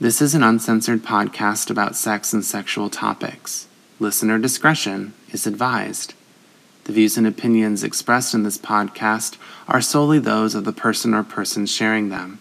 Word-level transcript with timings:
This 0.00 0.20
is 0.22 0.34
an 0.34 0.42
uncensored 0.42 1.02
podcast 1.02 1.70
about 1.70 1.94
sex 1.94 2.32
and 2.32 2.44
sexual 2.44 2.90
topics. 2.90 3.68
Listener 4.00 4.38
discretion 4.38 5.12
is 5.30 5.46
advised. 5.46 6.14
The 6.84 6.92
views 6.92 7.16
and 7.16 7.26
opinions 7.26 7.84
expressed 7.84 8.34
in 8.34 8.42
this 8.42 8.58
podcast 8.58 9.36
are 9.68 9.80
solely 9.80 10.18
those 10.18 10.54
of 10.56 10.64
the 10.64 10.72
person 10.72 11.14
or 11.14 11.22
persons 11.22 11.70
sharing 11.70 12.08
them. 12.08 12.40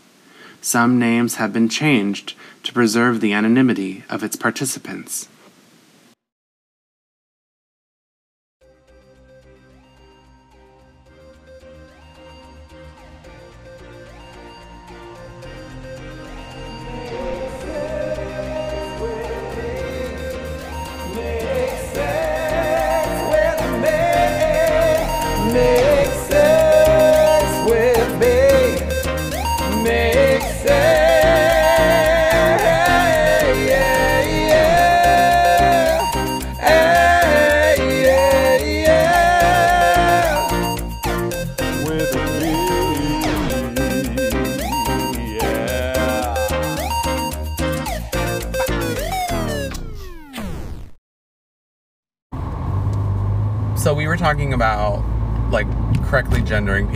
Some 0.62 0.98
names 0.98 1.36
have 1.36 1.54
been 1.54 1.70
changed 1.70 2.34
to 2.64 2.74
preserve 2.74 3.20
the 3.20 3.34
anonymity 3.34 4.06
of 4.10 4.24
its 4.24 4.36
participants. 4.36 5.28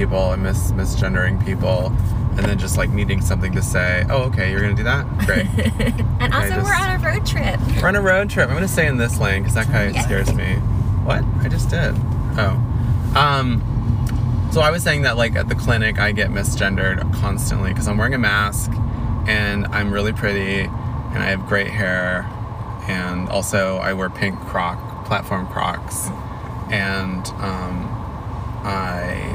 People 0.06 0.32
and 0.34 0.44
mis 0.44 0.72
misgendering 0.72 1.44
people, 1.44 1.88
and 2.38 2.40
then 2.40 2.58
just 2.60 2.78
like 2.78 2.90
needing 2.92 3.22
something 3.22 3.52
to 3.54 3.62
say. 3.62 4.06
Oh, 4.10 4.24
okay, 4.24 4.52
you're 4.52 4.62
gonna 4.62 4.74
do 4.76 4.84
that. 4.84 5.06
Great. 5.26 5.48
And 6.18 6.34
also, 6.34 6.50
just- 6.56 6.66
we're 6.66 6.74
on 6.74 6.90
a 6.96 7.04
road 7.04 7.26
trip. 7.26 7.60
We're 7.82 7.88
on 7.90 7.96
a 7.96 8.02
road 8.02 8.30
trip. 8.30 8.48
I'm 8.50 8.56
gonna 8.56 8.68
stay 8.68 8.88
in 8.88 8.98
this 8.98 9.20
lane 9.20 9.44
because 9.44 9.56
that 9.56 9.68
guy 9.68 9.88
Yes. 9.90 10.06
scares 10.06 10.34
me. 10.34 10.56
What? 11.04 11.24
I 11.42 11.50
just 11.50 11.70
did. 11.70 11.94
Oh. 12.38 12.58
Um. 13.16 13.62
So 14.52 14.62
I 14.62 14.72
was 14.72 14.82
saying 14.84 15.02
that 15.04 15.18
like 15.18 15.36
at 15.36 15.50
the 15.50 15.56
clinic 15.56 16.00
I 16.00 16.12
get 16.14 16.30
misgendered 16.30 17.14
constantly 17.16 17.70
because 17.72 17.88
I'm 17.88 17.98
wearing 17.98 18.14
a 18.14 18.18
mask 18.18 18.72
and 19.28 19.68
I'm 19.68 19.92
really 19.92 20.14
pretty 20.14 20.62
and 20.62 21.18
I 21.18 21.26
have 21.28 21.46
great 21.46 21.68
hair 21.70 22.26
and 22.88 23.28
also 23.30 23.78
I 23.78 23.92
wear 23.94 24.10
pink 24.10 24.40
croc 24.42 25.06
platform 25.06 25.46
Crocs 25.48 26.08
and 26.72 27.28
um, 27.42 27.86
I 28.64 29.35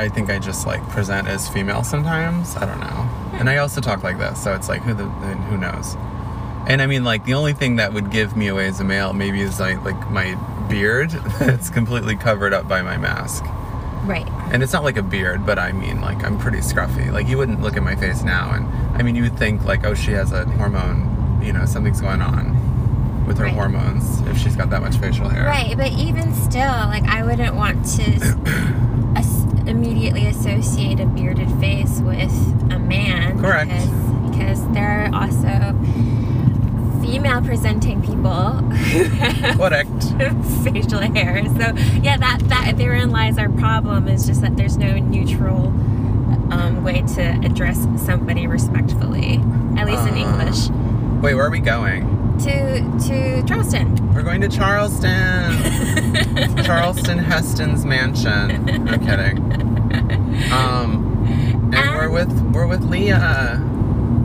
I 0.00 0.08
think 0.08 0.30
I 0.30 0.38
just 0.38 0.66
like 0.66 0.82
present 0.88 1.28
as 1.28 1.48
female 1.48 1.84
sometimes. 1.84 2.56
I 2.56 2.64
don't 2.66 2.80
know. 2.80 3.08
And 3.38 3.48
I 3.50 3.58
also 3.58 3.80
talk 3.80 4.02
like 4.02 4.18
this, 4.18 4.42
so 4.42 4.54
it's 4.54 4.68
like 4.68 4.82
who 4.82 4.94
the 4.94 5.04
who 5.04 5.56
knows. 5.58 5.94
And 6.66 6.80
I 6.82 6.86
mean, 6.86 7.04
like 7.04 7.24
the 7.24 7.34
only 7.34 7.52
thing 7.52 7.76
that 7.76 7.92
would 7.92 8.10
give 8.10 8.36
me 8.36 8.48
away 8.48 8.66
as 8.66 8.80
a 8.80 8.84
male 8.84 9.12
maybe 9.12 9.40
is 9.40 9.60
like 9.60 9.82
like 9.84 10.10
my 10.10 10.34
beard 10.68 11.10
that's 11.38 11.68
completely 11.70 12.16
covered 12.16 12.52
up 12.54 12.66
by 12.68 12.82
my 12.82 12.96
mask. 12.96 13.44
Right. 14.04 14.26
And 14.52 14.62
it's 14.62 14.72
not 14.72 14.82
like 14.84 14.96
a 14.96 15.02
beard, 15.02 15.44
but 15.44 15.58
I 15.58 15.72
mean, 15.72 16.00
like 16.00 16.24
I'm 16.24 16.38
pretty 16.38 16.58
scruffy. 16.58 17.12
Like 17.12 17.28
you 17.28 17.36
wouldn't 17.38 17.60
look 17.60 17.76
at 17.76 17.82
my 17.82 17.94
face 17.96 18.22
now, 18.22 18.52
and 18.52 18.66
I 18.96 19.02
mean, 19.02 19.14
you 19.14 19.22
would 19.24 19.38
think 19.38 19.64
like, 19.64 19.84
oh, 19.84 19.94
she 19.94 20.12
has 20.12 20.32
a 20.32 20.44
hormone. 20.46 21.40
You 21.42 21.52
know, 21.52 21.64
something's 21.66 22.00
going 22.00 22.22
on 22.22 22.56
with 23.26 23.38
her 23.38 23.44
Right. 23.44 23.54
hormones 23.54 24.20
if 24.22 24.36
she's 24.38 24.56
got 24.56 24.70
that 24.70 24.80
much 24.82 24.96
facial 24.98 25.28
hair. 25.28 25.44
Right, 25.44 25.76
but 25.76 25.92
even 25.92 26.34
still, 26.34 26.60
like 26.88 27.04
I 27.04 27.22
wouldn't 27.24 27.54
want 27.54 27.84
to 27.96 28.02
immediately 29.70 30.26
associate 30.26 31.00
a 31.00 31.06
bearded 31.06 31.50
face 31.60 32.00
with 32.00 32.32
a 32.72 32.78
man. 32.78 33.38
Correct. 33.40 33.70
Because, 33.70 34.30
because 34.30 34.68
there 34.74 35.06
are 35.06 35.22
also 35.22 35.74
female 37.02 37.40
presenting 37.42 38.02
people 38.02 38.62
Correct. 39.56 39.88
facial 40.64 41.00
hair. 41.00 41.44
So 41.46 41.74
yeah, 42.02 42.16
that 42.18 42.38
that 42.48 42.74
therein 42.76 43.10
lies 43.10 43.38
our 43.38 43.48
problem. 43.48 44.06
Is 44.08 44.26
just 44.26 44.42
that 44.42 44.56
there's 44.56 44.76
no 44.76 44.98
neutral 44.98 45.68
um, 46.52 46.82
way 46.84 47.02
to 47.14 47.22
address 47.44 47.86
somebody 48.04 48.46
respectfully, 48.46 49.36
at 49.78 49.86
least 49.86 50.06
in 50.08 50.14
Uh. 50.14 50.40
English. 50.40 50.68
Wait, 51.22 51.34
where 51.34 51.46
are 51.46 51.50
we 51.50 51.60
going? 51.60 52.16
To 52.40 52.80
to 53.08 53.42
Charleston. 53.46 54.14
We're 54.14 54.22
going 54.22 54.40
to 54.42 54.48
Charleston. 54.48 55.52
Charleston 56.64 57.18
Heston's 57.18 57.84
mansion. 57.84 58.64
No 58.84 58.98
kidding. 58.98 59.49
We're 62.10 62.26
with 62.26 62.52
we're 62.52 62.66
with 62.66 62.82
Leah. 62.90 63.18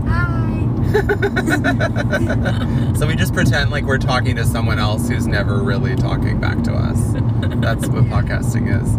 Hi. 0.07 0.68
So 2.97 3.06
we 3.06 3.16
just 3.16 3.34
pretend 3.34 3.69
like 3.69 3.84
we're 3.84 4.00
talking 4.00 4.38
to 4.38 4.46
someone 4.46 4.79
else 4.79 5.07
who's 5.07 5.28
never 5.28 5.62
really 5.62 5.95
talking 5.95 6.40
back 6.40 6.63
to 6.63 6.74
us. 6.74 6.97
That's 7.62 7.85
what 7.88 8.06
podcasting 8.06 8.81
is. 8.81 8.91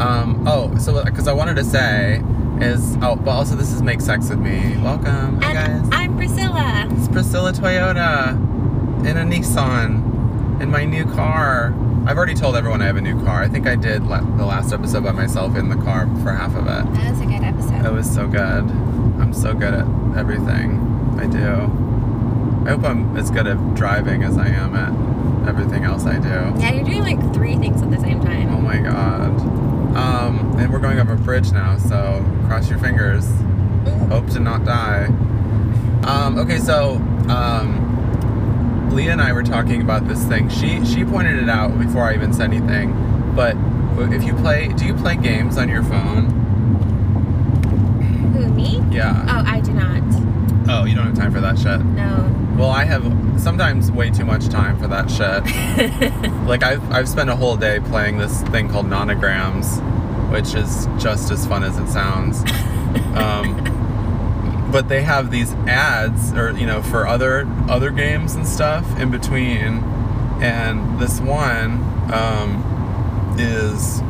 Um, 0.00 0.46
oh, 0.46 0.76
so 0.78 1.02
because 1.04 1.26
I 1.26 1.32
wanted 1.32 1.56
to 1.56 1.64
say 1.64 2.22
is 2.60 2.96
oh, 3.02 3.16
but 3.16 3.30
also 3.32 3.56
this 3.56 3.72
is 3.72 3.82
make 3.82 4.00
sex 4.00 4.30
with 4.30 4.38
me. 4.38 4.76
Welcome, 4.80 5.40
hi 5.40 5.54
guys. 5.54 5.88
I'm 5.90 6.16
Priscilla. 6.16 6.86
It's 6.92 7.08
Priscilla 7.08 7.52
Toyota 7.52 8.34
in 9.04 9.16
a 9.16 9.24
Nissan 9.24 10.60
in 10.60 10.70
my 10.70 10.84
new 10.84 11.06
car. 11.06 11.74
I've 12.06 12.16
already 12.16 12.34
told 12.34 12.56
everyone 12.56 12.82
I 12.82 12.86
have 12.86 12.96
a 12.96 13.00
new 13.00 13.22
car. 13.24 13.42
I 13.42 13.48
think 13.48 13.66
I 13.66 13.76
did 13.76 14.04
la- 14.06 14.20
the 14.20 14.44
last 14.44 14.72
episode 14.72 15.04
by 15.04 15.12
myself 15.12 15.56
in 15.56 15.68
the 15.68 15.76
car 15.76 16.06
for 16.22 16.32
half 16.32 16.54
of 16.56 16.66
it. 16.66 16.92
That 16.94 17.10
was 17.10 17.20
a 17.20 17.26
good 17.26 17.42
episode. 17.42 17.86
It 17.86 17.92
was 17.92 18.12
so 18.12 18.26
good. 18.26 18.64
I'm 19.20 19.32
so 19.32 19.54
good 19.54 19.72
at 19.74 19.86
everything 20.16 21.16
I 21.18 21.26
do. 21.26 21.70
I 22.66 22.70
hope 22.74 22.84
I'm 22.84 23.16
as 23.16 23.30
good 23.30 23.46
at 23.46 23.74
driving 23.74 24.24
as 24.24 24.36
I 24.36 24.48
am 24.48 24.74
at 24.74 25.48
everything 25.48 25.84
else 25.84 26.04
I 26.04 26.18
do. 26.18 26.28
Yeah, 26.60 26.72
you're 26.72 26.84
doing 26.84 27.02
like 27.02 27.34
three 27.34 27.56
things 27.56 27.82
at 27.82 27.90
the 27.90 28.00
same 28.00 28.20
time. 28.20 28.48
Oh 28.52 28.60
my 28.60 28.78
god. 28.78 29.40
Um, 29.96 30.56
and 30.58 30.72
we're 30.72 30.78
going 30.80 30.98
over 30.98 31.12
a 31.12 31.18
bridge 31.18 31.52
now, 31.52 31.76
so 31.78 32.24
cross 32.46 32.68
your 32.68 32.78
fingers. 32.78 33.28
Hope 34.08 34.28
to 34.30 34.40
not 34.40 34.64
die. 34.64 35.06
Um, 36.04 36.38
okay, 36.38 36.58
so 36.58 36.94
um, 37.28 37.81
Leah 38.92 39.12
and 39.12 39.22
I 39.22 39.32
were 39.32 39.42
talking 39.42 39.80
about 39.80 40.06
this 40.06 40.22
thing. 40.24 40.48
She 40.48 40.84
she 40.84 41.04
pointed 41.04 41.42
it 41.42 41.48
out 41.48 41.78
before 41.78 42.02
I 42.10 42.14
even 42.14 42.32
said 42.32 42.52
anything. 42.52 42.92
But 43.34 43.56
if 44.12 44.22
you 44.22 44.34
play, 44.34 44.68
do 44.68 44.84
you 44.84 44.94
play 44.94 45.16
games 45.16 45.56
on 45.56 45.68
your 45.68 45.82
phone? 45.82 46.26
Who, 48.34 48.48
me? 48.48 48.82
Yeah. 48.90 49.24
Oh, 49.28 49.44
I 49.50 49.60
do 49.60 49.72
not. 49.72 50.02
Oh, 50.68 50.84
you 50.84 50.94
don't 50.94 51.06
have 51.06 51.16
time 51.16 51.32
for 51.32 51.40
that 51.40 51.58
shit. 51.58 51.84
No. 51.84 52.28
Well, 52.58 52.70
I 52.70 52.84
have 52.84 53.02
sometimes 53.40 53.90
way 53.90 54.10
too 54.10 54.24
much 54.24 54.48
time 54.48 54.78
for 54.78 54.86
that 54.88 55.10
shit. 55.10 55.42
like 56.46 56.62
I've 56.62 56.82
I've 56.92 57.08
spent 57.08 57.30
a 57.30 57.36
whole 57.36 57.56
day 57.56 57.80
playing 57.80 58.18
this 58.18 58.42
thing 58.44 58.68
called 58.68 58.86
Nonograms, 58.86 59.80
which 60.30 60.54
is 60.54 60.86
just 61.02 61.30
as 61.30 61.46
fun 61.46 61.64
as 61.64 61.78
it 61.78 61.88
sounds. 61.88 62.42
Um, 63.14 63.81
but 64.72 64.88
they 64.88 65.02
have 65.02 65.30
these 65.30 65.52
ads, 65.68 66.32
or 66.32 66.50
you 66.52 66.66
know, 66.66 66.82
for 66.82 67.06
other 67.06 67.46
other 67.68 67.90
games 67.90 68.34
and 68.34 68.48
stuff 68.48 68.98
in 68.98 69.10
between. 69.10 69.84
And 70.42 70.98
this 70.98 71.20
one 71.20 71.82
um, 72.12 73.36
is 73.38 74.00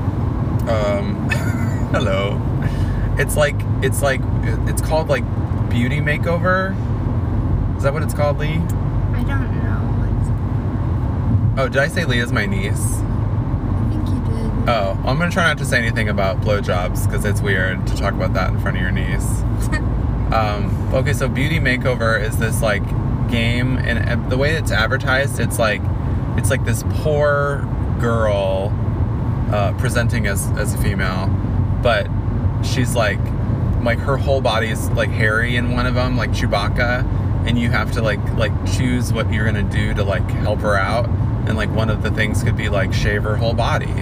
um, 0.69 1.28
hello. 1.93 2.41
It's 3.19 3.37
like 3.37 3.56
it's 3.83 4.01
like 4.01 4.21
it's 4.69 4.81
called 4.81 5.09
like 5.09 5.25
beauty 5.69 6.01
makeover. 6.01 6.75
Is 7.77 7.83
that 7.83 7.92
what 7.92 8.03
it's 8.03 8.15
called, 8.15 8.39
Lee? 8.39 8.48
I 8.48 9.25
don't 9.25 9.63
know. 9.63 9.72
Oh, 11.59 11.69
did 11.69 11.83
I 11.83 11.89
say 11.89 12.07
Leah's 12.07 12.33
my 12.33 12.47
niece? 12.47 12.72
I 12.72 13.89
think 13.91 14.09
you 14.09 14.15
did. 14.25 14.69
Oh, 14.71 14.98
I'm 15.04 15.19
gonna 15.19 15.31
try 15.31 15.48
not 15.48 15.59
to 15.59 15.66
say 15.66 15.77
anything 15.77 16.09
about 16.09 16.41
blowjobs 16.41 17.07
because 17.07 17.27
it's 17.27 17.42
weird 17.42 17.86
to 17.89 17.97
talk 17.97 18.15
about 18.15 18.33
that 18.33 18.51
in 18.51 18.60
front 18.60 18.78
of 18.78 18.83
your 18.83 18.91
niece. 18.91 19.42
Um, 20.33 20.95
okay, 20.95 21.13
so 21.13 21.29
Beauty 21.29 21.59
Makeover 21.59 22.21
is 22.21 22.39
this 22.39 22.63
like 22.63 22.83
game, 23.31 23.77
and 23.79 24.09
uh, 24.09 24.29
the 24.29 24.39
way 24.39 24.55
it's 24.55 24.71
advertised, 24.71 25.39
it's 25.41 25.59
like 25.59 25.83
it's 26.37 26.51
like 26.51 26.65
this 26.65 26.83
poor 26.91 27.69
girl 28.01 28.73
uh, 29.53 29.73
presenting 29.75 30.27
as 30.27 30.51
as 30.53 30.75
a 30.75 30.79
female, 30.79 31.27
but 31.83 32.09
she's 32.65 32.95
like 32.95 33.21
like 33.83 33.99
her 33.99 34.17
whole 34.17 34.41
body's 34.41 34.89
like 34.91 35.11
hairy 35.11 35.57
in 35.57 35.73
one 35.73 35.87
of 35.87 35.95
them, 35.95 36.17
like 36.17 36.31
Chewbacca, 36.31 37.05
and 37.47 37.59
you 37.59 37.71
have 37.71 37.93
to 37.93 38.03
like 38.03 38.23
like 38.34 38.53
choose 38.73 39.13
what 39.13 39.31
you're 39.33 39.45
gonna 39.45 39.63
do 39.63 39.93
to 39.95 40.05
like 40.05 40.29
help 40.31 40.61
her 40.61 40.77
out, 40.77 41.09
and 41.47 41.57
like 41.57 41.71
one 41.71 41.91
of 41.91 42.03
the 42.03 42.11
things 42.11 42.43
could 42.43 42.57
be 42.57 42.69
like 42.69 42.93
shave 42.95 43.25
her 43.25 43.37
whole 43.37 43.55
body, 43.55 43.93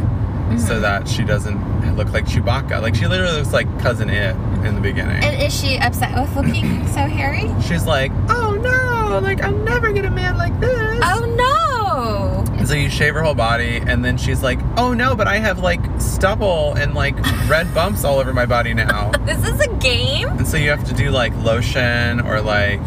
so 0.58 0.74
Mhm. 0.74 0.80
that 0.82 1.08
she 1.08 1.22
doesn't 1.24 1.96
look 1.96 2.12
like 2.12 2.26
Chewbacca. 2.26 2.80
Like 2.82 2.94
she 2.94 3.06
literally 3.06 3.36
looks 3.38 3.52
like 3.52 3.66
cousin 3.80 4.08
It 4.10 4.34
in 4.64 4.74
the 4.74 4.80
beginning. 4.80 5.22
And 5.22 5.40
is 5.42 5.58
she 5.58 5.78
upset 5.78 6.14
with 6.14 6.34
looking 6.36 6.86
so 6.94 7.00
hairy? 7.06 7.50
She's 7.62 7.86
like, 7.86 8.12
oh 8.28 8.52
no, 8.60 9.18
like 9.20 9.42
I'll 9.42 9.52
never 9.52 9.92
get 9.92 10.04
a 10.04 10.10
man 10.10 10.36
like 10.38 10.58
this. 10.60 11.00
Oh 11.02 11.24
no! 11.36 12.44
And 12.58 12.68
so 12.68 12.74
you 12.74 12.90
shave 12.90 13.14
her 13.14 13.22
whole 13.22 13.34
body, 13.34 13.78
and 13.86 14.04
then 14.04 14.16
she's 14.18 14.42
like, 14.42 14.58
oh 14.76 14.92
no, 14.92 15.14
but 15.16 15.26
I 15.26 15.38
have 15.38 15.60
like 15.60 15.80
stubble 15.98 16.74
and 16.74 16.94
like 16.94 17.16
red 17.48 17.72
bumps 17.74 18.04
all 18.04 18.18
over 18.18 18.32
my 18.34 18.44
body 18.46 18.74
now. 18.74 19.10
This 19.24 19.42
is 19.46 19.60
a 19.60 19.68
game? 19.76 20.28
And 20.28 20.46
so 20.46 20.56
you 20.58 20.68
have 20.70 20.84
to 20.84 20.94
do 20.94 21.10
like 21.10 21.34
lotion 21.42 22.20
or 22.20 22.40
like 22.40 22.80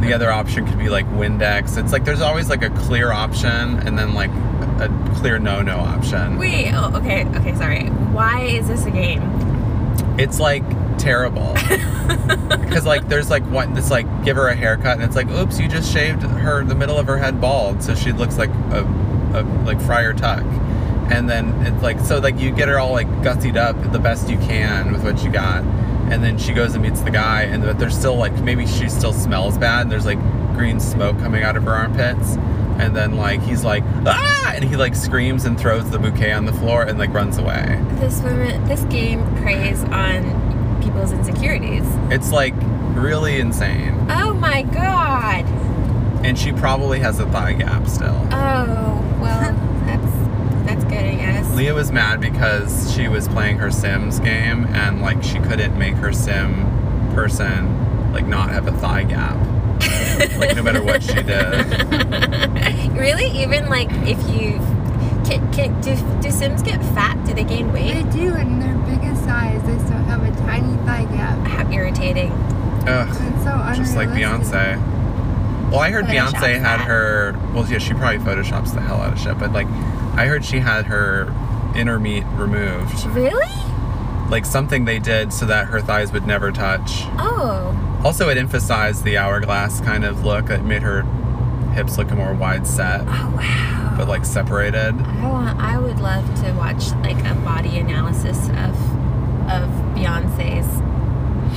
the 0.00 0.12
other 0.12 0.30
option 0.30 0.66
could 0.66 0.78
be 0.78 0.88
like 0.88 1.06
Windex. 1.12 1.76
It's 1.78 1.92
like 1.92 2.04
there's 2.04 2.20
always 2.20 2.48
like 2.50 2.62
a 2.62 2.70
clear 2.70 3.12
option 3.12 3.78
and 3.86 3.98
then 3.98 4.12
like 4.14 4.30
a 4.80 5.14
clear 5.16 5.38
no 5.38 5.62
no 5.62 5.76
option. 5.76 6.38
Wait, 6.38 6.72
oh, 6.72 6.92
okay, 6.96 7.24
okay, 7.36 7.54
sorry. 7.56 7.86
Why 7.88 8.42
is 8.42 8.68
this 8.68 8.84
a 8.86 8.90
game? 8.90 9.22
It's 10.18 10.40
like 10.40 10.64
terrible. 10.98 11.56
Because 12.50 12.84
like 12.86 13.08
there's 13.08 13.30
like 13.30 13.44
one 13.44 13.74
that's 13.74 13.90
like 13.90 14.06
give 14.24 14.36
her 14.36 14.48
a 14.48 14.54
haircut 14.54 14.94
and 14.94 15.02
it's 15.02 15.16
like 15.16 15.28
oops 15.30 15.58
you 15.58 15.68
just 15.68 15.92
shaved 15.92 16.22
her 16.22 16.64
the 16.64 16.74
middle 16.74 16.98
of 16.98 17.06
her 17.06 17.16
head 17.16 17.40
bald 17.40 17.82
so 17.82 17.94
she 17.94 18.12
looks 18.12 18.36
like 18.38 18.50
a, 18.50 18.84
a 19.34 19.42
like 19.64 19.80
Friar 19.80 20.12
Tuck, 20.12 20.42
and 21.10 21.28
then 21.28 21.54
it's 21.66 21.82
like 21.82 21.98
so 22.00 22.18
like 22.18 22.38
you 22.38 22.50
get 22.50 22.68
her 22.68 22.78
all 22.78 22.92
like 22.92 23.08
gussied 23.22 23.56
up 23.56 23.92
the 23.92 23.98
best 23.98 24.28
you 24.28 24.38
can 24.38 24.92
with 24.92 25.02
what 25.04 25.22
you 25.24 25.30
got, 25.30 25.62
and 26.10 26.22
then 26.22 26.38
she 26.38 26.52
goes 26.52 26.74
and 26.74 26.82
meets 26.82 27.00
the 27.00 27.10
guy 27.10 27.42
and 27.42 27.62
but 27.62 27.78
there's 27.78 27.96
still 27.96 28.16
like 28.16 28.32
maybe 28.40 28.66
she 28.66 28.88
still 28.88 29.12
smells 29.12 29.56
bad 29.58 29.82
and 29.82 29.90
there's 29.92 30.06
like 30.06 30.20
green 30.54 30.80
smoke 30.80 31.18
coming 31.18 31.42
out 31.42 31.56
of 31.56 31.64
her 31.64 31.72
armpits. 31.72 32.36
And 32.80 32.96
then 32.96 33.16
like 33.16 33.42
he's 33.42 33.62
like 33.62 33.84
ah, 34.06 34.52
and 34.54 34.64
he 34.64 34.74
like 34.76 34.94
screams 34.94 35.44
and 35.44 35.60
throws 35.60 35.90
the 35.90 35.98
bouquet 35.98 36.32
on 36.32 36.46
the 36.46 36.52
floor 36.54 36.82
and 36.82 36.98
like 36.98 37.12
runs 37.12 37.36
away. 37.36 37.78
This 37.96 38.20
woman, 38.22 38.64
this 38.64 38.82
game 38.84 39.22
preys 39.36 39.84
on 39.84 40.80
people's 40.82 41.12
insecurities. 41.12 41.84
It's 42.10 42.32
like 42.32 42.54
really 42.94 43.38
insane. 43.38 43.94
Oh 44.08 44.32
my 44.32 44.62
god! 44.62 45.44
And 46.24 46.38
she 46.38 46.52
probably 46.52 46.98
has 47.00 47.18
a 47.20 47.26
thigh 47.30 47.52
gap 47.52 47.86
still. 47.86 48.26
Oh, 48.32 49.18
well, 49.20 49.40
that's 49.84 50.66
that's 50.66 50.84
good, 50.84 51.04
I 51.04 51.14
guess. 51.16 51.54
Leah 51.54 51.74
was 51.74 51.92
mad 51.92 52.20
because 52.20 52.94
she 52.94 53.08
was 53.08 53.28
playing 53.28 53.58
her 53.58 53.70
Sims 53.70 54.20
game 54.20 54.66
and 54.68 55.02
like 55.02 55.22
she 55.22 55.38
couldn't 55.40 55.78
make 55.78 55.96
her 55.96 56.12
Sim 56.12 56.66
person 57.14 58.12
like 58.12 58.26
not 58.26 58.48
have 58.50 58.66
a 58.66 58.72
thigh 58.72 59.04
gap. 59.04 59.36
Like 60.38 60.54
no 60.56 60.62
matter 60.62 60.82
what 60.82 61.02
she 61.02 61.22
does. 61.22 61.66
really? 62.92 63.26
Even 63.42 63.68
like 63.68 63.88
if 64.06 64.18
you 64.30 64.58
can, 65.26 65.52
can 65.52 65.80
do, 65.80 65.96
do 66.22 66.30
Sims 66.30 66.62
get 66.62 66.80
fat? 66.94 67.22
Do 67.26 67.34
they 67.34 67.44
gain 67.44 67.72
weight? 67.72 67.92
They 67.94 68.02
weight? 68.02 68.12
do, 68.12 68.34
in 68.36 68.58
their 68.58 68.74
biggest 68.86 69.24
size, 69.24 69.62
they 69.64 69.78
still 69.84 69.98
have 70.04 70.22
a 70.22 70.30
tiny 70.42 70.76
thigh 70.84 71.04
gap. 71.14 71.38
How 71.46 71.70
irritating. 71.70 72.32
Ugh, 72.86 73.08
It's 73.08 73.18
so 73.44 73.50
unrealistic. 73.52 73.76
just 73.84 73.96
like 73.96 74.08
Beyonce. 74.10 74.76
Well, 75.70 75.80
I 75.80 75.90
heard 75.90 76.06
Photoshops 76.06 76.30
Beyonce 76.32 76.54
had 76.60 76.80
that. 76.80 76.86
her. 76.86 77.38
Well, 77.54 77.64
yeah, 77.70 77.78
she 77.78 77.92
probably 77.94 78.18
photoshops 78.18 78.74
the 78.74 78.80
hell 78.80 79.00
out 79.00 79.12
of 79.12 79.20
shit. 79.20 79.38
But 79.38 79.52
like, 79.52 79.66
I 80.16 80.26
heard 80.26 80.44
she 80.44 80.58
had 80.58 80.86
her 80.86 81.32
inner 81.76 82.00
meat 82.00 82.24
removed, 82.34 83.04
Really? 83.06 83.46
Like 84.30 84.44
something 84.46 84.84
they 84.84 84.98
did 84.98 85.32
so 85.32 85.44
that 85.46 85.66
her 85.66 85.80
thighs 85.80 86.12
would 86.12 86.26
never 86.26 86.50
touch. 86.52 87.02
Oh. 87.18 87.76
Also, 88.04 88.28
it 88.28 88.38
emphasized 88.38 89.04
the 89.04 89.18
hourglass 89.18 89.80
kind 89.80 90.04
of 90.04 90.24
look. 90.24 90.48
It 90.50 90.62
made 90.62 90.82
her 90.82 91.02
hips 91.74 91.98
look 91.98 92.10
a 92.10 92.14
more 92.14 92.32
wide 92.34 92.66
set, 92.66 93.02
Oh 93.02 93.34
wow. 93.36 93.94
but 93.98 94.08
like 94.08 94.24
separated. 94.24 94.94
I 95.00 95.28
want. 95.28 95.58
I 95.60 95.78
would 95.78 96.00
love 96.00 96.24
to 96.42 96.52
watch 96.52 96.90
like 97.02 97.18
a 97.26 97.34
body 97.44 97.78
analysis 97.78 98.48
of 98.50 98.74
of 99.50 99.68
Beyonce's 99.94 100.80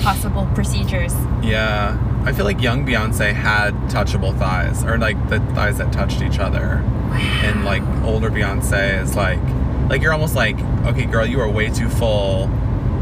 possible 0.04 0.48
procedures. 0.56 1.14
Yeah. 1.44 1.98
I 2.26 2.32
feel 2.32 2.46
like 2.46 2.62
young 2.62 2.86
Beyonce 2.86 3.34
had 3.34 3.74
touchable 3.90 4.38
thighs, 4.38 4.84
or 4.84 4.98
like 4.98 5.30
the 5.30 5.40
thighs 5.54 5.78
that 5.78 5.92
touched 5.94 6.22
each 6.22 6.40
other. 6.40 6.82
And 7.14 7.64
like 7.64 7.84
older 8.04 8.30
Beyonce 8.32 9.02
is 9.02 9.16
like, 9.16 9.40
like 9.90 10.02
you're 10.02 10.14
almost 10.14 10.36
like, 10.36 10.60
okay, 10.86 11.06
girl, 11.06 11.26
you 11.26 11.40
are 11.40 11.50
way 11.50 11.70
too 11.70 11.90
full 11.90 12.48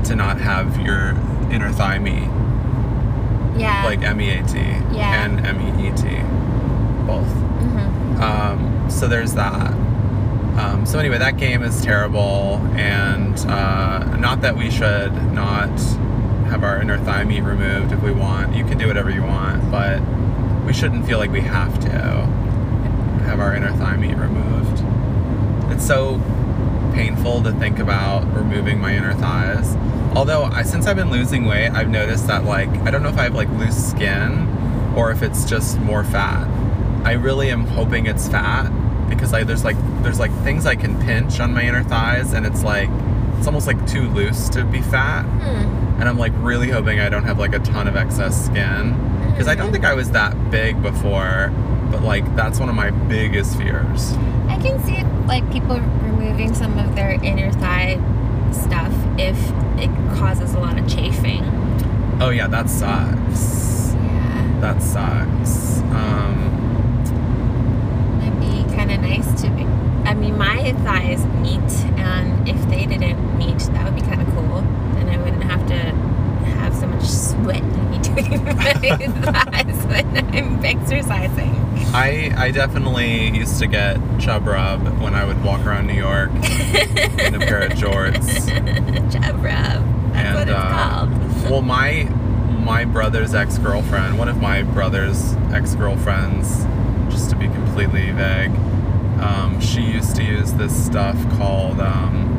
to 0.06 0.16
not 0.16 0.40
have 0.42 0.80
your 0.82 1.10
inner 1.52 1.72
thigh 1.72 2.00
meat, 2.00 2.28
Yeah. 3.60 3.84
like 3.86 4.02
M 4.02 4.20
E 4.22 4.30
A 4.32 4.44
T 4.44 4.58
Yeah. 4.92 5.24
and 5.26 5.46
M 5.46 5.60
E 5.62 5.88
E 5.88 5.92
T, 5.92 6.04
both. 7.06 7.28
hmm 7.28 8.22
Um, 8.22 8.90
so 8.90 9.08
there's 9.08 9.34
that. 9.34 9.72
Um, 10.58 10.86
so 10.86 11.00
anyway, 11.00 11.18
that 11.18 11.38
game 11.38 11.64
is 11.64 11.82
terrible, 11.82 12.58
and 12.76 13.38
uh, 13.48 14.00
not 14.18 14.42
that 14.42 14.58
we 14.58 14.70
should 14.70 15.14
not 15.34 15.70
have 16.50 16.64
our 16.64 16.82
inner 16.82 16.98
thigh 17.00 17.24
meat 17.24 17.42
removed 17.42 17.92
if 17.94 18.02
we 18.04 18.12
want. 18.12 18.54
You 18.56 18.66
can 18.66 18.78
do 18.78 18.88
whatever 18.88 19.10
you 19.10 19.24
want, 19.24 19.72
but 19.72 20.02
we 20.66 20.74
shouldn't 20.74 21.06
feel 21.06 21.20
like 21.20 21.32
we 21.32 21.40
have 21.42 21.80
to 21.82 21.90
have 23.26 23.40
our 23.40 23.56
inner 23.56 23.72
thigh 23.78 23.96
meat 23.96 24.16
removed. 24.18 24.84
It's 25.72 25.86
so 25.88 26.18
painful 26.94 27.44
to 27.44 27.52
think 27.54 27.80
about 27.80 28.24
removing 28.34 28.80
my 28.80 28.96
inner 28.96 29.14
thighs. 29.14 29.76
Although 30.16 30.44
I, 30.44 30.64
since 30.64 30.88
I've 30.88 30.96
been 30.96 31.10
losing 31.10 31.46
weight, 31.46 31.70
I've 31.70 31.90
noticed 31.90 32.28
that 32.28 32.46
like 32.46 32.70
I 32.86 32.92
don't 32.92 33.04
know 33.04 33.10
if 33.10 33.18
I 33.18 33.24
have 33.24 33.36
like 33.36 33.50
loose 33.50 33.90
skin 33.92 34.48
or 34.96 35.12
if 35.12 35.22
it's 35.22 35.46
just 35.46 35.80
more 35.80 36.04
fat. 36.04 36.48
I 37.06 37.14
really 37.14 37.50
am 37.50 37.66
hoping 37.66 38.06
it's 38.06 38.28
fat 38.28 38.70
because 39.10 39.32
like 39.32 39.48
there's 39.48 39.64
like 39.64 39.78
there's 40.04 40.20
like 40.20 40.32
things 40.44 40.66
I 40.66 40.76
can 40.76 41.00
pinch 41.02 41.40
on 41.40 41.54
my 41.54 41.64
inner 41.64 41.84
thighs 41.84 42.34
and 42.34 42.46
it's 42.46 42.64
like 42.64 42.90
it's 43.38 43.48
almost 43.48 43.68
like 43.68 43.88
too 43.88 44.08
loose 44.10 44.50
to 44.50 44.64
be 44.64 44.82
fat. 44.82 45.24
Hmm. 45.24 46.00
And 46.00 46.10
I'm 46.10 46.18
like 46.18 46.34
really 46.38 46.70
hoping 46.70 47.00
I 47.00 47.10
don't 47.10 47.24
have 47.24 47.40
like 47.40 47.54
a 47.54 47.60
ton 47.60 47.88
of 47.88 47.96
excess 47.96 48.46
skin 48.46 48.96
because 49.32 49.48
I 49.48 49.56
don't 49.56 49.72
think 49.72 49.86
I 49.86 49.94
was 49.94 50.12
that 50.12 50.52
big 50.52 50.82
before, 50.82 51.52
but 51.92 52.02
like 52.02 52.24
that's 52.36 52.60
one 52.60 52.70
of 52.70 52.76
my 52.76 52.90
biggest 52.92 53.58
fears. 53.58 54.14
I 54.48 54.58
can 54.62 54.82
see 54.84 55.04
like 55.28 55.50
people 55.52 55.80
removing 55.80 56.54
some 56.54 56.78
of 56.80 56.96
their 56.96 57.12
inner 57.24 57.52
thigh 57.52 57.96
stuff 58.52 58.94
if 59.18 59.38
it 59.80 59.90
causes 60.18 60.54
a 60.54 60.60
lot 60.60 60.78
of 60.80 60.88
chafing. 60.90 61.44
Oh 62.22 62.30
yeah, 62.30 62.48
that 62.48 62.70
sucks. 62.70 63.94
Yeah. 63.94 64.58
That 64.62 64.82
sucks. 64.82 65.80
Um, 65.92 66.38
It'd 68.22 68.40
be 68.40 68.76
kind 68.76 68.92
of 68.92 69.02
nice 69.02 69.42
to 69.42 69.50
be. 69.50 69.64
I 70.08 70.14
mean, 70.14 70.38
my 70.38 70.74
thighs 70.84 71.26
meet, 71.42 71.60
and 72.00 72.48
if 72.48 72.60
they 72.70 72.86
didn't 72.86 73.38
meet, 73.38 73.60
that 73.60 73.86
would 73.86 73.96
be 73.96 74.02
kind 74.02 74.22
of 74.22 74.28
cool. 74.34 74.62
Then 74.96 75.10
I 75.10 75.18
wouldn't 75.18 75.44
have 75.44 75.66
to 75.68 75.76
have 76.58 76.76
so 76.76 76.88
much 76.88 77.04
sweat 77.04 77.64
in 77.64 77.92
between 78.02 78.44
my 78.56 78.74
thighs 78.74 79.86
when 79.86 80.36
I'm 80.36 80.64
exercising. 80.66 81.56
I 81.94 82.34
I 82.38 82.52
definitely 82.52 83.30
used 83.30 83.60
to 83.60 83.68
get 83.68 83.98
chub 84.20 84.48
rub 84.48 84.82
when 85.02 85.14
I 85.14 85.26
would 85.26 85.44
walk 85.44 85.66
around 85.66 85.88
New 85.88 85.94
York 85.94 86.30
in 86.36 87.36
a 87.36 87.40
pair 87.40 87.62
of 87.62 87.72
jorts. 87.74 88.48
Chub 89.12 89.36
rub. 89.44 89.44
That's 90.14 90.16
And, 90.16 90.36
what 90.36 90.48
it's 90.48 90.58
uh, 90.58 91.06
called. 91.06 91.52
Well, 91.52 91.62
my 91.62 92.04
my 92.64 92.86
brother's 92.86 93.34
ex 93.34 93.58
girlfriend, 93.58 94.18
one 94.20 94.30
of 94.30 94.40
my 94.42 94.62
brother's 94.64 95.34
ex 95.52 95.76
girlfriends, 95.76 96.66
just 97.14 97.30
to 97.32 97.36
be 97.36 97.48
completely 97.48 98.12
vague, 98.12 98.52
um, 99.20 99.60
she 99.60 99.82
used 99.82 100.16
to 100.18 100.24
use 100.24 100.54
this 100.54 100.86
stuff 100.86 101.18
called. 101.38 101.80
Um, 101.82 102.30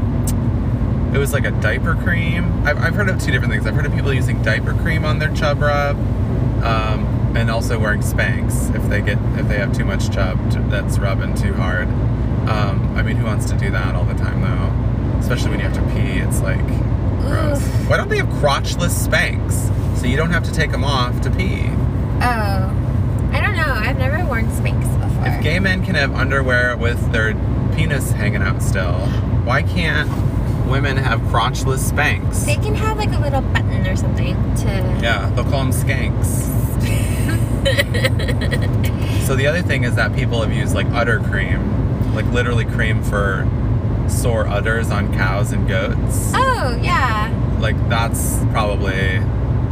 it 1.15 1.19
was 1.19 1.33
like 1.35 1.45
a 1.45 1.51
diaper 1.51 1.95
cream. 1.97 2.45
I've, 2.65 2.79
I've 2.79 2.95
heard 2.95 3.11
of 3.11 3.21
two 3.21 3.33
different 3.33 3.53
things. 3.53 3.67
I've 3.67 3.75
heard 3.75 3.85
of 3.85 3.93
people 3.93 4.15
using 4.15 4.41
diaper 4.43 4.73
cream 4.75 5.05
on 5.05 5.19
their 5.19 5.31
chub 5.35 5.61
rub, 5.61 5.97
um, 6.65 7.22
and 7.35 7.51
also 7.51 7.79
wearing 7.79 8.01
Spanx 8.01 8.75
if 8.75 8.83
they 8.89 9.01
get 9.01 9.19
if 9.39 9.49
they 9.49 9.59
have 9.59 9.77
too 9.77 9.85
much 9.85 10.11
chub 10.11 10.51
to, 10.53 10.61
that's 10.71 10.99
rubbing 10.99 11.35
too 11.35 11.55
hard. 11.55 11.89
Um, 12.49 12.95
I 12.97 13.03
mean, 13.03 13.17
who 13.17 13.25
wants 13.25 13.47
to 13.51 13.57
do 13.57 13.71
that 13.71 13.95
all 13.95 14.05
the 14.05 14.15
time 14.15 14.41
though? 14.43 15.19
Especially 15.19 15.51
when 15.51 15.61
you 15.61 15.67
have 15.69 15.75
to 15.75 15.95
pee. 15.95 16.19
It's 16.21 16.41
like 16.41 16.65
gross. 17.21 17.59
Oof. 17.67 17.89
Why 17.89 17.97
don't 17.97 18.09
they 18.09 18.19
have 18.19 18.29
crotchless 18.29 19.07
Spanx 19.07 19.99
so 19.99 20.07
you 20.07 20.17
don't 20.17 20.31
have 20.31 20.45
to 20.45 20.53
take 20.53 20.71
them 20.73 20.85
off 20.85 21.21
to 21.23 21.31
pee? 21.31 21.67
Oh, 22.21 23.31
I 23.33 23.41
don't 23.41 23.57
know. 23.57 23.73
I've 23.73 23.99
never 23.99 24.25
worn 24.27 24.47
Spanx 24.49 24.81
before. 25.01 25.27
If 25.27 25.43
gay 25.43 25.59
men 25.61 25.85
can 25.85 25.95
have 25.95 26.15
underwear 26.15 26.77
with 26.77 27.13
their 27.13 27.35
penis 27.75 28.11
hanging 28.13 28.43
out 28.43 28.63
still, 28.63 28.99
why 29.45 29.63
can't 29.63 30.11
women 30.69 30.97
have 30.97 31.21
crotchless 31.23 31.91
Spanx? 31.91 32.45
they 32.45 32.57
can 32.57 32.75
have 32.75 32.97
like 32.99 33.13
a 33.13 33.19
little 33.21 33.41
button 33.41 33.87
or 33.87 33.97
something 33.97 34.35
to. 34.57 34.67
Yeah, 35.03 35.31
they'll 35.35 35.45
call 35.45 35.65
them 35.65 35.73
skanks. 35.73 36.49
So 39.23 39.37
the 39.37 39.47
other 39.47 39.63
thing 39.63 39.85
is 39.85 39.95
that 39.95 40.15
people 40.15 40.43
have 40.43 40.53
used 40.53 40.75
like 40.75 40.87
udder 40.89 41.21
cream, 41.21 42.13
like 42.15 42.27
literally 42.27 42.65
cream 42.65 43.03
for 43.03 43.49
sore 44.09 44.47
udders 44.47 44.91
on 44.91 45.13
cows 45.15 45.53
and 45.53 45.67
goats. 45.67 46.33
Oh 46.35 46.79
yeah. 46.83 47.31
Like 47.61 47.77
that's 47.89 48.41
probably 48.51 49.21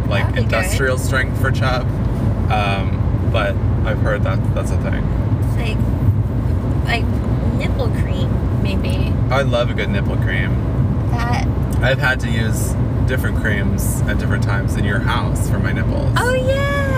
like 0.09 0.23
That'd 0.29 0.35
good. 0.35 0.43
industrial 0.45 0.99
strength 0.99 1.39
for 1.41 1.51
chub. 1.51 1.83
Um, 2.51 3.29
but 3.33 3.55
I've 3.85 3.99
heard 3.99 4.23
that 4.23 4.39
that's 4.55 4.71
a 4.71 4.79
thing. 4.79 5.05
like 5.57 5.77
like 6.87 7.05
nipple 7.59 7.89
cream, 8.03 8.63
maybe. 8.63 9.13
I 9.31 9.43
love 9.43 9.69
a 9.69 9.75
good 9.75 9.91
nipple 9.91 10.17
cream. 10.19 10.51
That. 11.11 11.47
I've 11.83 11.99
had 11.99 12.21
to 12.21 12.31
use 12.31 12.73
different 13.07 13.37
creams 13.39 14.01
at 14.03 14.19
different 14.19 14.45
times 14.45 14.77
in 14.77 14.85
your 14.85 15.01
house 15.01 15.51
for 15.51 15.59
my 15.59 15.73
nipples. 15.73 16.15
Oh 16.17 16.33
yeah. 16.35 16.90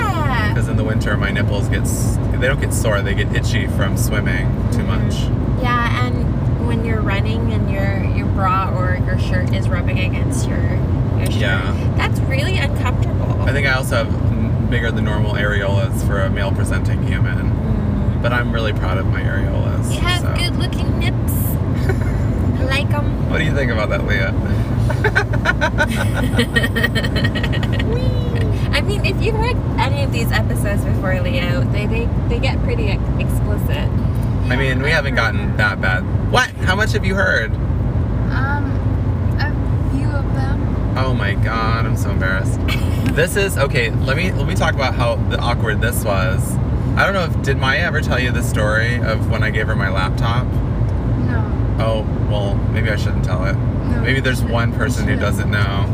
Because 0.52 0.68
in 0.68 0.76
the 0.76 0.84
winter, 0.84 1.16
my 1.16 1.30
nipples 1.30 1.68
get 1.68 1.84
they 2.38 2.46
don't 2.46 2.60
get 2.60 2.74
sore; 2.74 3.00
they 3.00 3.14
get 3.14 3.34
itchy 3.34 3.66
from 3.68 3.96
swimming 3.96 4.46
too 4.70 4.82
much. 4.84 5.14
Yeah, 5.62 6.04
and 6.06 6.66
when 6.66 6.84
you're 6.84 7.00
running 7.00 7.52
and 7.54 7.70
your 7.70 8.04
your 8.14 8.26
bra 8.26 8.70
or 8.76 8.96
your 9.06 9.18
shirt 9.18 9.50
is 9.54 9.70
rubbing 9.70 9.98
against 10.00 10.46
your 10.46 10.60
your 11.16 11.26
shirt, 11.26 11.34
Yeah. 11.40 11.94
that's 11.96 12.20
really 12.20 12.58
uncomfortable. 12.58 13.40
I 13.42 13.52
think 13.52 13.66
I 13.66 13.72
also 13.72 14.04
have 14.04 14.70
bigger 14.70 14.90
than 14.90 15.04
normal 15.06 15.32
areolas 15.36 16.06
for 16.06 16.20
a 16.20 16.28
male 16.28 16.52
presenting 16.52 17.02
human, 17.06 17.50
Mm. 17.50 18.20
but 18.22 18.34
I'm 18.34 18.52
really 18.52 18.74
proud 18.74 18.98
of 18.98 19.06
my 19.06 19.22
areolas. 19.22 19.90
You 19.94 20.00
have 20.00 20.20
so. 20.20 20.34
good 20.34 20.56
looking 20.56 20.98
nips. 20.98 21.32
I 22.60 22.64
like 22.64 22.90
them. 22.90 23.06
What 23.30 23.38
do 23.38 23.44
you 23.44 23.54
think 23.54 23.70
about 23.72 23.88
that, 23.88 24.06
Leah? 24.06 24.34
I 28.72 28.80
mean, 28.80 29.04
if 29.04 29.20
you've 29.22 29.34
heard 29.36 29.56
any 29.78 30.02
of 30.02 30.12
these 30.12 30.30
episodes 30.32 30.84
before, 30.84 31.20
Leo, 31.20 31.62
they 31.72 31.86
they, 31.86 32.06
they 32.28 32.38
get 32.38 32.62
pretty 32.62 32.88
ex- 32.88 33.02
explicit. 33.18 33.88
I 34.50 34.56
mean, 34.56 34.82
we 34.82 34.90
haven't 34.90 35.14
gotten 35.14 35.56
that 35.56 35.80
bad. 35.80 36.00
What? 36.30 36.48
How 36.50 36.74
much 36.76 36.92
have 36.92 37.04
you 37.04 37.14
heard? 37.14 37.52
Um, 38.32 38.64
a 39.38 39.90
few 39.94 40.08
of 40.08 40.24
them. 40.34 40.96
Oh 40.98 41.14
my 41.14 41.34
god, 41.34 41.86
I'm 41.86 41.96
so 41.96 42.10
embarrassed. 42.10 42.58
this 43.14 43.36
is 43.36 43.56
okay. 43.58 43.90
Let 43.90 44.16
me 44.16 44.32
let 44.32 44.46
me 44.46 44.54
talk 44.54 44.74
about 44.74 44.94
how 44.94 45.16
the 45.16 45.38
awkward 45.38 45.80
this 45.80 46.04
was. 46.04 46.56
I 46.96 47.04
don't 47.06 47.14
know 47.14 47.24
if 47.24 47.42
did 47.42 47.56
Maya 47.56 47.80
ever 47.80 48.00
tell 48.00 48.18
you 48.20 48.30
the 48.32 48.42
story 48.42 48.96
of 48.96 49.30
when 49.30 49.42
I 49.42 49.50
gave 49.50 49.66
her 49.66 49.76
my 49.76 49.88
laptop? 49.90 50.46
No. 50.46 51.76
Oh 51.78 52.28
well, 52.30 52.54
maybe 52.72 52.90
I 52.90 52.96
shouldn't 52.96 53.24
tell 53.24 53.44
it. 53.46 53.54
No. 53.54 54.00
Maybe 54.02 54.20
there's 54.20 54.42
one 54.42 54.72
person 54.72 55.06
who 55.08 55.16
doesn't 55.16 55.50
know, 55.50 55.84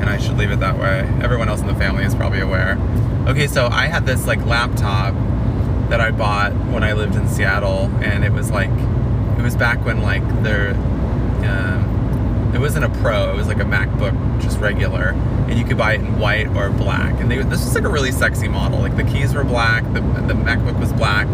and 0.00 0.08
I 0.08 0.18
should 0.18 0.36
leave 0.36 0.50
it 0.50 0.60
that 0.60 0.78
way. 0.78 1.00
Everyone 1.22 1.48
else 1.48 1.60
in 1.60 1.66
the 1.66 1.74
family 1.74 2.04
is 2.04 2.14
probably 2.14 2.40
aware. 2.40 2.78
Okay, 3.26 3.46
so 3.46 3.66
I 3.66 3.86
had 3.86 4.06
this 4.06 4.26
like 4.26 4.44
laptop 4.46 5.14
that 5.90 6.00
I 6.00 6.10
bought 6.10 6.52
when 6.72 6.82
I 6.82 6.92
lived 6.92 7.14
in 7.14 7.28
Seattle, 7.28 7.90
and 8.02 8.24
it 8.24 8.32
was 8.32 8.50
like, 8.50 8.70
it 9.38 9.42
was 9.42 9.56
back 9.56 9.84
when 9.84 10.02
like 10.02 10.22
there, 10.42 10.74
um, 11.44 12.52
it 12.54 12.58
wasn't 12.58 12.84
a 12.84 12.88
Pro, 13.00 13.32
it 13.32 13.36
was 13.36 13.46
like 13.46 13.60
a 13.60 13.64
MacBook, 13.64 14.40
just 14.40 14.58
regular, 14.58 15.10
and 15.48 15.58
you 15.58 15.64
could 15.64 15.78
buy 15.78 15.94
it 15.94 16.00
in 16.00 16.18
white 16.18 16.48
or 16.48 16.70
black. 16.70 17.20
And 17.20 17.30
they, 17.30 17.36
this 17.38 17.64
was 17.64 17.74
like 17.74 17.84
a 17.84 17.88
really 17.88 18.12
sexy 18.12 18.48
model. 18.48 18.78
Like 18.80 18.96
the 18.96 19.04
keys 19.04 19.34
were 19.34 19.44
black, 19.44 19.84
the 19.92 20.00
the 20.00 20.34
MacBook 20.34 20.78
was 20.78 20.92
black. 20.92 21.26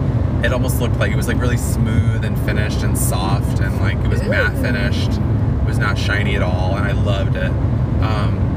It 0.44 0.52
almost 0.52 0.80
looked 0.80 0.98
like 0.98 1.10
it 1.10 1.16
was 1.16 1.26
like 1.26 1.40
really 1.40 1.56
smooth 1.56 2.24
and 2.24 2.38
finished 2.40 2.82
and 2.82 2.98
soft, 2.98 3.60
and 3.60 3.80
like 3.80 3.96
it 3.98 4.08
was 4.08 4.22
matte 4.22 4.56
finished. 4.60 5.12
It 5.12 5.66
was 5.66 5.78
not 5.78 5.96
shiny 5.96 6.36
at 6.36 6.42
all, 6.42 6.76
and 6.76 6.86
I 6.86 6.92
loved 6.92 7.36
it. 7.36 7.50
Um, 8.02 8.53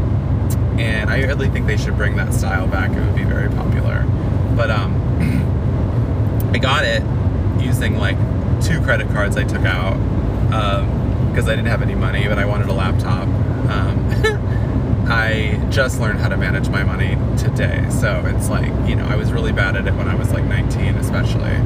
and 0.80 1.10
I 1.10 1.22
really 1.24 1.50
think 1.50 1.68
they 1.68 1.78
should 1.78 1.98
bring 1.98 2.16
that 2.18 2.34
style 2.34 2.68
back. 2.68 2.92
It 2.92 3.00
would 3.00 3.16
be 3.16 3.24
very 3.24 3.50
popular. 3.50 4.06
But 4.56 4.70
um, 4.70 6.52
I 6.54 6.60
got 6.60 6.86
it 6.86 7.04
using 7.62 7.98
like 7.98 8.18
two 8.62 8.82
credit 8.82 9.08
cards 9.10 9.38
I 9.38 9.44
took 9.44 9.64
out 9.64 9.98
because 11.30 11.48
I 11.48 11.56
didn't 11.56 11.68
have 11.68 11.82
any 11.82 11.96
money, 11.96 12.28
but 12.28 12.40
I 12.40 12.46
wanted 12.46 12.68
a 12.70 12.74
laptop. 12.74 13.28
Um, 13.70 15.08
I 15.10 15.66
just 15.70 16.00
learned 16.00 16.20
how 16.20 16.30
to 16.30 16.38
manage 16.38 16.70
my 16.70 16.84
money 16.84 17.18
today, 17.38 17.88
so 17.90 18.24
it's 18.26 18.50
like 18.50 18.72
you 18.90 18.96
know 18.96 19.06
I 19.06 19.16
was 19.16 19.32
really 19.32 19.54
bad 19.54 19.76
at 19.76 19.88
it 19.88 19.94
when 19.94 20.08
I 20.08 20.16
was 20.16 20.32
like 20.32 20.44
19, 20.44 20.96
especially. 20.96 21.58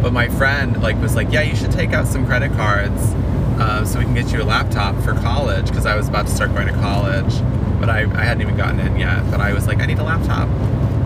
But 0.00 0.12
my 0.12 0.28
friend 0.28 0.80
like 0.82 1.00
was 1.00 1.16
like, 1.16 1.32
yeah, 1.32 1.42
you 1.42 1.56
should 1.56 1.72
take 1.72 1.92
out 1.92 2.06
some 2.06 2.26
credit 2.26 2.52
cards 2.52 3.14
uh, 3.58 3.84
so 3.84 3.98
we 3.98 4.04
can 4.04 4.14
get 4.14 4.32
you 4.32 4.42
a 4.42 4.44
laptop 4.44 4.96
for 5.02 5.12
college 5.14 5.66
because 5.68 5.86
I 5.86 5.94
was 5.96 6.08
about 6.08 6.26
to 6.26 6.32
start 6.32 6.52
going 6.54 6.66
to 6.66 6.72
college, 6.74 7.32
but 7.80 7.88
I, 7.88 8.00
I 8.00 8.24
hadn't 8.24 8.42
even 8.42 8.56
gotten 8.56 8.80
in 8.80 8.96
yet. 8.96 9.30
But 9.30 9.40
I 9.40 9.52
was 9.52 9.66
like, 9.66 9.78
I 9.80 9.86
need 9.86 9.98
a 9.98 10.02
laptop. 10.04 10.48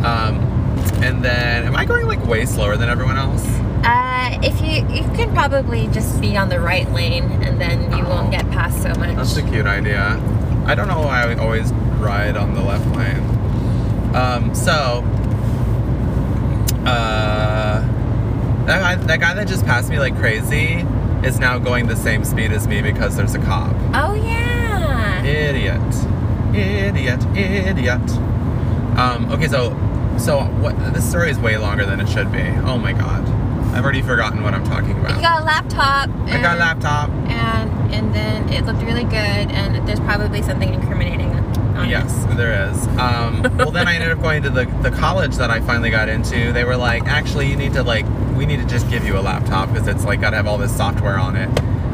Um, 0.04 0.38
and 1.02 1.24
then, 1.24 1.64
am 1.64 1.76
I 1.76 1.84
going 1.84 2.06
like 2.06 2.24
way 2.26 2.44
slower 2.46 2.76
than 2.76 2.88
everyone 2.88 3.16
else? 3.16 3.44
Uh, 3.84 4.38
if 4.42 4.60
you 4.60 4.86
you 4.94 5.02
can 5.16 5.32
probably 5.32 5.86
just 5.88 6.20
be 6.20 6.36
on 6.36 6.48
the 6.48 6.60
right 6.60 6.90
lane, 6.92 7.24
and 7.42 7.60
then 7.60 7.82
you 7.92 8.04
Oh. 8.04 8.08
won't 8.08 8.30
get 8.30 8.48
past 8.50 8.82
so 8.82 8.88
much. 8.94 9.14
That's 9.16 9.36
a 9.36 9.42
cute 9.42 9.66
idea. 9.66 10.20
I 10.66 10.74
don't 10.74 10.88
know 10.88 11.00
why 11.00 11.22
I 11.24 11.34
always 11.36 11.72
ride 12.00 12.36
on 12.36 12.54
the 12.54 12.62
left 12.62 12.86
lane. 12.96 14.14
Um, 14.14 14.54
so, 14.54 15.04
uh, 16.86 17.80
that 18.66 18.80
guy, 18.80 18.94
that 18.96 19.20
guy 19.20 19.34
that 19.34 19.48
just 19.48 19.64
passed 19.64 19.90
me 19.90 19.98
like 19.98 20.16
crazy 20.16 20.84
is 21.24 21.38
now 21.38 21.58
going 21.58 21.86
the 21.86 21.96
same 21.96 22.24
speed 22.24 22.52
as 22.52 22.66
me 22.66 22.80
because 22.82 23.16
there's 23.16 23.34
a 23.34 23.38
cop. 23.40 23.74
oh 23.94 24.14
yeah. 24.14 25.22
Idiot. 25.22 25.80
Idiot. 26.54 27.24
Idiot. 27.36 28.10
Um, 28.98 29.30
okay, 29.32 29.48
so 29.48 29.70
so 30.18 30.40
what 30.60 30.76
this 30.94 31.08
story 31.08 31.30
is 31.30 31.38
way 31.38 31.56
longer 31.56 31.84
than 31.86 32.00
it 32.00 32.08
should 32.08 32.32
be. 32.32 32.42
Oh 32.64 32.78
my 32.78 32.92
god. 32.92 33.26
I've 33.74 33.84
already 33.84 34.02
forgotten 34.02 34.42
what 34.42 34.54
I'm 34.54 34.64
talking 34.64 34.92
about. 34.98 35.16
You 35.16 35.22
got 35.22 35.42
a 35.42 35.44
laptop. 35.44 36.10
I 36.26 36.40
got 36.40 36.56
a 36.56 36.58
laptop. 36.58 37.10
And 37.10 37.92
and 37.92 38.14
then 38.14 38.48
it 38.52 38.64
looked 38.64 38.82
really 38.82 39.04
good, 39.04 39.14
and 39.14 39.86
there's 39.86 40.00
probably 40.00 40.42
something 40.42 40.72
incriminating 40.72 41.30
on 41.30 41.86
it. 41.86 41.90
Yes, 41.90 42.24
there 42.36 42.68
is. 42.70 42.86
Um, 42.98 43.42
well, 43.56 43.70
then 43.70 43.86
I 43.86 43.94
ended 43.94 44.10
up 44.10 44.20
going 44.20 44.42
to 44.42 44.50
the, 44.50 44.64
the 44.82 44.90
college 44.90 45.36
that 45.36 45.50
I 45.50 45.60
finally 45.60 45.90
got 45.90 46.08
into. 46.08 46.52
They 46.52 46.64
were 46.64 46.76
like, 46.76 47.04
actually, 47.04 47.46
you 47.48 47.56
need 47.56 47.72
to 47.74 47.82
like, 47.84 48.04
we 48.38 48.46
need 48.46 48.60
to 48.60 48.66
just 48.66 48.88
give 48.88 49.04
you 49.04 49.18
a 49.18 49.20
laptop 49.20 49.68
because 49.72 49.88
it's 49.88 50.04
like 50.04 50.20
got 50.20 50.30
to 50.30 50.36
have 50.36 50.46
all 50.46 50.58
this 50.58 50.74
software 50.74 51.18
on 51.18 51.34
it, 51.34 51.50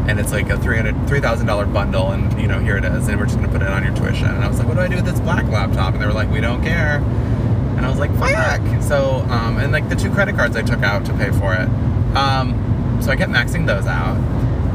and 0.07 0.21
it's 0.21 0.31
like 0.31 0.51
a 0.51 0.59
three 0.59 0.77
hundred 0.77 1.09
three 1.09 1.21
thousand 1.21 1.47
dollar 1.47 1.65
bundle, 1.65 2.11
and 2.11 2.39
you 2.41 2.47
know 2.47 2.61
here 2.61 2.77
it 2.77 2.85
is, 2.85 3.09
and 3.09 3.19
we're 3.19 3.25
just 3.25 3.37
gonna 3.37 3.51
put 3.51 3.63
it 3.63 3.69
on 3.69 3.83
your 3.83 3.95
tuition. 3.97 4.27
And 4.27 4.45
I 4.45 4.49
was 4.49 4.59
like, 4.59 4.69
what 4.69 4.75
do 4.75 4.81
I 4.81 4.89
do 4.89 4.97
with 4.97 5.07
this 5.07 5.19
black 5.21 5.47
laptop? 5.47 5.95
And 5.95 6.03
they 6.03 6.07
were 6.07 6.13
like, 6.13 6.31
we 6.31 6.43
don't 6.43 6.63
care. 6.63 6.99
And 6.99 7.85
I 7.85 7.89
was 7.89 7.99
like, 7.99 8.15
fuck. 8.19 8.61
So, 8.83 9.27
um, 9.31 9.57
and 9.57 9.73
like 9.73 9.89
the 9.89 9.97
two 9.97 10.11
credit 10.13 10.37
cards 10.37 10.55
I 10.55 10.63
took 10.63 10.83
out 10.83 11.07
to 11.07 11.15
pay 11.15 11.31
for 11.33 11.55
it. 11.55 11.69
Um, 12.15 13.01
so 13.03 13.11
I 13.11 13.17
kept 13.17 13.33
maxing 13.33 13.67
those 13.67 13.87
out. 13.87 14.17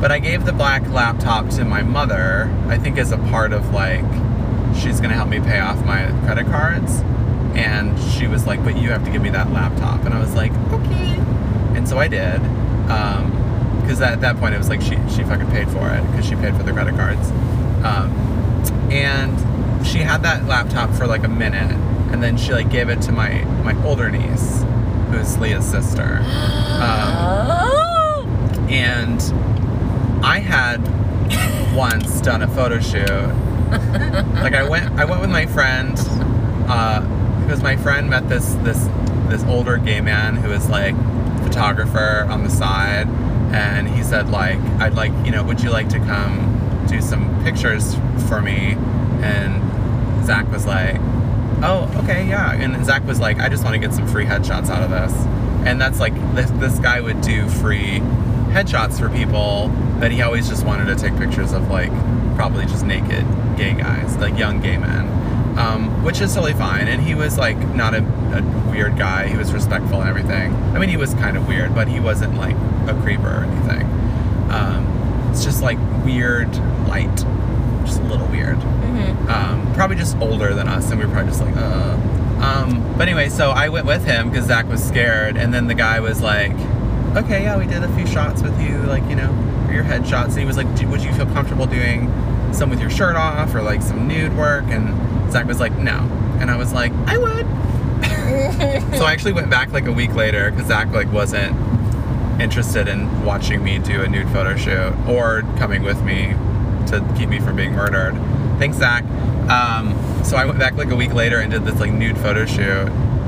But 0.02 0.12
I 0.12 0.20
gave 0.20 0.46
the 0.46 0.54
black 0.54 0.88
laptop 0.90 1.50
to 1.52 1.66
my 1.66 1.84
mother, 1.84 2.52
I 2.68 2.78
think 2.78 2.98
as 2.98 3.12
a 3.12 3.18
part 3.18 3.54
of 3.54 3.74
like, 3.74 4.06
she's 4.76 5.00
gonna 5.00 5.14
help 5.14 5.30
me 5.30 5.40
pay 5.40 5.60
off 5.60 5.86
my 5.86 6.08
credit 6.26 6.48
cards. 6.48 7.02
And 7.56 7.98
she 8.14 8.28
was 8.28 8.48
like, 8.48 8.64
but 8.64 8.76
you 8.76 8.90
have 8.90 9.06
to 9.06 9.12
give 9.12 9.22
me 9.22 9.30
that 9.30 9.52
laptop. 9.52 10.06
And 10.06 10.14
I 10.14 10.20
was 10.20 10.34
like, 10.34 10.52
okay. 10.72 11.20
And 11.80 11.88
so 11.88 11.98
I 11.98 12.08
did. 12.10 12.36
Um, 12.92 13.36
because 13.82 14.02
at 14.02 14.22
that 14.22 14.38
point 14.38 14.54
it 14.54 14.58
was 14.60 14.70
like 14.70 14.82
she, 14.82 14.96
she 15.16 15.24
fucking 15.24 15.50
paid 15.50 15.68
for 15.70 15.90
it 15.90 16.02
because 16.12 16.28
she 16.28 16.36
paid 16.36 16.56
for 16.56 16.62
the 16.64 16.72
credit 16.72 16.94
cards. 16.96 17.32
Um, 17.84 18.12
and 18.92 19.88
she 19.88 20.00
had 20.00 20.22
that 20.24 20.46
laptop 20.46 20.92
for 20.94 21.08
like 21.08 21.24
a 21.24 21.28
minute 21.30 21.72
and 22.12 22.22
then 22.22 22.38
she 22.38 22.52
like 22.52 22.70
gave 22.70 22.90
it 22.90 23.02
to 23.04 23.12
my 23.12 23.44
my 23.64 23.74
older 23.86 24.10
niece 24.12 24.64
who's 25.10 25.38
leah's 25.40 25.66
sister 25.66 26.20
Oh. 26.22 28.26
and 28.70 29.22
i 30.24 30.40
had 30.40 30.78
once 31.76 32.20
done 32.22 32.42
a 32.42 32.48
photo 32.48 32.80
shoot 32.80 33.08
like 34.44 34.54
i 34.54 34.68
went 34.68 34.92
i 35.00 35.06
went 35.06 35.22
with 35.22 35.30
my 35.30 35.46
friend 35.46 35.96
uh, 36.68 37.00
because 37.44 37.64
my 37.64 37.76
friend 37.78 38.10
met 38.10 38.28
this 38.28 38.54
this 38.64 38.88
this 39.30 39.44
older 39.46 39.78
gay 39.78 40.02
man 40.02 40.36
who 40.36 40.50
was 40.50 40.70
like 40.70 40.96
photographer 41.40 42.26
on 42.30 42.44
the 42.44 42.50
side 42.50 43.08
and 43.52 43.88
he 43.90 44.04
said 44.04 44.30
like 44.30 44.60
i'd 44.80 44.94
like 44.94 45.12
you 45.26 45.32
know 45.32 45.44
would 45.44 45.62
you 45.62 45.72
like 45.72 45.90
to 45.90 45.98
come 46.00 46.50
do 46.90 47.02
some 47.02 47.44
pictures 47.44 47.96
for 48.28 48.42
me? 48.42 48.76
And 49.22 50.26
zach 50.26 50.50
was 50.52 50.66
like 50.66 50.96
oh 51.62 51.92
okay 52.04 52.28
yeah. 52.28 52.54
And 52.54 52.84
zach 52.86 53.06
was 53.06 53.20
like 53.20 53.40
i 53.40 53.48
just 53.48 53.64
want 53.64 53.76
to 53.76 53.80
get 53.80 53.94
some 53.94 54.08
free 54.08 54.26
headshots 54.26 54.70
out 54.70 54.84
of 54.84 54.90
this. 54.90 55.14
And 55.66 55.80
that's 55.80 56.00
like 56.00 56.14
this, 56.36 56.50
this 56.52 56.80
guy 56.80 57.02
would 57.02 57.22
do 57.22 57.48
free 57.50 58.00
headshots 58.50 59.00
for 59.00 59.10
people 59.10 59.68
that 60.00 60.12
he 60.12 60.22
always 60.22 60.50
just 60.50 60.66
wanted 60.66 60.86
to 60.86 60.96
take 60.96 61.16
pictures 61.18 61.52
of 61.52 61.70
like 61.70 61.92
probably 62.36 62.66
just 62.66 62.86
naked 62.86 63.26
gay 63.58 63.74
guys 63.74 64.16
like 64.18 64.38
young 64.38 64.62
gay 64.62 64.78
men 64.78 65.06
um, 65.60 66.04
which 66.04 66.22
is 66.22 66.34
totally 66.34 66.54
fine 66.54 66.88
and 66.88 67.02
he 67.02 67.14
was 67.16 67.38
like 67.38 67.58
not 67.76 67.94
a, 67.94 68.00
a 68.38 68.72
weird 68.72 68.98
guy 68.98 69.28
he 69.28 69.38
was 69.38 69.52
respectful 69.54 70.00
and 70.02 70.10
everything 70.10 70.54
i 70.76 70.80
mean 70.80 70.90
he 70.90 70.98
was 70.98 71.14
kind 71.16 71.36
of 71.38 71.48
weird 71.48 71.74
but 71.76 71.88
he 71.88 72.00
wasn't 72.00 72.34
like 72.38 72.56
a 72.88 72.98
creeper 73.04 73.28
or 73.30 73.44
anything 73.44 73.86
um, 74.52 75.30
it's 75.32 75.44
just 75.44 75.62
like 75.62 75.78
weird 76.06 76.50
light 76.88 77.14
just 77.86 78.00
a 78.00 78.04
little 78.04 78.28
weird 78.28 78.58
Mhm. 78.58 79.30
um, 79.30 79.74
probably 79.76 79.96
just 79.96 80.18
older 80.18 80.54
than 80.56 80.68
us, 80.68 80.90
and 80.90 81.00
we 81.00 81.06
were 81.06 81.12
probably 81.12 81.30
just 81.32 81.42
like, 81.44 81.56
uh. 81.56 81.96
Um, 82.42 82.84
but 82.98 83.08
anyway, 83.08 83.30
so 83.30 83.52
I 83.52 83.70
went 83.70 83.86
with 83.86 84.04
him 84.04 84.30
because 84.30 84.46
Zach 84.48 84.68
was 84.68 84.84
scared, 84.84 85.38
and 85.38 85.54
then 85.54 85.68
the 85.68 85.76
guy 85.76 86.00
was 86.00 86.22
like, 86.22 86.52
okay, 87.16 87.44
yeah, 87.44 87.56
we 87.58 87.66
did 87.68 87.84
a 87.84 87.96
few 87.96 88.06
shots 88.08 88.42
with 88.42 88.60
you, 88.60 88.78
like, 88.88 89.04
you 89.08 89.16
know, 89.16 89.30
for 89.68 89.74
your 89.74 89.84
headshots. 89.84 90.30
And 90.30 90.40
he 90.40 90.46
was 90.46 90.58
like, 90.58 90.66
would 90.90 91.02
you 91.04 91.14
feel 91.14 91.28
comfortable 91.28 91.66
doing 91.68 92.12
some 92.52 92.70
with 92.72 92.82
your 92.82 92.90
shirt 92.90 93.16
off 93.16 93.54
or 93.56 93.62
like 93.62 93.82
some 93.84 94.08
nude 94.08 94.36
work? 94.36 94.66
And 94.68 94.90
Zach 95.32 95.46
was 95.46 95.60
like, 95.60 95.78
no. 95.78 95.98
And 96.40 96.50
I 96.50 96.56
was 96.58 96.74
like, 96.74 96.92
I 97.08 97.18
would. 97.18 97.46
So 99.00 99.06
I 99.06 99.14
actually 99.14 99.34
went 99.34 99.50
back 99.50 99.72
like 99.72 99.86
a 99.88 99.92
week 99.94 100.14
later 100.14 100.52
because 100.52 100.68
Zach 100.68 100.92
like 100.92 101.12
wasn't 101.12 101.56
interested 102.42 102.88
in 102.88 103.24
watching 103.26 103.64
me 103.64 103.80
do 103.80 104.02
a 104.02 104.08
nude 104.08 104.28
photo 104.30 104.56
shoot 104.58 104.94
or 105.08 105.44
coming 105.58 105.84
with 105.84 106.02
me 106.04 106.34
to 106.88 107.14
keep 107.18 107.30
me 107.30 107.40
from 107.40 107.56
being 107.56 107.74
murdered. 107.74 108.14
Thanks, 108.60 108.78
Zach. 108.78 109.04
Um, 109.50 109.96
so 110.24 110.36
I 110.38 110.46
went 110.46 110.60
back 110.60 110.74
like 110.76 110.90
a 110.92 110.96
week 110.96 111.14
later 111.14 111.40
and 111.40 111.52
did 111.52 111.64
this 111.66 111.80
like 111.80 111.92
nude 111.92 112.18
photo 112.18 112.46
shoot. 112.46 112.88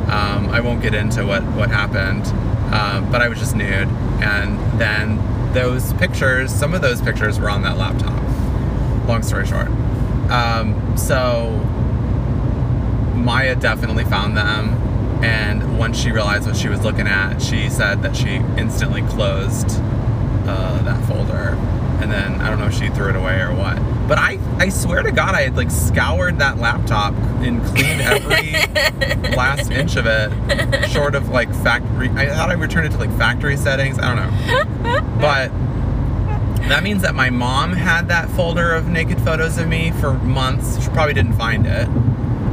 Um, 0.09 0.49
I 0.49 0.59
won't 0.59 0.81
get 0.81 0.93
into 0.93 1.25
what 1.25 1.43
what 1.53 1.69
happened, 1.69 2.25
um, 2.73 3.09
but 3.11 3.21
I 3.21 3.29
was 3.29 3.39
just 3.39 3.55
nude, 3.55 3.87
and 4.21 4.59
then 4.79 5.19
those 5.53 5.93
pictures, 5.93 6.51
some 6.53 6.73
of 6.73 6.81
those 6.81 7.01
pictures 7.01 7.39
were 7.39 7.49
on 7.49 7.61
that 7.61 7.77
laptop. 7.77 8.21
Long 9.07 9.23
story 9.23 9.45
short, 9.47 9.67
um, 10.29 10.97
so 10.97 11.49
Maya 13.21 13.55
definitely 13.55 14.05
found 14.05 14.35
them. 14.35 14.69
And 15.23 15.77
once 15.77 15.99
she 15.99 16.11
realized 16.11 16.47
what 16.47 16.55
she 16.55 16.67
was 16.67 16.81
looking 16.81 17.07
at, 17.07 17.39
she 17.39 17.69
said 17.69 18.01
that 18.01 18.15
she 18.15 18.35
instantly 18.57 19.03
closed 19.03 19.67
uh, 20.47 20.81
that 20.83 21.03
folder. 21.07 21.55
And 22.01 22.11
then 22.11 22.41
I 22.41 22.49
don't 22.49 22.57
know 22.57 22.65
if 22.65 22.73
she 22.73 22.89
threw 22.89 23.09
it 23.09 23.15
away 23.15 23.39
or 23.39 23.53
what. 23.53 23.77
But 24.07 24.17
I, 24.17 24.39
I 24.57 24.69
swear 24.69 25.03
to 25.03 25.11
God, 25.11 25.35
I 25.35 25.43
had 25.43 25.55
like 25.55 25.69
scoured 25.69 26.39
that 26.39 26.57
laptop 26.57 27.13
and 27.43 27.63
cleaned 27.67 28.01
every 28.01 28.53
last 29.35 29.69
inch 29.71 29.95
of 29.95 30.05
it, 30.07 30.89
short 30.89 31.13
of 31.13 31.29
like 31.29 31.53
factory. 31.63 32.09
I 32.09 32.27
thought 32.29 32.49
I 32.49 32.53
returned 32.53 32.87
it 32.87 32.91
to 32.93 32.97
like 32.97 33.15
factory 33.17 33.55
settings. 33.55 33.99
I 33.99 34.15
don't 34.15 34.17
know. 34.17 35.01
But 35.21 35.51
that 36.67 36.83
means 36.83 37.03
that 37.03 37.13
my 37.13 37.29
mom 37.29 37.73
had 37.73 38.07
that 38.07 38.29
folder 38.31 38.73
of 38.73 38.87
naked 38.87 39.21
photos 39.21 39.57
of 39.57 39.67
me 39.67 39.91
for 39.91 40.13
months. 40.13 40.81
She 40.83 40.89
probably 40.89 41.13
didn't 41.13 41.33
find 41.33 41.67
it. 41.67 41.87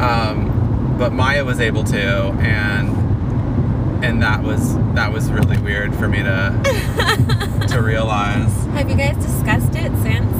Um, 0.00 0.57
but 0.98 1.12
Maya 1.12 1.44
was 1.44 1.60
able 1.60 1.84
to, 1.84 1.96
and 2.40 4.04
and 4.04 4.22
that 4.22 4.42
was 4.42 4.76
that 4.94 5.12
was 5.12 5.30
really 5.30 5.58
weird 5.58 5.94
for 5.94 6.08
me 6.08 6.18
to 6.22 7.66
to 7.68 7.80
realize. 7.82 8.52
Have 8.74 8.90
you 8.90 8.96
guys 8.96 9.16
discussed 9.16 9.74
it 9.76 9.92
since? 10.02 10.34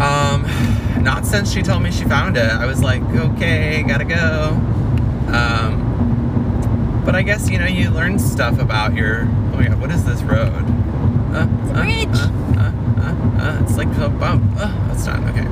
Um, 0.00 0.46
not 1.02 1.26
since 1.26 1.52
she 1.52 1.62
told 1.62 1.82
me 1.82 1.90
she 1.90 2.04
found 2.04 2.36
it. 2.36 2.50
I 2.50 2.66
was 2.66 2.82
like, 2.82 3.02
okay, 3.02 3.82
gotta 3.86 4.04
go. 4.04 4.50
Um, 5.32 7.02
but 7.04 7.14
I 7.14 7.22
guess 7.22 7.48
you 7.50 7.58
know 7.58 7.66
you 7.66 7.90
learn 7.90 8.18
stuff 8.18 8.60
about 8.60 8.94
your. 8.94 9.22
Oh 9.22 9.56
my 9.56 9.66
god, 9.68 9.80
what 9.80 9.90
is 9.90 10.04
this 10.04 10.22
road? 10.22 10.64
Uh, 11.34 11.46
It's 11.62 11.70
a 11.70 11.74
uh, 11.74 11.82
bridge. 11.82 12.08
Uh, 12.18 12.60
uh, 12.60 12.72
uh, 13.00 13.42
uh, 13.42 13.62
it's 13.62 13.76
like 13.76 13.88
a 13.98 14.08
bump. 14.08 14.42
Oh, 14.56 14.84
that's 14.88 15.04
done. 15.04 15.24
Okay. 15.30 15.46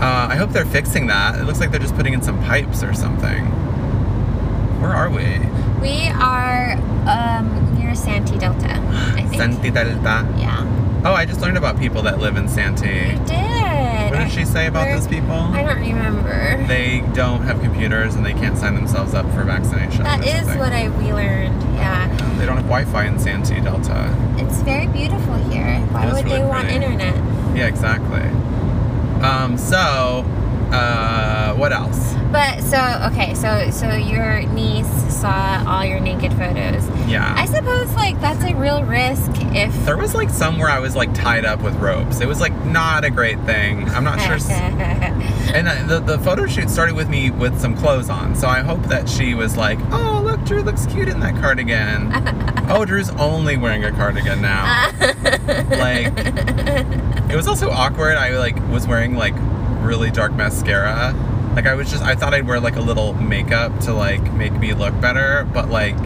Uh, 0.00 0.28
I 0.30 0.36
hope 0.36 0.50
they're 0.50 0.64
fixing 0.64 1.08
that. 1.08 1.38
It 1.38 1.44
looks 1.44 1.60
like 1.60 1.70
they're 1.70 1.80
just 1.80 1.94
putting 1.94 2.14
in 2.14 2.22
some 2.22 2.42
pipes 2.44 2.82
or 2.82 2.94
something. 2.94 3.44
Where 4.80 4.92
are 4.92 5.10
we? 5.10 5.38
We 5.80 6.08
are 6.08 6.72
um, 7.06 7.78
near 7.78 7.94
Santee 7.94 8.38
Delta, 8.38 8.80
I 9.14 9.26
think. 9.28 9.34
Santee 9.34 9.70
Delta. 9.70 10.26
Yeah. 10.38 11.02
Oh, 11.04 11.12
I 11.12 11.26
just 11.26 11.42
learned 11.42 11.58
about 11.58 11.78
people 11.78 12.00
that 12.02 12.18
live 12.18 12.36
in 12.36 12.48
Santee. 12.48 13.10
You 13.12 13.18
did. 13.26 14.10
What 14.10 14.18
did 14.20 14.30
she 14.32 14.46
say 14.46 14.66
about 14.66 14.88
those 14.88 15.06
people? 15.06 15.32
I 15.32 15.62
don't 15.62 15.80
remember. 15.80 16.66
They 16.66 17.00
don't 17.14 17.42
have 17.42 17.60
computers 17.60 18.14
and 18.14 18.24
they 18.24 18.32
can't 18.32 18.56
sign 18.56 18.74
themselves 18.74 19.12
up 19.12 19.26
for 19.34 19.44
vaccination. 19.44 20.02
That 20.02 20.26
is 20.26 20.40
something. 20.40 20.58
what 20.58 20.72
I 20.72 20.88
we 20.88 21.12
learned. 21.12 21.62
Yeah. 21.74 22.08
They 22.38 22.46
don't 22.46 22.56
have 22.56 22.66
Wi-Fi 22.66 23.04
in 23.04 23.18
Santee 23.18 23.60
Delta. 23.60 24.14
It's 24.38 24.62
very 24.62 24.86
beautiful 24.88 25.34
here. 25.50 25.78
Why 25.92 26.06
would 26.06 26.24
really 26.24 26.38
they 26.38 26.44
want 26.44 26.68
internet? 26.70 27.14
Yeah, 27.54 27.66
exactly. 27.66 28.22
Um, 29.22 29.58
so, 29.58 30.24
uh, 30.72 31.54
what 31.54 31.72
else? 31.72 32.14
But 32.32 32.60
so 32.62 32.78
okay, 33.12 33.34
so 33.34 33.70
so 33.70 33.92
your 33.94 34.42
niece 34.42 34.86
saw 35.12 35.64
all 35.66 35.84
your 35.84 36.00
naked 36.00 36.32
photos. 36.34 36.88
Yeah. 37.08 37.34
I 37.36 37.46
suppose 37.46 37.92
like 37.94 38.20
that's 38.20 38.44
a 38.44 38.54
real 38.54 38.84
risk 38.84 39.30
if 39.54 39.74
there 39.84 39.96
was 39.96 40.14
like 40.14 40.30
somewhere 40.30 40.68
I 40.68 40.78
was 40.78 40.94
like 40.94 41.12
tied 41.12 41.44
up 41.44 41.60
with 41.60 41.74
ropes. 41.76 42.20
It 42.20 42.28
was 42.28 42.40
like 42.40 42.54
not 42.64 43.04
a 43.04 43.10
great 43.10 43.40
thing. 43.40 43.88
I'm 43.90 44.04
not 44.04 44.20
sure. 44.20 44.38
and 44.50 45.68
uh, 45.68 45.86
the 45.86 46.00
the 46.00 46.18
photo 46.20 46.46
shoot 46.46 46.70
started 46.70 46.94
with 46.94 47.08
me 47.08 47.30
with 47.30 47.60
some 47.60 47.76
clothes 47.76 48.08
on, 48.08 48.36
so 48.36 48.46
I 48.46 48.60
hope 48.60 48.82
that 48.84 49.08
she 49.08 49.34
was 49.34 49.56
like, 49.56 49.78
"Oh, 49.90 50.22
look, 50.24 50.42
Drew 50.44 50.62
looks 50.62 50.86
cute 50.86 51.08
in 51.08 51.20
that 51.20 51.34
cardigan." 51.40 52.12
oh, 52.70 52.84
Drew's 52.84 53.10
only 53.10 53.56
wearing 53.56 53.84
a 53.84 53.90
cardigan 53.90 54.40
now. 54.40 54.90
like, 55.70 56.12
it 57.28 57.36
was 57.36 57.48
also 57.48 57.70
awkward. 57.70 58.16
I 58.16 58.38
like 58.38 58.56
was 58.68 58.86
wearing 58.86 59.16
like 59.16 59.34
really 59.80 60.10
dark 60.10 60.32
mascara. 60.32 61.14
Like 61.54 61.66
I 61.66 61.74
was 61.74 61.90
just 61.90 62.02
I 62.02 62.14
thought 62.14 62.32
I'd 62.34 62.46
wear 62.46 62.60
like 62.60 62.76
a 62.76 62.80
little 62.80 63.14
makeup 63.14 63.78
to 63.80 63.92
like 63.92 64.32
make 64.34 64.52
me 64.52 64.72
look 64.74 64.98
better, 65.00 65.48
but 65.52 65.68
like 65.68 65.96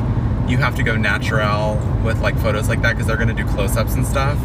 you 0.49 0.59
have 0.59 0.75
to 0.77 0.83
go 0.83 0.97
natural 0.97 1.77
with 2.05 2.21
like 2.21 2.39
photos 2.39 2.69
like 2.69 2.83
that 2.83 2.93
because 2.93 3.07
they're 3.07 3.17
gonna 3.17 3.35
do 3.35 3.47
close-ups 3.47 3.95
and 3.95 4.07
stuff. 4.07 4.39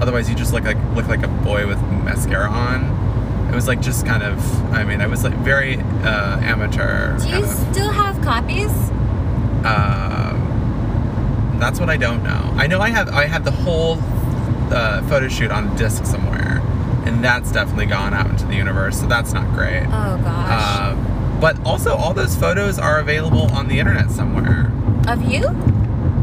Otherwise, 0.00 0.28
you 0.28 0.36
just 0.36 0.52
look 0.52 0.64
like 0.64 0.78
look 0.94 1.08
like 1.08 1.22
a 1.22 1.28
boy 1.28 1.66
with 1.66 1.80
mascara 2.04 2.48
on. 2.48 3.48
It 3.50 3.54
was 3.54 3.66
like 3.66 3.80
just 3.80 4.04
kind 4.06 4.22
of 4.22 4.38
I 4.72 4.84
mean 4.84 5.00
I 5.00 5.06
was 5.06 5.24
like 5.24 5.34
very 5.38 5.76
uh, 5.76 6.38
amateur. 6.40 7.18
Do 7.18 7.28
you 7.28 7.44
of. 7.44 7.48
still 7.72 7.90
have 7.90 8.20
copies? 8.22 8.70
Um, 9.64 11.56
that's 11.58 11.80
what 11.80 11.90
I 11.90 11.96
don't 11.96 12.22
know. 12.22 12.54
I 12.56 12.66
know 12.66 12.80
I 12.80 12.90
have 12.90 13.08
I 13.08 13.26
have 13.26 13.44
the 13.44 13.50
whole 13.50 13.98
uh, 14.70 15.02
photo 15.08 15.28
shoot 15.28 15.50
on 15.50 15.74
disc 15.76 16.04
somewhere, 16.04 16.27
and 17.08 17.24
that's 17.24 17.50
definitely 17.50 17.86
gone 17.86 18.12
out 18.14 18.28
into 18.30 18.46
the 18.46 18.54
universe. 18.54 19.00
So 19.00 19.06
that's 19.06 19.32
not 19.32 19.52
great. 19.54 19.84
Oh 19.86 20.18
gosh. 20.22 20.80
Um, 20.80 21.38
but 21.40 21.58
also, 21.64 21.94
all 21.94 22.14
those 22.14 22.36
photos 22.36 22.78
are 22.78 22.98
available 22.98 23.50
on 23.52 23.68
the 23.68 23.78
internet 23.78 24.10
somewhere. 24.10 24.72
of 25.06 25.22
you? 25.22 25.46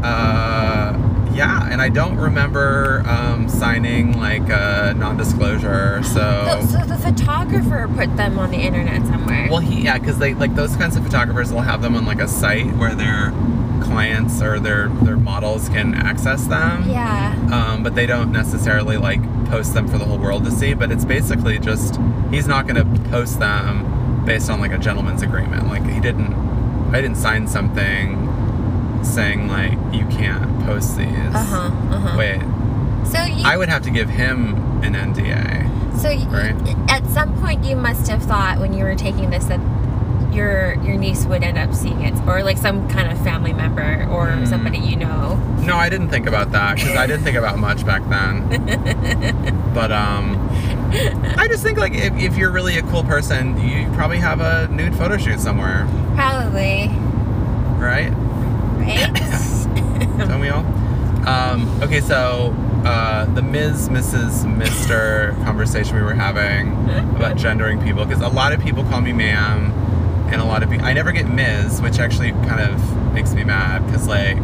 Uh, 0.04 0.92
yeah, 1.32 1.68
and 1.70 1.80
I 1.82 1.88
don't 1.88 2.16
remember 2.16 3.02
um, 3.06 3.48
signing 3.48 4.18
like 4.18 4.48
a 4.48 4.94
non-disclosure. 4.96 6.02
So. 6.02 6.46
Oh, 6.48 6.66
so 6.66 6.78
the 6.84 6.98
photographer 6.98 7.88
put 7.96 8.14
them 8.16 8.38
on 8.38 8.50
the 8.50 8.58
internet 8.58 9.06
somewhere. 9.06 9.48
Well, 9.50 9.60
he 9.60 9.84
yeah, 9.84 9.98
because 9.98 10.18
they 10.18 10.34
like 10.34 10.54
those 10.54 10.76
kinds 10.76 10.96
of 10.96 11.04
photographers 11.04 11.52
will 11.52 11.62
have 11.62 11.82
them 11.82 11.96
on 11.96 12.04
like 12.04 12.20
a 12.20 12.28
site 12.28 12.70
where 12.76 12.94
their 12.94 13.30
clients 13.82 14.42
or 14.42 14.60
their 14.60 14.88
their 14.88 15.16
models 15.16 15.68
can 15.68 15.94
access 15.94 16.46
them. 16.46 16.88
yeah. 16.88 17.34
Um, 17.52 17.82
but 17.82 17.94
they 17.94 18.06
don't 18.06 18.32
necessarily 18.32 18.96
like 18.96 19.20
post 19.48 19.74
them 19.74 19.88
for 19.88 19.98
the 19.98 20.04
whole 20.04 20.18
world 20.18 20.44
to 20.44 20.50
see. 20.50 20.74
But 20.74 20.90
it's 20.90 21.04
basically 21.04 21.58
just 21.58 21.98
he's 22.30 22.46
not 22.46 22.66
going 22.66 22.76
to 22.76 23.10
post 23.10 23.38
them 23.38 24.24
based 24.24 24.50
on 24.50 24.60
like 24.60 24.72
a 24.72 24.78
gentleman's 24.78 25.22
agreement. 25.22 25.66
Like 25.68 25.84
he 25.86 26.00
didn't, 26.00 26.32
I 26.94 27.00
didn't 27.00 27.16
sign 27.16 27.46
something 27.46 28.22
saying 29.04 29.48
like 29.48 29.72
you 29.94 30.04
can't 30.06 30.64
post 30.64 30.96
these. 30.96 31.08
Uh 31.08 31.44
huh. 31.44 31.56
Uh 31.94 32.00
huh. 32.00 32.18
Wait, 32.18 32.40
So 33.06 33.22
you. 33.22 33.44
I 33.46 33.56
would 33.56 33.68
have 33.68 33.82
to 33.82 33.90
give 33.90 34.08
him 34.08 34.54
an 34.82 34.94
NDA. 34.94 35.98
so 36.00 36.10
you, 36.10 36.26
right. 36.26 36.54
at 36.90 37.06
some 37.06 37.34
point 37.40 37.64
you 37.64 37.76
must 37.76 38.08
have 38.08 38.22
thought 38.22 38.58
when 38.58 38.72
you 38.72 38.84
were 38.84 38.94
taking 38.94 39.30
this 39.30 39.46
that 39.46 39.60
your 40.36 40.74
your 40.84 40.96
niece 40.96 41.24
would 41.26 41.42
end 41.42 41.58
up 41.58 41.74
seeing 41.74 42.02
it, 42.02 42.14
or 42.28 42.42
like 42.44 42.58
some 42.58 42.88
kind 42.88 43.10
of 43.10 43.18
family 43.24 43.52
member 43.52 44.06
or 44.10 44.30
Hmm. 44.30 44.44
somebody 44.44 44.78
you 44.78 44.94
know. 44.96 45.34
No, 45.62 45.76
I 45.76 45.88
didn't 45.88 46.10
think 46.10 46.26
about 46.28 46.52
that 46.52 46.76
because 46.76 46.94
I 46.96 47.06
didn't 47.06 47.24
think 47.24 47.36
about 47.36 47.58
much 47.58 47.84
back 47.84 48.02
then. 48.08 48.46
but 49.74 49.90
um, 49.90 50.36
I 51.36 51.48
just 51.48 51.62
think 51.64 51.78
like 51.78 51.94
if, 51.94 52.14
if 52.16 52.36
you're 52.36 52.52
really 52.52 52.78
a 52.78 52.82
cool 52.82 53.02
person, 53.02 53.58
you 53.60 53.88
probably 53.94 54.18
have 54.18 54.40
a 54.40 54.68
nude 54.68 54.94
photo 54.94 55.16
shoot 55.16 55.40
somewhere, 55.40 55.88
Probably. 56.14 56.88
right? 57.78 58.10
Right. 58.78 59.12
Don't 60.28 60.40
we 60.40 60.48
all? 60.50 60.64
Um, 61.28 61.68
okay, 61.82 62.00
so 62.00 62.54
uh, 62.84 63.24
the 63.34 63.42
Ms., 63.42 63.88
Mrs., 63.88 64.46
Mister 64.56 65.34
conversation 65.44 65.96
we 65.96 66.02
were 66.02 66.14
having 66.14 66.72
about 67.16 67.36
gendering 67.36 67.82
people 67.82 68.04
because 68.04 68.22
a 68.22 68.28
lot 68.28 68.52
of 68.52 68.60
people 68.60 68.84
call 68.84 69.00
me 69.00 69.12
ma'am, 69.12 69.72
and 70.32 70.40
a 70.40 70.44
lot 70.44 70.62
of 70.62 70.70
people 70.70 70.86
I 70.86 70.92
never 70.92 71.12
get 71.12 71.28
Ms., 71.28 71.80
which 71.80 71.98
actually 71.98 72.32
kind 72.32 72.60
of 72.60 73.12
makes 73.12 73.32
me 73.34 73.44
mad 73.44 73.84
because 73.86 74.06
like. 74.06 74.36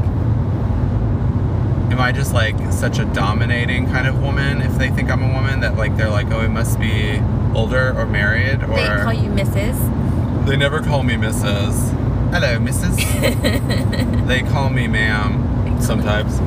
Am 1.93 2.01
I 2.01 2.11
just 2.11 2.33
like 2.33 2.57
such 2.73 2.99
a 2.99 3.05
dominating 3.05 3.87
kind 3.87 4.07
of 4.07 4.23
woman 4.23 4.63
if 4.63 4.79
they 4.79 4.89
think 4.89 5.11
I'm 5.11 5.23
a 5.23 5.31
woman 5.35 5.61
that 5.61 5.77
like 5.77 5.95
they're 5.99 6.09
like 6.09 6.31
oh 6.31 6.41
it 6.41 6.49
must 6.49 6.81
be 6.81 7.21
older 7.55 7.93
or 7.95 8.07
married 8.07 8.63
or 8.63 8.77
they 8.77 8.87
call 9.03 9.13
you 9.13 9.29
Mrs. 9.29 10.47
they 10.47 10.57
never 10.57 10.81
call 10.81 11.03
me 11.03 11.15
Mrs. 11.17 11.91
Hello, 12.33 12.59
Mrs. 12.59 14.27
they 14.27 14.41
call 14.41 14.71
me 14.71 14.89
ma'am 14.89 15.81
sometimes. 15.83 16.39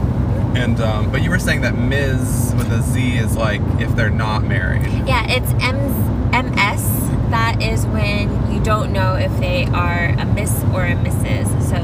And 0.58 0.80
um, 0.82 1.12
but 1.12 1.22
you 1.22 1.30
were 1.30 1.38
saying 1.38 1.62
that 1.62 1.78
Ms. 1.78 2.54
with 2.58 2.72
a 2.72 2.82
Z 2.82 3.18
is 3.18 3.36
like 3.38 3.62
if 3.80 3.96
they're 3.96 4.10
not 4.10 4.44
married. 4.46 4.84
Yeah, 5.08 5.26
it's 5.30 5.52
M- 5.64 6.56
MS. 6.56 6.82
That 7.30 7.62
is 7.62 7.86
when 7.88 8.52
you 8.52 8.60
don't 8.64 8.92
know 8.94 9.16
if 9.16 9.36
they 9.40 9.66
are 9.66 10.10
a 10.18 10.26
Miss 10.26 10.64
or 10.74 10.86
a 10.86 10.94
Mrs. 10.96 11.48
So 11.70 11.78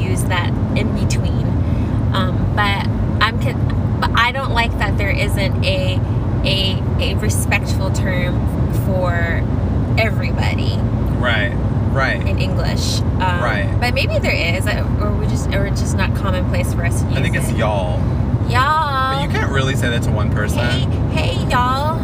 you 0.00 0.08
use 0.10 0.24
that 0.24 0.48
in 0.76 0.92
between. 0.94 1.46
Um, 2.14 2.52
but 2.56 2.86
I'm, 3.22 3.38
but 4.00 4.10
I 4.18 4.32
don't 4.32 4.52
like 4.52 4.72
that 4.78 4.96
there 4.98 5.10
isn't 5.10 5.64
a 5.64 6.00
a 6.44 6.82
a 7.00 7.14
respectful 7.16 7.90
term 7.90 8.72
for 8.86 9.42
everybody 9.98 10.76
Right. 11.18 11.52
Right. 11.92 12.20
in 12.26 12.38
English. 12.38 13.00
Um, 13.00 13.18
Right. 13.42 13.76
But 13.80 13.92
maybe 13.94 14.18
there 14.18 14.32
is, 14.56 14.66
or 15.00 15.12
we 15.12 15.26
just 15.26 15.48
or 15.52 15.66
it's 15.66 15.80
just 15.80 15.96
not 15.96 16.14
commonplace 16.14 16.72
for 16.74 16.84
us 16.84 17.00
to 17.02 17.08
use. 17.08 17.16
I 17.18 17.22
think 17.22 17.36
it's 17.36 17.48
it. 17.50 17.56
y'all. 17.56 17.98
y'all. 18.48 19.16
But 19.16 19.22
you 19.22 19.28
can't 19.28 19.50
really 19.52 19.74
say 19.74 19.90
that 19.90 20.02
to 20.04 20.10
one 20.12 20.30
person. 20.30 20.60
Hey, 21.10 21.34
hey, 21.34 21.48
y'all. 21.50 21.98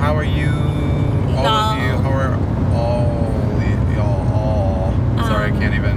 How 0.00 0.16
are 0.16 0.24
you? 0.24 0.50
You. 0.50 1.38
Y'all. 1.38 1.71
Can't 5.62 5.74
even. 5.74 5.96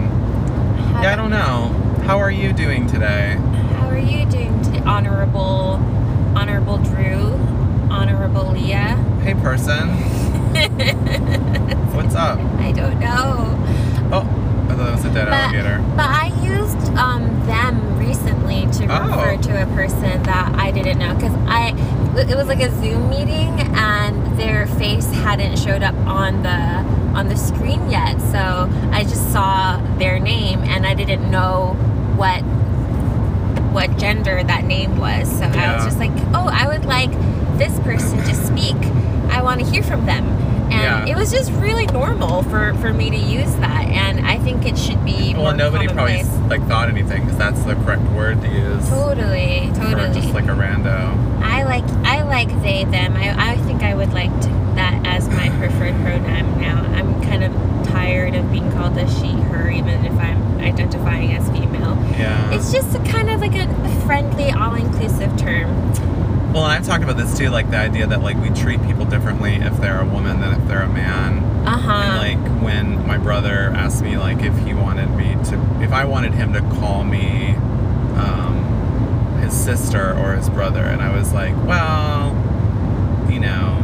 How- 0.93 1.01
Yeah, 1.01 1.13
I 1.13 1.15
don't 1.15 1.31
know. 1.31 1.73
How 2.05 2.19
are 2.19 2.29
you 2.29 2.53
doing 2.53 2.85
today? 2.85 3.35
How 3.79 3.87
are 3.89 3.97
you 3.97 4.25
doing 4.27 4.61
today, 4.61 4.81
honorable, 4.85 5.81
honorable 6.35 6.77
Drew, 6.77 7.33
honorable 7.89 8.51
Leah? 8.51 8.95
Hey, 9.23 9.33
person. 9.33 9.89
What's 11.95 12.13
up? 12.15 12.39
I 12.59 12.71
don't 12.73 12.99
know. 12.99 13.57
Oh, 14.13 14.67
I 14.69 14.75
thought 14.75 14.87
it 14.87 14.91
was 14.91 15.05
a 15.05 15.09
dead 15.13 15.25
But- 15.29 15.33
alligator. 15.33 15.83
But 15.95 16.09
I 16.09 16.27
used 16.43 16.77
um, 16.95 17.23
them 17.47 17.97
recently 17.97 18.67
to 18.73 18.85
Oh. 18.87 19.17
refer 19.17 19.37
to 19.49 19.63
a 19.63 19.65
person 19.75 20.21
that 20.23 20.53
I 20.59 20.69
didn't 20.69 20.99
know 20.99 21.15
because 21.15 21.33
I 21.47 21.73
it 22.17 22.37
was 22.37 22.47
like 22.47 22.61
a 22.61 22.69
Zoom 22.79 23.09
meeting 23.09 23.59
and 23.75 24.37
their 24.39 24.67
face 24.67 25.09
hadn't 25.11 25.57
showed 25.57 25.81
up 25.83 25.95
on 26.05 26.43
the 26.43 26.85
on 27.15 27.27
the 27.29 27.37
screen 27.37 27.89
yet. 27.89 28.19
So 28.31 28.69
I 28.91 29.03
just 29.03 29.31
saw 29.31 29.77
their 29.97 30.19
name 30.19 30.59
and 30.63 30.85
I 30.85 30.93
didn't 30.93 31.29
know 31.31 31.73
what 32.15 32.41
what 33.73 33.97
gender 33.97 34.41
that 34.43 34.63
name 34.63 34.97
was. 34.97 35.29
So 35.37 35.43
I 35.45 35.75
was 35.75 35.83
just 35.85 35.97
like, 35.99 36.11
oh, 36.33 36.49
I 36.51 36.67
would 36.67 36.85
like 36.85 37.11
this 37.57 37.77
person 37.79 38.17
to 38.19 38.33
speak. 38.33 38.75
I 39.31 39.41
want 39.41 39.59
to 39.59 39.65
hear 39.65 39.83
from 39.83 40.05
them. 40.05 40.23
And 40.71 40.71
Yeah. 40.71 41.05
it 41.05 41.15
was 41.15 41.31
just 41.31 41.51
really 41.53 41.85
normal 41.87 42.43
for, 42.43 42.73
for 42.75 42.93
me 42.93 43.09
to 43.09 43.17
use 43.17 43.53
that. 43.57 43.85
And 43.87 44.25
I 44.25 44.39
think 44.39 44.65
it 44.65 44.77
should 44.77 45.03
be 45.05 45.33
more 45.33 45.45
Well, 45.47 45.55
nobody 45.55 45.87
probably 45.87 46.23
like 46.47 46.65
thought 46.67 46.87
anything 46.89 47.23
because 47.23 47.37
that's 47.37 47.61
the 47.63 47.75
correct 47.75 48.01
word 48.11 48.41
to 48.41 48.47
use 48.47 48.87
Totally, 48.89 49.71
totally. 49.75 50.13
just 50.21 50.33
like 50.33 50.45
a 50.45 50.55
rando. 50.55 51.13
I 51.43 51.63
like 51.63 51.83
I 52.05 52.23
like 52.35 52.61
they 52.63 52.83
them. 52.83 53.15
I, 53.15 53.53
I 53.53 53.57
think 53.59 53.81
I 53.81 53.95
would 53.95 54.11
like 54.11 54.29
to, 54.41 54.49
that 54.75 54.99
as 55.05 55.29
my 55.29 55.47
preferred 55.51 55.95
pronoun 56.03 56.59
now. 56.59 56.83
I'm 56.93 57.21
kind 57.23 57.45
of 57.45 57.53
tired 57.87 58.35
of 58.35 58.51
being 58.51 58.69
called 58.73 58.97
a 58.97 59.09
she 59.09 59.31
her 59.31 59.69
even 59.69 60.03
if 60.05 60.11
I'm 60.19 60.59
identifying 60.59 61.31
as 61.31 61.49
female. 61.49 61.95
Yeah. 62.19 62.53
It's 62.53 62.73
just 62.73 62.93
a 62.93 62.99
kind 63.05 63.29
of 63.29 63.39
like 63.39 63.55
a 63.55 63.67
friendly, 64.05 64.51
all-inclusive 64.51 65.37
term. 65.37 65.93
Well, 66.51 66.65
and 66.65 66.73
I've 66.73 66.85
talked 66.85 67.05
about 67.05 67.15
this 67.15 67.37
too, 67.37 67.49
like 67.49 67.71
the 67.71 67.77
idea 67.77 68.05
that 68.05 68.21
like 68.21 68.35
we 68.41 68.49
treat 68.49 68.83
people 68.83 69.05
differently 69.05 69.55
if 69.55 69.77
they're 69.77 70.01
a 70.01 70.05
woman 70.05 70.41
than 70.41 70.59
if 70.59 70.67
they're 70.67 70.81
a 70.81 70.89
man. 70.89 71.37
Uh-huh. 71.65 71.89
And 71.89 72.41
like 72.41 72.61
when 72.61 73.07
my 73.07 73.17
brother 73.17 73.71
asked 73.73 74.03
me 74.03 74.17
like 74.17 74.41
if 74.41 74.57
he 74.65 74.73
wanted 74.73 75.09
me 75.11 75.35
to, 75.45 75.81
if 75.81 75.93
I 75.93 76.03
wanted 76.03 76.33
him 76.33 76.51
to 76.51 76.59
call 76.79 77.05
me 77.05 77.54
sister 79.55 80.17
or 80.17 80.33
his 80.33 80.49
brother, 80.49 80.83
and 80.83 81.01
I 81.01 81.15
was 81.15 81.33
like, 81.33 81.55
well, 81.65 82.31
you 83.29 83.39
know, 83.39 83.81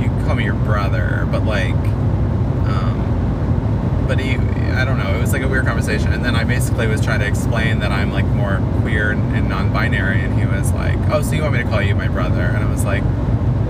you 0.00 0.08
call 0.24 0.34
me 0.34 0.44
your 0.44 0.54
brother, 0.54 1.26
but 1.30 1.44
like, 1.44 1.74
um, 1.74 4.04
but 4.08 4.18
he, 4.18 4.36
I 4.72 4.84
don't 4.84 4.98
know, 4.98 5.16
it 5.16 5.20
was 5.20 5.32
like 5.32 5.42
a 5.42 5.48
weird 5.48 5.66
conversation, 5.66 6.12
and 6.12 6.24
then 6.24 6.34
I 6.34 6.44
basically 6.44 6.86
was 6.86 7.00
trying 7.00 7.20
to 7.20 7.26
explain 7.26 7.80
that 7.80 7.92
I'm 7.92 8.12
like 8.12 8.26
more 8.26 8.60
queer 8.80 9.12
and 9.12 9.48
non-binary, 9.48 10.20
and 10.20 10.38
he 10.38 10.46
was 10.46 10.72
like, 10.72 10.98
oh, 11.10 11.22
so 11.22 11.32
you 11.32 11.42
want 11.42 11.54
me 11.54 11.62
to 11.62 11.68
call 11.68 11.82
you 11.82 11.94
my 11.94 12.08
brother? 12.08 12.40
And 12.40 12.64
I 12.64 12.70
was 12.70 12.84
like, 12.84 13.02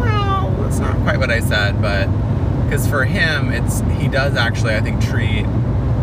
well, 0.00 0.50
that's 0.62 0.78
not 0.78 0.96
quite 1.02 1.18
what 1.18 1.30
I 1.30 1.40
said, 1.40 1.80
but 1.80 2.06
because 2.64 2.86
for 2.86 3.04
him, 3.04 3.52
it's 3.52 3.80
he 4.00 4.08
does 4.08 4.34
actually, 4.34 4.74
I 4.74 4.80
think, 4.80 5.04
treat 5.04 5.44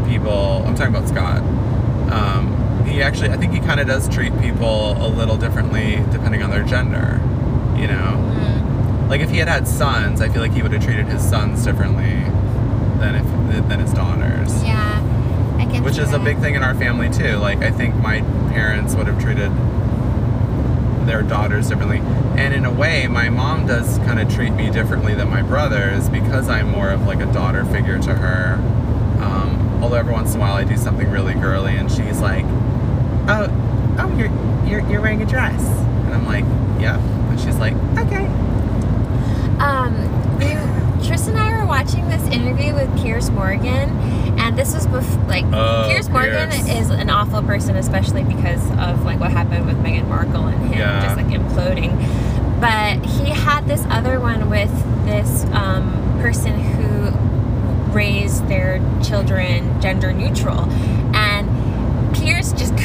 people. 0.07 0.63
I'm 0.65 0.75
talking 0.75 0.95
about 0.95 1.09
Scott. 1.09 1.39
Um, 2.11 2.55
he 2.85 3.01
actually, 3.01 3.29
I 3.29 3.37
think 3.37 3.53
he 3.53 3.59
kind 3.59 3.79
of 3.79 3.87
does 3.87 4.07
treat 4.09 4.37
people 4.41 4.91
a 5.03 5.07
little 5.07 5.37
differently 5.37 6.03
depending 6.11 6.41
on 6.43 6.49
their 6.49 6.63
gender. 6.63 7.19
You 7.77 7.87
know, 7.87 8.15
Mm. 8.19 9.09
like 9.09 9.21
if 9.21 9.29
he 9.29 9.37
had 9.37 9.47
had 9.47 9.67
sons, 9.67 10.21
I 10.21 10.29
feel 10.29 10.41
like 10.41 10.51
he 10.53 10.61
would 10.61 10.71
have 10.73 10.83
treated 10.83 11.05
his 11.07 11.21
sons 11.21 11.63
differently 11.63 12.23
than 12.99 13.15
if 13.15 13.67
than 13.69 13.79
his 13.79 13.93
daughters. 13.93 14.63
Yeah. 14.63 15.01
I 15.57 15.65
get 15.65 15.81
Which 15.83 15.97
is 15.97 16.13
a 16.13 16.19
big 16.19 16.37
thing 16.39 16.55
in 16.55 16.63
our 16.63 16.73
family 16.75 17.09
too. 17.09 17.37
Like 17.37 17.61
I 17.63 17.71
think 17.71 17.95
my 17.95 18.21
parents 18.51 18.95
would 18.95 19.07
have 19.07 19.19
treated 19.21 19.51
their 21.05 21.21
daughters 21.23 21.69
differently. 21.69 21.99
And 22.37 22.53
in 22.53 22.65
a 22.65 22.71
way, 22.71 23.07
my 23.07 23.29
mom 23.29 23.65
does 23.65 23.97
kind 23.99 24.19
of 24.19 24.33
treat 24.33 24.51
me 24.53 24.69
differently 24.69 25.13
than 25.15 25.29
my 25.29 25.41
brothers 25.41 26.07
because 26.09 26.47
I'm 26.49 26.69
more 26.69 26.89
of 26.89 27.07
like 27.07 27.19
a 27.19 27.25
daughter 27.33 27.65
figure 27.65 27.97
to 27.99 28.13
her. 28.13 28.55
Um, 29.21 29.79
although 29.81 29.97
every 29.97 30.13
once 30.13 30.33
in 30.33 30.39
a 30.39 30.41
while 30.41 30.53
I 30.53 30.63
do 30.63 30.77
something 30.77 31.09
really 31.09 31.33
girly 31.33 31.75
and 31.77 31.91
she's 31.91 32.19
like, 32.21 32.45
"Oh, 33.29 33.95
oh, 33.99 34.17
you're 34.17 34.29
you're, 34.67 34.89
you're 34.91 35.01
wearing 35.01 35.21
a 35.21 35.25
dress," 35.25 35.61
and 35.63 36.13
I'm 36.13 36.25
like, 36.25 36.43
yeah. 36.81 36.97
and 37.29 37.39
she's 37.39 37.57
like, 37.57 37.73
"Okay." 37.97 38.25
Um, 39.59 39.93
we, 40.37 40.53
Tristan 41.05 41.35
and 41.35 41.39
I 41.39 41.57
were 41.59 41.65
watching 41.67 42.07
this 42.09 42.23
interview 42.29 42.73
with 42.73 42.89
Pierce 43.01 43.29
Morgan, 43.29 43.89
and 44.39 44.57
this 44.57 44.73
was 44.73 44.87
bef- 44.87 45.27
like 45.27 45.45
Oh, 45.51 45.85
Piers 45.89 46.09
Morgan 46.09 46.49
Piers. 46.51 46.69
is 46.69 46.89
an 46.89 47.09
awful 47.09 47.41
person, 47.43 47.75
especially 47.75 48.23
because 48.23 48.63
of 48.79 49.03
like 49.03 49.19
what 49.19 49.31
happened 49.31 49.65
with 49.65 49.77
Meghan 49.83 50.07
Markle 50.07 50.47
and 50.47 50.61
him 50.69 50.79
Yeah. 50.79 51.01
just 51.03 51.17
like 51.17 51.27
imploding. 51.27 51.91
But 52.61 53.05
he 53.05 53.29
had 53.31 53.67
this 53.67 53.83
other 53.89 54.19
one 54.19 54.49
with 54.49 54.71
this 55.05 55.45
um, 55.53 55.91
person 56.21 56.57
who 56.59 57.09
raised 57.93 58.47
their 58.47 58.79
children 59.03 59.81
gender 59.81 60.13
neutral, 60.13 60.59
and 60.61 60.69
Piers 60.69 60.69
just 60.69 60.98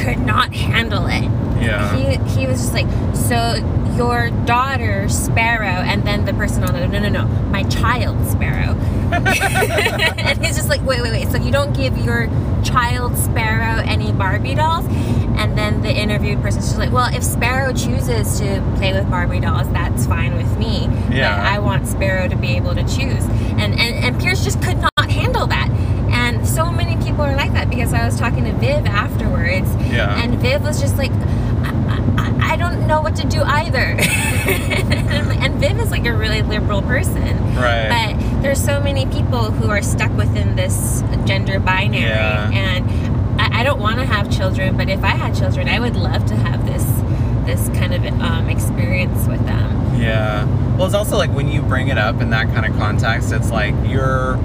could 0.03 0.19
not 0.21 0.53
handle 0.55 1.07
it. 1.07 1.25
Yeah. 1.63 1.97
he 1.97 2.41
he 2.41 2.47
was 2.47 2.59
just 2.61 2.73
like, 2.75 2.87
so 3.15 3.55
your 3.97 4.31
daughter 4.45 5.09
Sparrow, 5.09 5.67
and 5.67 6.03
then 6.05 6.25
the 6.25 6.35
person 6.35 6.65
on 6.65 6.73
the 6.75 6.87
no 6.89 6.99
no 6.99 7.09
no, 7.09 7.27
my 7.51 7.63
child 7.65 8.27
Sparrow, 8.29 8.75
and 9.13 10.45
he's 10.45 10.57
just 10.57 10.69
like, 10.69 10.83
wait 10.85 11.01
wait 11.03 11.13
wait, 11.13 11.29
so 11.29 11.37
you 11.39 11.53
don't 11.53 11.75
give 11.77 11.97
your 11.99 12.27
child 12.65 13.17
Sparrow 13.17 13.83
any 13.85 14.13
Barbie 14.13 14.55
dolls, 14.57 14.85
and 15.39 15.57
then 15.57 15.83
the 15.83 15.91
interviewed 15.95 16.43
person's 16.43 16.67
just 16.67 16.79
like, 16.79 16.93
well, 16.93 17.13
if 17.15 17.23
Sparrow 17.23 17.73
chooses 17.73 18.39
to 18.41 18.61
play 18.77 18.93
with 18.93 19.09
Barbie 19.11 19.41
dolls, 19.41 19.71
that's 19.73 20.07
fine 20.07 20.35
with 20.35 20.59
me, 20.59 20.89
Yeah. 21.11 21.37
but 21.37 21.47
I 21.47 21.59
want 21.61 21.87
Sparrow 21.87 22.29
to 22.29 22.37
be 22.37 22.49
able 22.57 22.75
to 22.75 22.83
choose, 22.83 23.25
and 23.59 23.73
and 23.79 24.05
and 24.05 24.21
Pierce 24.21 24.43
just 24.45 24.61
could 24.63 24.79
not 24.79 25.11
handle 25.11 25.47
that. 25.47 25.71
And 26.11 26.47
so 26.47 26.71
many 26.71 26.97
people 27.05 27.25
like 27.93 28.03
I 28.03 28.07
was 28.07 28.19
talking 28.19 28.45
to 28.45 28.53
Viv 28.53 28.87
afterwards, 28.87 29.69
Yeah. 29.91 30.23
and 30.23 30.39
Viv 30.41 30.63
was 30.63 30.81
just 30.81 30.97
like, 30.97 31.11
I, 31.13 32.03
I, 32.19 32.53
I 32.53 32.57
don't 32.57 32.87
know 32.87 33.01
what 33.03 33.17
to 33.17 33.27
do 33.27 33.43
either. 33.43 33.97
and 33.99 35.55
Viv 35.61 35.79
is 35.81 35.91
like 35.91 36.07
a 36.07 36.15
really 36.15 36.43
liberal 36.43 36.83
person. 36.83 37.23
Right. 37.55 37.89
But 37.89 38.43
there's 38.43 38.63
so 38.63 38.81
many 38.81 39.07
people 39.07 39.51
who 39.51 39.71
are 39.71 39.83
stuck 39.83 40.13
within 40.17 40.57
this 40.57 41.03
gender 41.25 41.59
binary. 41.61 42.03
Yeah. 42.03 42.51
And 42.53 43.41
I, 43.41 43.61
I 43.61 43.65
don't 43.65 43.81
want 43.81 43.99
to 43.99 44.05
have 44.07 44.31
children, 44.35 44.77
but 44.77 44.89
if 44.89 45.03
I 45.03 45.09
had 45.17 45.35
children, 45.37 45.69
I 45.69 45.79
would 45.81 45.97
love 45.97 46.27
to 46.27 46.37
have 46.37 46.65
this 46.67 46.85
this 47.47 47.69
kind 47.79 47.93
of 47.93 48.03
um, 48.23 48.49
experience 48.49 49.27
with 49.29 49.45
them. 49.45 50.01
Yeah. 50.01 50.47
Well, 50.77 50.87
it's 50.87 50.95
also 50.95 51.17
like 51.19 51.31
when 51.31 51.49
you 51.49 51.61
bring 51.61 51.89
it 51.89 51.99
up 51.99 52.23
in 52.23 52.31
that 52.31 52.47
kind 52.55 52.65
of 52.65 52.73
context, 52.79 53.33
it's 53.33 53.51
like 53.51 53.75
you're 53.85 54.37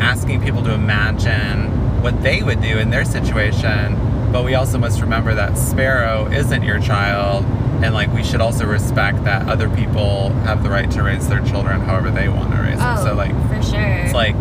asking 0.00 0.42
people 0.42 0.62
to 0.62 0.72
imagine 0.72 1.72
what 2.02 2.22
they 2.22 2.42
would 2.42 2.60
do 2.62 2.78
in 2.78 2.90
their 2.90 3.04
situation. 3.04 4.30
But 4.32 4.44
we 4.44 4.54
also 4.54 4.78
must 4.78 5.00
remember 5.00 5.34
that 5.34 5.56
Sparrow 5.58 6.26
isn't 6.30 6.62
your 6.62 6.80
child. 6.80 7.44
And 7.82 7.92
like 7.94 8.12
we 8.12 8.24
should 8.24 8.40
also 8.40 8.64
respect 8.66 9.24
that 9.24 9.48
other 9.48 9.68
people 9.68 10.30
have 10.44 10.62
the 10.62 10.70
right 10.70 10.90
to 10.92 11.02
raise 11.02 11.28
their 11.28 11.44
children 11.44 11.80
however 11.80 12.10
they 12.10 12.28
want 12.28 12.52
to 12.54 12.62
raise 12.62 12.78
them. 12.78 12.96
Oh, 12.98 13.04
So 13.04 13.14
like 13.14 13.32
for 13.48 13.62
sure. 13.62 13.80
it's 13.80 14.14
like 14.14 14.34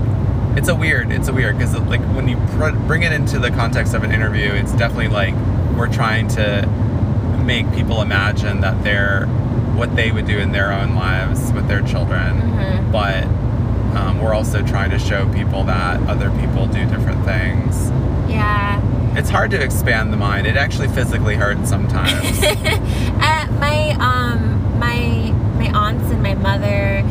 it's 0.57 0.69
a 0.69 0.75
weird 0.75 1.11
it's 1.11 1.27
a 1.27 1.33
weird 1.33 1.57
because 1.57 1.77
like 1.81 1.99
when 2.15 2.29
you 2.29 2.37
pr- 2.57 2.71
bring 2.87 3.03
it 3.03 3.11
into 3.11 3.37
the 3.39 3.51
context 3.51 3.93
of 3.93 4.03
an 4.03 4.13
interview 4.13 4.47
it's 4.53 4.71
definitely 4.71 5.09
like 5.09 5.35
we're 5.77 5.91
trying 5.91 6.29
to 6.29 6.65
make 7.43 7.69
people 7.73 8.01
imagine 8.01 8.61
that 8.61 8.81
they're 8.85 9.25
what 9.75 9.93
they 9.97 10.11
would 10.13 10.25
do 10.25 10.37
in 10.37 10.53
their 10.53 10.71
own 10.71 10.95
lives 10.95 11.51
with 11.51 11.67
their 11.67 11.81
children 11.81 12.41
Mhm. 12.41 12.91
but 12.93 13.27
um, 13.95 14.21
we're 14.21 14.33
also 14.33 14.61
trying 14.65 14.91
to 14.91 14.99
show 14.99 15.31
people 15.33 15.63
that 15.65 16.01
other 16.09 16.29
people 16.39 16.67
do 16.67 16.85
different 16.85 17.23
things. 17.25 17.89
Yeah. 18.29 18.81
it's 19.17 19.29
hard 19.29 19.51
to 19.51 19.61
expand 19.61 20.11
the 20.11 20.17
mind. 20.17 20.45
It 20.47 20.57
actually 20.57 20.89
physically 20.89 21.35
hurts 21.35 21.69
sometimes. 21.69 22.41
Uh, 23.17 23.47
my 23.59 23.91
um 23.99 24.77
my 24.77 25.31
my 25.57 25.71
aunts 25.73 26.11
and 26.11 26.21
my 26.21 26.35
mother 26.35 27.01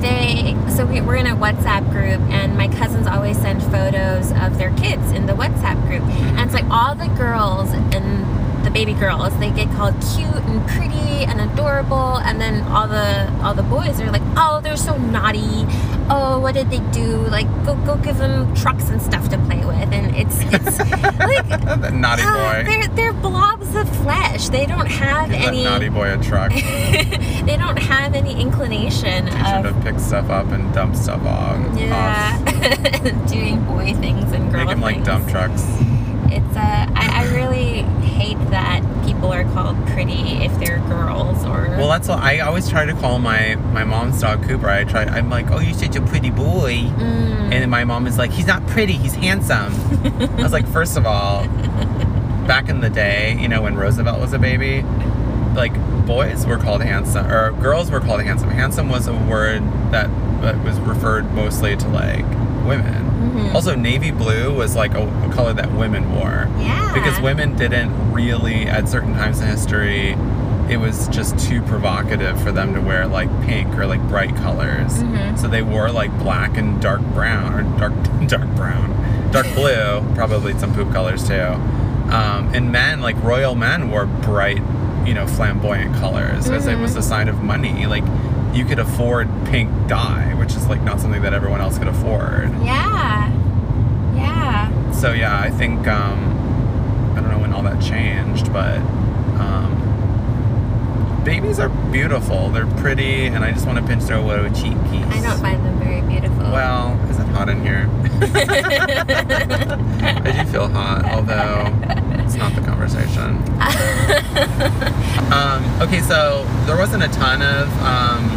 they 0.00 0.54
so 0.76 0.84
we, 0.84 1.00
we're 1.00 1.16
in 1.16 1.26
a 1.26 1.34
whatsapp 1.36 1.88
group 1.90 2.20
and 2.30 2.56
my 2.56 2.68
cousins 2.68 3.06
always 3.06 3.38
send 3.38 3.62
photos 3.62 4.30
of 4.32 4.58
their 4.58 4.74
kids 4.76 5.10
in 5.12 5.26
the 5.26 5.32
whatsapp 5.32 5.80
group. 5.86 6.02
And 6.02 6.40
it's 6.40 6.52
like 6.52 6.68
all 6.70 6.94
the 6.94 7.08
girls 7.16 7.70
and 7.72 8.64
the 8.66 8.70
baby 8.70 8.92
girls 8.94 9.36
they 9.38 9.50
get 9.50 9.68
called 9.70 9.94
cute 10.14 10.34
and 10.34 10.66
pretty 10.68 11.24
and 11.24 11.40
adorable. 11.40 12.18
And 12.18 12.40
then 12.40 12.62
all 12.64 12.88
the 12.88 13.32
all 13.42 13.54
the 13.54 13.62
boys 13.62 14.00
are 14.00 14.10
like 14.10 14.22
oh 14.36 14.60
they're 14.62 14.76
so 14.76 14.98
naughty 14.98 15.64
oh 16.10 16.38
what 16.40 16.54
did 16.54 16.68
they 16.70 16.80
do 16.92 17.16
like 17.28 17.46
go 17.64 17.74
go 17.86 17.96
give 17.96 18.18
them 18.18 18.54
trucks 18.54 18.90
and 18.90 19.00
stuff 19.00 19.28
to 19.28 19.38
play 19.46 19.64
with 19.64 19.76
and 19.92 20.14
it's 20.14 20.38
it's 20.52 20.78
like 21.18 21.48
that 21.48 21.92
naughty 21.94 22.22
Ah, 22.24 22.62
boy. 22.62 22.70
they're 22.70 22.88
they're 22.88 23.12
blobs 23.12 23.74
of 23.74 23.88
flesh. 24.02 24.48
They 24.48 24.66
don't 24.66 24.86
have 24.86 25.30
Give 25.30 25.40
any. 25.40 25.64
naughty 25.64 25.88
boy 25.88 26.12
a 26.18 26.22
truck. 26.22 26.52
they 26.52 27.56
don't 27.58 27.78
have 27.78 28.14
any 28.14 28.38
inclination 28.40 29.26
Teach 29.26 29.34
of 29.46 29.64
to 29.64 29.80
pick 29.82 29.98
stuff 29.98 30.28
up 30.30 30.48
and 30.48 30.72
dump 30.74 30.94
stuff 30.94 31.22
off. 31.24 31.58
yeah, 31.78 32.36
doing 33.26 33.64
boy 33.64 33.94
things 33.94 34.30
and 34.32 34.50
girl 34.52 34.64
Make 34.66 34.74
him 34.74 34.80
like 34.80 35.04
dump 35.04 35.28
trucks. 35.28 35.64
It's 36.30 36.56
uh, 36.56 36.86
I, 36.94 37.22
I 37.24 37.34
really 37.34 37.73
hate 38.14 38.38
that 38.50 38.80
people 39.04 39.32
are 39.32 39.44
called 39.52 39.76
pretty 39.88 40.44
if 40.44 40.58
they're 40.58 40.78
girls 40.88 41.44
or. 41.44 41.68
Well, 41.76 41.88
that's 41.88 42.08
what 42.08 42.20
I 42.20 42.40
always 42.40 42.68
try 42.68 42.84
to 42.86 42.94
call 42.94 43.18
my 43.18 43.56
my 43.56 43.84
mom's 43.84 44.20
dog 44.20 44.44
Cooper. 44.44 44.68
I 44.68 44.84
try. 44.84 45.04
I'm 45.04 45.28
like, 45.30 45.50
oh, 45.50 45.58
you're 45.58 45.74
such 45.74 45.96
a 45.96 46.00
pretty 46.02 46.30
boy. 46.30 46.74
Mm. 46.74 47.52
And 47.52 47.70
my 47.70 47.84
mom 47.84 48.06
is 48.06 48.18
like, 48.18 48.30
he's 48.30 48.46
not 48.46 48.66
pretty, 48.66 48.94
he's 48.94 49.14
handsome. 49.14 49.72
I 50.38 50.42
was 50.42 50.52
like, 50.52 50.66
first 50.66 50.96
of 50.96 51.06
all, 51.06 51.46
back 52.46 52.68
in 52.68 52.80
the 52.80 52.90
day, 52.90 53.36
you 53.38 53.48
know, 53.48 53.62
when 53.62 53.76
Roosevelt 53.76 54.20
was 54.20 54.32
a 54.32 54.38
baby, 54.38 54.82
like 55.54 55.72
boys 56.06 56.46
were 56.46 56.58
called 56.58 56.82
handsome, 56.82 57.26
or 57.30 57.52
girls 57.52 57.90
were 57.90 58.00
called 58.00 58.22
handsome. 58.22 58.50
Handsome 58.50 58.88
was 58.88 59.06
a 59.06 59.14
word 59.14 59.62
that, 59.92 60.08
that 60.42 60.62
was 60.64 60.78
referred 60.80 61.32
mostly 61.32 61.76
to 61.76 61.88
like 61.88 62.24
women. 62.64 63.04
Mhm. 63.34 63.54
Also, 63.54 63.74
navy 63.74 64.10
blue 64.10 64.52
was 64.54 64.74
like 64.76 64.94
a, 64.94 65.02
a 65.02 65.32
color 65.32 65.52
that 65.52 65.72
women 65.72 66.14
wore. 66.14 66.48
yeah. 66.58 66.92
Because 66.94 67.20
women 67.20 67.56
didn't 67.56 68.12
really, 68.12 68.66
at 68.66 68.88
certain 68.88 69.14
times 69.14 69.40
in 69.40 69.46
history, 69.46 70.16
it 70.68 70.78
was 70.78 71.08
just 71.08 71.38
too 71.38 71.60
provocative 71.62 72.40
for 72.42 72.50
them 72.50 72.72
to 72.74 72.80
wear 72.80 73.06
like 73.06 73.28
pink 73.44 73.68
or 73.76 73.86
like 73.86 74.00
bright 74.08 74.34
colors. 74.36 75.02
Mhm. 75.02 75.38
So 75.38 75.46
they 75.48 75.62
wore 75.62 75.90
like 75.90 76.16
black 76.18 76.56
and 76.56 76.80
dark 76.80 77.00
brown 77.12 77.52
or 77.54 77.62
dark 77.78 77.92
dark 78.28 78.48
brown, 78.56 79.30
dark 79.30 79.46
blue, 79.54 80.02
probably 80.14 80.54
some 80.58 80.74
poop 80.74 80.90
colors 80.92 81.26
too. 81.28 81.40
Um, 82.10 82.50
and 82.54 82.70
men, 82.72 83.00
like 83.00 83.20
royal 83.22 83.54
men, 83.54 83.90
wore 83.90 84.06
bright, 84.06 84.62
you 85.06 85.14
know, 85.14 85.26
flamboyant 85.26 85.94
colors 85.96 86.48
as 86.48 86.66
it 86.66 86.78
was 86.78 86.96
a 86.96 87.02
sign 87.02 87.28
of 87.28 87.42
money. 87.42 87.86
Like 87.86 88.04
you 88.54 88.64
could 88.64 88.78
afford 88.78 89.28
pink 89.46 89.70
dye, 89.88 90.32
which 90.38 90.54
is 90.54 90.66
like 90.68 90.80
not 90.82 91.00
something 91.00 91.22
that 91.22 91.34
everyone 91.34 91.60
else 91.60 91.76
could 91.78 91.88
afford. 91.88 92.50
Yeah. 92.64 93.32
Yeah. 94.14 94.92
So 94.92 95.12
yeah, 95.12 95.38
I 95.38 95.50
think 95.50 95.86
um, 95.88 97.12
I 97.16 97.20
don't 97.20 97.30
know 97.30 97.38
when 97.38 97.52
all 97.52 97.62
that 97.64 97.82
changed, 97.82 98.52
but 98.52 98.78
um, 98.78 99.73
babies 101.24 101.58
are 101.58 101.70
beautiful. 101.90 102.50
They're 102.50 102.66
pretty, 102.66 103.26
and 103.26 103.44
I 103.44 103.50
just 103.52 103.66
want 103.66 103.78
to 103.78 103.84
pinch 103.84 104.04
their 104.04 104.20
little 104.20 104.44
cheekies. 104.50 105.06
I 105.10 105.20
don't 105.22 105.40
find 105.40 105.64
them 105.64 105.78
very 105.78 106.02
beautiful. 106.02 106.44
Well, 106.52 107.00
is 107.08 107.18
it 107.18 107.26
hot 107.28 107.48
in 107.48 107.62
here? 107.62 107.88
I 110.24 110.44
do 110.44 110.52
feel 110.52 110.68
hot, 110.68 111.04
although 111.06 111.72
it's 112.22 112.34
not 112.34 112.54
the 112.54 112.60
conversation. 112.60 113.42
Um, 115.24 115.64
okay, 115.80 116.00
so 116.00 116.44
there 116.66 116.76
wasn't 116.76 117.02
a 117.02 117.08
ton 117.08 117.42
of 117.42 117.66
um, 117.82 118.28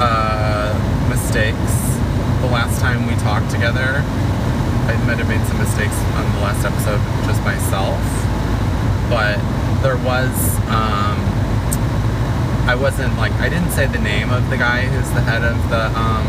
uh, 0.00 0.74
mistakes 1.08 1.54
the 2.40 2.48
last 2.50 2.80
time 2.80 3.06
we 3.06 3.14
talked 3.22 3.50
together. 3.50 4.02
I 4.90 4.96
might 5.06 5.18
have 5.18 5.28
made 5.28 5.46
some 5.46 5.58
mistakes 5.58 5.94
on 6.16 6.24
the 6.34 6.40
last 6.40 6.64
episode 6.64 6.98
just 7.26 7.42
myself, 7.44 8.00
but 9.08 9.38
there 9.82 9.98
was. 9.98 10.32
Um, 10.68 11.33
I 12.64 12.74
wasn't 12.74 13.16
like 13.18 13.32
I 13.32 13.48
didn't 13.50 13.70
say 13.70 13.86
the 13.86 13.98
name 13.98 14.30
of 14.30 14.48
the 14.48 14.56
guy 14.56 14.82
who's 14.88 15.10
the 15.12 15.20
head 15.20 15.44
of 15.44 15.56
the. 15.68 15.92
Um, 15.92 16.24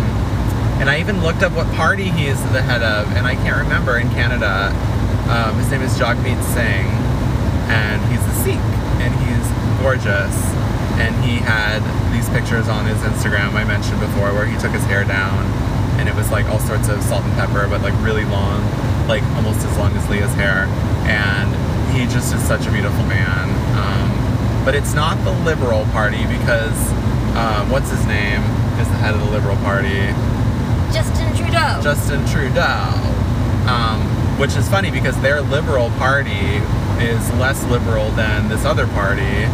and 0.84 0.90
I 0.90 1.00
even 1.00 1.24
looked 1.24 1.44
up 1.44 1.54
what 1.54 1.72
party 1.74 2.12
he 2.12 2.28
is 2.28 2.42
the 2.52 2.62
head 2.62 2.84
of, 2.84 3.08
and 3.16 3.26
I 3.26 3.36
can't 3.36 3.56
remember 3.56 3.98
in 3.98 4.10
Canada. 4.12 4.76
Um, 5.32 5.56
his 5.56 5.72
name 5.72 5.82
is 5.82 5.96
Jagmeet 5.98 6.36
Singh, 6.52 6.92
and 7.72 8.04
he's 8.12 8.20
a 8.20 8.36
Sikh, 8.44 8.68
and 9.00 9.16
he's 9.24 9.48
gorgeous. 9.80 10.36
And 11.00 11.16
he 11.24 11.40
had 11.40 11.80
these 12.12 12.28
pictures 12.28 12.68
on 12.68 12.86
his 12.86 13.00
Instagram 13.08 13.56
I 13.56 13.64
mentioned 13.64 14.02
before, 14.02 14.36
where 14.36 14.46
he 14.46 14.60
took 14.60 14.76
his 14.76 14.84
hair 14.92 15.06
down, 15.06 15.48
and 15.96 16.10
it 16.10 16.16
was 16.16 16.30
like 16.32 16.46
all 16.52 16.60
sorts 16.60 16.90
of 16.90 17.02
salt 17.04 17.24
and 17.24 17.34
pepper, 17.40 17.68
but 17.72 17.80
like 17.80 17.96
really 18.04 18.26
long, 18.26 18.60
like 19.08 19.24
almost 19.40 19.64
as 19.64 19.78
long 19.78 19.96
as 19.96 20.04
Leah's 20.10 20.36
hair. 20.36 20.68
And 21.08 21.48
he 21.96 22.04
just 22.12 22.36
is 22.36 22.44
such 22.44 22.68
a 22.68 22.72
beautiful 22.72 23.08
man. 23.08 23.48
But 24.66 24.74
it's 24.74 24.94
not 24.94 25.16
the 25.24 25.32
Liberal 25.46 25.86
Party 25.94 26.26
because 26.26 26.76
um, 27.38 27.70
what's 27.70 27.90
his 27.92 28.04
name 28.08 28.42
is 28.82 28.88
the 28.90 28.98
head 28.98 29.14
of 29.14 29.22
the 29.22 29.30
Liberal 29.30 29.56
Party. 29.58 30.10
Justin 30.92 31.30
Trudeau. 31.38 31.80
Justin 31.82 32.26
Trudeau. 32.26 32.90
Um, 33.70 34.02
which 34.40 34.56
is 34.56 34.68
funny 34.68 34.90
because 34.92 35.20
their 35.22 35.42
Liberal 35.42 35.90
Party 36.02 36.60
is 37.00 37.22
less 37.36 37.64
liberal 37.70 38.10
than 38.12 38.48
this 38.50 38.66
other 38.66 38.88
party, 38.88 39.46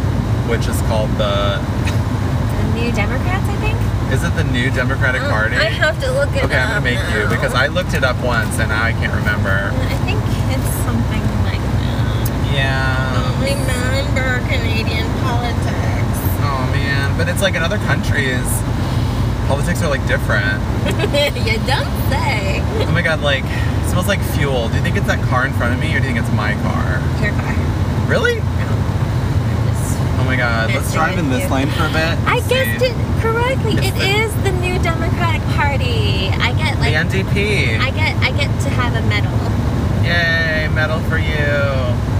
which 0.48 0.66
is 0.66 0.80
called 0.82 1.10
the. 1.20 1.60
the 1.60 2.80
New 2.80 2.92
Democrats, 2.92 3.46
I 3.48 3.56
think. 3.60 3.78
Is 4.12 4.24
it 4.24 4.34
the 4.36 4.44
New 4.44 4.70
Democratic 4.70 5.22
Um, 5.22 5.30
Party? 5.30 5.56
I 5.56 5.70
have 5.70 5.98
to 6.00 6.10
look 6.12 6.28
it 6.30 6.44
okay, 6.44 6.44
up. 6.44 6.50
Okay, 6.50 6.58
I'm 6.58 6.82
gonna 6.82 6.84
make 6.84 7.00
you 7.14 7.28
because 7.28 7.54
I 7.54 7.66
looked 7.68 7.94
it 7.94 8.04
up 8.04 8.16
once 8.24 8.58
and 8.58 8.68
now 8.68 8.82
I 8.82 8.92
can't 8.92 9.12
remember. 9.14 9.72
I 9.72 9.96
think 10.04 10.20
it's 10.52 10.81
Yeah. 12.52 13.12
don't 13.16 13.40
remember 13.40 14.38
Canadian 14.48 15.08
politics. 15.24 16.18
Oh 16.44 16.68
man, 16.72 17.16
but 17.16 17.28
it's 17.28 17.40
like 17.42 17.54
in 17.54 17.62
other 17.62 17.78
countries, 17.88 18.44
politics 19.48 19.82
are 19.82 19.88
like 19.88 20.04
different. 20.06 20.60
you 21.48 21.56
don't 21.66 21.92
say. 22.12 22.60
Oh 22.86 22.90
my 22.92 23.02
god, 23.02 23.20
like 23.20 23.44
it 23.44 23.88
smells 23.90 24.08
like 24.08 24.20
fuel. 24.36 24.68
Do 24.68 24.76
you 24.76 24.82
think 24.82 24.96
it's 24.96 25.06
that 25.06 25.22
car 25.28 25.46
in 25.46 25.52
front 25.54 25.74
of 25.74 25.80
me 25.80 25.94
or 25.94 26.00
do 26.00 26.06
you 26.08 26.14
think 26.14 26.24
it's 26.24 26.34
my 26.36 26.54
car? 26.62 27.00
Your 27.22 27.32
car. 27.32 27.54
Really? 28.08 28.38
Oh 30.20 30.24
my 30.24 30.36
god, 30.36 30.72
let's 30.74 30.92
drive 30.92 31.18
in 31.18 31.30
this 31.30 31.44
you. 31.44 31.50
lane 31.50 31.68
for 31.68 31.84
a 31.84 31.88
bit. 31.92 32.14
I 32.28 32.40
guessed 32.48 32.82
it 32.84 32.94
correctly. 33.20 33.74
It's 33.74 33.88
It 33.88 33.94
the- 33.96 34.06
is 34.22 34.32
the 34.44 34.52
New 34.52 34.78
Democratic 34.82 35.42
Party. 35.56 36.28
I 36.30 36.52
get 36.56 36.78
like 36.78 36.92
The 36.92 37.18
NDP. 37.18 37.78
I 37.80 37.90
get 37.90 38.14
I 38.22 38.30
get 38.30 38.48
to 38.62 38.68
have 38.70 38.94
a 38.94 39.02
medal. 39.08 39.32
Yay, 40.04 40.68
medal 40.74 41.00
for 41.10 41.18
you. 41.18 42.11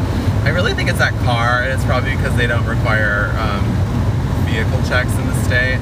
I 0.44 0.50
really 0.50 0.74
think 0.74 0.90
it's 0.90 0.98
that 0.98 1.14
car, 1.22 1.62
and 1.62 1.72
it's 1.72 1.84
probably 1.84 2.16
because 2.16 2.36
they 2.36 2.46
don't 2.46 2.66
require 2.66 3.30
um, 3.38 3.62
vehicle 4.44 4.82
checks 4.88 5.14
in 5.14 5.26
the 5.26 5.38
state. 5.44 5.78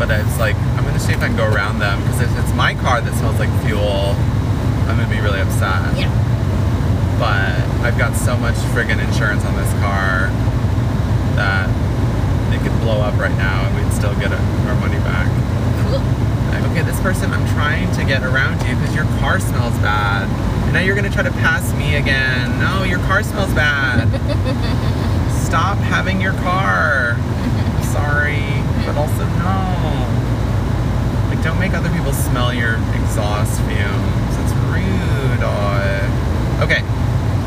But 0.00 0.10
it's 0.10 0.38
like, 0.38 0.56
I'm 0.78 0.84
gonna 0.84 0.98
see 0.98 1.12
if 1.12 1.20
I 1.20 1.28
can 1.28 1.36
go 1.36 1.44
around 1.44 1.78
them, 1.78 2.00
because 2.02 2.22
if 2.22 2.32
it's 2.38 2.54
my 2.54 2.74
car 2.74 3.00
that 3.00 3.12
smells 3.18 3.38
like 3.38 3.50
fuel, 3.66 4.16
I'm 4.88 4.96
gonna 4.96 5.10
be 5.10 5.20
really 5.20 5.40
upset. 5.40 5.96
Yeah. 5.98 6.08
But 7.18 7.58
I've 7.84 7.98
got 7.98 8.16
so 8.16 8.36
much 8.38 8.54
friggin' 8.72 9.02
insurance 9.02 9.44
on 9.44 9.54
this 9.58 9.72
car 9.82 10.30
that 11.34 11.68
it 12.54 12.62
could 12.62 12.74
blow 12.80 13.02
up 13.02 13.18
right 13.18 13.36
now 13.36 13.66
and 13.66 13.74
we'd 13.76 13.92
still 13.92 14.14
get 14.16 14.32
our 14.32 14.76
money 14.80 14.98
back. 15.02 15.26
Cool. 15.84 16.00
Okay, 16.70 16.82
this 16.82 17.00
person, 17.00 17.32
I'm 17.32 17.46
trying 17.54 17.90
to 17.98 18.04
get 18.04 18.22
around 18.22 18.62
you 18.66 18.74
because 18.76 18.94
your 18.94 19.04
car 19.18 19.40
smells 19.40 19.74
bad. 19.82 20.30
And 20.68 20.74
now 20.74 20.80
you're 20.80 20.94
gonna 20.94 21.08
try 21.10 21.22
to 21.22 21.30
pass 21.40 21.72
me 21.74 21.96
again. 21.96 22.58
No, 22.60 22.84
your 22.84 22.98
car 23.08 23.22
smells 23.22 23.52
bad. 23.54 24.04
Stop 25.48 25.78
having 25.78 26.20
your 26.20 26.34
car. 26.44 27.16
Sorry, 27.88 28.44
but 28.84 28.92
also 29.00 29.24
no. 29.40 29.56
Like, 31.32 31.42
don't 31.42 31.58
make 31.58 31.72
other 31.72 31.88
people 31.96 32.12
smell 32.12 32.52
your 32.52 32.74
exhaust 33.00 33.60
fumes. 33.64 34.32
It's 34.44 34.52
rude. 34.68 35.40
Okay, 36.60 36.82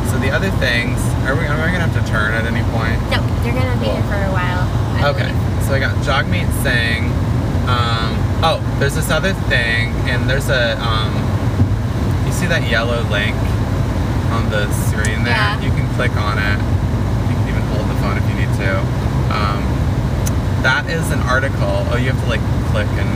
so 0.09 0.17
the 0.17 0.31
other 0.31 0.49
things, 0.57 0.97
are 1.27 1.35
we, 1.37 1.45
are 1.45 1.53
we 1.61 1.69
gonna 1.71 1.85
have 1.85 1.93
to 1.93 2.09
turn 2.09 2.33
at 2.33 2.45
any 2.45 2.63
point? 2.73 2.97
No, 3.13 3.21
you're 3.45 3.53
gonna 3.53 3.77
be 3.77 3.85
Cool. 3.85 4.01
here 4.01 4.03
for 4.09 4.17
a 4.17 4.31
while. 4.33 4.65
I 4.97 5.09
Okay, 5.13 5.29
believe. 5.29 5.63
so 5.67 5.73
I 5.75 5.79
got 5.79 5.93
Jagmeet 6.01 6.49
Singh. 6.63 7.05
Um, 7.69 8.17
oh, 8.41 8.57
there's 8.79 8.95
this 8.95 9.11
other 9.11 9.33
thing, 9.51 9.91
and 10.09 10.27
there's 10.29 10.49
a, 10.49 10.79
um, 10.81 11.11
see 12.41 12.47
that 12.47 12.67
yellow 12.67 12.97
link 13.13 13.37
on 14.33 14.49
the 14.49 14.65
screen 14.89 15.21
there? 15.21 15.37
Yeah. 15.37 15.61
You 15.61 15.69
can 15.69 15.85
click 15.93 16.09
on 16.17 16.41
it. 16.41 16.57
You 17.29 17.35
can 17.37 17.49
even 17.53 17.61
hold 17.69 17.85
the 17.85 17.93
phone 18.01 18.17
if 18.17 18.25
you 18.25 18.33
need 18.33 18.49
to. 18.57 18.81
Um, 19.29 19.61
that 20.65 20.89
is 20.89 21.11
an 21.11 21.19
article. 21.19 21.85
Oh, 21.93 21.97
you 21.97 22.09
have 22.09 22.19
to 22.23 22.29
like 22.29 22.41
click 22.73 22.89
and. 22.97 23.11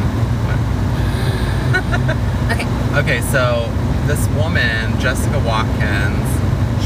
Okay. 2.46 2.68
Okay, 3.00 3.22
so 3.32 3.66
this 4.06 4.28
woman, 4.38 4.98
Jessica 5.00 5.40
Watkins, 5.40 6.30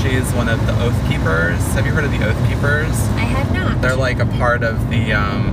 she's 0.02 0.32
one 0.34 0.48
of 0.48 0.66
the 0.66 0.74
Oath 0.82 0.98
Keepers. 1.10 1.60
Have 1.76 1.86
you 1.86 1.92
heard 1.92 2.06
of 2.06 2.12
the 2.12 2.26
Oath 2.26 2.40
Keepers? 2.48 2.96
I 3.20 3.28
have 3.28 3.54
not. 3.54 3.82
They're 3.82 3.98
like 3.98 4.20
a 4.20 4.26
part 4.26 4.64
of 4.64 4.90
the. 4.90 5.12
Um, 5.12 5.52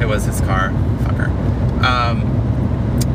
it 0.00 0.06
was 0.06 0.24
his 0.24 0.40
car, 0.40 0.70
fucker. 1.04 1.28
Um, 1.84 2.22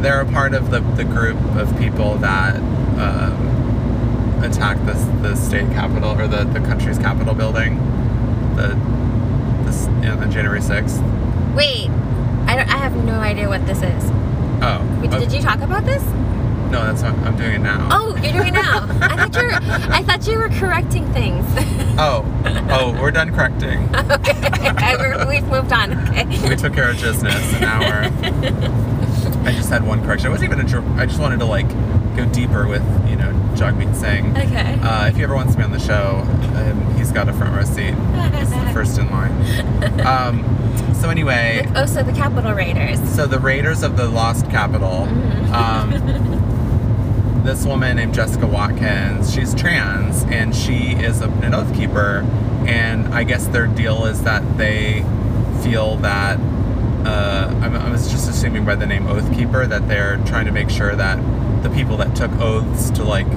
they're 0.02 0.22
a 0.22 0.26
part 0.32 0.54
of 0.54 0.72
the, 0.72 0.80
the 0.80 1.04
group 1.04 1.38
of 1.56 1.76
people 1.78 2.16
that 2.18 2.56
um, 2.58 4.44
attacked 4.44 4.86
this 4.86 5.02
the 5.22 5.36
state 5.36 5.70
capitol 5.72 6.20
or 6.20 6.28
the, 6.28 6.44
the 6.46 6.60
country's 6.62 6.98
capitol 6.98 7.34
building. 7.34 7.78
The 8.56 8.78
this 9.66 9.88
you 9.88 10.10
know, 10.10 10.18
the 10.18 10.28
January 10.28 10.62
sixth. 10.62 11.02
Wait. 11.56 11.90
I, 12.46 12.56
don't, 12.58 12.70
I 12.70 12.78
have 12.78 12.96
no 13.06 13.14
idea 13.20 13.48
what 13.48 13.66
this 13.66 13.78
is. 13.78 14.12
Oh, 14.62 15.00
Wait, 15.02 15.14
oh, 15.14 15.20
Did 15.20 15.32
you 15.32 15.42
talk 15.42 15.60
about 15.62 15.86
this? 15.86 16.04
no, 16.74 16.84
that's 16.86 17.02
not, 17.04 17.16
I'm 17.20 17.38
doing 17.38 17.54
it 17.56 17.60
now. 17.60 17.88
Oh, 17.92 18.16
you're 18.18 18.34
doing 18.34 18.48
it 18.48 18.54
now. 18.54 18.86
I 19.02 19.16
thought 19.16 19.36
you 19.36 19.48
were. 19.48 19.54
I 19.94 20.04
thought 20.04 20.28
you 20.28 20.38
were 20.40 20.50
correcting 20.50 21.06
things. 21.14 21.46
Oh, 21.98 22.26
oh, 22.72 22.92
we're 23.00 23.12
done 23.12 23.34
correcting. 23.34 23.80
okay, 23.96 24.34
I- 24.78 25.26
we've 25.30 25.48
moved 25.48 25.72
on. 25.72 25.94
Okay. 26.10 26.50
We 26.50 26.56
took 26.56 26.74
care 26.74 26.90
of 26.90 27.00
business, 27.00 27.36
and 27.54 27.62
now 27.62 27.80
we're. 27.80 29.03
I 29.46 29.52
just 29.52 29.70
had 29.70 29.86
one 29.86 30.04
correction. 30.04 30.28
It 30.28 30.32
wasn't 30.32 30.52
even 30.54 30.66
a. 30.66 30.70
dr- 30.70 31.00
I 31.00 31.06
just 31.06 31.20
wanted 31.20 31.40
to 31.40 31.46
like 31.46 31.68
go 32.16 32.26
deeper 32.32 32.68
with 32.68 32.82
you 33.10 33.16
know 33.16 33.32
Jagmeet 33.56 33.96
Singh. 33.96 34.32
Okay. 34.38 34.80
Uh, 34.82 35.08
if 35.08 35.16
he 35.16 35.24
ever 35.24 35.36
wants 35.36 35.54
to 35.54 35.58
be 35.58 35.64
on 35.64 35.72
the 35.72 35.80
show, 35.80 36.22
um, 36.56 36.96
he's 36.98 37.12
got 37.12 37.28
a 37.30 37.34
front 37.34 37.56
row 37.56 37.64
seat. 37.64 37.94
He's 38.40 38.50
the 38.52 38.70
first 38.74 38.98
in 38.98 39.10
line. 39.10 39.32
Um, 40.02 40.94
so 40.96 41.10
anyway, 41.10 41.68
oh, 41.76 41.86
so 41.86 42.04
the 42.04 42.14
Capitol 42.14 42.54
Raiders. 42.54 43.00
so 43.14 43.26
the 43.28 43.40
Raiders 43.40 43.84
of 43.84 43.98
the 43.98 44.08
Lost 44.08 44.50
Capital. 44.50 45.08
Mhm. 45.08 45.54
Um, 45.54 47.44
this 47.44 47.66
woman 47.66 47.98
named 47.98 48.14
Jessica 48.14 48.48
Watkins, 48.48 49.34
she's 49.34 49.54
trans 49.54 50.24
and 50.24 50.56
she 50.56 50.94
is 50.94 51.20
a, 51.22 51.28
an 51.30 51.54
oath 51.54 51.74
keeper. 51.76 52.26
And 52.66 53.14
I 53.14 53.24
guess 53.26 53.48
their 53.48 53.68
deal 53.68 54.06
is 54.06 54.24
that 54.24 54.58
they 54.58 55.02
feel 55.62 55.98
that, 55.98 56.40
uh, 57.06 57.60
I'm, 57.62 57.76
I 57.76 57.90
was 57.90 58.10
just 58.10 58.30
assuming 58.30 58.66
by 58.66 58.76
the 58.76 58.86
name 58.86 59.08
Oath 59.08 59.34
Keeper, 59.36 59.68
that 59.68 59.88
they're 59.88 60.18
trying 60.26 60.46
to 60.46 60.52
make 60.52 60.70
sure 60.70 60.96
that 60.96 61.18
the 61.64 61.70
people 61.70 61.98
that 61.98 62.16
took 62.16 62.32
oaths 62.34 62.90
to 62.92 63.04
like 63.04 63.28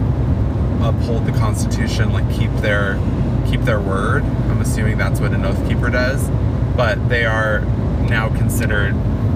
uphold 0.83 1.27
the 1.27 1.33
Constitution, 1.33 2.13
like 2.13 2.29
keep 2.35 2.51
their 2.57 3.01
keep 3.47 3.63
their 3.63 3.81
word. 3.81 4.25
I'm 4.25 4.61
assuming 4.61 4.99
that's 4.99 5.21
what 5.21 5.33
an 5.33 5.45
oath 5.45 5.67
keeper 5.69 5.91
does. 5.91 6.29
But 6.77 7.09
they 7.09 7.25
are 7.25 7.61
now 8.09 8.29
considered. 8.37 8.95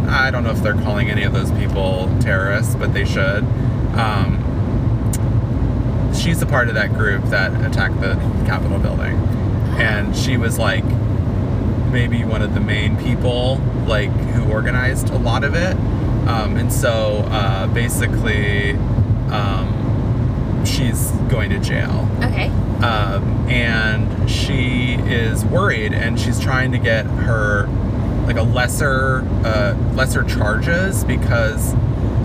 I 0.08 0.30
don't 0.30 0.44
know 0.44 0.50
if 0.50 0.62
they're 0.62 0.74
calling 0.74 1.10
any 1.10 1.22
of 1.22 1.32
those 1.32 1.50
people 1.52 2.14
terrorists, 2.20 2.74
but 2.74 2.92
they 2.92 3.04
should. 3.04 3.44
Um, 3.94 4.38
she's 6.14 6.42
a 6.42 6.46
part 6.46 6.68
of 6.68 6.74
that 6.74 6.92
group 6.94 7.24
that 7.26 7.52
attacked 7.64 8.00
the 8.00 8.14
Capitol 8.46 8.78
building, 8.78 9.16
and 9.78 10.16
she 10.16 10.36
was 10.36 10.58
like 10.58 10.84
maybe 11.90 12.24
one 12.24 12.42
of 12.42 12.54
the 12.54 12.60
main 12.60 12.96
people 12.98 13.56
like 13.86 14.10
who 14.10 14.50
organized 14.50 15.10
a 15.10 15.18
lot 15.18 15.44
of 15.44 15.54
it. 15.54 15.76
Um, 16.28 16.56
and 16.56 16.72
so 16.72 17.24
uh, 17.30 17.66
basically, 17.68 18.72
um, 19.30 20.62
she's 20.64 21.10
going 21.30 21.50
to 21.50 21.58
jail 21.58 22.06
Okay. 22.22 22.48
um, 22.84 23.48
and 23.48 24.30
she 24.30 24.94
is 25.06 25.44
worried 25.44 25.92
and 25.94 26.20
she's 26.20 26.38
trying 26.38 26.70
to 26.72 26.78
get 26.78 27.06
her 27.06 27.66
like 28.26 28.36
a 28.36 28.42
lesser 28.42 29.22
uh, 29.44 29.74
lesser 29.94 30.22
charges 30.22 31.02
because 31.04 31.74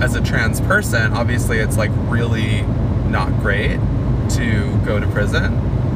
as 0.01 0.15
a 0.15 0.21
trans 0.21 0.60
person 0.62 1.13
obviously 1.13 1.60
it's 1.60 1.78
like 1.78 1.91
really 2.10 2.63
not 3.08 3.30
great 3.39 3.80
to 4.30 4.75
go 4.86 4.99
to 4.99 5.08
prison 5.08 5.54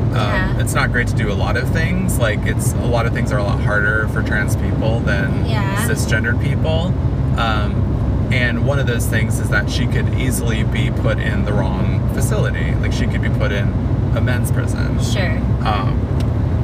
um, 0.10 0.16
Yeah. 0.16 0.60
it's 0.60 0.74
not 0.74 0.92
great 0.92 1.08
to 1.08 1.16
do 1.16 1.32
a 1.32 1.34
lot 1.34 1.56
of 1.58 1.70
things 1.70 2.18
like 2.20 2.40
it's 2.46 2.74
a 2.74 2.78
lot 2.86 3.06
of 3.06 3.14
things 3.14 3.32
are 3.32 3.38
a 3.40 3.44
lot 3.44 3.60
harder 3.62 4.08
for 4.10 4.22
trans 4.24 4.56
people 4.56 5.00
than 5.02 5.46
Yeah. 5.46 5.76
cisgendered 5.88 6.42
people 6.44 6.94
um, 7.40 8.28
and 8.32 8.66
one 8.66 8.80
of 8.80 8.88
those 8.88 9.06
things 9.08 9.40
is 9.40 9.50
that 9.50 9.70
she 9.70 9.88
could 9.88 10.14
easily 10.16 10.64
be 10.64 10.92
put 10.92 11.18
in 11.18 11.46
the 11.46 11.54
wrong 11.54 12.08
facility. 12.14 12.76
Like 12.76 12.94
she 12.94 13.08
could 13.08 13.24
be 13.24 13.30
put 13.30 13.52
in 13.52 13.68
a 14.16 14.22
men's 14.22 14.52
prison. 14.52 15.02
Sure. 15.02 15.32
Um, 15.68 15.98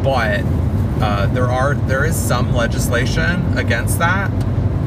but 0.03 0.41
uh, 1.01 1.25
there 1.33 1.47
are 1.49 1.73
there 1.73 2.05
is 2.05 2.15
some 2.15 2.53
legislation 2.53 3.57
against 3.57 3.97
that, 3.97 4.29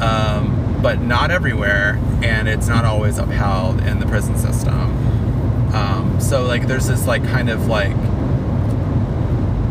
um, 0.01 0.79
but 0.81 1.01
not 1.01 1.31
everywhere, 1.31 1.99
and 2.23 2.47
it's 2.47 2.67
not 2.69 2.85
always 2.85 3.17
upheld 3.17 3.81
in 3.81 3.99
the 3.99 4.05
prison 4.05 4.37
system. 4.37 4.79
Um, 5.75 6.17
so 6.21 6.45
like 6.45 6.65
there's 6.67 6.87
this 6.87 7.05
like 7.07 7.23
kind 7.25 7.49
of 7.49 7.67
like 7.67 7.95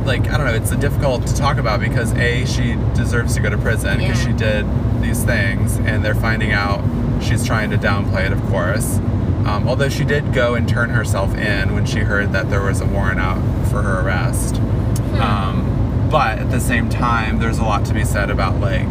like 0.08 0.28
I 0.28 0.38
don't 0.38 0.46
know, 0.46 0.54
it's 0.54 0.70
difficult 0.76 1.26
to 1.28 1.36
talk 1.36 1.58
about 1.58 1.78
because 1.80 2.12
a 2.14 2.44
she 2.46 2.74
deserves 2.94 3.34
to 3.36 3.40
go 3.40 3.50
to 3.50 3.58
prison 3.58 3.98
because 3.98 4.18
Yeah. 4.24 4.26
she 4.26 4.32
did 4.36 4.66
these 5.02 5.22
things, 5.22 5.76
and 5.76 6.04
they're 6.04 6.14
finding 6.14 6.50
out 6.52 6.80
she's 7.22 7.44
trying 7.46 7.70
to 7.70 7.76
downplay 7.78 8.26
it, 8.26 8.32
of 8.32 8.42
course. 8.46 8.96
Um, 9.46 9.68
although 9.68 9.88
she 9.88 10.04
did 10.04 10.32
go 10.32 10.54
and 10.54 10.68
turn 10.68 10.90
herself 10.90 11.34
in 11.36 11.74
when 11.74 11.86
she 11.86 12.00
heard 12.00 12.32
that 12.32 12.50
there 12.50 12.62
was 12.62 12.80
a 12.80 12.86
warrant 12.86 13.20
out 13.20 13.38
for 13.68 13.82
her 13.82 14.00
arrest. 14.00 14.56
Hmm. 14.56 15.20
Um, 15.20 16.08
but 16.10 16.38
at 16.38 16.50
the 16.50 16.60
same 16.60 16.88
time, 16.88 17.38
there's 17.38 17.58
a 17.58 17.62
lot 17.64 17.84
to 17.86 17.94
be 17.94 18.04
said 18.04 18.30
about 18.30 18.60
like, 18.60 18.88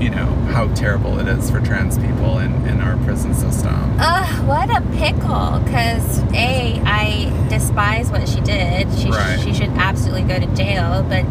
you 0.00 0.10
know, 0.10 0.26
how 0.52 0.66
terrible 0.74 1.18
it 1.18 1.28
is 1.28 1.50
for 1.50 1.60
trans 1.60 1.98
people 1.98 2.38
in, 2.38 2.52
in 2.66 2.80
our 2.80 2.96
prison 3.04 3.34
system. 3.34 3.74
Ugh, 3.98 4.46
what 4.48 4.70
a 4.70 4.80
pickle. 4.96 5.60
Because, 5.64 6.20
A, 6.32 6.80
I 6.84 7.46
despise 7.50 8.10
what 8.10 8.28
she 8.28 8.40
did. 8.40 8.90
She, 8.98 9.10
Right. 9.10 9.38
she 9.40 9.52
should 9.52 9.68
absolutely 9.70 10.22
go 10.22 10.38
to 10.40 10.46
jail. 10.54 11.04
But, 11.08 11.24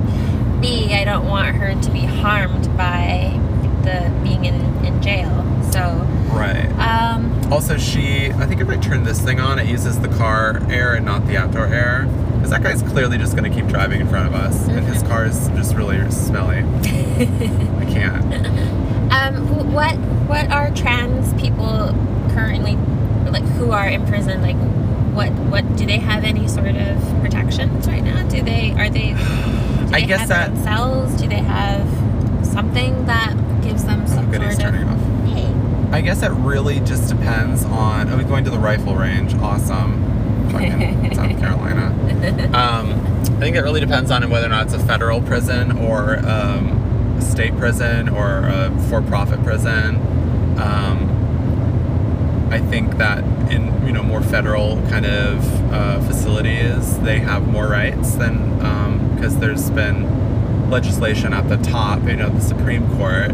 B, 0.62 0.93
I 0.93 1.03
don't 1.03 1.25
want 1.27 1.55
her 1.55 1.73
to 1.82 1.91
be 1.91 1.99
harmed 2.01 2.65
by 2.77 3.32
the 3.84 4.12
being 4.23 4.45
in, 4.45 4.86
in 4.86 5.01
jail. 5.01 5.29
So, 5.71 6.05
Right. 6.32 6.69
um, 6.79 7.32
Also, 7.51 7.77
she, 7.77 8.29
I 8.32 8.45
think 8.45 8.62
if 8.62 8.69
I 8.69 8.77
turn 8.77 9.03
this 9.03 9.19
thing 9.19 9.39
on, 9.39 9.58
it 9.58 9.67
uses 9.67 9.99
the 9.99 10.10
car 10.10 10.62
air 10.69 10.93
and 10.93 11.05
not 11.05 11.25
the 11.27 11.38
outdoor 11.38 11.65
air. 11.67 12.08
Because 12.36 12.51
that 12.51 12.62
guy's 12.63 12.82
clearly 12.84 13.17
just 13.17 13.36
going 13.36 13.49
to 13.51 13.55
keep 13.55 13.67
driving 13.67 13.99
in 13.99 14.08
front 14.08 14.27
of 14.27 14.34
us. 14.36 14.67
And 14.67 14.86
his 14.86 15.01
car 15.03 15.25
is 15.25 15.47
just 15.49 15.75
really 15.75 16.10
smelly. 16.12 16.63
Can't. 17.89 19.12
um, 19.13 19.73
what 19.73 19.95
what 20.28 20.49
are 20.52 20.71
trans 20.75 21.34
people 21.41 21.93
currently, 22.34 22.75
like, 23.32 23.43
who 23.58 23.71
are 23.71 23.88
in 23.88 24.06
prison, 24.06 24.41
like, 24.41 24.56
what, 25.15 25.32
what, 25.49 25.75
do 25.75 25.86
they 25.86 25.97
have 25.97 26.23
any 26.23 26.47
sort 26.47 26.75
of 26.75 27.21
protections 27.21 27.88
right 27.88 28.04
now? 28.04 28.28
Do 28.30 28.43
they, 28.43 28.71
are 28.73 28.89
they, 28.89 29.10
do 29.10 29.15
I 29.95 30.02
guess 30.02 30.19
have 30.19 30.30
that- 30.30 30.63
cells? 30.63 31.13
Do 31.19 31.28
they 31.28 31.36
have 31.41 31.88
something 32.45 33.06
that 33.08 33.34
gives 33.63 33.84
them 33.86 34.04
Oh, 34.04 34.08
some 34.08 34.32
good, 34.32 34.41
he's 34.43 34.52
sort 34.58 34.73
turning 34.73 34.88
of, 34.88 35.23
off. 35.28 35.30
hey, 35.34 35.54
I 35.97 36.02
guess 36.02 36.21
it 36.21 36.30
really 36.32 36.80
just 36.82 37.10
depends 37.10 37.65
on. 37.65 38.10
Oh, 38.10 38.17
we're 38.17 38.23
going 38.23 38.43
to 38.45 38.52
the 38.52 38.60
rifle 38.60 38.95
range. 38.95 39.34
Awesome. 39.36 40.06
Fucking 40.52 41.13
South 41.15 41.39
Carolina. 41.39 41.88
Um, 42.54 42.91
I 43.36 43.39
think 43.39 43.56
it 43.56 43.62
really 43.62 43.80
depends 43.80 44.12
on 44.12 44.28
whether 44.30 44.45
or 44.45 44.49
not 44.49 44.65
it's 44.67 44.75
a 44.75 44.80
federal 44.80 45.21
prison 45.21 45.71
or 45.80 46.19
um, 46.28 46.88
a 47.19 47.21
state 47.21 47.55
prison 47.58 48.10
or 48.10 48.47
a 48.47 48.71
for-profit 48.89 49.43
prison. 49.43 49.95
Um, 50.60 51.17
I 52.51 52.60
think 52.60 52.97
that 52.97 53.23
in 53.51 53.86
you 53.86 53.93
know 53.93 54.03
more 54.03 54.21
federal 54.21 54.82
kind 54.89 55.05
of 55.05 55.71
uh, 55.71 56.01
facilities, 56.01 56.99
they 57.01 57.19
have 57.19 57.47
more 57.47 57.67
rights 57.67 58.15
than 58.15 58.49
because 59.19 59.38
there's 59.39 59.69
been 59.71 60.69
legislation 60.69 61.34
at 61.34 61.49
the 61.49 61.58
top, 61.58 62.01
you 62.03 62.15
know, 62.15 62.29
the 62.29 62.39
Supreme 62.39 62.88
Court 62.95 63.34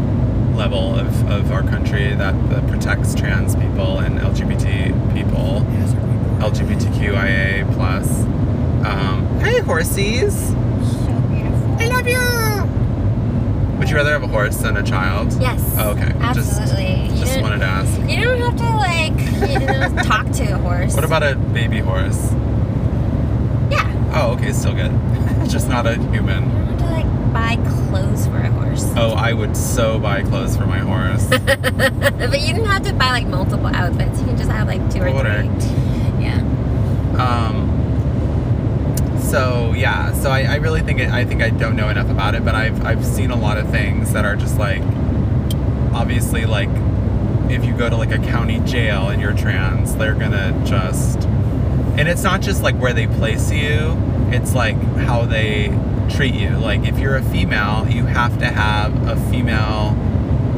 level 0.56 0.98
of, 0.98 1.30
of 1.30 1.52
our 1.52 1.62
country 1.62 2.12
that, 2.14 2.34
that 2.50 2.66
protects 2.66 3.14
trans 3.14 3.54
people 3.54 4.00
and 4.00 4.18
LGBT 4.18 5.14
people, 5.14 5.60
LGBTQIA 6.40 7.72
plus. 7.74 8.24
Um, 8.84 9.38
hey, 9.38 9.60
horsies! 9.60 10.32
So 10.32 11.20
beautiful. 11.28 11.76
I 11.78 11.86
love 11.86 12.08
you. 12.08 12.45
Would 13.78 13.90
you 13.90 13.96
rather 13.96 14.12
have 14.12 14.22
a 14.22 14.26
horse 14.28 14.56
than 14.56 14.76
a 14.76 14.82
child? 14.82 15.32
Yes. 15.40 15.62
Oh, 15.78 15.90
okay. 15.90 16.12
Just- 16.34 16.58
Absolutely. 16.60 17.08
you, 17.10 17.16
Just 17.20 17.40
wanted 17.40 17.58
to 17.58 17.66
ask. 17.66 18.00
you 18.10 18.24
don't 18.24 18.40
have 18.40 18.56
to 18.56 18.76
like 18.76 19.50
you 19.50 19.58
know, 19.66 20.02
talk 20.04 20.30
to 20.32 20.44
a 20.54 20.58
horse. 20.58 20.94
What 20.94 21.04
about 21.04 21.22
a 21.22 21.34
baby 21.36 21.78
horse? 21.80 22.32
Yeah. 23.70 24.10
Oh, 24.14 24.32
okay, 24.36 24.48
it's 24.48 24.58
still 24.58 24.74
good. 24.74 24.92
Just 25.50 25.68
not 25.68 25.86
a 25.86 25.94
You 25.96 26.10
human. 26.10 26.48
don't 26.48 26.66
have 26.66 26.78
to 26.78 26.84
like 26.86 27.32
buy 27.32 27.56
clothes 27.90 28.26
for 28.26 28.38
a 28.38 28.50
horse. 28.50 28.84
Oh, 28.96 29.12
I 29.12 29.32
would 29.32 29.56
so 29.56 29.98
buy 29.98 30.22
clothes 30.22 30.56
for 30.56 30.66
my 30.66 30.78
horse. 30.78 31.26
but 31.28 32.40
you 32.40 32.54
don't 32.54 32.66
have 32.66 32.82
to 32.84 32.92
buy 32.94 33.10
like 33.10 33.26
multiple 33.26 33.66
outfits. 33.66 34.20
You 34.20 34.26
can 34.26 34.36
just 34.36 34.50
have 34.50 34.66
like 34.66 34.80
two 34.90 35.00
or 35.02 35.10
Correct. 35.12 35.62
three. 35.62 36.24
Yeah. 36.24 36.40
Um, 37.18 37.75
so 39.30 39.72
yeah, 39.76 40.12
so 40.12 40.30
I, 40.30 40.42
I 40.42 40.54
really 40.56 40.82
think 40.82 41.00
it, 41.00 41.10
I 41.10 41.24
think 41.24 41.42
I 41.42 41.50
don't 41.50 41.76
know 41.76 41.88
enough 41.88 42.08
about 42.10 42.34
it, 42.34 42.44
but 42.44 42.54
I've 42.54 42.84
I've 42.84 43.04
seen 43.04 43.30
a 43.30 43.36
lot 43.36 43.58
of 43.58 43.68
things 43.70 44.12
that 44.12 44.24
are 44.24 44.36
just 44.36 44.58
like 44.58 44.82
obviously 45.92 46.46
like 46.46 46.68
if 47.50 47.64
you 47.64 47.76
go 47.76 47.88
to 47.88 47.96
like 47.96 48.12
a 48.12 48.18
county 48.18 48.60
jail 48.60 49.08
and 49.08 49.20
you're 49.20 49.36
trans, 49.36 49.96
they're 49.96 50.14
gonna 50.14 50.62
just 50.64 51.24
and 51.98 52.08
it's 52.08 52.22
not 52.22 52.40
just 52.40 52.62
like 52.62 52.76
where 52.76 52.92
they 52.92 53.06
place 53.06 53.50
you, 53.50 53.96
it's 54.30 54.54
like 54.54 54.76
how 55.08 55.24
they 55.24 55.68
treat 56.10 56.34
you. 56.34 56.50
Like 56.50 56.86
if 56.86 56.98
you're 56.98 57.16
a 57.16 57.22
female, 57.22 57.86
you 57.88 58.04
have 58.04 58.38
to 58.38 58.46
have 58.46 59.08
a 59.08 59.16
female 59.30 59.96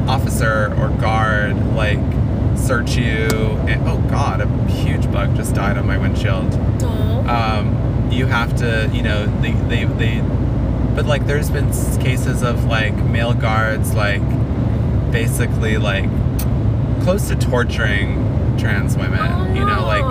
officer 0.08 0.74
or 0.78 0.88
guard 1.00 1.56
like 1.74 1.98
search 2.56 2.96
you 2.96 3.28
and 3.68 3.88
oh 3.88 3.98
god, 4.10 4.40
a 4.40 4.70
huge 4.70 5.10
bug 5.12 5.34
just 5.36 5.54
died 5.54 5.78
on 5.78 5.86
my 5.86 5.96
windshield 5.96 6.52
um, 7.28 7.87
you 8.12 8.26
have 8.26 8.56
to, 8.56 8.90
you 8.92 9.02
know, 9.02 9.26
they, 9.40 9.52
they, 9.52 9.84
they, 9.84 10.20
but 10.94 11.06
like 11.06 11.26
there's 11.26 11.50
been 11.50 11.68
cases 12.00 12.42
of 12.42 12.64
like 12.64 12.94
male 12.94 13.34
guards, 13.34 13.94
like 13.94 14.22
basically 15.12 15.78
like 15.78 16.08
close 17.02 17.28
to 17.28 17.36
torturing 17.36 18.56
trans 18.58 18.96
women, 18.96 19.20
oh, 19.20 19.54
you 19.54 19.64
know, 19.64 19.86
like 19.86 20.04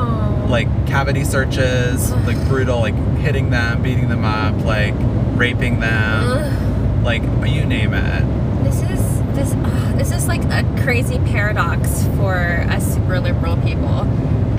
like 0.49 0.87
cavity 0.87 1.23
searches, 1.23 2.11
like 2.25 2.37
brutal, 2.47 2.79
like 2.79 2.95
hitting 3.17 3.49
them, 3.49 3.81
beating 3.81 4.09
them 4.09 4.23
up, 4.23 4.55
like 4.63 4.93
raping 5.37 5.79
them, 5.79 6.23
Ugh. 6.23 7.03
like 7.03 7.21
you 7.21 7.65
name 7.65 7.93
it. 7.93 8.63
This 8.63 8.81
is 8.81 9.21
this 9.35 9.53
ugh, 9.53 9.97
this 9.97 10.11
is 10.11 10.27
like 10.27 10.43
a 10.45 10.63
crazy 10.83 11.19
paradox 11.19 12.03
for 12.15 12.65
us 12.69 12.93
super 12.93 13.19
liberal 13.19 13.57
people. 13.57 14.07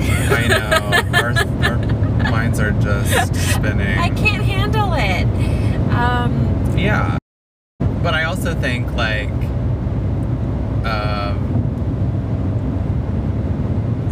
I 0.01 0.47
know. 0.47 1.19
our, 1.19 1.73
our 1.73 1.98
minds 2.31 2.61
are 2.61 2.73
just 2.73 3.35
spinning. 3.55 3.99
I 3.99 4.11
can't 4.11 4.43
handle 4.45 4.93
it. 4.95 5.25
Um, 5.93 6.75
Yeah. 6.77 7.17
But 7.81 8.15
I 8.15 8.25
also 8.25 8.55
think 8.55 8.91
like 8.93 9.29
um 10.87 11.37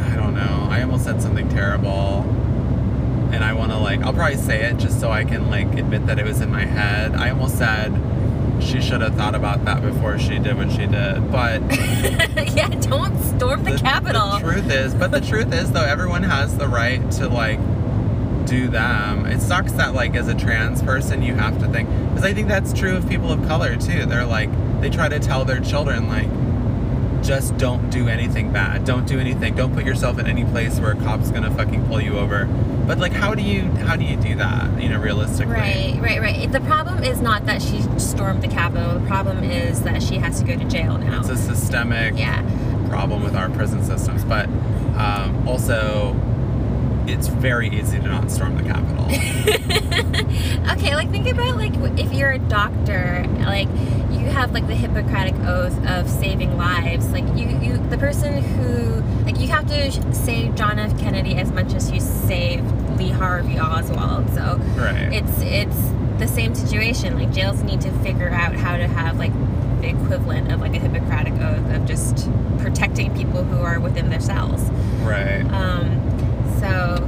I 0.03 0.14
don't 0.17 0.35
know. 0.35 0.67
I 0.71 0.83
almost 0.83 1.05
said 1.05 1.23
something 1.23 1.49
terrible. 1.49 2.23
And 3.33 3.45
I 3.45 3.53
want 3.53 3.71
to 3.73 3.79
like 3.79 4.01
I'll 4.03 4.12
probably 4.12 4.37
say 4.37 4.64
it 4.64 4.77
just 4.79 5.01
so 5.01 5.11
I 5.11 5.25
can 5.25 5.51
like 5.51 5.69
admit 5.79 6.07
that 6.07 6.19
it 6.19 6.25
was 6.25 6.41
in 6.41 6.51
my 6.51 6.64
head. 6.64 7.14
I 7.14 7.31
almost 7.31 7.59
said 7.59 7.93
she 8.61 8.81
should 8.81 9.03
have 9.03 9.14
thought 9.14 9.35
about 9.35 9.64
that 9.67 9.83
before 9.83 10.19
she 10.19 10.39
did 10.39 10.57
what 10.57 10.71
she 10.71 10.87
did. 10.87 11.31
But 11.31 11.61
yeah, 12.57 12.69
don't 12.81 13.17
storm 13.23 13.64
the, 13.64 13.77
Capitol. 13.79 14.33
The 14.33 14.41
truth 14.41 14.71
is, 14.71 14.95
but 14.95 15.11
the 15.12 15.21
truth 15.21 15.53
is 15.53 15.71
though 15.73 15.85
everyone 15.85 16.23
has 16.23 16.57
the 16.57 16.67
right 16.67 17.09
to 17.12 17.29
like 17.29 17.61
do 18.47 18.68
them. 18.68 19.26
It 19.26 19.40
sucks 19.40 19.72
that 19.72 19.94
like 19.94 20.14
as 20.14 20.28
a 20.28 20.34
trans 20.34 20.82
person 20.82 21.22
you 21.22 21.34
have 21.34 21.59
to 21.59 21.68
think 21.68 21.88
because 22.09 22.24
I 22.24 22.32
think 22.32 22.49
that's 22.49 22.72
true 22.72 22.97
of 22.97 23.09
people 23.09 23.32
of 23.32 23.47
color 23.47 23.76
too. 23.76 24.07
They're 24.07 24.24
like 24.24 24.51
they 24.80 24.90
try 24.90 25.09
to 25.09 25.18
tell 25.18 25.44
their 25.44 25.61
children 25.61 26.09
like 26.09 26.28
just 27.22 27.57
don't 27.57 27.90
do 27.90 28.09
anything 28.09 28.53
bad. 28.53 28.84
Don't 28.84 29.07
do 29.07 29.18
anything. 29.18 29.57
Don't 29.57 29.74
put 29.74 29.84
yourself 29.84 30.18
in 30.18 30.26
any 30.26 30.44
place 30.44 30.78
where 30.78 30.92
a 30.92 30.97
cop's 30.97 31.30
gonna 31.30 31.53
fucking 31.55 31.86
pull 31.86 32.01
you 32.01 32.18
over. 32.18 32.47
But 32.86 32.99
like 32.99 33.12
how 33.12 33.34
do 33.34 33.42
you 33.42 33.62
how 33.62 33.97
do 33.97 34.05
you 34.05 34.16
do 34.16 34.36
that, 34.36 34.80
you 34.80 34.88
know, 34.88 35.01
realistically? 35.01 35.53
Right, 35.53 35.99
right, 36.01 36.20
right. 36.20 36.53
The 36.53 36.61
problem 36.61 37.03
is 37.03 37.20
not 37.20 37.47
that 37.47 37.61
she 37.61 37.82
stormed 37.99 38.42
the 38.42 38.49
Capitol. 38.49 39.01
The 39.01 39.07
problem 39.07 39.42
is 39.42 39.82
that 39.82 40.03
she 40.03 40.16
has 40.16 40.40
to 40.40 40.47
go 40.47 40.57
to 40.57 40.64
jail 40.64 40.99
now. 40.99 41.20
It's 41.20 41.28
a 41.28 41.36
systemic 41.36 42.16
yeah. 42.16 42.42
problem 42.88 43.24
with 43.24 43.34
our 43.34 43.51
prison 43.51 43.82
systems. 43.82 44.24
But 44.24 44.47
um, 44.97 45.47
also 45.49 46.14
it's 47.09 47.28
very 47.28 47.68
easy 47.68 47.98
to 47.98 48.07
not 48.07 48.30
storm 48.30 48.57
the 48.57 48.62
Capitol. 48.62 49.04
okay, 50.72 50.94
like 50.94 51.11
think 51.11 51.26
about 51.28 51.57
like 51.57 51.74
if 51.98 52.12
you're 52.12 52.32
a 52.32 52.38
doctor, 52.38 53.24
like 53.40 53.68
you 54.11 54.26
have 54.32 54.52
like 54.52 54.66
the 54.66 54.74
Hippocratic 54.74 55.34
oath 55.46 55.78
of 55.86 56.09
saving 56.09 56.57
lives. 56.57 57.11
Like 57.11 57.24
you, 57.36 57.48
you, 57.61 57.78
the 57.88 57.98
person 57.98 58.42
who, 58.42 59.02
like 59.24 59.38
you 59.38 59.48
have 59.48 59.66
to 59.68 60.14
save 60.14 60.54
John 60.54 60.78
F. 60.78 60.98
Kennedy 60.98 61.36
as 61.36 61.50
much 61.52 61.72
as 61.74 61.90
you 61.90 62.00
saved 62.00 62.64
Lee 62.98 63.11
Harvey 63.11 63.59
Oswald. 63.59 64.28
So 64.30 64.59
right. 64.76 65.12
it's 65.12 65.40
it's 65.40 66.18
the 66.18 66.28
same 66.28 66.54
situation. 66.54 67.18
Like 67.18 67.32
jails 67.32 67.62
need 67.62 67.80
to 67.82 67.90
figure 68.00 68.30
out 68.30 68.54
how 68.54 68.76
to 68.76 68.86
have 68.86 69.18
like 69.18 69.32
the 69.80 69.88
equivalent 69.88 70.52
of 70.52 70.61
like 70.61 70.74
a 70.74 70.78
Hippocratic 70.78 71.34
oath 71.34 71.74
of 71.74 71.86
just 71.86 72.28
protecting 72.59 73.14
people 73.14 73.44
who 73.44 73.62
are 73.62 73.78
within 73.78 74.11
their 74.11 74.20
cells. 74.20 74.62
right. 75.02 75.42
Um, 75.52 76.05
so 76.67 77.07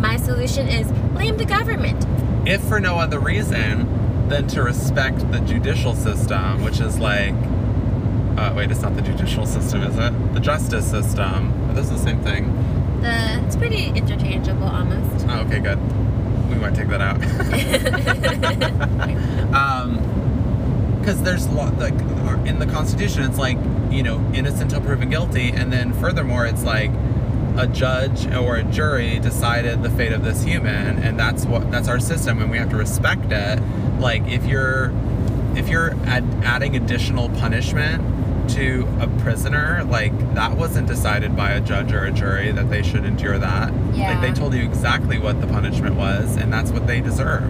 my 0.00 0.16
solution 0.16 0.68
is 0.68 0.90
blame 1.12 1.36
the 1.36 1.44
government. 1.44 2.04
if 2.48 2.60
for 2.62 2.80
no 2.80 2.96
other 2.98 3.18
reason 3.20 4.28
than 4.28 4.46
to 4.48 4.62
respect 4.62 5.30
the 5.32 5.40
judicial 5.40 5.94
system, 5.94 6.62
which 6.62 6.80
is 6.80 6.98
like, 6.98 7.34
uh, 8.38 8.52
wait, 8.56 8.70
it's 8.70 8.80
not 8.80 8.94
the 8.96 9.02
judicial 9.02 9.44
system, 9.44 9.82
is 9.82 9.98
it? 9.98 10.34
The 10.34 10.40
justice 10.40 10.88
system. 10.88 11.68
Are 11.68 11.74
those 11.74 11.90
the 11.90 11.98
same 11.98 12.22
thing? 12.22 12.46
The 13.02 13.44
it's 13.44 13.56
pretty 13.56 13.86
interchangeable 13.86 14.68
almost. 14.68 15.26
Oh, 15.28 15.40
okay, 15.40 15.58
good. 15.58 15.78
We 16.48 16.56
might 16.56 16.74
take 16.74 16.88
that 16.88 17.00
out. 17.00 17.20
um, 19.54 19.98
because 21.00 21.22
there's 21.22 21.46
a 21.46 21.52
lot 21.52 21.78
like 21.78 21.94
in 22.46 22.58
the 22.58 22.66
Constitution, 22.66 23.22
it's 23.24 23.38
like 23.38 23.58
you 23.90 24.02
know 24.02 24.18
innocent 24.34 24.72
until 24.72 24.80
proven 24.80 25.10
guilty, 25.10 25.50
and 25.50 25.72
then 25.72 25.92
furthermore, 25.94 26.46
it's 26.46 26.62
like 26.62 26.90
a 27.56 27.66
judge 27.66 28.26
or 28.34 28.56
a 28.56 28.62
jury 28.64 29.18
decided 29.18 29.82
the 29.82 29.90
fate 29.90 30.12
of 30.12 30.24
this 30.24 30.42
human, 30.42 30.98
and 31.02 31.18
that's 31.18 31.44
what 31.46 31.70
that's 31.70 31.88
our 31.88 32.00
system, 32.00 32.40
and 32.40 32.50
we 32.50 32.58
have 32.58 32.70
to 32.70 32.76
respect 32.76 33.30
it. 33.30 33.60
Like 33.98 34.26
if 34.28 34.44
you're 34.46 34.92
if 35.56 35.68
you're 35.68 35.94
add, 36.06 36.24
adding 36.44 36.76
additional 36.76 37.28
punishment 37.30 38.02
to 38.50 38.86
a 39.00 39.06
prisoner, 39.22 39.84
like 39.88 40.12
that 40.34 40.56
wasn't 40.56 40.86
decided 40.88 41.36
by 41.36 41.50
a 41.52 41.60
judge 41.60 41.92
or 41.92 42.04
a 42.04 42.10
jury 42.12 42.50
that 42.52 42.70
they 42.70 42.82
should 42.82 43.04
endure 43.04 43.38
that. 43.38 43.72
Yeah. 43.94 44.12
Like 44.12 44.20
they 44.22 44.32
told 44.38 44.54
you 44.54 44.62
exactly 44.62 45.18
what 45.18 45.40
the 45.40 45.46
punishment 45.46 45.96
was, 45.96 46.36
and 46.36 46.52
that's 46.52 46.70
what 46.70 46.86
they 46.86 47.00
deserve. 47.00 47.44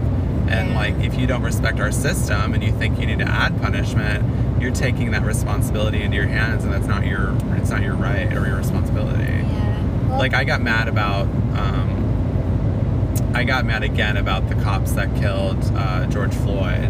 And 0.49 0.69
Yeah. 0.71 0.75
like 0.75 0.99
if 0.99 1.17
you 1.17 1.27
don't 1.27 1.43
respect 1.43 1.79
our 1.79 1.91
system 1.91 2.53
and 2.53 2.63
you 2.63 2.71
think 2.73 2.99
you 2.99 3.05
need 3.05 3.19
to 3.19 3.27
add 3.27 3.59
punishment, 3.61 4.61
you're 4.61 4.71
taking 4.71 5.11
that 5.11 5.23
responsibility 5.23 6.03
into 6.03 6.17
your 6.17 6.27
hands, 6.27 6.63
and 6.65 6.73
that's 6.73 6.87
not 6.87 7.05
your 7.05 7.33
it's 7.55 7.69
not 7.69 7.81
your 7.81 7.95
right 7.95 8.31
or 8.33 8.45
your 8.47 8.57
responsibility. 8.57 9.40
Like 10.17 10.33
I 10.33 10.43
got 10.43 10.61
mad 10.61 10.87
about. 10.87 11.23
Um, 11.57 13.31
I 13.33 13.43
got 13.43 13.65
mad 13.65 13.83
again 13.83 14.17
about 14.17 14.49
the 14.49 14.55
cops 14.55 14.91
that 14.93 15.15
killed 15.15 15.57
uh, 15.75 16.05
George 16.07 16.33
Floyd 16.33 16.85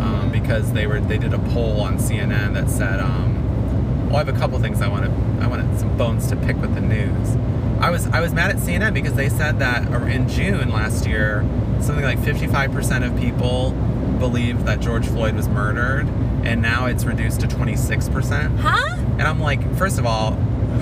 um, 0.00 0.30
because 0.32 0.72
they 0.72 0.86
were 0.86 1.00
they 1.00 1.18
did 1.18 1.34
a 1.34 1.38
poll 1.38 1.80
on 1.82 1.98
CNN 1.98 2.54
that 2.54 2.70
said, 2.70 2.98
um, 2.98 4.06
"Well, 4.06 4.16
I 4.16 4.18
have 4.24 4.28
a 4.28 4.32
couple 4.38 4.58
things 4.58 4.80
I 4.80 4.88
want 4.88 5.04
to 5.04 5.44
I 5.44 5.46
wanted 5.46 5.78
some 5.78 5.96
bones 5.96 6.26
to 6.28 6.36
pick 6.36 6.56
with 6.56 6.74
the 6.74 6.80
news." 6.80 7.36
I 7.80 7.90
was 7.90 8.06
I 8.08 8.20
was 8.20 8.32
mad 8.32 8.50
at 8.50 8.56
CNN 8.56 8.94
because 8.94 9.14
they 9.14 9.28
said 9.28 9.58
that 9.58 9.86
in 10.10 10.28
June 10.28 10.70
last 10.70 11.06
year, 11.06 11.44
something 11.80 12.04
like 12.04 12.18
55% 12.18 13.04
of 13.06 13.18
people 13.18 13.72
believed 14.18 14.66
that 14.66 14.80
George 14.80 15.06
Floyd 15.06 15.34
was 15.34 15.48
murdered, 15.48 16.06
and 16.44 16.62
now 16.62 16.86
it's 16.86 17.04
reduced 17.04 17.40
to 17.40 17.48
26%. 17.48 18.56
huh? 18.58 18.96
And 19.18 19.22
I'm 19.22 19.40
like, 19.40 19.76
first 19.76 19.98
of 19.98 20.06
all, 20.06 20.32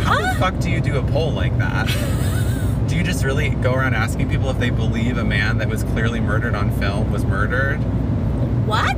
how 0.01 0.15
Huh? 0.19 0.33
the 0.35 0.39
fuck 0.39 0.59
do 0.61 0.71
you 0.71 0.81
do 0.81 0.99
a 0.99 1.03
poll 1.03 1.33
like 1.33 1.57
that? 1.59 1.87
do 2.89 2.97
you 2.97 3.03
just 3.03 3.25
really 3.25 3.51
go 3.51 3.73
around 3.75 3.95
asking 3.95 4.29
people 4.29 4.51
if 4.51 4.59
they 4.59 4.71
believe 4.71 5.17
a 5.19 5.25
man 5.25 5.59
that 5.59 5.69
was 5.69 5.83
clearly 5.85 6.21
murdered 6.21 6.55
on 6.55 6.71
film 6.79 7.11
was 7.13 7.25
murdered? 7.25 7.79
What? 8.67 8.97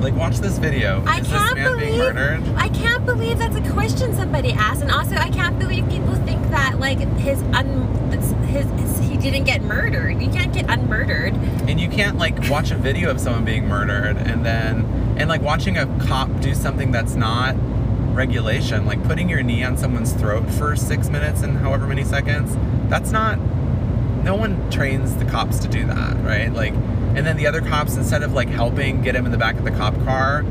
Like, 0.00 0.14
watch 0.14 0.38
this 0.38 0.58
video. 0.58 1.02
I 1.06 1.20
Is 1.20 1.28
can't 1.28 1.54
this 1.54 1.64
man 1.64 1.78
being 1.78 1.92
believe 1.92 2.14
murdered? 2.14 2.42
I 2.56 2.68
can't 2.70 3.06
believe 3.06 3.38
that's 3.38 3.54
a 3.54 3.70
question 3.70 4.14
somebody 4.16 4.52
asked, 4.52 4.82
and 4.82 4.90
also 4.90 5.14
I 5.14 5.30
can't 5.30 5.58
believe 5.58 5.88
people 5.88 6.14
think 6.16 6.42
that 6.50 6.80
like 6.80 6.98
his 7.18 7.40
un 7.54 7.88
his, 8.10 8.64
his 8.80 8.98
he 9.08 9.16
didn't 9.16 9.44
get 9.44 9.62
murdered. 9.62 10.20
You 10.20 10.28
can't 10.28 10.52
get 10.52 10.66
unmurdered. 10.66 11.34
And 11.68 11.80
you 11.80 11.88
can't 11.88 12.18
like 12.18 12.36
watch 12.50 12.72
a 12.72 12.76
video 12.76 13.10
of 13.10 13.20
someone 13.20 13.44
being 13.44 13.68
murdered 13.68 14.16
and 14.16 14.44
then 14.44 14.84
and 15.18 15.28
like 15.28 15.40
watching 15.42 15.78
a 15.78 15.86
cop 16.04 16.28
do 16.40 16.52
something 16.54 16.90
that's 16.90 17.14
not 17.14 17.54
regulation, 18.14 18.86
like 18.86 19.02
putting 19.04 19.28
your 19.28 19.42
knee 19.42 19.64
on 19.64 19.76
someone's 19.76 20.12
throat 20.12 20.48
for 20.50 20.76
six 20.76 21.08
minutes 21.08 21.42
and 21.42 21.58
however 21.58 21.86
many 21.86 22.04
seconds. 22.04 22.56
That's 22.88 23.10
not. 23.10 23.38
No 24.24 24.36
one 24.36 24.70
trains 24.70 25.16
the 25.16 25.24
cops 25.24 25.58
to 25.60 25.68
do 25.68 25.84
that, 25.86 26.16
right? 26.24 26.52
Like, 26.52 26.72
and 26.74 27.26
then 27.26 27.36
the 27.36 27.46
other 27.46 27.60
cops, 27.60 27.96
instead 27.96 28.22
of 28.22 28.32
like 28.32 28.48
helping 28.48 29.02
get 29.02 29.16
him 29.16 29.26
in 29.26 29.32
the 29.32 29.38
back 29.38 29.56
of 29.56 29.64
the 29.64 29.70
cop 29.72 29.94
car, 30.04 30.44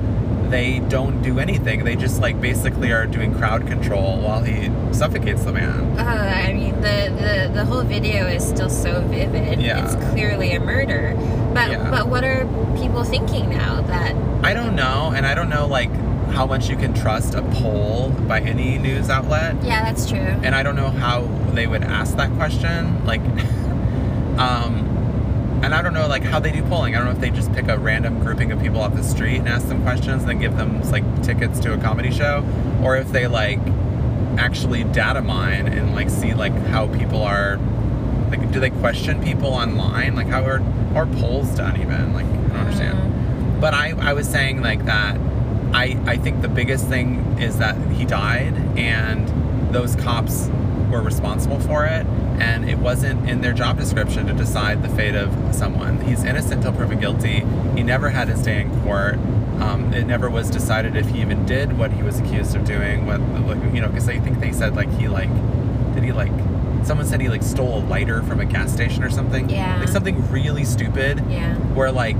they 0.49 0.80
don't 0.80 1.22
do 1.22 1.39
anything. 1.39 1.86
They 1.86 1.95
just 1.95 2.20
like 2.20 2.41
basically 2.41 2.91
are 2.91 3.05
doing 3.07 3.34
crowd 3.34 3.68
control 3.68 4.20
while 4.20 4.41
he 4.43 4.70
suffocates 4.93 5.45
the 5.45 5.53
man. 5.53 5.97
Uh, 5.97 6.03
I 6.03 6.51
mean, 6.51 6.76
the, 6.82 7.14
the 7.18 7.51
the 7.53 7.66
whole 7.66 7.84
video 7.84 8.28
is 8.28 8.45
still 8.45 8.70
so 8.70 8.99
vivid. 9.07 9.62
Yeah. 9.62 9.86
It's 9.86 9.95
clearly 10.12 10.53
a 10.53 10.59
murder. 10.59 11.14
But 11.53 11.72
Yeah. 11.72 11.89
but 11.89 12.07
what 12.09 12.26
are 12.26 12.45
people 12.78 13.05
thinking 13.05 13.49
now 13.49 13.82
that 13.84 14.14
I 14.43 14.53
don't 14.53 14.76
know, 14.76 15.14
and 15.16 15.26
I 15.26 15.34
don't 15.36 15.49
know 15.49 15.68
like 15.68 15.89
how 16.32 16.46
much 16.46 16.70
you 16.70 16.76
can 16.76 16.94
trust 16.94 17.34
a 17.36 17.42
poll 17.42 18.10
by 18.28 18.40
any 18.40 18.78
news 18.78 19.10
outlet. 19.10 19.56
yeah, 19.64 19.84
that's 19.84 20.10
true. 20.10 20.18
and 20.20 20.56
I 20.56 20.64
don't 20.64 20.76
know 20.76 20.90
how 20.90 21.22
they 21.54 21.68
would 21.68 21.84
ask 21.84 22.16
that 22.18 22.32
question. 22.34 23.06
Like, 23.06 23.22
um, 24.40 24.88
and 25.64 25.76
I 25.76 25.82
don't 25.82 25.94
know 25.94 26.08
like 26.08 26.24
how 26.24 26.40
they 26.40 26.52
do 26.52 26.64
polling. 26.64 26.96
I 26.96 27.00
don't 27.00 27.08
know 27.08 27.14
if 27.14 27.20
they 27.20 27.30
just 27.30 27.52
pick 27.54 27.68
a 27.68 27.78
random 27.78 28.20
grouping 28.20 28.52
of 28.52 28.62
people 28.62 28.82
off 28.82 28.96
the 28.96 29.04
street 29.04 29.38
and 29.38 29.48
ask 29.48 29.68
them 29.68 29.84
questions, 29.84 30.24
and 30.24 30.32
then 30.32 30.40
give 30.40 30.58
them 30.58 30.82
like 30.90 31.24
tickets 31.24 31.60
to 31.60 31.74
a 31.74 31.78
comedy 31.78 32.12
show, 32.12 32.44
or 32.82 32.98
if 32.98 33.12
they 33.12 33.28
like 33.28 33.60
actually 34.38 34.84
data 34.86 35.22
mine 35.22 35.68
and 35.68 35.94
like 35.94 36.10
see 36.10 36.34
like 36.34 36.54
how 36.68 36.88
people 36.88 37.22
are. 37.22 37.60
Like, 38.30 38.50
do 38.54 38.62
they 38.62 38.70
question 38.70 39.22
people 39.22 39.50
online? 39.50 40.16
Like, 40.16 40.28
how 40.28 40.46
are 40.46 40.64
are 40.96 41.06
polls 41.06 41.54
done? 41.54 41.80
Even 41.82 42.14
like, 42.14 42.26
I 42.26 42.30
don't 42.30 42.56
understand. 42.56 43.60
But 43.60 43.74
I, 43.74 43.92
I 44.00 44.14
was 44.14 44.28
saying 44.28 44.62
like 44.62 44.86
that 44.86 45.18
I, 45.74 45.97
I 46.05 46.17
think 46.17 46.41
the 46.41 46.47
biggest 46.49 46.88
thing 46.88 47.38
is 47.39 47.57
that 47.59 47.76
he 47.91 48.05
died 48.05 48.53
and 48.78 49.28
those 49.74 49.95
cops 49.95 50.49
were 50.89 51.01
responsible 51.01 51.59
for 51.61 51.86
it 51.86 52.05
and 52.41 52.69
it 52.69 52.78
wasn't 52.78 53.30
in 53.30 53.39
their 53.41 53.53
job 53.53 53.78
description 53.78 54.28
to 54.28 54.34
decide 54.34 54.84
the 54.84 54.89
fate 54.89 55.15
of 55.15 55.55
someone. 55.55 56.01
He's 56.01 56.24
innocent 56.24 56.63
till 56.63 56.74
proven 56.74 56.99
guilty. 56.99 57.45
He 57.76 57.84
never 57.84 58.09
had 58.09 58.28
his 58.28 58.41
day 58.41 58.61
in 58.61 58.82
court. 58.84 59.15
Um, 59.61 59.93
it 59.93 60.05
never 60.07 60.30
was 60.30 60.49
decided 60.49 60.95
if 60.95 61.07
he 61.09 61.22
even 61.22 61.45
did 61.45 61.78
what 61.78 61.91
he 61.93 62.01
was 62.03 62.19
accused 62.19 62.55
of 62.55 62.65
doing. 62.65 63.05
What 63.05 63.19
you 63.74 63.80
know, 63.80 63.88
because 63.88 64.09
I 64.09 64.19
think 64.19 64.39
they 64.39 64.51
said 64.51 64.76
like 64.76 64.91
he 64.97 65.07
like 65.07 65.30
did 65.93 66.03
he 66.03 66.11
like 66.11 66.32
someone 66.84 67.05
said 67.05 67.22
he 67.22 67.30
like 67.30 67.43
stole 67.43 67.78
a 67.78 67.84
lighter 67.86 68.24
from 68.24 68.39
a 68.39 68.45
gas 68.45 68.74
station 68.74 69.03
or 69.03 69.11
something. 69.11 69.49
Yeah. 69.49 69.80
Like 69.80 69.89
something 69.89 70.30
really 70.32 70.63
stupid 70.65 71.24
Yeah. 71.30 71.55
where 71.76 71.91
like 71.91 72.17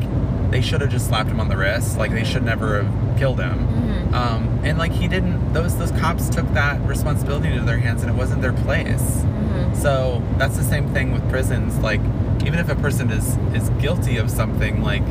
they 0.52 0.62
should 0.62 0.82
have 0.82 0.92
just 0.92 1.08
slapped 1.08 1.30
him 1.32 1.40
on 1.40 1.50
the 1.50 1.58
wrist. 1.58 1.98
Like 1.98 2.12
they 2.12 2.24
should 2.24 2.44
never 2.44 2.84
have 2.84 3.11
killed 3.22 3.40
him. 3.40 3.60
hmm 3.60 4.16
Um, 4.16 4.42
and 4.64 4.80
like 4.80 4.92
he 4.92 5.08
didn't. 5.08 5.54
Those 5.54 5.78
those 5.78 5.92
cops 5.92 6.28
took 6.28 6.48
that 6.54 6.82
responsibility 6.88 7.50
into 7.50 7.64
their 7.64 7.78
hands, 7.78 8.02
and 8.02 8.10
it 8.10 8.18
wasn't 8.24 8.42
their 8.42 8.58
place. 8.66 9.06
hmm 9.22 9.74
So 9.76 10.24
that's 10.40 10.58
the 10.58 10.64
same 10.64 10.88
thing 10.96 11.14
with 11.14 11.24
prisons. 11.30 11.78
Like 11.90 12.02
even 12.48 12.58
if 12.64 12.68
a 12.70 12.76
person 12.76 13.12
is 13.12 13.38
is 13.54 13.70
guilty 13.86 14.18
of 14.18 14.28
something, 14.32 14.82
like 14.82 15.04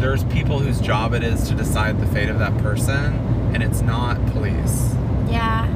there's 0.00 0.24
people 0.24 0.58
whose 0.60 0.80
job 0.80 1.12
it 1.12 1.22
is 1.22 1.46
to 1.48 1.54
decide 1.54 2.00
the 2.00 2.06
fate 2.06 2.30
of 2.30 2.38
that 2.38 2.56
person, 2.68 3.06
and 3.52 3.62
it's 3.62 3.82
not 3.82 4.14
police. 4.32 4.94
Yeah. 5.28 5.68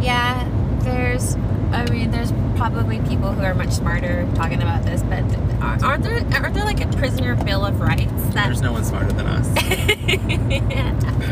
Yeah. 0.00 0.46
There's, 0.86 1.36
I 1.72 1.88
mean, 1.90 2.10
there's 2.10 2.32
probably 2.56 2.98
people 3.00 3.32
who 3.32 3.42
are 3.42 3.54
much 3.54 3.70
smarter 3.72 4.26
talking 4.34 4.62
about 4.62 4.84
this, 4.84 5.02
but 5.02 5.22
are- 5.62 5.78
aren't 5.84 6.02
there, 6.04 6.16
aren't 6.42 6.54
there 6.54 6.64
like 6.64 6.80
a 6.82 6.88
prisoner 6.96 7.34
bill 7.36 7.64
of 7.64 7.80
rights 7.80 8.10
that. 8.34 8.46
There's 8.46 8.62
no 8.62 8.72
one 8.72 8.84
smarter 8.84 9.12
than 9.12 9.26
us. 9.26 9.48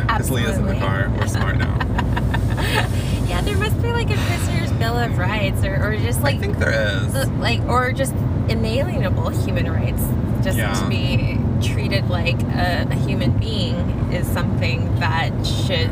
Because 0.07 0.31
Leah's 0.31 0.57
in 0.57 0.67
the 0.67 0.75
car. 0.77 1.11
We're 1.19 1.27
smart 1.27 1.59
now. 1.59 1.77
yeah, 3.29 3.41
there 3.43 3.57
must 3.59 3.81
be 3.83 3.89
like 3.93 4.09
a 4.11 4.15
prisoner's 4.17 4.73
bill 4.73 4.97
of 4.97 5.19
rights, 5.19 5.63
or, 5.65 5.75
or 5.93 5.97
just 5.99 6.23
like 6.23 6.37
I 6.37 6.39
think 6.39 6.59
there 6.59 6.73
is. 7.05 7.15
like 7.33 7.61
or 7.65 7.93
just 7.93 8.15
inalienable 8.49 9.29
human 9.31 9.71
rights 9.71 10.03
just 10.43 10.57
Yeah. 10.57 10.73
to 10.73 10.89
be 10.89 11.39
treated 11.67 12.09
like 12.09 12.41
a, 12.43 12.87
a 12.91 12.95
human 12.95 13.37
being 13.39 13.77
is 14.13 14.27
something 14.29 14.95
that 15.01 15.31
should 15.45 15.91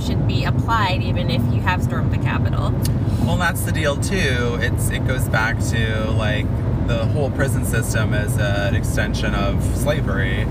should 0.00 0.26
be 0.26 0.44
applied 0.44 1.02
even 1.02 1.30
if 1.30 1.42
you 1.52 1.60
have 1.60 1.82
stormed 1.82 2.12
the 2.12 2.18
capitol 2.18 2.72
Well, 3.24 3.36
that's 3.36 3.62
the 3.62 3.72
deal 3.72 3.96
too. 3.96 4.58
It's 4.60 4.90
it 4.90 5.06
goes 5.06 5.28
back 5.28 5.58
to 5.70 6.10
like 6.12 6.46
the 6.86 7.06
whole 7.06 7.30
prison 7.30 7.64
system 7.64 8.12
as 8.14 8.36
an 8.38 8.74
extension 8.74 9.34
of 9.34 9.62
slavery. 9.76 10.42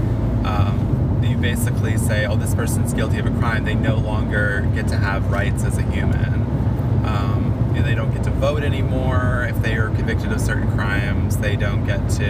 Um, 0.45 1.21
you 1.27 1.35
basically 1.35 1.97
say, 1.97 2.25
"Oh, 2.25 2.37
this 2.37 2.55
person's 2.55 2.93
guilty 2.93 3.19
of 3.19 3.25
a 3.25 3.31
crime. 3.31 3.65
They 3.65 3.75
no 3.75 3.95
longer 3.95 4.69
get 4.73 4.87
to 4.89 4.97
have 4.97 5.31
rights 5.31 5.63
as 5.65 5.77
a 5.77 5.81
human. 5.81 6.33
Um, 7.05 7.71
you 7.73 7.81
know, 7.81 7.85
they 7.85 7.95
don't 7.95 8.13
get 8.13 8.23
to 8.25 8.31
vote 8.31 8.63
anymore. 8.63 9.45
If 9.49 9.61
they 9.61 9.75
are 9.75 9.89
convicted 9.89 10.31
of 10.31 10.39
certain 10.39 10.71
crimes, 10.71 11.37
they 11.37 11.55
don't 11.55 11.85
get 11.85 12.07
to." 12.11 12.29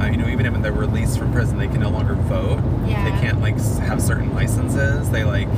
Uh, 0.00 0.06
you 0.06 0.16
know, 0.16 0.26
even 0.28 0.50
when 0.52 0.60
they're 0.62 0.72
released 0.72 1.18
from 1.18 1.32
prison, 1.32 1.56
they 1.56 1.68
can 1.68 1.80
no 1.80 1.90
longer 1.90 2.14
vote. 2.14 2.60
Yeah. 2.88 3.04
They 3.04 3.20
can't 3.20 3.40
like 3.40 3.56
have 3.78 4.02
certain 4.02 4.34
licenses. 4.34 5.08
They 5.10 5.22
like 5.22 5.48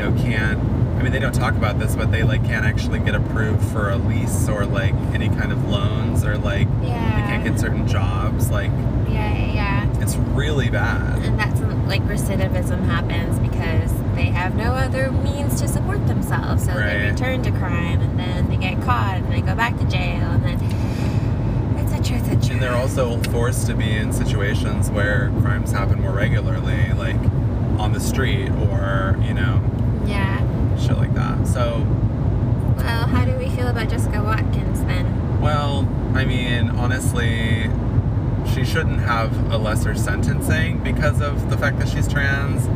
know, 0.00 0.22
can't. 0.22 0.58
I 0.98 1.02
mean, 1.02 1.12
they 1.12 1.18
don't 1.18 1.34
talk 1.34 1.54
about 1.54 1.78
this, 1.78 1.96
but 1.96 2.10
they 2.12 2.22
like 2.22 2.44
can't 2.44 2.66
actually 2.66 2.98
get 2.98 3.14
approved 3.14 3.62
for 3.72 3.90
a 3.90 3.96
lease 3.96 4.48
or 4.48 4.66
like 4.66 4.94
any 5.14 5.28
kind 5.28 5.50
of 5.52 5.68
loans 5.68 6.24
or 6.24 6.36
like 6.36 6.68
yeah 6.82 7.20
they 7.20 7.26
can't 7.26 7.44
get 7.44 7.58
certain 7.58 7.86
jobs. 7.88 8.50
Like 8.50 8.70
yeah 9.08 9.32
yeah 9.34 9.52
yeah 9.52 10.00
it's 10.02 10.16
really 10.16 10.68
bad. 10.70 11.22
and 11.22 11.38
that's 11.38 11.60
like 11.88 12.02
recidivism 12.02 12.84
happens 12.86 13.38
because 13.38 13.92
they 14.14 14.26
have 14.26 14.54
no 14.56 14.72
other 14.74 15.10
means 15.10 15.60
to 15.60 15.66
support 15.68 16.06
themselves 16.06 16.64
so 16.64 16.72
they 16.74 17.08
return 17.10 17.42
to 17.42 17.50
crime 17.52 18.00
and 18.00 18.18
then 18.18 18.48
they 18.48 18.56
get 18.56 18.80
caught 18.82 19.16
and 19.16 19.32
they 19.32 19.40
go 19.40 19.54
back 19.54 19.76
to 19.76 19.84
jail 19.84 20.30
and 20.30 20.44
then 20.44 21.78
etc 21.78 22.18
etc 22.18 22.52
And 22.52 22.62
they're 22.62 22.76
also 22.76 23.20
forced 23.24 23.66
to 23.66 23.74
be 23.74 23.90
in 23.90 24.12
situations 24.12 24.90
where 24.90 25.30
crimes 25.40 25.72
happen 25.72 26.00
more 26.00 26.12
regularly, 26.12 26.92
like 26.92 27.16
on 27.78 27.92
the 27.92 28.00
street 28.00 28.50
or 28.50 29.16
you 29.22 29.34
know 29.34 29.60
yeah 30.10 30.76
shit 30.76 30.96
like 30.96 31.14
that. 31.14 31.46
So 31.46 31.86
well 32.76 33.06
how 33.06 33.24
do 33.24 33.36
we 33.36 33.48
feel 33.50 33.68
about 33.68 33.88
jessica 33.88 34.22
watkins 34.22 34.82
then 34.84 35.40
Well, 35.40 35.88
I 36.14 36.24
mean, 36.24 36.70
honestly, 36.70 37.70
she 38.54 38.64
shouldn't 38.64 39.00
have 39.00 39.52
a 39.52 39.56
lesser 39.56 39.94
sentencing 39.94 40.82
because 40.82 41.20
of 41.20 41.48
the 41.50 41.56
fact 41.56 41.78
that 41.78 41.88
she's 41.88 42.08
trans. 42.08 42.66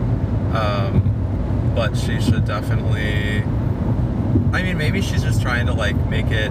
Um, 0.57 1.73
but 1.75 1.97
she 1.97 2.21
should 2.21 2.45
definitely. 2.45 3.43
I 4.53 4.63
mean, 4.63 4.79
maybe 4.79 5.03
she's 5.03 5.23
just 5.23 5.43
trying 5.43 5.67
to 5.67 5.75
like 5.75 5.97
make 6.09 6.31
it 6.31 6.51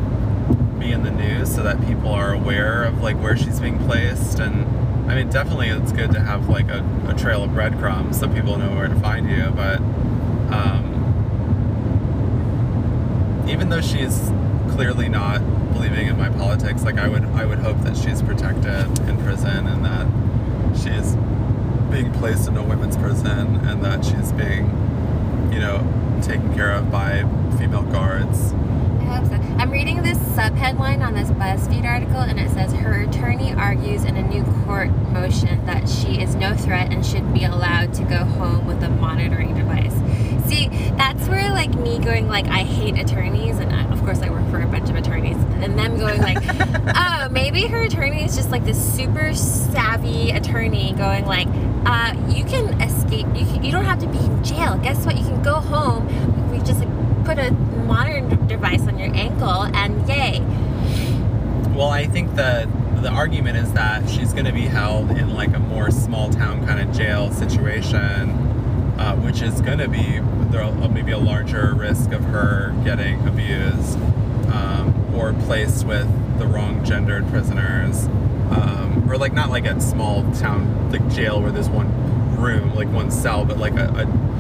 be 0.79 0.91
in 0.91 1.03
the 1.03 1.11
news 1.11 1.53
so 1.55 1.63
that 1.63 1.79
people 1.87 2.09
are 2.09 2.33
aware 2.33 2.83
of 2.83 3.01
like 3.01 3.15
where 3.21 3.37
she's 3.37 3.59
being 3.59 3.79
placed. 3.87 4.39
And 4.39 4.65
I 5.09 5.15
mean, 5.15 5.29
definitely 5.29 5.69
it's 5.69 5.91
good 5.93 6.11
to 6.11 6.19
have 6.19 6.49
like 6.49 6.69
a, 6.69 6.83
a 7.07 7.13
trail 7.13 7.43
of 7.43 7.53
breadcrumbs 7.53 8.19
so 8.19 8.27
people 8.27 8.57
know 8.57 8.75
where 8.75 8.87
to 8.89 8.99
find 8.99 9.29
you. 9.29 9.51
But 9.55 9.79
um, 10.53 10.83
even 13.47 13.69
though 13.69 13.81
she's 13.81 14.31
clearly 14.69 15.09
not 15.09 15.39
believing 15.73 16.07
in 16.07 16.17
my 16.17 16.29
politics, 16.29 16.83
like 16.83 16.97
I 16.97 17.07
would 17.07 17.25
I 17.25 17.45
would 17.45 17.59
hope 17.59 17.79
that 17.81 17.97
she's 17.97 18.21
protected 18.21 18.87
in 19.07 19.17
prison 19.23 19.67
and 19.67 19.83
that 19.85 20.07
she's 20.77 21.15
being 21.91 22.11
placed 22.13 22.47
in 22.47 22.57
a 22.57 22.63
women's 22.63 22.97
prison 22.97 23.57
and 23.67 23.83
that 23.83 24.03
she's 24.03 24.31
being, 24.31 24.65
you 25.51 25.59
know, 25.59 25.85
taken 26.23 26.53
care 26.53 26.71
of 26.71 26.91
by 26.91 27.21
female 27.57 27.83
guards. 27.83 28.49
So. 28.49 29.35
I'm 29.59 29.69
reading 29.69 30.01
this 30.01 30.17
subheadline 30.17 31.05
on 31.05 31.13
this 31.13 31.29
BuzzFeed 31.29 31.85
article, 31.85 32.17
and 32.17 32.39
it 32.39 32.49
says 32.49 32.73
her 32.73 33.01
attorney 33.01 33.53
argues 33.53 34.03
in 34.05 34.17
a 34.17 34.23
new 34.23 34.43
court 34.65 34.89
motion 35.11 35.63
that 35.67 35.87
she 35.87 36.19
is 36.19 36.33
no 36.33 36.55
threat 36.55 36.91
and 36.91 37.05
should 37.05 37.31
be 37.31 37.43
allowed 37.43 37.93
to 37.95 38.03
go 38.03 38.25
home 38.25 38.65
with 38.65 38.81
a 38.81 38.89
monitoring 38.89 39.53
device. 39.53 39.93
See, 40.53 40.67
that's 40.97 41.27
where 41.29 41.49
like 41.49 41.73
me 41.73 41.97
going 41.97 42.27
like 42.27 42.45
I 42.45 42.59
hate 42.59 42.99
attorneys, 42.99 43.57
and 43.57 43.73
I, 43.73 43.91
of 43.91 43.99
course 44.03 44.21
I 44.21 44.29
work 44.29 44.47
for 44.51 44.61
a 44.61 44.67
bunch 44.67 44.87
of 44.87 44.95
attorneys, 44.95 45.37
and 45.63 45.79
them 45.79 45.97
going 45.97 46.21
like, 46.21 46.37
oh, 46.95 47.29
maybe 47.31 47.65
her 47.65 47.81
attorney 47.81 48.23
is 48.23 48.35
just 48.35 48.51
like 48.51 48.63
this 48.63 48.77
super 48.95 49.33
savvy 49.33 50.29
attorney 50.29 50.93
going 50.93 51.25
like, 51.25 51.47
uh, 51.87 52.13
you 52.29 52.45
can 52.45 52.79
escape. 52.79 53.25
You 53.33 53.45
can, 53.45 53.63
you 53.63 53.71
don't 53.71 53.85
have 53.85 53.99
to 54.01 54.07
be 54.07 54.19
in 54.19 54.43
jail. 54.43 54.77
Guess 54.77 55.07
what? 55.07 55.17
You 55.17 55.23
can 55.23 55.41
go 55.41 55.55
home. 55.55 56.05
We 56.51 56.59
just 56.59 56.79
like, 56.81 57.25
put 57.25 57.39
a 57.39 57.51
modern 57.87 58.45
device 58.45 58.81
on 58.81 58.99
your 58.99 59.11
ankle, 59.15 59.63
and 59.63 60.07
yay. 60.07 60.39
Well, 61.75 61.89
I 61.89 62.05
think 62.05 62.35
that 62.35 62.67
the 63.01 63.09
argument 63.09 63.57
is 63.57 63.73
that 63.73 64.07
she's 64.07 64.33
going 64.33 64.45
to 64.45 64.53
be 64.53 64.67
held 64.67 65.09
in 65.09 65.33
like 65.33 65.55
a 65.55 65.59
more 65.59 65.89
small 65.89 66.29
town 66.29 66.63
kind 66.67 66.79
of 66.79 66.95
jail 66.95 67.31
situation, 67.31 68.52
uh, 68.97 69.15
which 69.17 69.41
is 69.41 69.61
going 69.61 69.79
to 69.79 69.87
be 69.87 70.19
there 70.51 70.71
maybe 70.89 71.11
a 71.11 71.17
larger 71.17 71.73
risk 71.73 72.11
of 72.11 72.23
her 72.25 72.73
getting 72.83 73.27
abused 73.27 73.97
um, 74.53 74.93
or 75.15 75.33
placed 75.45 75.85
with 75.85 76.07
the 76.37 76.45
wrong 76.47 76.83
gendered 76.85 77.27
prisoners, 77.29 78.05
um, 78.51 79.05
or 79.09 79.17
like 79.17 79.33
not 79.33 79.49
like 79.49 79.65
a 79.65 79.79
small 79.81 80.23
town 80.33 80.91
like 80.91 81.07
jail 81.09 81.41
where 81.41 81.51
there's 81.51 81.69
one 81.69 81.87
room, 82.37 82.73
like 82.75 82.87
one 82.89 83.09
cell, 83.09 83.45
but 83.45 83.57
like 83.57 83.73
a, 83.73 83.87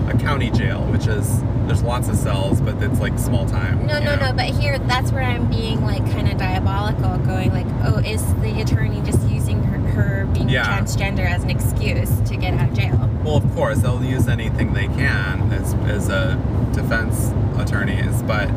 a, 0.07 0.15
a 0.15 0.17
county 0.19 0.49
jail, 0.51 0.81
which 0.91 1.07
is 1.07 1.41
there's 1.67 1.81
lots 1.81 2.09
of 2.09 2.15
cells, 2.15 2.59
but 2.61 2.81
it's 2.83 2.99
like 2.99 3.17
small 3.17 3.45
time. 3.45 3.85
No, 3.87 3.99
no, 3.99 4.15
know? 4.15 4.29
no. 4.29 4.33
But 4.33 4.47
here, 4.47 4.77
that's 4.79 5.11
where 5.11 5.23
I'm 5.23 5.49
being 5.49 5.81
like 5.81 6.05
kind 6.11 6.29
of 6.29 6.37
diabolical, 6.37 7.17
going 7.19 7.51
like, 7.51 7.67
oh, 7.85 7.99
is 7.99 8.21
the 8.35 8.61
attorney 8.61 9.01
just 9.01 9.25
using 9.29 9.63
her, 9.63 9.77
her 9.91 10.25
being 10.33 10.49
Yeah. 10.49 10.65
transgender 10.65 11.25
as 11.25 11.43
an 11.43 11.49
excuse 11.49 12.09
to 12.29 12.35
get 12.35 12.53
out 12.55 12.69
of 12.69 12.75
jail? 12.75 13.09
Well, 13.23 13.37
of 13.37 13.55
course, 13.55 13.79
they'll 13.79 14.03
use 14.03 14.27
anything 14.27 14.73
they 14.73 14.87
can 14.87 15.51
as, 15.53 15.73
as 15.85 16.09
a 16.09 16.35
defense 16.73 17.31
attorneys, 17.57 18.21
but 18.23 18.49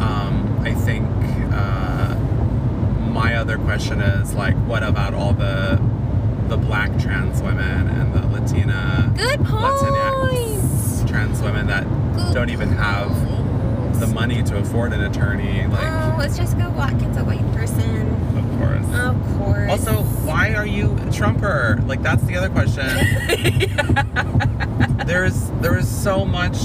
um, 0.00 0.60
I 0.62 0.74
think 0.74 1.06
uh, 1.52 2.14
my 3.10 3.36
other 3.36 3.56
question 3.58 4.00
is 4.00 4.34
like, 4.34 4.54
what 4.66 4.82
about 4.82 5.14
all 5.14 5.32
the 5.32 5.80
the 6.48 6.56
black 6.58 6.90
trans 6.98 7.40
women 7.40 7.88
and 7.88 8.12
the 8.12 8.26
Latina 8.26 9.10
Good 9.16 9.40
Latinx 9.40 11.08
trans 11.08 11.40
women 11.40 11.66
that 11.68 11.84
Good 12.14 12.34
don't 12.34 12.50
even 12.50 12.68
have 12.70 13.10
the 14.00 14.06
money 14.08 14.42
to 14.42 14.58
afford 14.58 14.92
an 14.92 15.02
attorney? 15.04 15.66
Like, 15.68 15.80
Oh, 15.82 16.20
it's 16.20 16.36
Jessica 16.36 16.68
Watkins, 16.76 17.16
a 17.16 17.24
white 17.24 17.50
person. 17.54 18.01
Of 18.62 18.90
course. 18.90 18.94
Of 18.94 19.38
course. 19.38 19.70
Also, 19.70 20.02
why 20.24 20.54
are 20.54 20.66
you 20.66 20.96
a 21.06 21.10
Trumper? 21.10 21.80
Like 21.86 22.02
that's 22.02 22.22
the 22.24 22.36
other 22.36 22.50
question. 22.50 22.86
there's 25.06 25.50
there 25.60 25.76
is 25.76 25.88
so 25.88 26.24
much 26.24 26.56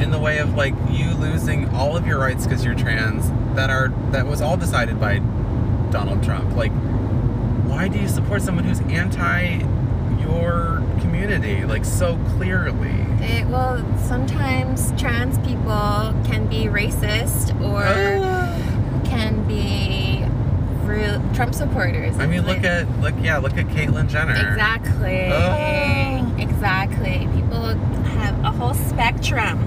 in 0.00 0.10
the 0.10 0.18
way 0.18 0.38
of 0.38 0.54
like 0.54 0.74
you 0.90 1.14
losing 1.14 1.68
all 1.74 1.96
of 1.96 2.06
your 2.06 2.18
rights 2.18 2.46
because 2.46 2.64
you're 2.64 2.74
trans 2.74 3.30
that 3.56 3.70
are 3.70 3.88
that 4.10 4.26
was 4.26 4.40
all 4.40 4.56
decided 4.56 5.00
by 5.00 5.18
Donald 5.90 6.22
Trump. 6.22 6.56
Like, 6.56 6.72
why 7.68 7.88
do 7.88 7.98
you 7.98 8.08
support 8.08 8.42
someone 8.42 8.64
who's 8.64 8.80
anti 8.80 9.58
your 10.20 10.82
community 11.00 11.64
like 11.64 11.84
so 11.84 12.18
clearly? 12.30 12.90
It, 13.20 13.46
well, 13.46 13.82
sometimes 13.98 14.92
trans 15.00 15.38
people 15.38 16.14
can 16.24 16.46
be 16.48 16.64
racist 16.64 17.58
or 17.60 17.84
ah. 17.86 19.02
can 19.04 19.46
be 19.46 19.93
real 20.94 21.22
Trump 21.34 21.54
supporters. 21.54 22.18
I 22.18 22.26
mean, 22.26 22.46
Like- 22.46 22.56
look 22.62 22.64
at 22.64 23.00
look 23.00 23.14
yeah, 23.22 23.38
look 23.38 23.56
at 23.56 23.66
Caitlyn 23.68 24.08
Jenner. 24.08 24.32
Exactly. 24.32 25.30
Oh. 25.32 26.34
Exactly. 26.38 27.28
People 27.34 27.62
have 28.18 28.38
a 28.44 28.50
whole 28.50 28.74
spectrum. 28.74 29.58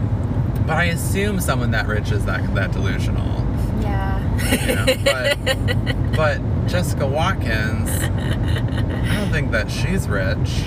But 0.65 0.77
I 0.77 0.85
assume 0.85 1.39
someone 1.39 1.71
that 1.71 1.87
rich 1.87 2.11
is 2.11 2.25
that 2.25 2.53
that 2.55 2.71
delusional. 2.71 3.45
Yeah. 3.81 4.19
You 4.51 4.75
know, 4.75 4.85
but 5.05 6.15
but 6.15 6.67
Jessica 6.67 7.05
Watkins, 7.07 7.89
I 7.89 9.15
don't 9.15 9.31
think 9.31 9.51
that 9.51 9.69
she's 9.71 10.07
rich. 10.07 10.63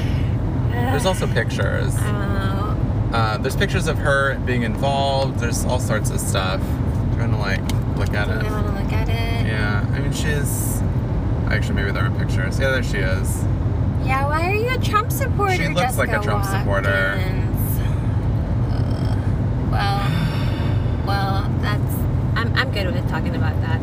There's 0.71 1.07
also 1.07 1.27
pictures. 1.27 1.95
Oh, 3.13 3.17
Uh, 3.17 3.37
there's 3.39 3.57
pictures 3.57 3.89
of 3.89 3.99
her 3.99 4.39
being 4.47 4.63
involved. 4.63 5.41
There's 5.41 5.65
all 5.65 5.81
sorts 5.81 6.11
of 6.11 6.21
stuff. 6.21 6.61
Trying 7.17 7.33
to 7.33 7.37
like 7.39 7.61
look 7.99 8.15
at 8.15 8.29
do 8.29 8.35
it. 8.35 8.45
I 8.49 8.51
want 8.53 8.67
to 8.69 8.73
look 8.73 8.85
at 8.85 8.90
it? 8.90 8.90
I 10.11 10.13
she's. 10.13 10.83
Actually, 11.49 11.75
maybe 11.75 11.93
there 11.93 12.05
are 12.05 12.11
pictures. 12.11 12.59
Yeah, 12.59 12.71
there 12.71 12.83
she 12.83 12.99
is. 12.99 13.45
Yeah, 14.05 14.27
why 14.27 14.51
are 14.51 14.55
you 14.55 14.75
a 14.75 14.79
Trump 14.79 15.13
supporter? 15.13 15.55
She 15.55 15.69
looks 15.69 15.99
like 15.99 16.09
a 16.09 16.13
Jessica 16.13 16.25
Trump 16.25 16.45
supporter. 16.45 17.15
Uh, 18.71 19.17
well, 19.71 21.07
well, 21.07 21.49
that's. 21.61 21.95
I'm, 22.37 22.55
I'm 22.55 22.71
good 22.73 22.93
with 22.93 23.09
talking 23.09 23.37
about 23.37 23.61
that. 23.61 23.81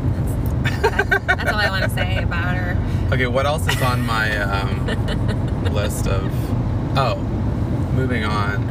That's, 0.63 0.81
that's, 0.81 1.25
that's 1.25 1.51
all 1.51 1.59
I 1.59 1.69
want 1.69 1.83
to 1.85 1.89
say 1.91 2.23
about 2.23 2.55
her. 2.55 2.77
Okay, 3.13 3.27
what 3.27 3.45
else 3.45 3.67
is 3.67 3.81
on 3.81 4.01
my 4.01 4.37
um, 4.37 5.63
list 5.73 6.07
of? 6.07 6.31
Oh, 6.97 7.17
moving 7.93 8.23
on. 8.25 8.69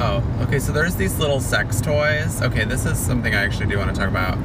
Oh, 0.00 0.24
okay. 0.42 0.58
So 0.58 0.72
there's 0.72 0.96
these 0.96 1.18
little 1.18 1.40
sex 1.40 1.80
toys. 1.80 2.42
Okay, 2.42 2.64
this 2.64 2.84
is 2.84 2.98
something 2.98 3.34
I 3.34 3.44
actually 3.44 3.66
do 3.66 3.78
want 3.78 3.94
to 3.94 4.00
talk 4.00 4.08
about. 4.08 4.38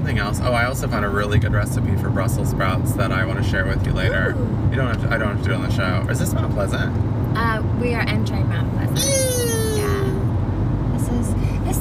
Something 0.00 0.18
else? 0.18 0.40
Oh, 0.42 0.54
I 0.54 0.64
also 0.64 0.88
found 0.88 1.04
a 1.04 1.10
really 1.10 1.38
good 1.38 1.52
recipe 1.52 1.94
for 1.96 2.08
Brussels 2.08 2.48
sprouts 2.48 2.94
that 2.94 3.12
I 3.12 3.26
want 3.26 3.38
to 3.44 3.44
share 3.46 3.66
with 3.66 3.84
you 3.86 3.92
later. 3.92 4.34
Ooh. 4.34 4.70
You 4.70 4.76
don't 4.76 4.86
have 4.86 5.02
to. 5.02 5.14
I 5.14 5.18
don't 5.18 5.28
have 5.36 5.42
to 5.42 5.44
do 5.44 5.50
it 5.52 5.56
on 5.56 5.62
the 5.64 5.70
show. 5.70 6.06
Is 6.10 6.18
this 6.18 6.32
Mount 6.32 6.54
Pleasant? 6.54 6.90
Uh, 7.36 7.62
we 7.82 7.92
are 7.92 8.00
entering 8.08 8.48
Mount 8.48 8.72
Pleasant. 8.72 8.98
Yeah. 9.76 10.96
This 10.96 11.08
is 11.10 11.34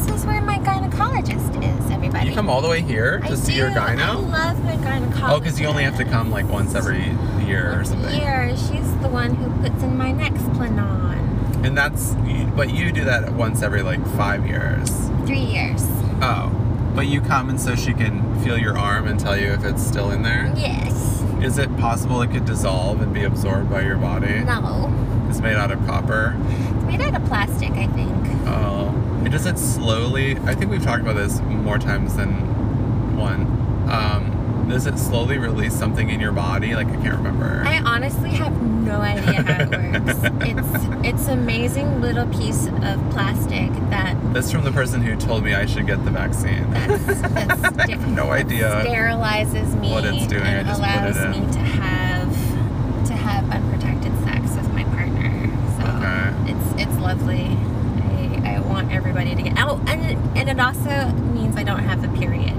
this 0.06 0.14
is 0.20 0.26
where 0.26 0.42
my 0.42 0.58
gynecologist 0.60 1.64
is. 1.64 1.92
Everybody. 1.92 2.28
You 2.28 2.36
come 2.36 2.50
all 2.50 2.60
the 2.62 2.68
way 2.68 2.82
here 2.82 3.20
to 3.20 3.26
I 3.32 3.36
see 3.36 3.54
do. 3.54 3.58
your 3.60 3.70
I 3.80 3.96
gyno? 3.96 4.30
love 4.30 4.62
my 4.66 4.76
gynecologist. 4.76 5.30
Oh, 5.30 5.40
because 5.40 5.58
you 5.58 5.68
only 5.68 5.84
have 5.86 5.96
to 5.96 6.04
come 6.04 6.30
like 6.30 6.46
once 6.50 6.76
every 6.76 7.06
year 7.48 7.72
or 7.72 7.76
Once 7.78 7.90
something. 7.92 8.20
year. 8.20 8.50
She's 8.58 8.94
the 8.98 9.08
one 9.08 9.34
who 9.36 9.50
puts 9.70 9.82
in 9.82 9.98
my 9.98 10.12
Nexplanon. 10.12 11.64
And 11.66 11.78
that's, 11.78 12.16
but 12.58 12.70
you 12.74 12.92
do 12.92 13.06
that 13.06 13.32
once 13.34 13.62
every 13.62 13.82
like 13.82 14.06
five 14.18 14.46
years. 14.46 14.90
Three 15.26 15.40
years. 15.40 15.84
Oh, 16.22 16.52
but 16.96 17.08
you 17.08 17.22
come 17.22 17.50
and 17.50 17.60
so 17.60 17.76
she 17.76 17.94
can 17.94 18.40
feel 18.44 18.58
your 18.58 18.78
arm 18.78 19.08
and 19.08 19.20
tell 19.20 19.38
you 19.38 19.48
if 19.48 19.64
it's 19.64 19.86
still 19.86 20.12
in 20.12 20.24
there. 20.24 20.52
Yes. 20.56 21.24
Is 21.42 21.58
it 21.58 21.76
possible 21.78 22.22
it 22.22 22.32
could 22.32 22.46
dissolve 22.46 23.02
and 23.02 23.14
be 23.14 23.24
absorbed 23.24 23.70
by 23.70 23.82
your 23.82 23.98
body? 23.98 24.40
No. 24.42 24.94
It's 25.30 25.40
made 25.40 25.56
out 25.56 25.72
of 25.72 25.86
copper. 25.86 26.36
It's 26.38 26.86
made 26.86 27.02
out 27.02 27.16
of 27.16 27.26
plastic, 27.28 27.72
I 27.72 27.88
think. 27.88 28.14
Oh, 28.48 28.90
and 29.24 29.32
does 29.32 29.46
it 29.46 29.58
slowly? 29.58 30.38
I 30.40 30.56
think 30.56 30.72
we've 30.72 30.84
talked 30.84 31.02
about 31.02 31.16
this 31.16 31.40
more 31.42 31.78
times 31.78 32.16
than 32.16 33.16
one. 33.16 33.42
Um, 33.90 34.68
does 34.70 34.86
it 34.86 34.98
slowly 35.00 35.38
release 35.38 35.74
something 35.74 36.10
in 36.10 36.20
your 36.20 36.32
body? 36.32 36.76
Like 36.76 36.88
I 36.88 36.96
can't 36.98 37.18
remember. 37.18 37.64
I 37.66 37.80
honestly 37.80 38.32
have 38.32 38.62
no 38.62 39.02
idea 39.02 39.42
how 39.44 39.64
it 39.64 39.72
little 42.00 42.28
piece 42.28 42.68
of 42.68 43.10
plastic 43.12 43.72
that 43.90 44.16
That's 44.34 44.52
from 44.52 44.64
the 44.64 44.72
person 44.72 45.02
who 45.02 45.16
told 45.16 45.44
me 45.44 45.54
I 45.54 45.66
should 45.66 45.86
get 45.88 46.04
the 46.06 46.12
vaccine. 46.12 46.70
that's, 46.72 47.22
that's 47.22 47.78
I 47.80 47.92
have 47.92 48.08
no 48.10 48.32
idea. 48.32 48.70
sterilizes 48.86 49.80
me 49.80 49.92
what 49.92 50.06
it's 50.06 50.26
doing. 50.28 50.44
And 50.44 50.70
allows 50.70 51.16
me 51.16 51.52
to 51.54 51.60
have 51.60 53.08
to 53.08 53.14
have 53.14 53.50
unprotected 53.52 54.14
sex 54.24 54.56
with 54.56 54.72
my 54.74 54.84
partner. 54.86 55.48
So 55.78 55.88
Okay. 55.98 56.52
it's 56.54 56.84
it's 56.90 57.00
lovely. 57.02 57.46
I, 58.46 58.56
I 58.56 58.60
want 58.62 58.92
everybody 58.92 59.36
to 59.36 59.42
get 59.42 59.54
oh 59.58 59.82
and 59.88 60.02
it, 60.12 60.18
and 60.38 60.50
it 60.50 60.60
also 60.60 61.12
means 61.34 61.56
I 61.58 61.64
don't 61.64 61.84
have 61.84 62.04
a 62.04 62.18
period. 62.18 62.54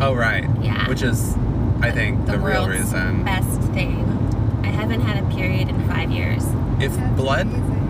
Oh 0.00 0.14
right. 0.14 0.44
Yeah. 0.62 0.88
Which 0.88 1.02
is, 1.02 1.34
I 1.80 1.90
think, 1.92 2.26
the, 2.26 2.38
real 2.38 2.66
reason. 2.68 3.22
Best 3.24 3.60
thing. 3.72 4.04
I 4.64 4.66
haven't 4.68 5.02
had 5.02 5.22
a 5.22 5.26
period 5.34 5.68
in 5.68 5.88
five 5.88 6.10
years. 6.10 6.44
If 6.80 6.92
blood. 7.16 7.46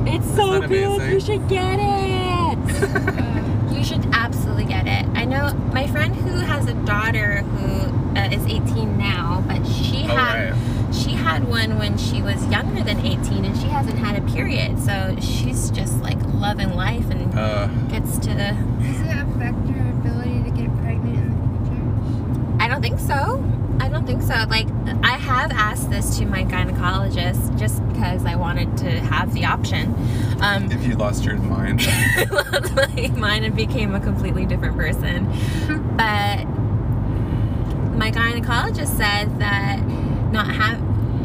It's 0.06 0.24
Isn't 0.24 0.36
so 0.36 0.60
that 0.60 0.68
good. 0.68 0.84
amazing? 1.00 1.12
You 1.12 1.20
should 1.20 1.48
get 1.48 1.78
it. 1.80 3.34
You 3.74 3.82
should 3.82 4.06
absolutely 4.14 4.64
get 4.64 4.86
it. 4.86 5.04
I 5.14 5.24
know 5.26 5.52
my 5.74 5.86
friend 5.88 6.14
who 6.16 6.38
has 6.38 6.66
a 6.68 6.74
daughter 6.86 7.42
who 7.42 8.18
uh, 8.18 8.28
is 8.32 8.42
18 8.46 8.96
now, 8.96 9.44
but 9.46 9.62
she 9.66 10.04
oh 10.04 10.14
had 10.16 10.52
right. 10.52 10.94
she 10.94 11.10
had 11.10 11.46
one 11.48 11.78
when 11.78 11.98
she 11.98 12.22
was 12.22 12.46
younger 12.46 12.82
than 12.82 13.00
18, 13.04 13.44
and 13.44 13.54
she 13.58 13.66
hasn't 13.66 13.98
had 13.98 14.16
a 14.16 14.22
period. 14.32 14.78
So 14.78 15.16
she's 15.20 15.70
just 15.70 16.00
like 16.00 16.16
loving 16.34 16.74
life 16.74 17.10
and 17.10 17.34
Uh, 17.36 17.66
gets 17.90 18.16
to. 18.20 18.28
Does 18.34 19.00
it 19.00 19.18
affect 19.18 19.66
your 19.68 19.86
ability 19.90 20.44
to 20.44 20.50
get 20.50 20.74
pregnant 20.78 21.18
in 21.18 21.30
the 21.64 21.70
future? 21.70 22.62
I 22.62 22.68
don't 22.68 22.80
think 22.80 22.98
so. 23.00 23.42
Don't 24.04 24.20
think 24.20 24.30
so. 24.30 24.44
Like, 24.50 24.68
I 25.02 25.16
have 25.16 25.50
asked 25.50 25.88
this 25.88 26.18
to 26.18 26.26
my 26.26 26.44
gynecologist 26.44 27.58
just 27.58 27.86
because 27.88 28.26
I 28.26 28.36
wanted 28.36 28.76
to 28.78 28.90
have 28.90 29.32
the 29.32 29.46
option. 29.46 29.94
Um, 30.42 30.70
if 30.70 30.86
you 30.86 30.94
lost 30.94 31.24
your 31.24 31.38
mind. 31.38 31.86
like 32.76 33.16
mine 33.16 33.44
and 33.44 33.56
became 33.56 33.94
a 33.94 34.00
completely 34.00 34.44
different 34.44 34.76
person. 34.76 35.24
But 35.96 36.44
my 37.96 38.10
gynecologist 38.10 38.94
said 38.94 39.38
that 39.40 39.82
not 40.30 40.48
have 40.54 40.82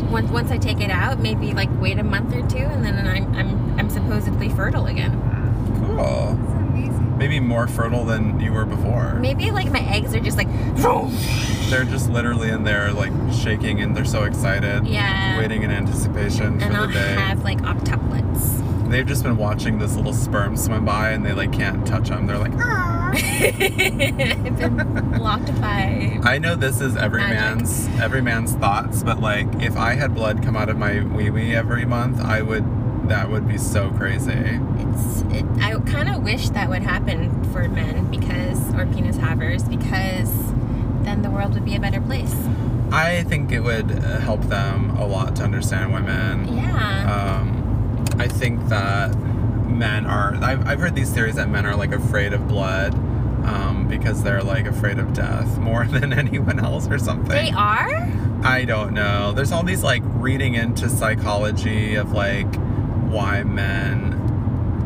once 0.09 0.31
once 0.31 0.49
I 0.49 0.57
take 0.57 0.79
it 0.79 0.89
out, 0.89 1.19
maybe 1.19 1.53
like 1.53 1.69
wait 1.81 1.99
a 1.99 2.03
month 2.03 2.33
or 2.33 2.47
two, 2.47 2.59
and 2.59 2.85
then 2.85 3.05
I'm 3.05 3.35
I'm 3.35 3.79
I'm 3.79 3.89
supposedly 3.89 4.47
fertile 4.47 4.85
again. 4.85 5.11
cool. 5.81 6.48
Maybe 7.19 7.39
more 7.41 7.67
fertile 7.67 8.05
than 8.05 8.39
you 8.39 8.53
were 8.53 8.65
before. 8.65 9.13
Maybe 9.15 9.51
like 9.51 9.69
my 9.71 9.81
eggs 9.81 10.15
are 10.15 10.19
just 10.21 10.37
like, 10.37 10.47
They're 11.69 11.83
just 11.83 12.09
literally 12.09 12.49
in 12.49 12.63
there, 12.63 12.91
like 12.93 13.11
shaking, 13.33 13.81
and 13.81 13.95
they're 13.95 14.05
so 14.05 14.23
excited, 14.23 14.87
yeah. 14.87 15.37
waiting 15.37 15.61
in 15.63 15.69
anticipation 15.69 16.61
and 16.61 16.63
for 16.73 16.79
I'll 16.79 16.87
the 16.87 16.93
day. 16.93 17.13
have 17.15 17.43
like 17.43 17.59
octuplets. 17.59 18.65
They've 18.89 19.05
just 19.05 19.21
been 19.23 19.37
watching 19.37 19.77
this 19.77 19.95
little 19.95 20.13
sperm 20.13 20.55
swim 20.57 20.85
by, 20.85 21.11
and 21.11 21.23
they 21.25 21.33
like 21.33 21.51
can't 21.53 21.85
touch 21.85 22.07
them. 22.09 22.25
They're 22.25 22.39
like, 22.39 22.53
"Ah." 22.55 23.11
I've 23.13 24.57
been 24.57 25.11
blocked 25.17 25.59
by. 25.61 26.19
I 26.23 26.39
know 26.39 26.55
this 26.55 26.79
is 26.81 26.95
every 26.95 27.21
Magic. 27.21 27.37
man's 27.37 27.87
every 28.01 28.21
man's 28.21 28.53
thoughts, 28.53 29.03
but 29.03 29.19
like 29.19 29.47
if 29.61 29.75
I 29.77 29.93
had 29.93 30.15
blood 30.15 30.41
come 30.41 30.55
out 30.55 30.69
of 30.69 30.77
my 30.77 31.01
wee 31.03 31.29
wee 31.29 31.53
every 31.55 31.85
month, 31.85 32.19
I 32.21 32.41
would. 32.41 32.65
That 33.09 33.29
would 33.31 33.47
be 33.47 33.57
so 33.57 33.89
crazy. 33.91 34.31
It's. 34.33 35.21
It, 35.33 35.43
I 35.61 35.73
kind 35.89 36.09
of 36.09 36.23
wish 36.23 36.49
that 36.49 36.69
would 36.69 36.83
happen 36.83 37.43
for 37.51 37.67
men 37.67 38.09
because, 38.11 38.73
or 38.75 38.85
penis 38.87 39.17
havers, 39.17 39.63
because 39.63 40.31
then 41.03 41.21
the 41.21 41.29
world 41.29 41.53
would 41.53 41.65
be 41.65 41.75
a 41.75 41.79
better 41.79 42.01
place. 42.01 42.35
I 42.91 43.23
think 43.23 43.51
it 43.51 43.61
would 43.61 43.91
uh, 43.91 44.19
help 44.19 44.41
them 44.43 44.91
a 44.91 45.05
lot 45.05 45.35
to 45.37 45.43
understand 45.43 45.93
women. 45.93 46.55
Yeah. 46.55 47.39
Um, 47.41 48.05
I 48.19 48.27
think 48.27 48.67
that 48.69 49.15
men 49.67 50.05
are. 50.05 50.35
I've, 50.35 50.67
I've 50.67 50.79
heard 50.79 50.95
these 50.95 51.11
theories 51.11 51.35
that 51.35 51.49
men 51.49 51.65
are 51.65 51.75
like 51.75 51.91
afraid 51.91 52.33
of 52.33 52.47
blood 52.47 52.93
um, 53.45 53.87
because 53.87 54.23
they're 54.23 54.43
like 54.43 54.65
afraid 54.65 54.99
of 54.99 55.13
death 55.13 55.57
more 55.59 55.85
than 55.85 56.13
anyone 56.13 56.59
else 56.59 56.87
or 56.87 56.97
something. 56.97 57.29
they 57.29 57.51
are. 57.51 58.09
I 58.43 58.65
don't 58.65 58.93
know. 58.93 59.33
There's 59.33 59.51
all 59.51 59.63
these 59.63 59.83
like 59.83 60.01
reading 60.05 60.55
into 60.55 60.89
psychology 60.89 61.95
of 61.95 62.11
like 62.11 62.53
why 63.09 63.43
men 63.43 64.18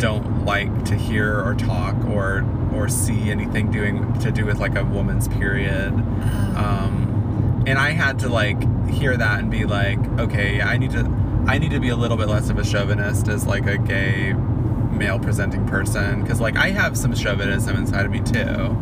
don't 0.04 0.44
like 0.44 0.84
to 0.84 0.96
hear 0.96 1.40
or 1.40 1.56
talk 1.56 1.96
or 2.08 2.46
or 2.76 2.90
see 2.90 3.32
anything 3.32 3.72
doing 3.72 4.20
to 4.20 4.34
do 4.34 4.46
with 4.46 4.60
like 4.60 4.76
a 4.76 4.84
woman's 4.84 5.30
period. 5.30 5.94
Um, 6.58 7.64
and 7.66 7.80
I 7.80 7.92
had 7.92 8.20
to 8.20 8.28
like 8.28 8.60
hear 8.90 9.16
that 9.16 9.40
and 9.40 9.50
be 9.50 9.64
like, 9.64 10.00
okay, 10.20 10.62
I 10.62 10.78
need 10.78 10.92
to 10.92 11.06
I 11.48 11.58
need 11.58 11.72
to 11.72 11.80
be 11.80 11.88
a 11.88 11.96
little 11.96 12.18
bit 12.18 12.28
less 12.28 12.50
of 12.50 12.60
a 12.60 12.66
chauvinist 12.66 13.30
as 13.30 13.48
like 13.48 13.66
a 13.66 13.78
gay 13.78 14.34
male 14.34 15.20
presenting 15.20 15.66
person 15.68 16.22
because 16.22 16.42
like 16.42 16.58
I 16.58 16.72
have 16.72 16.98
some 16.98 17.16
chauvinism 17.16 17.78
inside 17.78 18.06
of 18.06 18.12
me 18.12 18.20
too. 18.20 18.76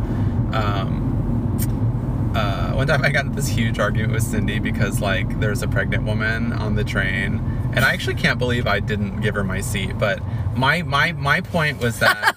Um, 0.52 2.32
uh, 2.34 2.72
one 2.72 2.88
time 2.88 3.04
I 3.04 3.10
got 3.10 3.26
into 3.26 3.36
this 3.36 3.46
huge 3.46 3.78
argument 3.78 4.12
with 4.12 4.24
Cindy 4.24 4.58
because 4.58 5.00
like 5.00 5.38
there's 5.38 5.62
a 5.62 5.68
pregnant 5.68 6.02
woman 6.02 6.52
on 6.52 6.74
the 6.74 6.82
train, 6.82 7.38
and 7.74 7.84
I 7.84 7.92
actually 7.92 8.16
can't 8.16 8.38
believe 8.38 8.66
I 8.66 8.80
didn't 8.80 9.20
give 9.20 9.34
her 9.34 9.44
my 9.44 9.60
seat. 9.60 9.98
But 9.98 10.20
my 10.56 10.82
my 10.82 11.12
my 11.12 11.40
point 11.40 11.80
was 11.80 11.98
that 12.00 12.36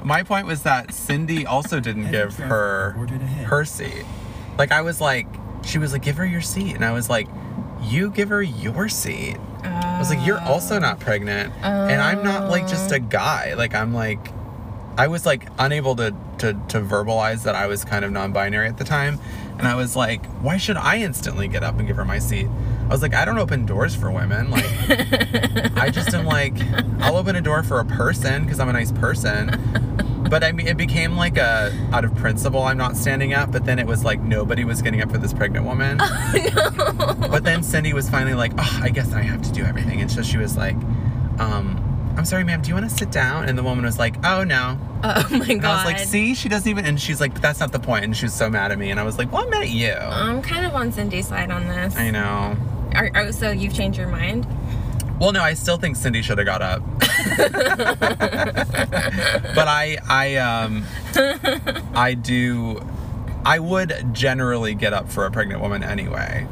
my 0.04 0.22
point 0.22 0.46
was 0.46 0.62
that 0.62 0.92
Cindy 0.92 1.46
also 1.46 1.80
didn't 1.80 2.10
give 2.10 2.36
her 2.36 2.92
her 3.46 3.64
seat. 3.64 4.04
Like 4.58 4.72
I 4.72 4.82
was 4.82 5.00
like, 5.00 5.26
she 5.64 5.78
was 5.78 5.92
like, 5.92 6.02
give 6.02 6.16
her 6.16 6.26
your 6.26 6.40
seat, 6.42 6.74
and 6.74 6.84
I 6.84 6.92
was 6.92 7.08
like, 7.08 7.28
you 7.82 8.10
give 8.10 8.28
her 8.28 8.42
your 8.42 8.88
seat. 8.88 9.36
I 9.64 9.98
was 9.98 10.10
like, 10.10 10.24
you're 10.26 10.40
also 10.40 10.78
not 10.78 10.98
pregnant, 11.00 11.52
and 11.62 12.00
I'm 12.02 12.24
not 12.24 12.50
like 12.50 12.66
just 12.66 12.92
a 12.92 12.98
guy. 12.98 13.54
Like 13.54 13.74
I'm 13.74 13.94
like, 13.94 14.18
I 14.98 15.06
was 15.08 15.24
like 15.24 15.46
unable 15.58 15.96
to 15.96 16.14
to 16.38 16.52
to 16.68 16.80
verbalize 16.80 17.44
that 17.44 17.54
I 17.54 17.66
was 17.66 17.84
kind 17.84 18.04
of 18.04 18.10
non-binary 18.12 18.68
at 18.68 18.76
the 18.76 18.84
time, 18.84 19.18
and 19.62 19.68
I 19.68 19.76
was 19.76 19.94
like, 19.94 20.26
why 20.42 20.56
should 20.56 20.76
I 20.76 20.98
instantly 20.98 21.46
get 21.46 21.62
up 21.62 21.78
and 21.78 21.86
give 21.86 21.94
her 21.96 22.04
my 22.04 22.18
seat? 22.18 22.48
I 22.86 22.88
was 22.88 23.00
like, 23.00 23.14
I 23.14 23.24
don't 23.24 23.38
open 23.38 23.64
doors 23.64 23.94
for 23.94 24.10
women. 24.10 24.50
Like, 24.50 24.66
I 25.76 25.88
just 25.88 26.12
am 26.14 26.24
like, 26.24 26.54
I'll 26.98 27.16
open 27.16 27.36
a 27.36 27.40
door 27.40 27.62
for 27.62 27.78
a 27.78 27.84
person 27.84 28.42
because 28.42 28.58
I'm 28.58 28.68
a 28.68 28.72
nice 28.72 28.90
person, 28.90 29.50
But 30.28 30.42
I 30.42 30.50
mean, 30.50 30.66
it 30.66 30.76
became 30.76 31.16
like 31.16 31.36
a 31.36 31.70
out 31.92 32.04
of 32.04 32.12
principle. 32.16 32.62
I'm 32.64 32.76
not 32.76 32.96
standing 32.96 33.34
up. 33.34 33.52
But 33.52 33.64
then 33.64 33.78
it 33.78 33.86
was 33.86 34.02
like 34.02 34.18
nobody 34.18 34.64
was 34.64 34.82
getting 34.82 35.00
up 35.00 35.12
for 35.12 35.18
this 35.18 35.32
pregnant 35.32 35.64
woman. 35.64 35.98
no. 35.98 36.06
But 37.30 37.44
then 37.44 37.62
Cindy 37.62 37.92
was 37.92 38.10
finally 38.10 38.34
like, 38.34 38.52
oh, 38.58 38.80
I 38.82 38.88
guess 38.88 39.12
I 39.12 39.22
have 39.22 39.42
to 39.42 39.52
do 39.52 39.62
everything. 39.62 40.00
And 40.00 40.10
so 40.10 40.22
she 40.22 40.38
was 40.38 40.56
like, 40.56 40.76
um, 41.38 41.91
I'm 42.16 42.24
sorry, 42.24 42.44
ma'am, 42.44 42.62
do 42.62 42.68
you 42.68 42.74
want 42.74 42.88
to 42.88 42.96
sit 42.96 43.10
down? 43.10 43.48
And 43.48 43.56
the 43.56 43.62
woman 43.62 43.84
was 43.84 43.98
like, 43.98 44.16
oh, 44.24 44.44
no. 44.44 44.78
Oh 45.02 45.26
my 45.30 45.46
And 45.46 45.62
god. 45.62 45.70
I 45.70 45.74
was 45.76 45.84
like, 45.84 45.98
see, 45.98 46.34
she 46.34 46.48
doesn't 46.48 46.68
even, 46.68 46.84
and 46.84 47.00
she's 47.00 47.20
like, 47.20 47.32
but 47.32 47.42
that's 47.42 47.60
not 47.60 47.72
the 47.72 47.78
point. 47.80 48.04
And 48.04 48.16
she 48.16 48.26
was 48.26 48.34
so 48.34 48.50
mad 48.50 48.70
at 48.70 48.78
me. 48.78 48.90
And 48.90 49.00
I 49.00 49.02
was 49.02 49.18
like, 49.18 49.32
well, 49.32 49.44
I'm 49.44 49.50
mad 49.50 49.62
at 49.62 49.70
you. 49.70 49.92
I'm 49.92 50.42
kind 50.42 50.66
of 50.66 50.74
on 50.74 50.92
Cindy's 50.92 51.28
side 51.28 51.50
on 51.50 51.66
this. 51.68 51.96
I 51.96 52.10
know. 52.10 52.56
Are, 52.94 53.10
are, 53.14 53.32
so 53.32 53.50
you've 53.50 53.74
changed 53.74 53.98
your 53.98 54.08
mind? 54.08 54.46
Well, 55.18 55.32
no, 55.32 55.42
I 55.42 55.54
still 55.54 55.78
think 55.78 55.96
Cindy 55.96 56.22
should 56.22 56.38
have 56.38 56.46
got 56.46 56.62
up. 56.62 56.82
but 56.98 57.08
I, 59.68 59.96
I, 60.08 60.36
um, 60.36 60.84
I 61.94 62.14
do, 62.14 62.84
I 63.44 63.58
would 63.58 64.12
generally 64.12 64.74
get 64.74 64.92
up 64.92 65.08
for 65.08 65.24
a 65.24 65.30
pregnant 65.30 65.60
woman 65.60 65.82
anyway. 65.82 66.46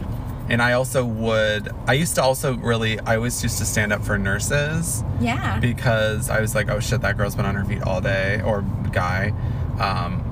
And 0.50 0.60
I 0.60 0.72
also 0.72 1.04
would, 1.04 1.68
I 1.86 1.92
used 1.92 2.16
to 2.16 2.22
also 2.22 2.56
really, 2.56 2.98
I 3.00 3.16
always 3.16 3.40
used 3.42 3.58
to 3.58 3.64
stand 3.64 3.92
up 3.92 4.02
for 4.02 4.18
nurses 4.18 5.04
Yeah. 5.20 5.60
because 5.60 6.28
I 6.28 6.40
was 6.40 6.54
like, 6.56 6.68
oh 6.68 6.80
shit, 6.80 7.00
that 7.02 7.16
girl's 7.16 7.36
been 7.36 7.46
on 7.46 7.54
her 7.54 7.64
feet 7.64 7.82
all 7.82 8.00
day, 8.00 8.42
or 8.44 8.62
guy. 8.92 9.32
Um, 9.78 10.26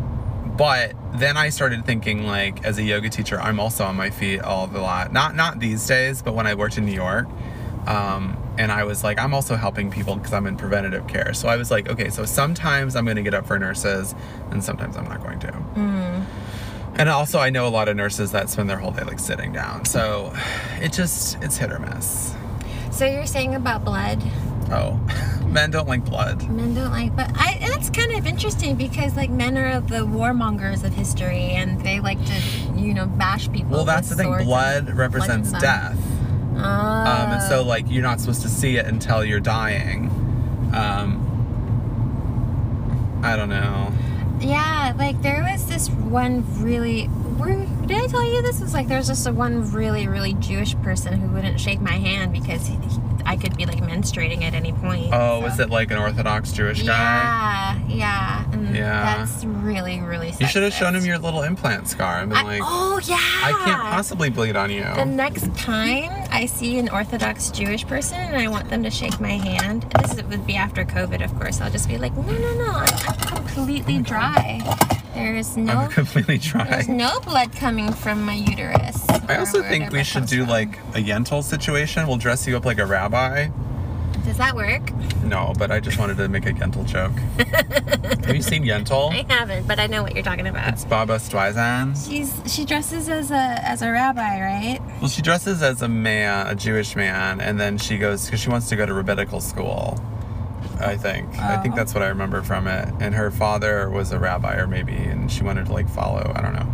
but 0.59 0.95
then 1.15 1.37
I 1.37 1.51
started 1.51 1.87
thinking, 1.87 2.27
like, 2.27 2.65
as 2.65 2.79
a 2.79 2.83
yoga 2.83 3.09
teacher, 3.09 3.41
I'm 3.41 3.61
also 3.61 3.85
on 3.85 3.95
my 3.97 4.11
feet 4.11 4.41
all 4.41 4.67
the 4.67 4.81
lot. 4.81 5.13
Not 5.13 5.37
not 5.37 5.61
these 5.61 5.87
days, 5.87 6.21
but 6.21 6.35
when 6.35 6.49
I 6.49 6.55
worked 6.55 6.77
in 6.79 6.85
New 6.85 6.93
York, 6.93 7.29
um, 7.87 8.37
and 8.59 8.73
I 8.73 8.83
was 8.83 9.05
like, 9.05 9.21
I'm 9.21 9.33
also 9.35 9.55
helping 9.55 9.89
people 9.89 10.17
because 10.17 10.33
I'm 10.33 10.49
in 10.49 10.57
preventative 10.57 11.07
care. 11.07 11.33
So 11.33 11.47
I 11.49 11.55
was 11.57 11.71
like, 11.71 11.89
okay, 11.89 12.09
so 12.11 12.25
sometimes 12.25 12.97
I'm 12.97 13.05
going 13.05 13.17
to 13.19 13.23
get 13.23 13.35
up 13.35 13.47
for 13.47 13.57
nurses, 13.57 14.17
and 14.51 14.65
sometimes 14.65 14.97
I'm 14.97 15.05
not 15.05 15.23
going 15.23 15.39
to. 15.39 15.53
Mm. 15.53 16.25
And 16.99 17.09
also, 17.09 17.39
I 17.39 17.51
know 17.51 17.67
a 17.67 17.71
lot 17.71 17.89
of 17.89 17.97
nurses 17.97 18.33
that 18.33 18.51
spend 18.51 18.69
their 18.69 18.79
whole 18.79 18.91
day 18.91 19.05
like 19.05 19.21
sitting 19.21 19.53
down. 19.53 19.85
So 19.85 20.33
it 20.81 20.93
just 20.93 21.41
it's 21.43 21.57
hit 21.57 21.73
or 21.73 21.79
miss. 21.79 22.35
So 22.91 23.07
you're 23.07 23.27
saying 23.27 23.55
about 23.55 23.85
blood? 23.85 24.21
Oh, 24.71 25.01
men 25.47 25.71
don't 25.71 25.87
like 25.87 26.05
blood. 26.05 26.49
Men 26.51 26.75
don't 26.75 26.91
like, 26.91 27.15
but 27.15 27.31
I 27.35 27.59
that's 27.61 27.89
kind 27.91 28.13
of 28.13 28.27
interesting 28.27 28.75
because 28.75 29.15
like 29.17 29.31
men 29.31 29.57
are 29.57 29.81
the 29.81 30.07
warmongers 30.07 30.83
of 30.83 30.93
history 30.93 31.51
and 31.53 31.81
they 31.83 32.01
like 32.01 32.19
to 32.27 32.35
you 32.75 32.93
know 32.95 33.07
bash 33.07 33.51
people. 33.53 33.71
Well, 33.71 33.85
that's 33.85 34.09
the 34.09 34.17
thing. 34.17 34.37
Blood 34.37 34.91
represents 34.91 35.51
blood 35.51 35.63
death. 35.63 35.99
Oh. 36.57 36.61
Um, 36.61 37.31
and 37.31 37.43
so, 37.43 37.63
like, 37.63 37.87
you're 37.89 38.03
not 38.03 38.21
supposed 38.21 38.43
to 38.43 38.49
see 38.49 38.79
it 38.79 38.87
until 38.87 39.25
you're 39.25 39.39
dying. 39.39 40.09
Um, 40.75 41.25
I 43.23 43.37
don't 43.37 43.49
know. 43.49 43.93
Yeah, 44.41 44.95
like 44.97 45.21
there 45.23 45.43
was 45.51 45.67
this 45.67 45.89
one 45.91 46.45
really. 46.63 47.07
Where, 47.39 47.57
did 47.87 47.97
I 48.03 48.07
tell 48.09 48.25
you 48.25 48.43
this? 48.43 48.61
was 48.61 48.75
like 48.75 48.89
there's 48.89 49.07
just 49.09 49.27
a 49.27 49.33
one 49.33 49.71
really, 49.73 50.09
really 50.09 50.35
Jewish 50.35 50.75
person 50.83 51.21
who 51.21 51.29
wouldn't 51.35 51.61
shake 51.61 51.81
my 51.81 51.93
hand 51.93 52.33
because 52.33 52.67
he- 52.67 52.79
I 53.29 53.37
could 53.37 53.57
be 53.59 53.67
like 53.67 53.81
menstruating 53.83 54.43
at 54.43 54.55
any 54.55 54.73
point. 54.73 55.11
Oh, 55.13 55.41
so- 55.41 55.45
was 55.45 55.61
it 55.61 55.69
like 55.69 55.91
an 55.91 55.99
Orthodox 55.99 56.51
Jewish 56.51 56.83
guy? 56.83 57.79
Yeah, 57.89 57.95
yeah, 57.95 58.53
and 58.53 58.75
Yeah. 58.75 59.17
That's 59.19 59.45
really, 59.45 60.01
really. 60.01 60.33
You 60.41 60.47
should 60.47 60.63
have 60.63 60.73
shown 60.73 60.95
him 60.97 61.05
your 61.05 61.19
little 61.19 61.43
implant 61.43 61.89
scar 61.89 62.21
and 62.21 62.31
been 62.31 62.39
I- 62.39 62.43
like, 62.43 62.63
oh 62.65 62.99
yeah. 63.05 63.17
I 63.21 63.53
can't 63.65 63.83
possibly 63.83 64.31
bleed 64.31 64.57
on 64.57 64.71
you. 64.71 64.83
The 64.83 65.05
next 65.05 65.55
time 65.57 66.11
I 66.31 66.47
see 66.47 66.79
an 66.79 66.89
Orthodox 66.89 67.51
Jewish 67.51 67.87
person 67.87 68.19
and 68.19 68.37
I 68.37 68.49
want 68.49 68.71
them 68.71 68.83
to 68.83 68.91
shake 68.91 69.21
my 69.21 69.33
hand, 69.37 69.83
this 70.01 70.15
would 70.23 70.47
be 70.47 70.57
after 70.57 70.85
COVID, 70.87 71.23
of 71.23 71.35
course. 71.39 71.61
I'll 71.61 71.71
just 71.71 71.87
be 71.89 71.99
like, 71.99 72.17
no, 72.17 72.33
no, 72.33 72.55
no, 72.55 72.71
I'm, 72.71 72.89
I'm 73.09 73.45
completely 73.45 73.99
dry. 74.01 74.61
There's 75.39 75.57
no, 75.57 75.73
I'm 75.73 75.91
completely 75.91 76.39
dry. 76.39 76.65
there's 76.65 76.89
no 76.89 77.21
blood 77.21 77.53
coming 77.53 77.93
from 77.93 78.23
my 78.23 78.35
uterus. 78.35 79.09
I 79.29 79.37
also 79.37 79.63
think 79.63 79.93
we 79.93 80.03
should 80.05 80.27
do 80.27 80.41
from. 80.41 80.51
like 80.51 80.79
a 80.95 81.03
Yentl 81.03 81.43
situation. 81.45 82.07
We'll 82.07 82.17
dress 82.17 82.47
you 82.47 82.57
up 82.57 82.65
like 82.65 82.79
a 82.79 82.87
rabbi. 82.87 83.49
Does 84.25 84.37
that 84.39 84.55
work? 84.55 84.93
No, 85.23 85.53
but 85.59 85.71
I 85.71 85.81
just 85.81 85.99
wanted 85.99 86.17
to 86.19 86.29
make 86.29 86.45
a 86.47 86.53
Yentl 86.53 86.85
joke. 86.87 87.13
Have 88.27 88.35
you 88.37 88.43
seen 88.43 88.63
Yentl? 88.65 89.11
I 89.13 89.25
haven't, 89.33 89.67
but 89.67 89.79
I 89.79 89.87
know 89.87 90.03
what 90.03 90.15
you're 90.15 90.25
talking 90.25 90.47
about. 90.47 90.73
It's 90.75 90.85
Barbra 90.85 91.17
Streisand. 91.17 92.07
She's 92.09 92.41
she 92.53 92.65
dresses 92.65 93.09
as 93.09 93.31
a 93.31 93.35
as 93.35 93.81
a 93.83 93.91
rabbi, 93.91 94.41
right? 94.41 94.81
Well, 95.01 95.09
she 95.09 95.23
dresses 95.23 95.63
as 95.63 95.83
a 95.83 95.89
man, 95.89 96.47
a 96.47 96.55
Jewish 96.55 96.95
man, 96.95 97.41
and 97.41 97.59
then 97.59 97.79
she 97.79 97.97
goes 97.97 98.27
because 98.27 98.41
she 98.41 98.51
wants 98.51 98.69
to 98.69 98.77
go 98.77 98.85
to 98.87 98.93
rabbinical 98.93 99.41
school. 99.41 99.99
I 100.81 100.97
think. 100.97 101.39
I 101.39 101.57
think 101.59 101.75
Oh. 101.75 101.77
that's 101.77 101.95
what 101.95 102.03
I 102.03 102.09
remember 102.09 102.43
from 102.43 102.67
it. 102.67 102.89
And 103.01 103.15
her 103.15 103.31
father 103.31 103.91
was 103.91 104.13
a 104.13 104.19
rabbi, 104.19 104.57
or 104.57 104.67
maybe, 104.67 104.95
and 104.97 105.31
she 105.31 105.43
wanted 105.43 105.67
to 105.67 105.73
like 105.73 105.89
follow. 105.89 106.33
I 106.35 106.41
don't 106.41 106.55
know, 106.55 106.69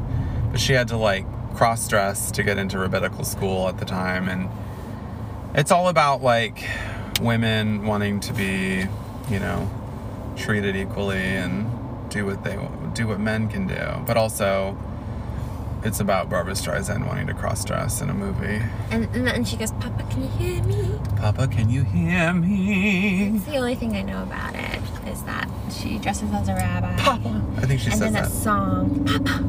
but 0.51 0.61
she 0.61 0.73
had 0.75 0.89
to 0.89 0.97
like 0.97 1.25
cross 1.55 1.87
dress 1.89 2.31
to 2.33 2.43
get 2.43 2.59
into 2.59 2.79
rabbinical 2.79 3.25
school 3.25 3.69
at 3.69 3.79
the 3.79 3.85
time, 3.85 4.29
and 4.29 4.49
it's 5.55 5.71
all 5.71 5.89
about 5.89 6.23
like 6.23 6.65
women 7.21 7.87
wanting 7.87 8.21
to 8.21 8.33
be, 8.33 8.85
you 9.31 9.39
know, 9.39 9.71
treated 10.37 10.75
equally 10.77 11.19
and 11.19 11.71
do 12.11 12.27
what 12.27 12.43
they 12.45 12.59
do 12.93 13.07
what 13.07 13.21
men 13.21 13.49
can 13.49 13.67
do, 13.67 14.03
but 14.07 14.17
also 14.17 14.77
it's 15.85 16.01
about 16.01 16.31
Barbra 16.31 16.55
Streisand 16.55 17.07
wanting 17.07 17.27
to 17.27 17.35
cross 17.35 17.65
dress 17.65 18.01
in 18.01 18.09
a 18.11 18.15
movie. 18.15 18.61
And, 18.91 19.05
and 19.15 19.27
then 19.27 19.45
she 19.45 19.57
goes, 19.57 19.73
Papa, 19.73 20.05
can 20.11 20.23
you 20.23 20.29
hear 20.31 20.63
me? 20.65 20.99
Papa, 21.17 21.47
can 21.49 21.69
you 21.69 21.85
hear 21.85 22.33
me? 22.33 23.37
It's 23.37 23.45
the 23.45 23.57
only 23.59 23.75
thing 23.75 23.95
I 23.95 24.03
know 24.03 24.23
about 24.23 24.55
it 24.55 24.81
is 25.09 25.23
that 25.25 25.49
she 25.71 25.99
dresses 25.99 26.33
as 26.33 26.49
a 26.49 26.55
rabbi. 26.55 26.97
Papa. 26.97 27.43
I 27.59 27.61
think 27.67 27.81
she 27.81 27.91
and 27.91 27.99
says 27.99 28.13
then 28.13 28.25
a 28.25 28.27
that. 28.27 28.31
song, 28.31 29.05
Papa. 29.05 29.45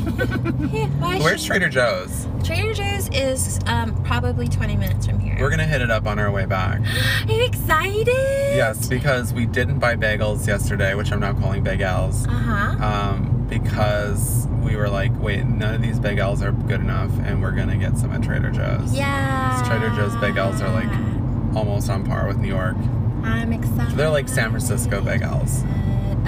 yeah, 0.72 0.86
Where's 1.18 1.44
Trader 1.44 1.68
Joe's? 1.68 2.26
Trader 2.44 2.72
Joe's 2.72 3.08
is 3.10 3.58
um, 3.66 4.02
probably 4.04 4.48
20 4.48 4.76
minutes 4.76 5.06
from 5.06 5.18
here. 5.18 5.36
We're 5.38 5.50
gonna 5.50 5.66
hit 5.66 5.80
it 5.82 5.90
up 5.90 6.06
on 6.06 6.18
our 6.18 6.30
way 6.30 6.46
back. 6.46 6.80
Are 7.28 7.32
you 7.32 7.44
excited? 7.44 8.08
Yes, 8.08 8.88
because 8.88 9.32
we 9.32 9.46
didn't 9.46 9.78
buy 9.78 9.96
bagels 9.96 10.46
yesterday, 10.46 10.94
which 10.94 11.12
I'm 11.12 11.20
now 11.20 11.32
calling 11.34 11.62
bagels. 11.64 12.26
Uh 12.26 12.30
huh. 12.32 12.84
Um, 12.84 13.46
because 13.48 14.46
we 14.62 14.76
were 14.76 14.88
like, 14.88 15.12
wait, 15.20 15.44
none 15.44 15.74
of 15.74 15.82
these 15.82 15.98
bagels 15.98 16.42
are 16.42 16.52
good 16.52 16.80
enough, 16.80 17.10
and 17.24 17.42
we're 17.42 17.52
gonna 17.52 17.76
get 17.76 17.98
some 17.98 18.12
at 18.12 18.22
Trader 18.22 18.50
Joe's. 18.50 18.94
Yeah. 18.94 19.62
Trader 19.66 19.94
Joe's 19.94 20.14
bagels 20.14 20.60
are 20.60 20.72
like 20.72 21.56
almost 21.56 21.90
on 21.90 22.04
par 22.04 22.26
with 22.26 22.38
New 22.38 22.48
York. 22.48 22.76
I'm 23.22 23.52
excited. 23.52 23.96
They're 23.96 24.10
like 24.10 24.28
San 24.28 24.50
Francisco 24.50 25.00
bagels. 25.00 25.64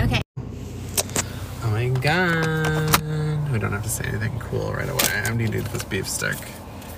Okay. 0.05 0.21
Oh 1.65 1.71
my 1.71 1.89
god. 1.89 2.62
Don't 3.63 3.71
have 3.71 3.85
to 3.85 3.89
say 3.89 4.05
anything 4.07 4.37
cool 4.41 4.73
right 4.73 4.89
away. 4.89 5.23
I 5.25 5.33
need 5.35 5.53
to 5.53 5.59
eat 5.59 5.67
this 5.67 5.85
beef 5.85 6.09
stick. 6.09 6.35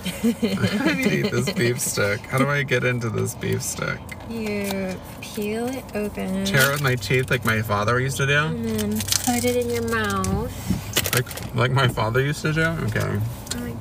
I 0.25 0.95
need 0.95 1.05
to 1.05 1.27
eat 1.27 1.31
this 1.31 1.53
beef 1.53 1.79
stick. 1.79 2.21
How 2.21 2.39
do 2.39 2.49
I 2.49 2.63
get 2.63 2.85
into 2.85 3.11
this 3.11 3.35
beef 3.35 3.61
stick? 3.63 3.99
You 4.31 4.99
peel 5.21 5.67
it 5.69 5.85
open. 5.95 6.47
Tear 6.47 6.71
it 6.71 6.73
with 6.73 6.81
my 6.81 6.95
teeth 6.95 7.31
like 7.31 7.45
my 7.45 7.61
father 7.61 8.01
used 8.01 8.17
to 8.17 8.27
do? 8.27 8.39
And 8.39 8.65
then 8.65 8.93
put 8.93 9.45
it 9.45 9.57
in 9.59 9.69
your 9.69 9.87
mouth. 9.91 11.15
Like 11.15 11.55
like 11.55 11.71
my 11.71 11.87
father 11.87 12.23
used 12.23 12.41
to 12.41 12.55
do? 12.55 12.63
Okay. 12.63 13.01
Oh 13.03 13.59
my 13.61 13.69
God. 13.69 13.79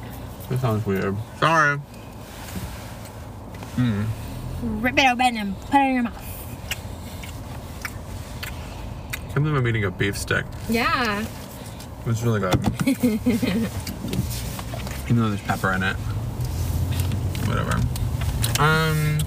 That 0.50 0.60
sounds 0.60 0.86
weird. 0.86 1.16
Sorry. 1.40 1.80
Mm. 3.78 4.08
Rip 4.62 4.98
it 4.98 5.10
open 5.10 5.38
and 5.38 5.58
put 5.62 5.76
it 5.76 5.86
in 5.86 5.94
your 5.94 6.04
mouth. 6.04 6.22
I 9.14 9.32
can't 9.32 9.36
believe 9.36 9.56
I'm 9.56 9.68
eating 9.70 9.86
a 9.86 9.92
beef 9.92 10.18
stick. 10.18 10.44
Yeah. 10.68 11.26
It's 12.06 12.22
really 12.22 12.40
good. 12.42 12.54
Even 15.06 15.16
though 15.16 15.30
there's 15.30 15.42
pepper 15.42 15.72
in 15.72 15.84
it. 15.84 15.96
Whatever. 17.48 17.76
Um. 18.60 19.20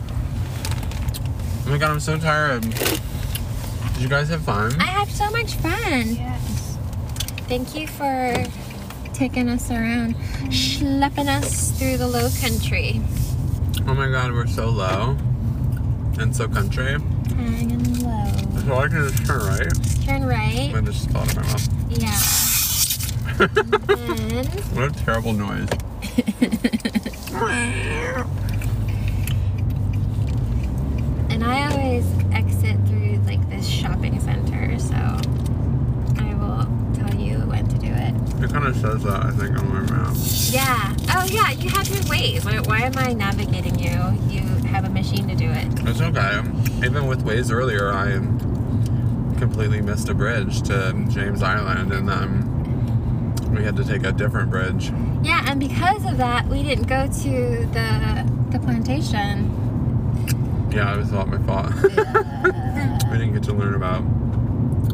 Oh 1.67 1.71
my 1.71 1.79
god, 1.79 1.91
I'm 1.91 2.01
so 2.01 2.19
tired. 2.19 2.63
Did 2.63 4.03
you 4.03 4.09
guys 4.09 4.29
have 4.29 4.43
fun? 4.43 4.79
I 4.81 4.85
had 4.85 5.09
so 5.09 5.31
much 5.31 5.55
fun. 5.55 6.15
Yes. 6.15 6.79
Thank 7.49 7.75
you 7.75 7.89
for 7.89 8.45
taking 9.15 9.49
us 9.49 9.71
around, 9.71 10.15
schlepping 10.51 11.29
us 11.29 11.71
through 11.73 11.97
the 11.97 12.07
low 12.07 12.29
country. 12.41 13.01
Oh 13.87 13.95
my 13.95 14.11
god, 14.11 14.33
we're 14.33 14.47
so 14.47 14.69
low. 14.69 15.17
And 16.19 16.35
so 16.35 16.47
country. 16.47 16.99
Hanging 17.37 18.01
low. 18.05 18.33
So 18.61 18.75
I 18.77 18.89
can 18.89 19.09
just 19.09 19.25
turn 19.27 19.41
right. 19.41 20.05
Turn 20.05 20.25
right. 20.25 20.75
I 20.75 20.81
just 20.83 21.09
thought 21.11 21.31
in 21.31 21.37
my 21.41 21.47
mouth. 21.47 21.69
Yeah. 21.91 22.46
And 23.41 24.49
What 24.75 24.91
a 24.91 25.05
terrible 25.05 25.33
noise. 25.33 25.69
And 31.29 31.45
I 31.45 31.71
always 31.71 32.07
exit 32.33 32.77
through 32.87 33.19
like 33.27 33.47
this 33.51 33.69
shopping 33.69 34.19
center, 34.21 34.79
so 34.79 34.95
I 34.97 36.35
will 36.35 36.67
tell 36.95 37.15
you 37.15 37.41
when 37.41 37.69
to 37.69 37.77
do 37.79 37.89
it. 37.89 38.15
It 38.43 38.51
kind 38.51 38.67
of 38.67 38.75
says 38.77 39.03
that, 39.03 39.27
I 39.27 39.31
think, 39.33 39.59
on 39.59 39.69
my 39.69 39.81
map. 39.81 40.15
Yeah. 40.51 40.95
Oh 41.11 41.27
yeah, 41.31 41.51
you 41.51 41.69
have 41.69 41.87
your 41.89 42.03
ways. 42.09 42.45
Why, 42.47 42.59
why 42.61 42.81
am 42.83 42.97
I 42.97 43.13
navigating 43.13 43.79
you? 43.79 43.91
You 44.31 44.41
have 44.69 44.85
a 44.87 44.89
machine 44.89 45.29
to 45.29 45.35
do 45.35 45.51
it. 45.51 45.67
It's 45.87 46.01
okay. 46.01 46.39
Even 46.85 47.07
with 47.07 47.23
Waze 47.25 47.53
earlier, 47.53 47.93
I 47.93 48.13
completely 49.39 49.83
missed 49.83 50.09
a 50.09 50.15
bridge 50.15 50.63
to 50.63 50.95
James 51.11 51.43
Island, 51.43 51.93
and 51.93 52.09
then 52.09 52.56
we 53.57 53.65
had 53.65 53.77
to 53.77 53.85
take 53.85 54.05
a 54.05 54.13
different 54.13 54.51
bridge. 54.51 54.93
Yeah, 55.23 55.45
and 55.47 55.59
because 55.59 56.05
of 56.05 56.19
that, 56.19 56.47
we 56.47 56.63
didn't 56.63 56.87
go 56.87 57.07
to 57.07 57.67
the 57.67 58.33
the 58.51 58.59
plantation. 58.59 59.51
Yeah, 60.71 60.95
it 60.95 60.99
was 60.99 61.13
all 61.13 61.27
my 61.27 61.39
fault. 61.39 61.73
we 63.11 63.19
didn't 63.19 63.33
get 63.33 63.43
to 63.45 63.55
learn 63.55 63.75
about. 63.75 64.01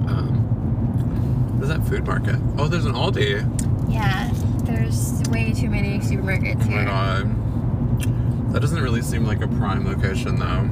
Um, 0.08 1.56
there's 1.58 1.68
that 1.68 1.86
food 1.88 2.06
market. 2.06 2.36
Oh, 2.56 2.68
there's 2.68 2.84
an 2.84 2.92
Aldi. 2.92 3.92
Yeah, 3.92 4.30
there's 4.64 5.22
way 5.30 5.52
too 5.52 5.68
many 5.68 5.98
supermarkets 5.98 6.64
Oh 6.66 6.70
my 6.70 6.84
god. 6.84 8.52
That 8.52 8.60
doesn't 8.60 8.80
really 8.80 9.02
seem 9.02 9.24
like 9.24 9.40
a 9.40 9.48
prime 9.48 9.84
location 9.86 10.38
though. 10.38 10.70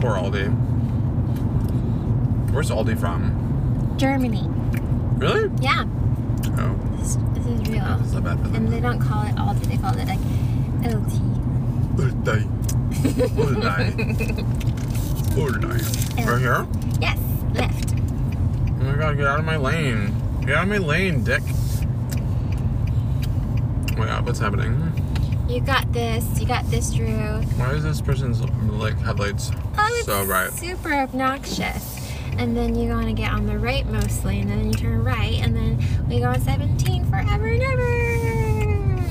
Poor 0.00 0.16
Aldi. 0.16 0.48
Where's 2.52 2.70
Aldi 2.70 2.98
from? 2.98 3.94
Germany. 3.98 4.46
Really? 5.18 5.50
Yeah, 5.60 5.84
Oh, 6.56 6.76
this, 6.96 7.16
this 7.34 7.46
is 7.46 7.68
real. 7.68 7.82
Ah, 7.84 8.00
it's 8.02 8.12
not 8.12 8.24
bad 8.24 8.38
for 8.40 8.56
And 8.56 8.68
they 8.68 8.80
don't 8.80 9.00
call 9.00 9.22
it 9.26 9.34
Aldi, 9.36 9.64
they 9.66 9.76
call 9.76 9.96
it 9.98 10.06
like 10.06 10.18
LT. 10.84 11.20
Aldi. 11.96 12.44
Aldi. 13.34 13.94
Aldi. 15.34 16.26
Right 16.26 16.40
here? 16.40 16.66
Yes, 17.00 17.18
left. 17.54 17.94
Oh 18.80 18.84
my 18.84 18.96
god, 18.96 19.16
get 19.16 19.26
out 19.26 19.38
of 19.38 19.44
my 19.44 19.56
lane. 19.56 20.14
Get 20.40 20.56
out 20.56 20.64
of 20.64 20.68
my 20.68 20.78
lane, 20.78 21.24
dick. 21.24 21.42
Oh 23.92 23.96
my 23.98 24.06
god, 24.06 24.26
what's 24.26 24.38
happening? 24.38 24.90
You 25.48 25.60
got 25.60 25.92
this. 25.92 26.24
You 26.40 26.46
got 26.46 26.68
this, 26.70 26.90
Drew. 26.92 27.06
Why 27.56 27.72
is 27.74 27.82
this 27.84 28.00
person's 28.00 28.40
like 28.42 28.98
headlights 28.98 29.50
Oh, 29.78 30.02
so 30.04 30.24
bright? 30.24 30.50
super 30.52 30.92
obnoxious. 30.94 31.93
And 32.36 32.56
then 32.56 32.74
you 32.74 32.90
want 32.90 33.06
to 33.06 33.12
get 33.12 33.30
on 33.32 33.46
the 33.46 33.52
rightmost 33.54 34.24
lane, 34.24 34.50
and 34.50 34.60
then 34.60 34.66
you 34.66 34.74
turn 34.74 35.02
right, 35.04 35.34
and 35.40 35.54
then 35.56 35.78
we 36.08 36.18
go 36.20 36.26
on 36.26 36.40
17 36.40 37.04
forever 37.06 37.46
and 37.46 37.62
ever. 37.62 39.04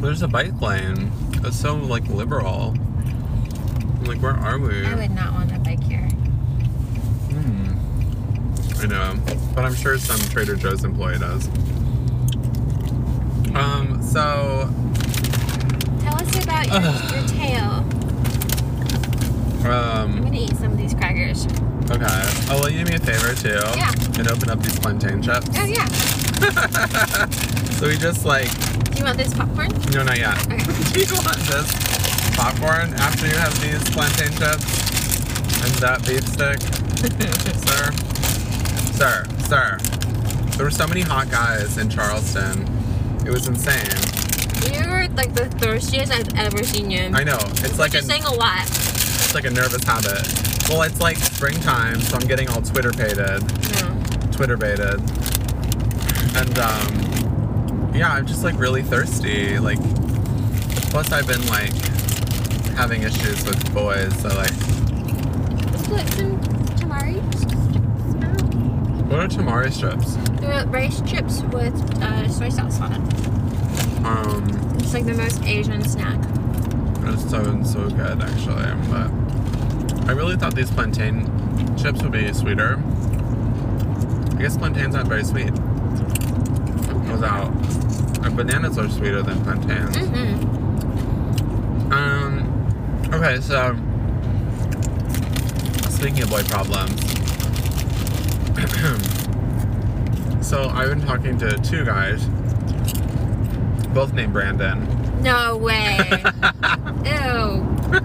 There's 0.00 0.22
a 0.22 0.28
bike 0.28 0.60
lane. 0.60 1.10
It's 1.44 1.56
so 1.58 1.74
like 1.76 2.06
liberal. 2.08 2.74
I'm 2.76 4.04
like, 4.04 4.20
where 4.22 4.36
are 4.36 4.58
we? 4.58 4.84
I 4.86 4.94
would 4.94 5.10
not 5.10 5.32
want 5.32 5.50
a 5.54 5.58
bike 5.58 5.82
here. 5.82 6.08
Hmm. 7.30 7.74
I 8.80 8.86
know, 8.86 9.14
but 9.54 9.64
I'm 9.64 9.74
sure 9.74 9.98
some 9.98 10.20
Trader 10.30 10.54
Joe's 10.56 10.84
employee 10.84 11.18
does. 11.18 11.48
Um. 13.56 14.00
So, 14.02 14.70
Tell 16.00 16.14
us 16.14 16.44
about 16.44 16.66
your, 16.68 16.80
your 16.80 17.28
tail. 19.62 19.72
I'm 19.72 20.10
um. 20.16 20.22
gonna 20.22 20.36
eat 20.36 20.56
some 20.56 20.72
of 20.72 20.78
these 20.78 20.94
crackers. 20.94 21.46
Okay. 21.90 22.06
Oh, 22.50 22.60
will 22.62 22.70
you 22.70 22.84
do 22.84 22.90
me 22.90 22.96
a 22.96 23.00
favor 23.00 23.34
too? 23.34 23.60
Yeah. 23.76 23.90
And 24.18 24.28
open 24.28 24.50
up 24.50 24.60
these 24.60 24.78
plantain 24.78 25.22
chips. 25.22 25.48
Oh 25.56 25.64
yeah. 25.64 25.86
So 27.78 27.86
we 27.86 27.96
just 27.96 28.24
like 28.24 28.50
Do 28.90 28.98
you 28.98 29.04
want 29.04 29.18
this 29.18 29.32
popcorn? 29.32 29.70
no, 29.92 30.02
not 30.02 30.18
yet. 30.18 30.36
Okay. 30.46 30.56
Do 30.92 31.00
you 31.00 31.14
want 31.14 31.38
this 31.46 31.70
popcorn 32.36 32.92
after 32.94 33.26
you 33.28 33.36
have 33.36 33.54
these 33.62 33.88
plantain 33.90 34.32
chips 34.32 34.66
and 35.62 35.72
that 35.78 36.04
beef 36.04 36.26
stick, 36.26 36.58
sir? 37.68 37.92
Sir, 38.98 39.24
sir. 39.46 39.78
There 40.56 40.64
were 40.66 40.72
so 40.72 40.88
many 40.88 41.02
hot 41.02 41.30
guys 41.30 41.78
in 41.78 41.88
Charleston. 41.88 42.66
It 43.24 43.30
was 43.30 43.46
insane. 43.46 43.86
You're 44.72 45.06
like 45.10 45.34
the 45.34 45.48
thirstiest 45.58 46.12
I've 46.12 46.36
ever 46.36 46.64
seen 46.64 46.90
you. 46.90 47.10
I 47.14 47.22
know. 47.22 47.38
It's 47.62 47.78
like 47.78 47.92
You're 47.92 48.02
a 48.02 48.04
saying 48.04 48.24
a 48.24 48.34
lot. 48.34 48.66
It's 49.28 49.34
like 49.34 49.44
a 49.44 49.50
nervous 49.50 49.84
habit. 49.84 50.26
Well, 50.70 50.80
it's 50.80 51.02
like 51.02 51.18
springtime, 51.18 52.00
so 52.00 52.16
I'm 52.16 52.26
getting 52.26 52.48
all 52.48 52.62
twitterpated, 52.62 53.42
No. 53.74 54.00
twitterpated, 54.32 55.00
and 56.34 56.58
um, 56.58 57.92
yeah, 57.94 58.10
I'm 58.10 58.26
just 58.26 58.42
like 58.42 58.58
really 58.58 58.82
thirsty. 58.82 59.58
Like, 59.58 59.78
plus 60.90 61.12
I've 61.12 61.26
been 61.26 61.46
like 61.48 61.74
having 62.74 63.02
issues 63.02 63.44
with 63.44 63.74
boys, 63.74 64.18
so 64.18 64.28
like, 64.28 64.50
Let's 65.72 65.86
put 65.88 66.08
some 66.14 66.40
tamari 66.78 67.20
what 69.10 69.20
are 69.20 69.28
tamari 69.28 69.70
strips? 69.70 70.16
They're 70.40 70.66
rice 70.68 71.02
chips 71.02 71.42
with 71.52 71.74
uh, 72.02 72.28
soy 72.30 72.48
sauce 72.48 72.80
on 72.80 72.94
it. 72.94 74.06
Um, 74.06 74.76
It's 74.78 74.94
like 74.94 75.04
the 75.04 75.12
most 75.12 75.42
Asian 75.44 75.86
snack. 75.86 76.18
It 77.08 77.18
sounds 77.18 77.72
so 77.72 77.88
good 77.90 78.22
actually, 78.22 78.72
but 78.90 79.10
I 80.08 80.12
really 80.12 80.36
thought 80.36 80.54
these 80.54 80.70
plantain 80.70 81.26
chips 81.76 82.02
would 82.02 82.12
be 82.12 82.32
sweeter. 82.32 82.82
I 84.32 84.40
guess 84.40 84.56
plantains 84.56 84.94
aren't 84.94 85.08
very 85.08 85.24
sweet. 85.24 85.50
Without, 87.10 87.52
uh, 88.24 88.30
bananas 88.30 88.78
are 88.78 88.88
sweeter 88.88 89.22
than 89.22 89.42
plantains. 89.42 89.96
Mm-hmm. 89.96 91.92
Um. 91.92 92.44
Okay, 93.12 93.40
so 93.40 93.74
speaking 95.90 96.22
of 96.22 96.30
boy 96.30 96.42
problems, 96.44 97.00
so 100.46 100.68
I've 100.68 100.88
been 100.90 101.00
talking 101.00 101.38
to 101.38 101.58
two 101.58 101.84
guys, 101.84 102.24
both 103.88 104.12
named 104.12 104.32
Brandon. 104.32 104.86
No 105.22 105.56
way. 105.56 106.22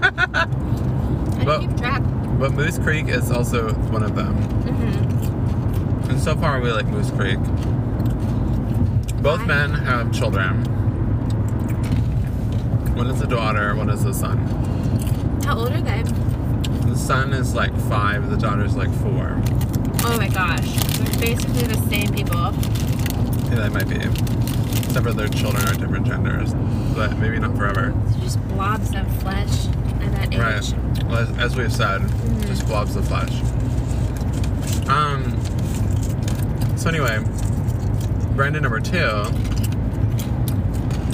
But- 1.44 1.60
keep 1.60 1.76
track? 1.76 2.02
But 2.38 2.52
Moose 2.52 2.78
Creek 2.78 3.08
is 3.08 3.30
also 3.30 3.72
one 3.90 4.02
of 4.02 4.14
them, 4.16 4.34
Mm-hmm. 4.64 6.10
and 6.10 6.20
so 6.20 6.34
far 6.34 6.60
we 6.60 6.72
like 6.72 6.86
Moose 6.86 7.10
Creek. 7.12 7.38
Both 9.22 9.40
Why? 9.40 9.46
men 9.46 9.70
have 9.72 10.12
children. 10.12 10.64
One 12.96 13.06
is 13.08 13.20
a 13.20 13.26
daughter, 13.26 13.74
one 13.76 13.88
is 13.88 14.04
a 14.04 14.12
son. 14.12 14.38
How 15.44 15.58
old 15.58 15.70
are 15.72 15.80
they? 15.80 16.02
The 16.88 16.96
son 16.96 17.32
is 17.32 17.54
like 17.54 17.74
five, 17.88 18.30
the 18.30 18.36
daughter's 18.36 18.76
like 18.76 18.90
four. 19.00 19.40
Oh 20.04 20.16
my 20.18 20.28
gosh. 20.28 20.68
They're 20.98 21.20
basically 21.20 21.62
the 21.62 21.78
same 21.88 22.12
people. 22.12 22.52
Yeah, 23.50 23.68
they 23.68 23.68
might 23.70 23.88
be. 23.88 23.96
Except 24.84 25.06
for 25.06 25.12
their 25.12 25.28
children 25.28 25.66
are 25.68 25.74
different 25.74 26.06
genders, 26.06 26.52
but 26.94 27.16
maybe 27.18 27.38
not 27.38 27.56
forever. 27.56 27.94
Just 28.20 28.40
blobs 28.48 28.94
of 28.94 29.06
flesh 29.22 29.66
at 30.24 30.30
that 30.32 30.58
age. 30.64 30.72
Right. 30.72 31.04
Well, 31.04 31.18
as, 31.18 31.30
as 31.38 31.56
we've 31.56 31.72
said, 31.72 32.00
Mhm. 32.02 32.46
just 32.46 32.66
blobs 32.66 32.96
of 32.96 33.06
flesh. 33.06 33.32
Um. 34.88 35.36
So 36.76 36.88
anyway, 36.88 37.18
Brandon 38.36 38.62
number 38.62 38.80
two. 38.80 39.24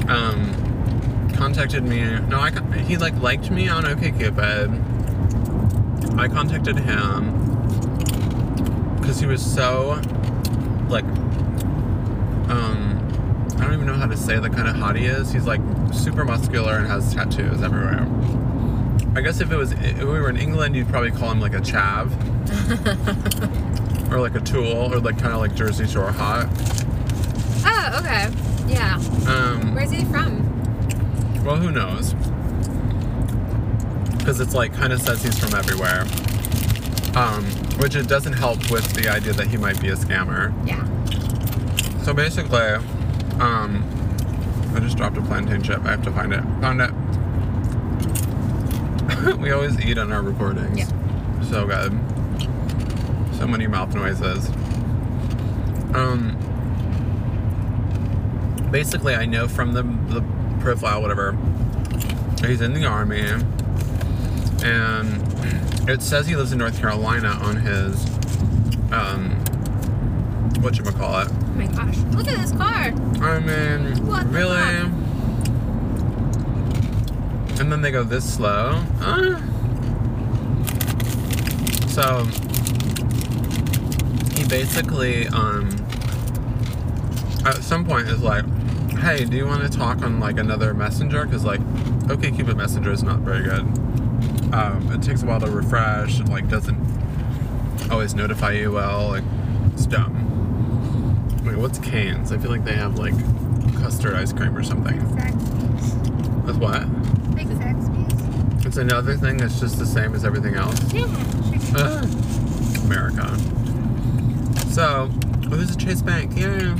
Um, 0.08 1.30
contacted 1.36 1.84
me. 1.84 2.00
No, 2.28 2.40
I 2.40 2.50
he 2.80 2.96
like 2.96 3.14
liked 3.20 3.50
me 3.50 3.68
on 3.68 3.84
OkCupid. 3.84 4.68
I 6.18 6.28
contacted 6.28 6.78
him 6.78 7.36
because 9.00 9.20
he 9.20 9.26
was 9.26 9.40
so 9.44 10.00
like 10.88 11.04
um 12.50 12.96
I 13.56 13.64
don't 13.64 13.74
even 13.74 13.86
know 13.86 13.94
how 13.94 14.06
to 14.06 14.16
say 14.16 14.38
the 14.40 14.50
kind 14.50 14.66
of 14.68 14.74
hot 14.76 14.96
he 14.96 15.06
is. 15.06 15.30
He's 15.32 15.46
like 15.46 15.60
super 15.92 16.24
muscular 16.24 16.76
and 16.78 16.86
has 16.88 17.14
tattoos 17.14 17.62
everywhere. 17.62 18.06
I 19.14 19.20
guess 19.22 19.40
if 19.40 19.50
it 19.50 19.56
was 19.56 19.72
if 19.72 19.98
we 19.98 20.04
were 20.04 20.30
in 20.30 20.36
England, 20.36 20.76
you'd 20.76 20.88
probably 20.88 21.10
call 21.10 21.30
him 21.32 21.40
like 21.40 21.54
a 21.54 21.60
chav 21.60 22.10
or 24.12 24.20
like 24.20 24.34
a 24.34 24.40
tool 24.40 24.92
or 24.92 25.00
like 25.00 25.18
kind 25.18 25.32
of 25.32 25.40
like 25.40 25.54
Jersey 25.54 25.86
Shore 25.86 26.12
hot. 26.12 26.46
Oh, 27.64 27.98
okay. 28.00 28.28
Yeah. 28.72 28.96
Um, 29.26 29.74
Where's 29.74 29.90
he 29.90 30.04
from? 30.04 30.46
well, 31.44 31.56
who 31.56 31.70
knows? 31.72 32.14
Because 34.18 34.40
it's 34.40 34.54
like 34.54 34.72
kind 34.74 34.92
of 34.92 35.00
says 35.00 35.22
he's 35.24 35.38
from 35.38 35.54
everywhere. 35.54 36.02
Um, 37.16 37.44
which 37.80 37.96
it 37.96 38.06
doesn't 38.06 38.34
help 38.34 38.70
with 38.70 38.92
the 38.92 39.08
idea 39.08 39.32
that 39.32 39.48
he 39.48 39.56
might 39.56 39.80
be 39.80 39.88
a 39.88 39.96
scammer. 39.96 40.54
Yeah. 40.66 40.84
So 42.04 42.14
basically, 42.14 42.60
um, 43.40 43.82
I 44.74 44.80
just 44.80 44.96
dropped 44.96 45.16
a 45.16 45.22
plantain 45.22 45.62
chip. 45.62 45.80
I 45.84 45.90
have 45.90 46.02
to 46.04 46.12
find 46.12 46.32
it. 46.32 46.42
Found 46.60 46.80
it. 46.82 46.90
we 49.38 49.50
always 49.50 49.78
eat 49.80 49.98
on 49.98 50.12
our 50.12 50.22
recordings. 50.22 50.78
Yeah. 50.78 51.42
So 51.50 51.66
good. 51.66 51.92
So 53.36 53.46
many 53.46 53.66
mouth 53.66 53.94
noises. 53.94 54.48
Um, 55.94 56.36
basically, 58.70 59.14
I 59.14 59.26
know 59.26 59.48
from 59.48 59.72
the, 59.72 59.82
the 59.82 60.22
profile, 60.60 61.00
whatever, 61.02 61.32
he's 62.46 62.60
in 62.60 62.74
the 62.74 62.84
army. 62.86 63.20
And 64.62 65.88
it 65.88 66.02
says 66.02 66.26
he 66.26 66.36
lives 66.36 66.52
in 66.52 66.58
North 66.58 66.78
Carolina 66.78 67.30
on 67.42 67.56
his, 67.56 68.04
um, 68.92 69.30
whatchamacallit. 70.60 71.30
Oh 71.30 71.52
my 71.54 71.66
gosh. 71.66 71.96
Look 72.14 72.28
at 72.28 72.36
this 72.38 72.52
car. 72.52 72.92
I 73.24 73.38
mean, 73.40 74.06
What 74.06 74.24
the 74.24 74.28
really? 74.28 74.56
fuck? 74.56 74.90
They 77.80 77.90
go 77.90 78.04
this 78.04 78.34
slow. 78.34 78.84
Uh. 79.00 79.40
So, 81.88 82.24
he 84.36 84.46
basically, 84.46 85.26
um, 85.28 85.70
at 87.46 87.62
some 87.62 87.86
point 87.86 88.08
is 88.08 88.20
like, 88.22 88.44
hey, 88.98 89.24
do 89.24 89.36
you 89.36 89.46
want 89.46 89.62
to 89.62 89.70
talk 89.70 90.02
on 90.02 90.20
like 90.20 90.38
another 90.38 90.74
messenger? 90.74 91.24
Because 91.24 91.44
like, 91.44 91.60
OkCupid 92.10 92.54
Messenger 92.56 92.92
is 92.92 93.02
not 93.02 93.20
very 93.20 93.44
good. 93.44 93.60
Um, 94.52 94.90
it 94.92 95.02
takes 95.02 95.22
a 95.22 95.26
while 95.26 95.40
to 95.40 95.50
refresh. 95.50 96.20
It 96.20 96.28
like 96.28 96.48
doesn't 96.48 96.78
always 97.90 98.14
notify 98.14 98.52
you 98.52 98.72
well. 98.72 99.08
Like, 99.08 99.24
it's 99.72 99.86
dumb. 99.86 100.14
Wait, 101.46 101.56
what's 101.56 101.78
Canes? 101.78 102.30
I 102.30 102.36
feel 102.36 102.50
like 102.50 102.64
they 102.64 102.74
have 102.74 102.98
like 102.98 103.14
custard 103.80 104.14
ice 104.14 104.34
cream 104.34 104.54
or 104.54 104.62
something. 104.62 104.98
That's 106.44 106.58
what? 106.58 106.99
It's 108.70 108.76
another 108.76 109.16
thing 109.16 109.38
that's 109.38 109.58
just 109.58 109.80
the 109.80 109.84
same 109.84 110.14
as 110.14 110.24
everything 110.24 110.54
else. 110.54 110.80
Yeah. 110.92 111.06
Uh, 111.74 112.06
America. 112.84 113.36
So, 114.70 115.10
oh, 115.10 115.56
there's 115.56 115.74
a 115.74 115.76
Chase 115.76 116.02
Bank. 116.02 116.38
Yeah. 116.38 116.70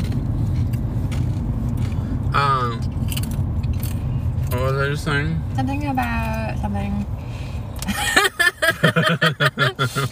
Um. 2.33 2.81
What 4.51 4.63
was 4.63 4.77
I 4.77 4.89
just 4.91 5.03
saying? 5.03 5.43
Something 5.57 5.89
about 5.89 6.59
something. 6.61 7.05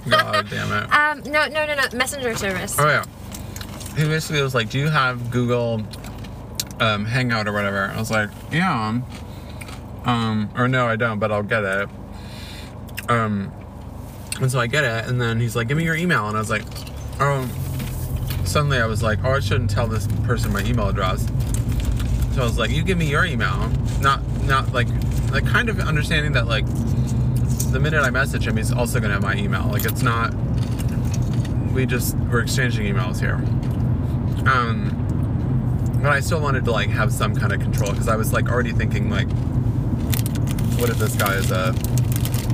God 0.11 0.51
damn 0.51 0.73
it. 0.73 0.93
Um, 0.93 1.23
no, 1.31 1.47
no, 1.47 1.65
no, 1.65 1.77
no. 1.77 1.97
Messenger 1.97 2.35
service. 2.35 2.75
Oh 2.77 2.89
yeah. 2.89 3.05
He 3.97 4.03
basically 4.03 4.43
was 4.43 4.53
like, 4.53 4.69
"Do 4.69 4.81
you 4.81 4.89
have 4.89 5.31
Google 5.31 5.85
um, 6.81 7.05
Hangout 7.05 7.47
or 7.47 7.53
whatever?" 7.53 7.93
I 7.95 8.01
was 8.01 8.11
like, 8.11 8.31
"Yeah." 8.51 9.01
Um, 10.05 10.51
or 10.57 10.69
no, 10.69 10.87
I 10.87 10.97
don't, 10.97 11.19
but 11.19 11.33
I'll 11.33 11.43
get 11.43 11.65
it. 11.65 11.89
Um, 13.09 13.53
and 14.41 14.51
so 14.51 14.61
I 14.61 14.67
get 14.67 14.85
it, 14.85 15.09
and 15.09 15.21
then 15.21 15.41
he's 15.41 15.57
like, 15.57 15.69
"Give 15.69 15.77
me 15.77 15.85
your 15.85 15.97
email," 15.97 16.29
and 16.29 16.37
I 16.37 16.41
was 16.41 16.51
like, 16.51 16.65
"Oh." 17.21 17.49
Suddenly, 18.45 18.79
I 18.79 18.87
was 18.87 19.03
like, 19.03 19.19
"Oh, 19.25 19.33
I 19.33 19.41
shouldn't 19.41 19.71
tell 19.71 19.87
this 19.87 20.07
person 20.25 20.53
my 20.53 20.63
email 20.65 20.89
address." 20.89 21.27
So 22.35 22.43
I 22.43 22.45
was 22.45 22.59
like, 22.59 22.71
"You 22.71 22.83
give 22.83 22.97
me 22.97 23.07
your 23.07 23.25
email," 23.25 23.71
not 24.01 24.23
not 24.45 24.73
like 24.73 24.89
like 25.33 25.47
kind 25.47 25.69
of 25.69 25.81
understanding 25.81 26.33
that 26.33 26.47
like 26.47 26.65
the 27.73 27.81
minute 27.81 28.03
I 28.03 28.11
message 28.11 28.47
him, 28.47 28.57
he's 28.57 28.73
also 28.73 29.01
gonna 29.01 29.15
have 29.15 29.23
my 29.23 29.35
email. 29.35 29.69
Like 29.69 29.85
it's 29.85 30.03
not 30.03 30.33
we 31.73 31.87
just 31.87 32.17
we're 32.17 32.41
exchanging 32.41 32.87
emails 32.87 33.21
here. 33.21 33.37
Um, 34.51 35.99
but 36.03 36.13
I 36.13 36.21
still 36.21 36.41
wanted 36.41 36.65
to 36.65 36.73
like 36.73 36.91
have 36.91 37.13
some 37.13 37.35
kind 37.35 37.53
of 37.53 37.61
control 37.61 37.93
because 37.93 38.09
I 38.09 38.17
was 38.17 38.33
like 38.33 38.49
already 38.49 38.73
thinking 38.73 39.11
like, 39.11 39.29
what 40.79 40.91
if 40.91 40.99
this 40.99 41.15
guy 41.17 41.35
is 41.35 41.51
a 41.51 41.75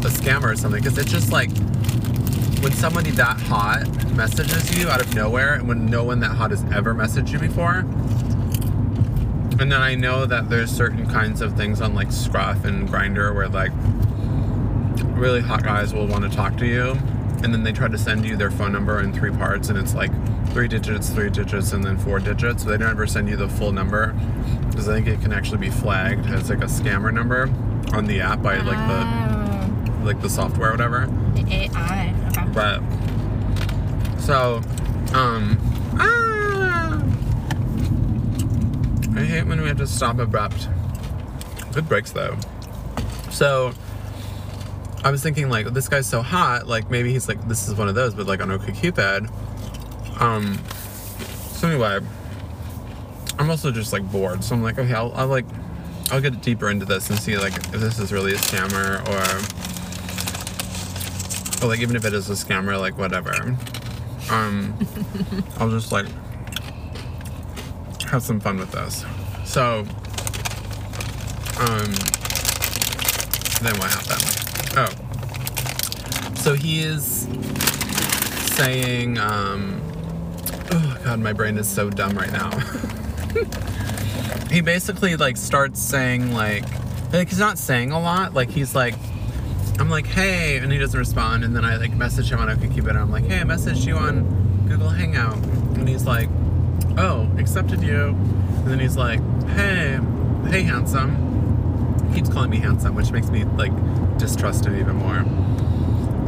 a 0.05 0.09
scammer 0.09 0.53
or 0.53 0.57
something? 0.57 0.83
Because 0.83 0.99
it's 0.99 1.11
just 1.11 1.33
like 1.33 1.51
when 2.63 2.73
somebody 2.73 3.11
that 3.13 3.41
hot 3.41 3.87
messages 4.13 4.77
you 4.79 4.89
out 4.89 5.01
of 5.01 5.15
nowhere, 5.15 5.55
and 5.55 5.69
when 5.69 5.87
no 5.87 6.05
one 6.05 6.21
that 6.21 6.33
hot 6.33 6.51
has 6.51 6.65
ever 6.73 6.95
messaged 6.95 7.31
you 7.31 7.39
before. 7.39 7.79
And 9.61 9.71
then 9.71 9.81
I 9.81 9.95
know 9.95 10.27
that 10.27 10.51
there's 10.51 10.71
certain 10.71 11.07
kinds 11.07 11.41
of 11.41 11.57
things 11.57 11.81
on 11.81 11.95
like 11.95 12.11
Scruff 12.11 12.65
and 12.65 12.89
Grindr 12.89 13.35
where 13.35 13.49
like 13.49 13.73
really 15.17 15.41
hot 15.41 15.63
guys 15.63 15.95
will 15.95 16.07
want 16.07 16.25
to 16.25 16.37
talk 16.37 16.57
to 16.59 16.67
you 16.67 16.99
and 17.45 17.53
then 17.53 17.63
they 17.63 17.73
try 17.73 17.89
to 17.89 17.99
send 17.99 18.25
you 18.25 18.37
their 18.37 18.51
phone 18.51 18.73
number 18.73 19.01
in 19.01 19.13
three 19.13 19.31
parts 19.31 19.69
and 19.69 19.79
it's 19.79 19.95
like 19.95 20.11
three 20.53 20.67
digits 20.67 21.11
three 21.11 21.31
digits 21.31 21.73
and 21.73 21.85
then 21.85 21.97
four 21.99 22.19
digits 22.19 22.63
so 22.63 22.69
they 22.71 22.77
don't 22.77 22.91
ever 22.91 23.07
send 23.07 23.29
you 23.29 23.37
the 23.37 23.49
full 23.49 23.71
number 23.71 24.13
because 24.71 24.89
i 24.89 24.95
think 24.95 25.07
it 25.07 25.21
can 25.21 25.33
actually 25.33 25.59
be 25.59 25.71
flagged 25.71 26.27
as 26.27 26.49
like 26.49 26.63
a 26.63 26.67
scammer 26.67 27.13
number 27.13 27.47
on 27.93 28.07
the 28.07 28.21
app 28.21 28.43
by 28.43 28.59
like 28.59 28.79
Oh, 28.79 29.97
the 29.99 30.05
like 30.05 30.21
the 30.21 30.29
software 30.31 30.69
or 30.69 30.73
whatever 30.73 31.07
the 31.35 31.47
AI. 31.53 32.15
Okay. 32.39 32.51
but 32.53 32.81
so 34.21 34.57
um 35.15 35.59
ah, 35.99 37.03
i 39.17 39.25
hate 39.25 39.47
when 39.47 39.61
we 39.61 39.69
have 39.69 39.79
to 39.79 39.87
stop 39.87 40.19
abrupt 40.19 40.69
good 41.73 41.89
breaks 41.89 42.11
though 42.13 42.37
so 43.31 43.73
I 45.03 45.11
was 45.11 45.23
thinking 45.23 45.51
like 45.51 45.67
this 45.67 45.87
guy's 45.87 46.07
so 46.07 46.23
hot, 46.23 46.67
like 46.67 46.89
maybe 46.91 47.13
he's 47.13 47.29
like 47.29 47.47
this 47.47 47.69
is 47.69 47.75
one 47.75 47.89
of 47.91 47.95
those, 47.95 48.15
but 48.15 48.27
like 48.27 48.41
on 48.41 48.49
OkCupid. 48.49 49.29
Um. 50.19 50.59
So 51.53 51.69
anyway, 51.69 51.99
I'm 53.39 53.51
also 53.51 53.71
just 53.71 53.93
like 53.93 54.11
bored, 54.11 54.43
so 54.43 54.55
I'm 54.55 54.63
like, 54.63 54.79
okay, 54.79 54.95
I'll, 54.95 55.13
I'll 55.15 55.27
like, 55.27 55.45
I'll 56.11 56.21
get 56.21 56.41
deeper 56.43 56.69
into 56.71 56.85
this 56.85 57.11
and 57.11 57.19
see 57.19 57.37
like 57.37 57.57
if 57.57 57.73
this 57.73 57.99
is 57.99 58.13
really 58.13 58.33
a 58.33 58.37
scammer 58.37 59.01
or, 59.09 59.19
or 61.65 61.69
like 61.69 61.81
even 61.81 61.97
if 61.97 62.05
it 62.05 62.13
is 62.13 62.29
a 62.31 62.35
scammer, 62.35 62.79
like 62.79 62.99
whatever. 62.99 63.35
Um, 64.31 64.75
I'll 65.59 65.71
just 65.71 65.93
like 65.93 66.07
have 68.07 68.23
some 68.23 68.41
fun 68.41 68.59
with 68.59 68.71
this. 68.71 69.05
So, 69.45 69.81
um, 71.59 71.93
then 73.63 73.77
what 73.79 73.91
happened? 73.91 74.25
Oh. 74.77 74.89
So 76.37 76.55
he 76.55 76.81
is 76.81 77.27
saying, 78.55 79.19
um, 79.19 79.81
oh 80.71 80.99
god, 81.05 81.19
my 81.21 81.33
brain 81.33 81.59
is 81.59 81.69
so 81.69 81.91
dumb 81.91 82.17
right 82.17 82.31
now. 82.31 82.51
he 84.55 84.61
basically 84.61 85.17
like 85.17 85.37
starts 85.37 85.83
saying 85.83 86.33
like, 86.33 86.65
like 87.13 87.29
he's 87.29 87.41
not 87.41 87.59
saying 87.59 87.91
a 87.91 88.01
lot. 88.01 88.35
Like 88.35 88.51
he's 88.51 88.73
like, 88.73 88.95
I'm 89.81 89.91
like, 89.91 90.07
hey, 90.07 90.59
and 90.59 90.71
he 90.71 90.79
doesn't 90.79 90.99
respond. 90.99 91.43
And 91.43 91.57
then 91.57 91.65
I 91.65 91.75
like 91.77 91.93
message 91.93 92.31
him 92.31 92.39
on 92.39 92.47
OkCupid, 92.49 92.91
and 92.91 92.99
I'm 92.99 93.11
like, 93.11 93.25
hey, 93.25 93.41
I 93.41 93.43
messaged 93.43 93.85
you 93.85 93.97
on 93.97 94.23
Google 94.69 94.91
Hangout, 94.91 95.35
and 95.35 95.89
he's 95.89 96.07
like, 96.07 96.29
oh, 96.97 97.29
accepted 97.37 97.83
you. 97.83 98.11
And 98.11 98.69
then 98.69 98.79
he's 98.79 98.97
like, 98.97 99.19
hey, 99.49 99.99
hey, 100.49 100.63
handsome. 100.63 102.09
He 102.11 102.21
keeps 102.21 102.29
calling 102.29 102.51
me 102.51 102.59
handsome, 102.59 102.95
which 102.95 103.11
makes 103.11 103.31
me 103.31 103.43
like 103.43 103.73
distrust 104.19 104.67
him 104.67 104.79
even 104.79 104.95
more. 104.95 105.19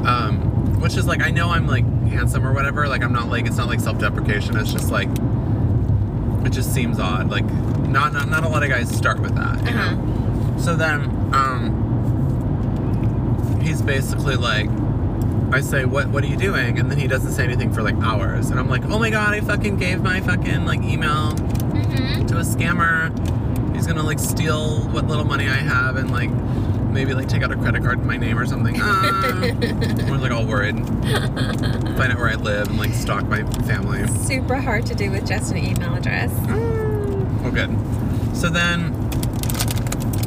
Um, 0.04 0.80
which 0.80 0.96
is 0.96 1.06
like 1.06 1.22
I 1.22 1.30
know 1.30 1.50
I'm 1.50 1.68
like 1.68 1.84
handsome 2.08 2.44
or 2.44 2.52
whatever. 2.52 2.88
Like 2.88 3.04
I'm 3.04 3.12
not 3.12 3.28
like 3.28 3.46
it's 3.46 3.56
not 3.56 3.68
like 3.68 3.78
self-deprecation. 3.78 4.56
It's 4.56 4.72
just 4.72 4.90
like 4.90 5.08
it 6.46 6.52
just 6.52 6.72
seems 6.72 6.98
odd. 6.98 7.30
Like 7.30 7.44
not 7.44 8.12
not, 8.12 8.28
not 8.28 8.44
a 8.44 8.48
lot 8.48 8.62
of 8.62 8.68
guys 8.70 8.90
start 8.94 9.20
with 9.20 9.34
that. 9.34 9.62
You 9.62 9.68
Uh-huh. 9.70 9.94
know. 9.94 10.58
So 10.58 10.74
then 10.76 11.02
um, 11.34 11.82
he's 13.62 13.82
basically 13.82 14.36
like. 14.36 14.68
I 15.52 15.60
say, 15.60 15.84
what 15.84 16.08
what 16.08 16.24
are 16.24 16.26
you 16.26 16.36
doing? 16.36 16.78
And 16.80 16.90
then 16.90 16.98
he 16.98 17.06
doesn't 17.06 17.30
say 17.32 17.44
anything 17.44 17.72
for 17.72 17.80
like 17.82 17.94
hours. 18.02 18.50
And 18.50 18.58
I'm 18.58 18.68
like, 18.68 18.84
oh 18.86 18.98
my 18.98 19.10
god, 19.10 19.32
I 19.32 19.40
fucking 19.40 19.76
gave 19.76 20.02
my 20.02 20.20
fucking 20.20 20.64
like 20.64 20.82
email 20.82 21.32
Mm-hmm. 21.76 22.26
to 22.26 22.38
a 22.38 22.40
scammer. 22.40 23.12
He's 23.74 23.86
gonna 23.86 24.02
like 24.02 24.18
steal 24.18 24.80
what 24.88 25.06
little 25.06 25.24
money 25.24 25.44
I 25.48 25.54
have 25.54 25.96
and 25.96 26.10
like 26.10 26.30
maybe 26.96 27.12
like 27.12 27.28
take 27.28 27.42
out 27.42 27.52
a 27.52 27.56
credit 27.56 27.82
card 27.82 27.98
in 28.00 28.06
my 28.06 28.16
name 28.16 28.38
or 28.38 28.46
something. 28.46 28.74
Ah. 28.86 29.40
We're 30.08 30.16
like 30.16 30.30
all 30.30 30.46
worried. 30.46 30.76
Find 30.76 32.12
out 32.12 32.18
where 32.18 32.28
I 32.28 32.34
live 32.34 32.68
and 32.68 32.78
like 32.78 32.92
stalk 32.92 33.26
my 33.26 33.42
family. 33.62 34.06
Super 34.08 34.56
hard 34.56 34.86
to 34.86 34.94
do 34.94 35.10
with 35.10 35.26
just 35.26 35.50
an 35.50 35.58
email 35.58 35.94
address. 35.94 36.30
Oh, 36.48 37.50
good. 37.52 37.70
So 38.36 38.48
then, 38.48 38.92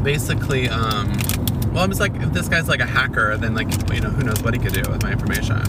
basically, 0.03 0.69
um, 0.69 1.07
well, 1.73 1.83
I'm 1.83 1.89
just 1.89 1.99
like, 1.99 2.13
if 2.15 2.33
this 2.33 2.47
guy's 2.47 2.67
like 2.67 2.81
a 2.81 2.85
hacker, 2.85 3.37
then 3.37 3.53
like, 3.55 3.69
you 3.93 4.01
know, 4.01 4.09
who 4.09 4.23
knows 4.23 4.41
what 4.43 4.53
he 4.53 4.59
could 4.59 4.73
do 4.73 4.89
with 4.89 5.01
my 5.03 5.11
information. 5.11 5.63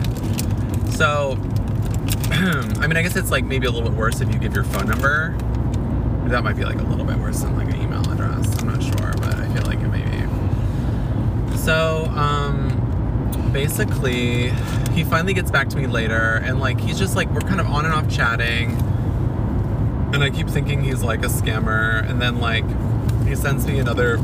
So, 0.93 1.39
I 2.31 2.87
mean, 2.87 2.97
I 2.97 3.03
guess 3.03 3.17
it's 3.17 3.31
like 3.31 3.45
maybe 3.45 3.67
a 3.67 3.71
little 3.71 3.89
bit 3.89 3.97
worse 3.99 4.21
if 4.21 4.33
you 4.33 4.39
give 4.39 4.55
your 4.55 4.65
phone 4.65 4.89
number. 4.89 5.37
That 6.29 6.43
might 6.45 6.57
be 6.57 6.65
like 6.65 6.79
a 6.79 6.85
little 6.85 7.05
bit 7.05 7.17
worse 7.19 7.41
than 7.41 7.57
like 7.57 7.69
an 7.69 7.81
email 7.81 8.03
address. 8.11 8.61
I'm 8.61 8.69
not 8.69 8.83
sure, 8.83 9.10
So, 11.71 12.07
um, 12.17 13.51
basically, 13.53 14.49
he 14.93 15.05
finally 15.05 15.35
gets 15.35 15.53
back 15.53 15.69
to 15.69 15.77
me 15.77 15.87
later, 15.87 16.43
and 16.45 16.59
like, 16.59 16.81
he's 16.81 16.99
just 16.99 17.15
like, 17.15 17.31
we're 17.31 17.41
kind 17.43 17.61
of 17.61 17.67
on 17.69 17.85
and 17.85 17.95
off 17.95 18.11
chatting 18.11 18.77
and 20.13 20.25
I 20.25 20.31
keep 20.31 20.49
thinking 20.49 20.83
he's 20.83 21.03
like 21.03 21.21
a 21.25 21.29
scammer, 21.29 22.09
and 22.09 22.21
then 22.21 22.41
like 22.41 22.65
he 23.27 23.37
sends 23.37 23.67
me 23.67 23.79
another 23.79 24.19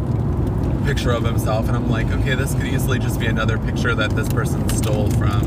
picture 0.84 1.12
of 1.12 1.24
himself, 1.24 1.68
and 1.68 1.76
I'm 1.76 1.88
like, 1.88 2.08
okay, 2.08 2.34
this 2.34 2.54
could 2.54 2.66
easily 2.66 2.98
just 2.98 3.20
be 3.20 3.26
another 3.26 3.58
picture 3.58 3.94
that 3.94 4.10
this 4.10 4.28
person 4.28 4.68
stole 4.68 5.10
from. 5.12 5.42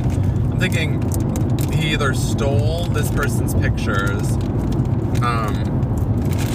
I'm 0.52 0.60
thinking 0.60 1.02
he 1.74 1.94
either 1.94 2.14
stole 2.14 2.86
this 2.86 3.12
person's 3.12 3.54
pictures. 3.54 4.32
Um, 5.22 5.66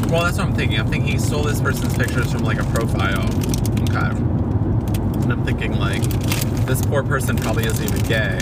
well, 0.09 0.23
that's 0.23 0.39
what 0.39 0.47
I'm 0.47 0.55
thinking. 0.55 0.79
I'm 0.81 0.89
thinking 0.89 1.13
he 1.13 1.19
stole 1.19 1.43
this 1.43 1.61
person's 1.61 1.97
pictures 1.97 2.33
from 2.33 2.43
like 2.43 2.59
a 2.59 2.65
profile. 2.65 3.29
Okay. 3.83 4.34
And 5.25 5.33
I'm 5.33 5.45
thinking 5.45 5.73
like 5.79 6.03
this 6.67 6.81
poor 6.85 7.03
person 7.03 7.37
probably 7.37 7.65
isn't 7.67 7.83
even 7.85 8.01
gay. 8.07 8.39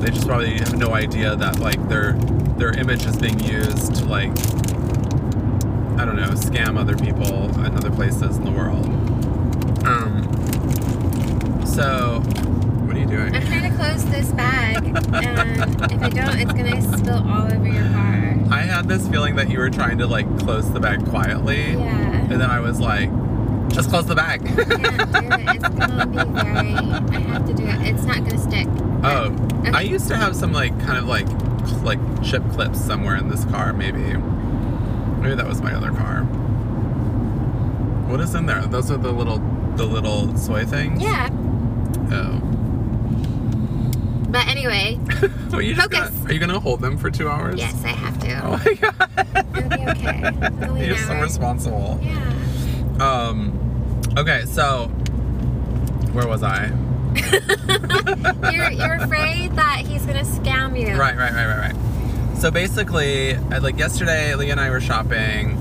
They 0.00 0.10
just 0.10 0.26
probably 0.26 0.54
have 0.58 0.76
no 0.78 0.94
idea 0.94 1.34
that 1.36 1.58
like 1.58 1.88
their 1.88 2.12
their 2.58 2.70
image 2.78 3.04
is 3.04 3.16
being 3.16 3.38
used 3.40 3.94
to 3.96 4.04
like 4.04 4.30
I 5.98 6.04
don't 6.04 6.16
know, 6.16 6.30
scam 6.30 6.78
other 6.78 6.96
people 6.96 7.48
in 7.64 7.74
other 7.76 7.90
places 7.90 8.36
in 8.36 8.44
the 8.44 8.50
world. 8.52 8.86
Um 9.86 10.30
so 11.66 12.20
What 12.86 12.96
are 12.96 13.00
you 13.00 13.06
doing? 13.06 13.34
I'm 13.34 13.46
trying 13.46 13.70
to 13.70 13.76
close 13.76 14.04
this 14.06 14.30
bag, 14.32 14.76
and 14.86 14.96
if 15.92 16.02
I 16.02 16.08
don't, 16.10 16.38
it's 16.38 16.52
gonna 16.52 16.80
spill 16.98 17.28
all 17.28 17.52
over 17.52 17.66
your 17.66 17.88
car. 17.90 18.36
I 18.50 18.60
had 18.60 18.86
this 18.88 19.08
feeling 19.08 19.34
that 19.36 19.50
you 19.50 19.58
were 19.58 19.70
trying 19.70 19.98
to 19.98 20.06
like 20.06 20.26
close 20.38 20.70
the 20.72 20.78
bag 20.80 21.04
quietly, 21.08 21.72
Yeah. 21.72 22.20
and 22.30 22.40
then 22.40 22.50
I 22.50 22.60
was 22.60 22.78
like, 22.80 23.10
just 23.74 23.88
close 23.90 24.06
the 24.06 24.14
bag. 24.14 24.42
I 24.42 24.54
can't 24.54 25.12
do 25.12 25.18
it. 25.34 25.56
It's 25.56 25.68
gonna 25.68 26.06
be 26.06 26.16
very. 26.32 26.74
I 27.16 27.20
have 27.20 27.46
to 27.46 27.54
do 27.54 27.64
it. 27.66 27.80
It's 27.94 28.04
not 28.04 28.18
gonna 28.18 28.38
stick. 28.38 28.66
oh, 29.04 29.36
Okay. 29.60 29.70
I 29.72 29.80
used 29.80 30.08
to 30.08 30.16
have 30.16 30.36
some 30.36 30.52
like 30.52 30.78
kind 30.80 30.98
of 30.98 31.06
like 31.06 31.26
like 31.82 31.98
chip 32.22 32.42
clips 32.52 32.80
somewhere 32.80 33.16
in 33.16 33.28
this 33.28 33.44
car. 33.46 33.72
Maybe, 33.72 33.98
maybe 35.22 35.34
that 35.34 35.46
was 35.46 35.60
my 35.62 35.72
other 35.74 35.90
car. 35.90 36.22
What 38.10 38.20
is 38.20 38.34
in 38.34 38.46
there? 38.46 38.62
Those 38.66 38.90
are 38.90 38.96
the 38.98 39.10
little 39.12 39.38
the 39.76 39.84
little 39.84 40.36
soy 40.36 40.64
things. 40.66 41.02
Yeah. 41.02 41.28
Oh. 42.12 42.40
But 44.30 44.46
anyway, 44.48 44.98
Are 45.52 45.62
you 45.62 45.76
Focus. 45.76 46.10
gonna, 46.10 46.24
are 46.28 46.32
you 46.32 46.40
gonna 46.40 46.58
hold 46.60 46.80
them 46.80 46.98
for 46.98 47.08
two 47.10 47.28
hours? 47.28 47.56
yes, 47.58 47.82
I 47.84 47.88
have 47.88 48.18
to. 48.20 48.44
Oh 48.44 48.56
my 48.58 48.74
god. 48.80 49.56
It'll 49.56 49.68
be 49.68 49.90
okay. 49.92 50.20
It's 50.24 50.66
only 50.68 50.80
an 50.82 50.88
You're 50.88 50.96
so 50.98 51.20
responsible. 51.20 52.00
Yeah. 52.02 52.18
Um. 53.00 53.60
Okay, 54.16 54.44
so 54.46 54.86
where 56.12 56.28
was 56.28 56.42
I? 56.44 56.66
You're 58.52 58.70
you're 58.70 58.94
afraid 58.94 59.52
that 59.52 59.82
he's 59.86 60.04
gonna 60.06 60.24
scam 60.24 60.78
you. 60.78 60.96
Right, 60.96 61.16
right, 61.16 61.32
right, 61.32 61.46
right, 61.46 61.72
right. 61.72 62.36
So 62.38 62.50
basically, 62.50 63.34
uh, 63.34 63.60
like 63.60 63.78
yesterday, 63.78 64.34
Leah 64.34 64.52
and 64.52 64.60
I 64.60 64.70
were 64.70 64.80
shopping. 64.80 65.58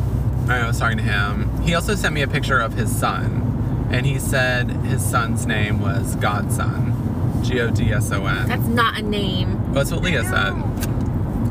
I 0.49 0.67
was 0.67 0.77
talking 0.79 0.97
to 0.97 1.03
him. 1.03 1.61
He 1.63 1.73
also 1.73 1.95
sent 1.95 2.13
me 2.13 2.21
a 2.21 2.27
picture 2.27 2.59
of 2.59 2.73
his 2.73 2.95
son, 2.95 3.87
and 3.91 4.05
he 4.05 4.19
said 4.19 4.69
his 4.69 5.03
son's 5.03 5.45
name 5.47 5.79
was 5.79 6.15
Godson, 6.17 7.43
G 7.43 7.59
O 7.59 7.69
D 7.71 7.91
S 7.91 8.11
O 8.11 8.25
N. 8.25 8.47
That's 8.47 8.67
not 8.67 8.99
a 8.99 9.01
name. 9.01 9.73
That's 9.73 9.91
what 9.91 10.03
Leah 10.03 10.23
said. 10.23 10.53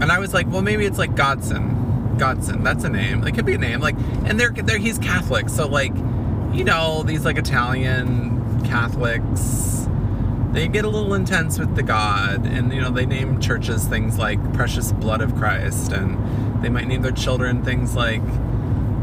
And 0.02 0.12
I 0.12 0.18
was 0.18 0.34
like, 0.34 0.46
well, 0.48 0.62
maybe 0.62 0.84
it's 0.84 0.98
like 0.98 1.14
Godson. 1.16 2.16
Godson, 2.18 2.62
that's 2.62 2.84
a 2.84 2.88
name. 2.88 3.26
It 3.26 3.34
could 3.34 3.46
be 3.46 3.54
a 3.54 3.58
name. 3.58 3.80
Like, 3.80 3.96
and 4.24 4.38
they're, 4.38 4.50
they're 4.50 4.78
he's 4.78 4.98
Catholic, 4.98 5.48
so 5.48 5.66
like, 5.66 5.92
you 6.52 6.64
know, 6.64 7.02
these 7.02 7.24
like 7.24 7.36
Italian 7.38 8.62
Catholics, 8.64 9.88
they 10.52 10.68
get 10.68 10.84
a 10.84 10.88
little 10.88 11.14
intense 11.14 11.58
with 11.58 11.74
the 11.76 11.82
God, 11.82 12.46
and 12.46 12.72
you 12.72 12.80
know, 12.80 12.90
they 12.90 13.06
name 13.06 13.40
churches 13.40 13.86
things 13.86 14.18
like 14.18 14.38
Precious 14.54 14.92
Blood 14.92 15.20
of 15.20 15.34
Christ, 15.36 15.92
and 15.92 16.62
they 16.62 16.68
might 16.68 16.86
name 16.86 17.02
their 17.02 17.12
children 17.12 17.64
things 17.64 17.94
like 17.96 18.20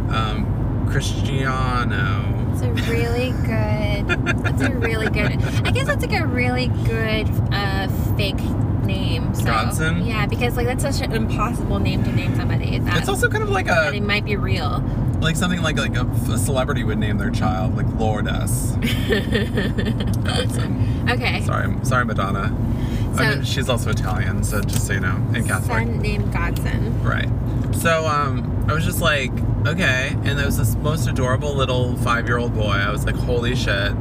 um, 0.09 0.87
Cristiano. 0.91 2.35
It's 2.53 2.61
a 2.61 2.71
really 2.91 3.31
good. 3.31 4.07
That's 4.43 4.61
a 4.61 4.71
really 4.73 5.09
good. 5.09 5.41
I 5.65 5.71
guess 5.71 5.87
that's 5.87 6.05
like 6.05 6.19
a 6.19 6.25
really 6.25 6.67
good 6.67 7.29
uh, 7.51 7.87
fake 8.15 8.41
name. 8.85 9.33
So, 9.33 9.45
Godson? 9.45 10.05
Yeah, 10.05 10.25
because 10.25 10.55
like 10.57 10.67
that's 10.67 10.83
such 10.83 11.01
an 11.01 11.13
impossible 11.13 11.79
name 11.79 12.03
to 12.03 12.11
name 12.11 12.35
somebody. 12.35 12.79
That, 12.79 12.97
It's 12.97 13.09
also 13.09 13.29
kind 13.29 13.43
of 13.43 13.49
like 13.49 13.67
a. 13.67 13.93
it 13.93 14.01
might 14.03 14.25
be 14.25 14.35
real. 14.35 14.83
Like 15.21 15.35
something 15.35 15.61
like 15.61 15.77
like 15.77 15.95
a, 15.97 16.05
a 16.31 16.37
celebrity 16.37 16.83
would 16.83 16.97
name 16.97 17.17
their 17.17 17.29
child, 17.31 17.75
like 17.75 17.87
Lourdes. 17.99 18.71
Godson. 20.23 20.85
Okay. 21.09 21.41
Sorry, 21.41 21.73
sorry, 21.83 22.05
Madonna. 22.05 22.55
So- 23.15 23.23
I 23.23 23.35
mean, 23.35 23.43
she's 23.43 23.67
also 23.67 23.89
Italian, 23.89 24.43
so 24.43 24.61
just 24.61 24.85
so 24.85 24.93
you 24.93 24.99
know, 24.99 25.15
and 25.33 25.47
Catholic. 25.47 25.71
Son 25.87 25.97
named 25.99 26.31
Godson. 26.31 27.01
Right. 27.03 27.27
So 27.73 28.05
um, 28.05 28.65
I 28.69 28.73
was 28.73 28.85
just 28.85 29.01
like, 29.01 29.31
okay, 29.65 30.09
and 30.23 30.37
there 30.37 30.45
was 30.45 30.57
this 30.59 30.75
most 30.75 31.07
adorable 31.07 31.55
little 31.55 31.95
five-year-old 31.97 32.53
boy. 32.53 32.73
I 32.73 32.91
was 32.91 33.05
like, 33.05 33.15
holy 33.15 33.55
shit! 33.55 33.93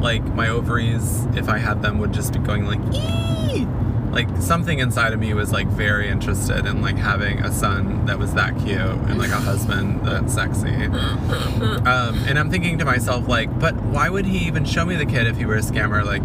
Like 0.00 0.22
my 0.34 0.48
ovaries, 0.48 1.24
if 1.34 1.48
I 1.48 1.58
had 1.58 1.82
them, 1.82 1.98
would 1.98 2.12
just 2.12 2.32
be 2.32 2.38
going 2.38 2.66
like, 2.66 2.78
ee! 2.94 3.66
Like 4.14 4.28
something 4.40 4.78
inside 4.78 5.12
of 5.12 5.18
me 5.18 5.34
was 5.34 5.50
like 5.50 5.66
very 5.66 6.08
interested 6.08 6.66
in 6.66 6.80
like 6.80 6.96
having 6.96 7.40
a 7.40 7.50
son 7.50 8.06
that 8.06 8.16
was 8.16 8.32
that 8.34 8.56
cute 8.60 8.78
and 8.78 9.18
like 9.18 9.30
a 9.30 9.40
husband 9.40 10.06
that's 10.06 10.32
sexy. 10.32 10.68
Um, 10.68 12.14
and 12.28 12.38
I'm 12.38 12.48
thinking 12.48 12.78
to 12.78 12.84
myself, 12.84 13.26
like, 13.26 13.58
but 13.58 13.74
why 13.74 14.08
would 14.08 14.24
he 14.24 14.46
even 14.46 14.64
show 14.64 14.84
me 14.84 14.94
the 14.94 15.04
kid 15.04 15.26
if 15.26 15.36
he 15.36 15.46
were 15.46 15.56
a 15.56 15.62
scammer? 15.62 16.04
Like, 16.04 16.22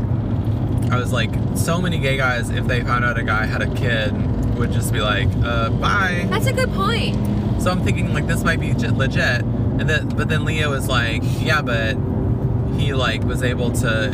I 0.92 0.98
was 1.00 1.12
like, 1.12 1.32
so 1.56 1.82
many 1.82 1.98
gay 1.98 2.16
guys, 2.18 2.52
if 2.52 2.68
they 2.68 2.82
found 2.84 3.06
out 3.06 3.18
a 3.18 3.24
guy 3.24 3.46
had 3.46 3.64
a 3.64 3.74
kid, 3.76 4.12
would 4.58 4.72
just 4.72 4.94
be 4.94 5.02
like, 5.02 5.28
uh, 5.44 5.70
bye. 5.72 6.28
That's 6.30 6.48
a 6.48 6.54
good 6.54 6.72
point. 6.74 7.16
So 7.62 7.72
I'm 7.72 7.84
thinking, 7.84 8.14
like, 8.14 8.28
this 8.28 8.44
might 8.44 8.60
be 8.60 8.74
j- 8.74 8.90
legit. 8.90 9.42
And 9.44 9.90
then, 9.90 10.10
but 10.10 10.30
then 10.30 10.46
Leo 10.46 10.72
was 10.72 10.88
like, 10.88 11.22
yeah, 11.40 11.62
but 11.62 11.96
he, 12.78 12.94
like, 12.94 13.24
was 13.24 13.44
able 13.44 13.72
to, 13.72 14.12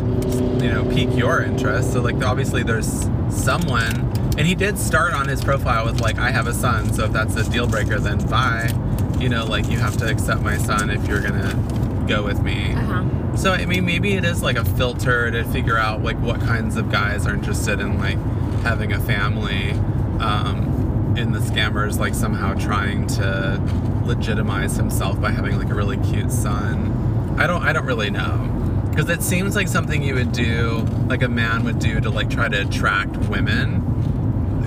you 0.61 0.71
know, 0.71 0.85
pique 0.93 1.15
your 1.15 1.41
interest. 1.41 1.93
So, 1.93 2.01
like, 2.01 2.23
obviously 2.23 2.63
there's 2.63 3.05
someone. 3.35 4.11
And 4.37 4.41
he 4.41 4.55
did 4.55 4.77
start 4.77 5.13
on 5.13 5.27
his 5.27 5.43
profile 5.43 5.85
with, 5.85 6.01
like, 6.01 6.17
I 6.17 6.31
have 6.31 6.47
a 6.47 6.53
son. 6.53 6.93
So 6.93 7.05
if 7.05 7.11
that's 7.11 7.35
a 7.35 7.49
deal 7.49 7.67
breaker, 7.67 7.99
then 7.99 8.25
bye. 8.27 8.73
You 9.19 9.29
know, 9.29 9.45
like, 9.45 9.69
you 9.69 9.77
have 9.79 9.97
to 9.97 10.09
accept 10.09 10.41
my 10.41 10.57
son 10.57 10.89
if 10.89 11.07
you're 11.07 11.21
gonna 11.21 12.05
go 12.07 12.23
with 12.23 12.41
me. 12.41 12.73
Uh 12.73 12.81
huh. 12.81 13.35
So 13.37 13.51
I 13.51 13.65
mean, 13.65 13.85
maybe 13.85 14.13
it 14.13 14.23
is 14.23 14.41
like 14.41 14.55
a 14.57 14.63
filter 14.63 15.29
to 15.31 15.43
figure 15.45 15.77
out 15.77 16.01
like 16.01 16.17
what 16.19 16.39
kinds 16.39 16.77
of 16.77 16.89
guys 16.89 17.27
are 17.27 17.33
interested 17.33 17.79
in 17.79 17.97
like 17.97 18.17
having 18.61 18.93
a 18.93 18.99
family, 19.01 19.71
um, 20.19 21.15
in 21.17 21.31
the 21.31 21.39
scammers 21.39 21.97
like 21.97 22.13
somehow 22.13 22.53
trying 22.53 23.07
to 23.07 23.61
legitimize 24.05 24.75
himself 24.75 25.19
by 25.19 25.31
having 25.31 25.57
like 25.57 25.69
a 25.69 25.73
really 25.73 25.97
cute 25.97 26.31
son. 26.31 27.35
I 27.37 27.47
don't, 27.47 27.63
I 27.63 27.73
don't 27.73 27.85
really 27.85 28.09
know 28.09 28.54
because 28.95 29.09
it 29.09 29.21
seems 29.21 29.55
like 29.57 29.67
something 29.67 30.01
you 30.01 30.15
would 30.15 30.31
do, 30.31 30.87
like 31.07 31.21
a 31.21 31.27
man 31.27 31.65
would 31.65 31.79
do 31.79 31.99
to 31.99 32.09
like 32.09 32.29
try 32.29 32.47
to 32.47 32.61
attract 32.61 33.17
women. 33.27 33.81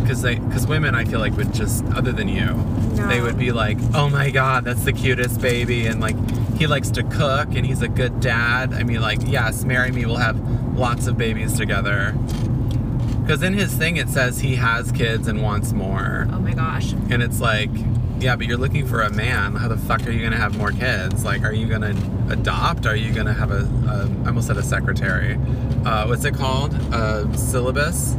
Because 0.03 0.21
they, 0.23 0.37
because 0.37 0.67
women, 0.67 0.95
I 0.95 1.05
feel 1.05 1.19
like 1.19 1.35
would 1.37 1.53
just, 1.55 1.85
other 1.87 2.13
than 2.13 2.29
you, 2.29 2.55
they 3.09 3.21
would 3.21 3.39
be 3.39 3.53
like, 3.53 3.79
"Oh 3.95 4.09
my 4.09 4.31
god, 4.31 4.65
that's 4.65 4.85
the 4.85 4.93
cutest 4.93 5.41
baby," 5.41 5.87
and 5.87 6.01
like 6.01 6.17
he 6.59 6.67
likes 6.67 6.91
to 6.93 7.03
cook 7.05 7.49
and 7.55 7.65
he's 7.65 7.83
a 7.83 7.89
good 7.89 8.21
dad. 8.21 8.75
I 8.75 8.83
mean, 8.83 9.01
like, 9.01 9.21
yes, 9.27 9.65
marry 9.65 9.91
me. 9.93 10.05
We'll 10.07 10.17
have 10.17 10.39
lots 10.77 11.07
of 11.07 11.17
babies 11.17 11.57
together. 11.57 12.13
Because 13.23 13.43
in 13.43 13.53
his 13.55 13.75
thing 13.75 13.97
it 13.99 14.09
says 14.09 14.41
he 14.41 14.57
has 14.57 14.91
kids 14.93 15.29
and 15.29 15.43
wants 15.43 15.73
more, 15.73 16.27
Oh 16.33 16.39
my 16.39 16.53
gosh. 16.55 16.93
and 17.11 17.23
it's 17.23 17.41
like, 17.41 17.71
yeah, 18.21 18.37
but 18.37 18.47
you're 18.47 18.59
looking 18.59 18.87
for 18.87 19.03
a 19.03 19.11
man. 19.11 19.55
How 19.55 19.69
the 19.69 19.77
fuck 19.77 20.07
are 20.07 20.11
you 20.11 20.23
gonna 20.23 20.37
have 20.37 20.57
more 20.59 20.73
kids? 20.73 21.25
Like, 21.25 21.43
are 21.45 21.53
you 21.53 21.67
gonna 21.67 21.95
adopt? 22.31 22.87
Are 22.87 22.97
you 22.97 23.13
gonna 23.13 23.33
have 23.33 23.51
a, 23.51 23.61
a 23.87 24.09
I 24.25 24.29
almost 24.29 24.47
said 24.49 24.57
a 24.57 24.63
secretary? 24.63 25.35
Uh, 25.85 26.07
what's 26.07 26.25
it 26.25 26.35
called? 26.35 26.75
A 26.93 27.29
syllabus? 27.37 28.15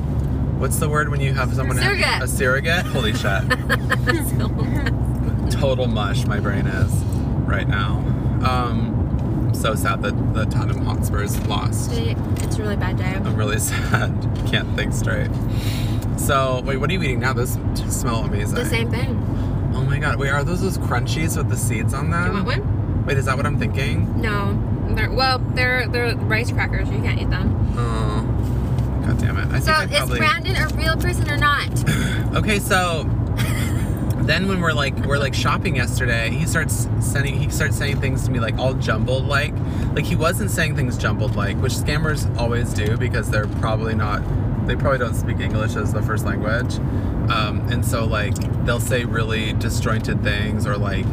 What's 0.57 0.77
the 0.77 0.89
word 0.89 1.09
when 1.09 1.21
you 1.21 1.33
have 1.33 1.53
someone 1.53 1.77
Surrogate. 1.77 2.21
a 2.21 2.27
surrogate? 2.27 2.85
Holy 2.87 3.13
shit! 3.13 3.43
total 5.51 5.87
mush 5.87 6.25
my 6.25 6.39
brain 6.39 6.67
is 6.67 6.91
right 7.47 7.67
now. 7.67 7.97
Um, 8.43 8.95
I'm 9.47 9.53
so 9.55 9.76
sad 9.76 10.01
that 10.03 10.34
the 10.34 10.45
Tottenham 10.45 10.85
Hotspurs 10.85 11.39
lost. 11.47 11.91
It's 11.93 12.57
a 12.57 12.61
really 12.61 12.76
bad 12.77 12.97
day. 12.97 13.05
I'm 13.15 13.35
really 13.35 13.59
sad. 13.69 14.11
Can't 14.47 14.73
think 14.76 14.93
straight. 14.93 15.30
So, 16.17 16.61
wait, 16.65 16.77
what 16.77 16.89
are 16.89 16.93
you 16.93 17.01
eating 17.01 17.19
now? 17.21 17.34
This 17.34 17.57
smell 17.89 18.23
amazing. 18.23 18.55
The 18.55 18.65
same 18.65 18.91
thing. 18.91 19.15
Oh 19.80 19.85
my 19.85 19.97
god. 19.97 20.18
Wait, 20.18 20.30
are 20.30 20.43
those 20.43 20.61
those 20.61 20.77
crunchies 20.77 21.38
with 21.38 21.49
the 21.49 21.56
seeds 21.57 21.93
on 21.93 22.06
Do 22.06 22.11
them? 22.11 22.26
you 22.27 22.31
want 22.43 22.45
one? 22.47 23.06
Wait, 23.06 23.18
is 23.18 23.26
that 23.26 23.38
what 23.38 23.45
I'm 23.45 23.57
thinking? 23.57 24.22
No. 24.22 24.65
They're, 24.89 25.10
well, 25.11 25.39
they're 25.39 25.88
they're 25.88 26.15
rice 26.15 26.51
crackers. 26.51 26.89
You 26.89 26.99
can't 27.01 27.19
eat 27.22 27.30
them. 27.30 27.56
Oh. 27.77 29.03
God 29.06 29.19
damn 29.19 29.38
it. 29.38 29.47
I 29.51 29.60
So 29.60 29.73
think 29.73 29.77
I 29.77 29.84
is 29.84 29.89
probably. 29.99 30.18
Brandon 30.19 30.56
a 30.56 30.68
real 30.76 30.97
person 30.97 31.30
or 31.30 31.38
not? 31.38 31.69
Okay, 32.35 32.60
so 32.60 33.03
then 34.22 34.47
when 34.47 34.60
we're 34.61 34.73
like 34.73 34.95
we're 35.06 35.18
like 35.18 35.34
shopping 35.34 35.76
yesterday, 35.76 36.30
he 36.30 36.45
starts 36.45 36.88
sending 36.99 37.35
he 37.39 37.49
starts 37.49 37.76
saying 37.77 37.99
things 38.01 38.23
to 38.26 38.31
me 38.31 38.39
like 38.39 38.57
all 38.60 38.73
jumbled 38.76 39.26
like 39.26 39.53
like 39.95 40.06
he 40.06 40.15
wasn't 40.15 40.51
saying 40.51 40.76
things 40.76 40.95
jumbled 40.97 41.35
like 41.35 41.57
which 41.57 41.73
scammers 41.73 42.30
always 42.38 42.72
do 42.73 42.97
because 42.97 43.31
they're 43.31 43.47
probably 43.47 43.95
not 43.95 44.22
they 44.69 44.75
probably 44.75 44.99
don't 44.99 45.15
speak 45.15 45.39
English 45.39 45.75
as 45.75 45.91
the 45.93 46.01
first 46.01 46.25
language. 46.25 46.75
Um, 47.29 47.67
and 47.71 47.83
so 47.85 48.05
like 48.05 48.35
they'll 48.65 48.79
say 48.79 49.05
really 49.05 49.53
disjointed 49.53 50.23
things 50.23 50.65
or 50.65 50.77
like 50.77 51.05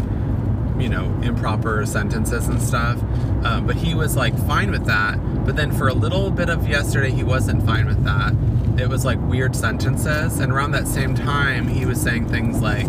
you 0.79 0.91
know 0.91 1.07
improper 1.23 1.85
sentences 1.87 2.49
and 2.49 2.61
stuff. 2.61 3.03
Um, 3.45 3.67
but 3.67 3.77
he 3.77 3.95
was 3.95 4.17
like 4.17 4.37
fine 4.47 4.71
with 4.71 4.87
that. 4.87 5.17
But 5.45 5.57
then 5.57 5.73
for 5.73 5.89
a 5.89 5.95
little 5.95 6.31
bit 6.31 6.49
of 6.51 6.69
yesterday, 6.69 7.11
he 7.11 7.25
wasn't 7.25 7.65
fine 7.65 7.87
with 7.87 8.05
that. 8.05 8.35
It 8.79 8.89
was 8.89 9.05
like 9.05 9.19
weird 9.21 9.57
sentences, 9.57 10.39
and 10.39 10.53
around 10.53 10.73
that 10.73 10.87
same 10.87 11.15
time, 11.15 11.67
he 11.67 11.87
was 11.87 12.01
saying 12.01 12.29
things 12.29 12.61
like, 12.61 12.87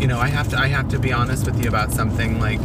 you 0.00 0.06
know, 0.06 0.20
I 0.20 0.28
have 0.28 0.48
to 0.50 0.58
I 0.58 0.68
have 0.68 0.88
to 0.90 0.98
be 0.98 1.12
honest 1.12 1.46
with 1.46 1.60
you 1.62 1.68
about 1.68 1.90
something. 1.90 2.38
Like, 2.38 2.60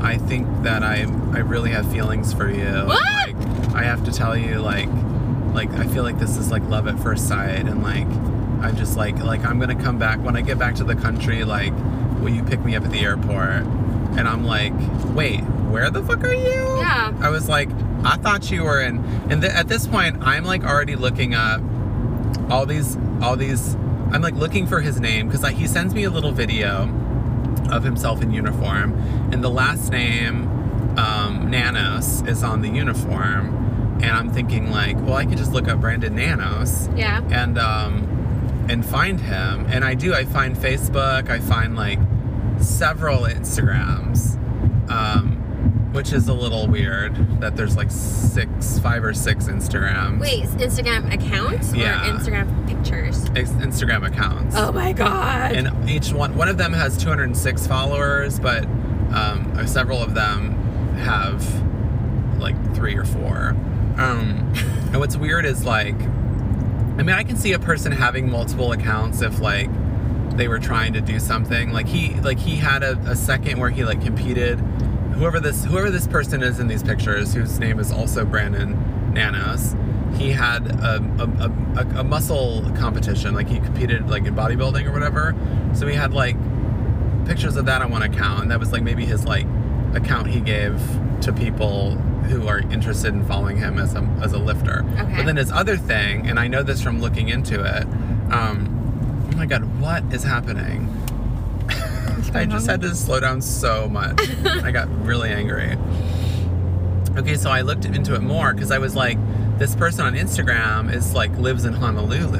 I 0.00 0.16
think 0.16 0.46
that 0.62 0.84
I 0.84 1.02
I 1.32 1.40
really 1.40 1.70
have 1.70 1.90
feelings 1.90 2.32
for 2.32 2.48
you. 2.48 2.84
What? 2.86 3.02
Like, 3.02 3.36
I 3.74 3.82
have 3.82 4.04
to 4.04 4.12
tell 4.12 4.36
you, 4.36 4.60
like, 4.60 4.88
like 5.58 5.70
I 5.72 5.88
feel 5.88 6.04
like 6.04 6.20
this 6.20 6.36
is 6.36 6.52
like 6.52 6.62
love 6.68 6.86
at 6.86 7.00
first 7.00 7.26
sight, 7.26 7.66
and 7.66 7.82
like 7.82 8.06
I'm 8.64 8.76
just 8.76 8.96
like 8.96 9.18
like 9.18 9.44
I'm 9.44 9.58
gonna 9.58 9.74
come 9.74 9.98
back 9.98 10.20
when 10.20 10.36
I 10.36 10.40
get 10.40 10.56
back 10.56 10.76
to 10.76 10.84
the 10.84 10.94
country. 10.94 11.42
Like, 11.42 11.72
will 12.20 12.28
you 12.28 12.44
pick 12.44 12.64
me 12.64 12.76
up 12.76 12.84
at 12.84 12.92
the 12.92 13.00
airport? 13.00 13.64
And 14.16 14.28
I'm 14.28 14.44
like, 14.44 14.72
wait, 15.16 15.40
where 15.72 15.90
the 15.90 16.02
fuck 16.04 16.22
are 16.22 16.32
you? 16.32 16.78
Yeah. 16.78 17.12
I 17.20 17.30
was 17.30 17.48
like, 17.48 17.68
I 18.04 18.16
thought 18.16 18.52
you 18.52 18.62
were 18.62 18.80
in. 18.80 18.98
And 19.30 19.42
th- 19.42 19.52
at 19.52 19.66
this 19.66 19.86
point, 19.88 20.18
I'm 20.22 20.44
like 20.44 20.62
already 20.62 20.94
looking 20.94 21.34
up 21.34 21.60
all 22.48 22.64
these, 22.64 22.96
all 23.20 23.36
these. 23.36 23.74
I'm 24.12 24.22
like 24.22 24.34
looking 24.34 24.68
for 24.68 24.80
his 24.80 25.00
name 25.00 25.28
because 25.28 25.46
he 25.48 25.66
sends 25.66 25.92
me 25.92 26.04
a 26.04 26.10
little 26.10 26.32
video 26.32 26.88
of 27.68 27.82
himself 27.82 28.22
in 28.22 28.30
uniform, 28.30 28.94
and 29.32 29.42
the 29.42 29.50
last 29.50 29.90
name 29.90 30.46
um, 30.96 31.50
Nanos 31.50 32.22
is 32.22 32.44
on 32.44 32.62
the 32.62 32.68
uniform. 32.68 33.67
And 34.00 34.06
I'm 34.12 34.30
thinking 34.32 34.70
like, 34.70 34.96
well, 34.96 35.14
I 35.14 35.24
could 35.26 35.38
just 35.38 35.52
look 35.52 35.68
up 35.68 35.80
Brandon 35.80 36.14
Nanos 36.14 36.88
Yeah. 36.96 37.20
and 37.30 37.58
um 37.58 38.04
and 38.70 38.84
find 38.84 39.18
him 39.18 39.64
and 39.70 39.82
i 39.82 39.94
do 39.94 40.12
i 40.12 40.26
find 40.26 40.54
facebook 40.54 41.30
i 41.30 41.38
find 41.38 41.74
like 41.74 41.98
several 42.60 43.20
instagrams 43.20 44.36
um 44.90 45.36
which 45.94 46.12
is 46.12 46.28
a 46.28 46.34
little 46.34 46.66
weird 46.66 47.40
that 47.40 47.56
there's 47.56 47.76
like 47.78 47.90
six 47.90 48.78
five 48.80 49.02
or 49.02 49.14
six 49.14 49.46
instagrams 49.46 50.20
Wait, 50.20 50.44
Instagram 50.44 51.10
accounts 51.12 51.72
Yeah. 51.74 52.10
or 52.10 52.18
Instagram 52.18 52.66
pictures? 52.68 53.24
Ex- 53.34 53.50
instagram 53.52 54.06
accounts 54.06 54.54
Oh 54.54 54.70
my 54.70 54.92
god. 54.92 55.52
and 55.52 55.88
each 55.88 56.12
one 56.12 56.36
one 56.36 56.48
of 56.48 56.58
them 56.58 56.74
has 56.74 56.98
206 56.98 57.66
followers 57.66 58.38
but 58.38 58.64
um 59.14 59.66
several 59.66 60.02
of 60.02 60.12
them 60.14 60.52
have 60.98 61.42
like 62.38 62.54
three 62.74 62.96
or 62.96 63.04
four 63.06 63.56
um 63.98 64.52
and 64.92 64.98
what's 64.98 65.16
weird 65.16 65.44
is 65.44 65.64
like 65.64 65.94
i 65.94 67.02
mean 67.02 67.10
i 67.10 67.22
can 67.22 67.36
see 67.36 67.52
a 67.52 67.58
person 67.58 67.92
having 67.92 68.30
multiple 68.30 68.72
accounts 68.72 69.22
if 69.22 69.40
like 69.40 69.70
they 70.38 70.48
were 70.48 70.58
trying 70.58 70.92
to 70.94 71.00
do 71.00 71.18
something. 71.18 71.72
Like 71.72 71.86
he 71.86 72.14
like 72.20 72.38
he 72.38 72.56
had 72.56 72.82
a, 72.82 72.96
a 73.00 73.16
second 73.16 73.58
where 73.58 73.70
he 73.70 73.84
like 73.84 74.02
competed. 74.02 74.58
Whoever 75.16 75.40
this 75.40 75.64
whoever 75.64 75.90
this 75.90 76.06
person 76.06 76.42
is 76.42 76.60
in 76.60 76.68
these 76.68 76.82
pictures 76.82 77.34
whose 77.34 77.58
name 77.58 77.80
is 77.80 77.90
also 77.90 78.24
brandon 78.24 79.12
nanos 79.12 79.74
he 80.16 80.30
had 80.30 80.66
a, 80.80 80.96
a, 81.18 81.80
a, 81.80 82.00
a 82.00 82.04
muscle 82.04 82.62
competition. 82.76 83.34
Like 83.34 83.48
he 83.48 83.58
competed 83.58 84.08
like 84.08 84.24
in 84.24 84.34
bodybuilding 84.34 84.86
or 84.86 84.92
whatever. 84.92 85.34
So 85.74 85.86
he 85.86 85.94
had 85.94 86.14
like 86.14 86.36
pictures 87.26 87.56
of 87.56 87.66
that 87.66 87.82
on 87.82 87.90
one 87.90 88.02
account. 88.02 88.42
And 88.42 88.50
that 88.50 88.58
was 88.60 88.72
like 88.72 88.82
maybe 88.82 89.04
his 89.04 89.24
like 89.24 89.46
account 89.94 90.28
he 90.28 90.40
gave 90.40 90.80
to 91.22 91.32
people 91.32 92.00
who 92.28 92.46
are 92.48 92.58
interested 92.58 93.12
in 93.14 93.24
following 93.26 93.56
him 93.56 93.78
as 93.78 93.94
a, 93.94 94.00
as 94.22 94.32
a 94.32 94.38
lifter. 94.38 94.84
Okay. 94.98 95.16
but 95.16 95.26
then 95.26 95.36
his 95.36 95.50
other 95.50 95.76
thing 95.76 96.28
and 96.28 96.38
i 96.38 96.46
know 96.46 96.62
this 96.62 96.82
from 96.82 97.00
looking 97.00 97.28
into 97.28 97.62
it 97.64 97.84
um, 98.32 99.28
oh 99.32 99.36
my 99.36 99.46
god 99.46 99.62
what 99.80 100.02
is 100.12 100.22
happening? 100.22 100.88
I 102.34 102.44
just 102.44 102.66
had 102.66 102.80
to 102.82 102.94
slow 102.94 103.20
down 103.20 103.40
so 103.40 103.88
much. 103.88 104.20
I 104.44 104.70
got 104.70 104.88
really 105.04 105.30
angry. 105.30 105.76
Okay 107.16 107.36
so 107.36 107.50
i 107.50 107.62
looked 107.62 107.84
into 107.84 108.14
it 108.14 108.20
more 108.20 108.52
because 108.54 108.70
i 108.70 108.78
was 108.78 108.94
like 108.94 109.18
this 109.58 109.74
person 109.74 110.04
on 110.04 110.14
instagram 110.14 110.92
is 110.94 111.14
like 111.14 111.30
lives 111.38 111.64
in 111.64 111.72
honolulu. 111.72 112.38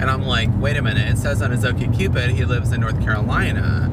And 0.00 0.10
i'm 0.10 0.22
like 0.22 0.50
wait 0.60 0.76
a 0.76 0.82
minute 0.82 1.08
it 1.08 1.18
says 1.18 1.40
on 1.40 1.50
his 1.50 1.64
okcupid 1.64 2.30
he 2.30 2.44
lives 2.44 2.72
in 2.72 2.80
north 2.80 3.00
carolina. 3.00 3.90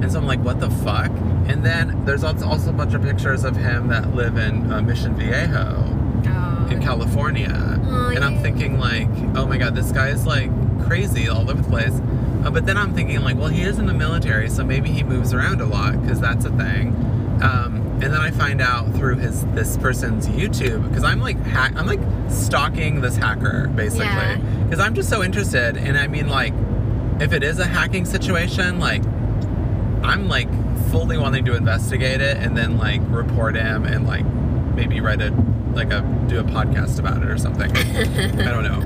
And 0.00 0.10
so 0.10 0.18
i'm 0.18 0.26
like 0.26 0.40
what 0.40 0.60
the 0.60 0.70
fuck 0.70 1.10
and 1.46 1.64
then 1.64 2.04
there's 2.04 2.24
also 2.24 2.70
a 2.70 2.72
bunch 2.72 2.94
of 2.94 3.02
pictures 3.02 3.44
of 3.44 3.56
him 3.56 3.88
that 3.88 4.14
live 4.14 4.36
in 4.36 4.72
uh, 4.72 4.80
mission 4.82 5.14
viejo 5.14 5.76
oh. 6.26 6.68
in 6.70 6.82
California. 6.82 7.50
Aw, 7.50 8.10
and 8.10 8.24
I'm 8.24 8.38
thinking 8.40 8.78
like, 8.78 9.08
oh 9.36 9.46
my 9.46 9.58
god, 9.58 9.74
this 9.74 9.92
guy 9.92 10.08
is 10.08 10.26
like 10.26 10.50
crazy 10.86 11.28
all 11.28 11.50
over 11.50 11.60
the 11.60 11.68
place. 11.68 12.00
Uh, 12.44 12.50
but 12.50 12.66
then 12.66 12.76
I'm 12.76 12.94
thinking 12.94 13.20
like, 13.22 13.36
well, 13.36 13.48
he 13.48 13.62
is 13.62 13.78
in 13.78 13.86
the 13.86 13.94
military, 13.94 14.50
so 14.50 14.64
maybe 14.64 14.90
he 14.90 15.02
moves 15.02 15.32
around 15.32 15.60
a 15.60 15.66
lot 15.66 16.00
because 16.02 16.20
that's 16.20 16.44
a 16.44 16.50
thing. 16.50 16.88
Um, 17.42 17.80
and 18.02 18.12
then 18.12 18.20
I 18.20 18.30
find 18.30 18.60
out 18.60 18.92
through 18.94 19.16
his 19.16 19.44
this 19.46 19.76
person's 19.76 20.28
YouTube 20.28 20.86
because 20.88 21.04
I'm 21.04 21.20
like 21.20 21.38
hack, 21.38 21.74
I'm 21.76 21.86
like 21.86 22.00
stalking 22.28 23.00
this 23.00 23.16
hacker 23.16 23.68
basically 23.68 24.06
Yeah. 24.06 24.36
because 24.64 24.80
I'm 24.80 24.94
just 24.94 25.08
so 25.08 25.22
interested. 25.22 25.76
And 25.76 25.96
I 25.96 26.06
mean 26.06 26.28
like, 26.28 26.52
if 27.20 27.32
it 27.32 27.42
is 27.42 27.58
a 27.58 27.66
hacking 27.66 28.04
situation, 28.04 28.78
like 28.78 29.02
I'm 30.02 30.28
like 30.28 30.48
fully 30.94 31.18
wanting 31.18 31.44
to 31.44 31.56
investigate 31.56 32.20
it 32.20 32.36
and 32.36 32.56
then 32.56 32.78
like 32.78 33.00
report 33.08 33.56
him 33.56 33.84
and 33.84 34.06
like 34.06 34.24
maybe 34.76 35.00
write 35.00 35.20
a 35.20 35.32
like 35.72 35.92
a 35.92 36.02
do 36.28 36.38
a 36.38 36.44
podcast 36.44 37.00
about 37.00 37.20
it 37.20 37.28
or 37.28 37.36
something. 37.36 37.76
I 37.76 38.50
don't 38.52 38.62
know. 38.62 38.80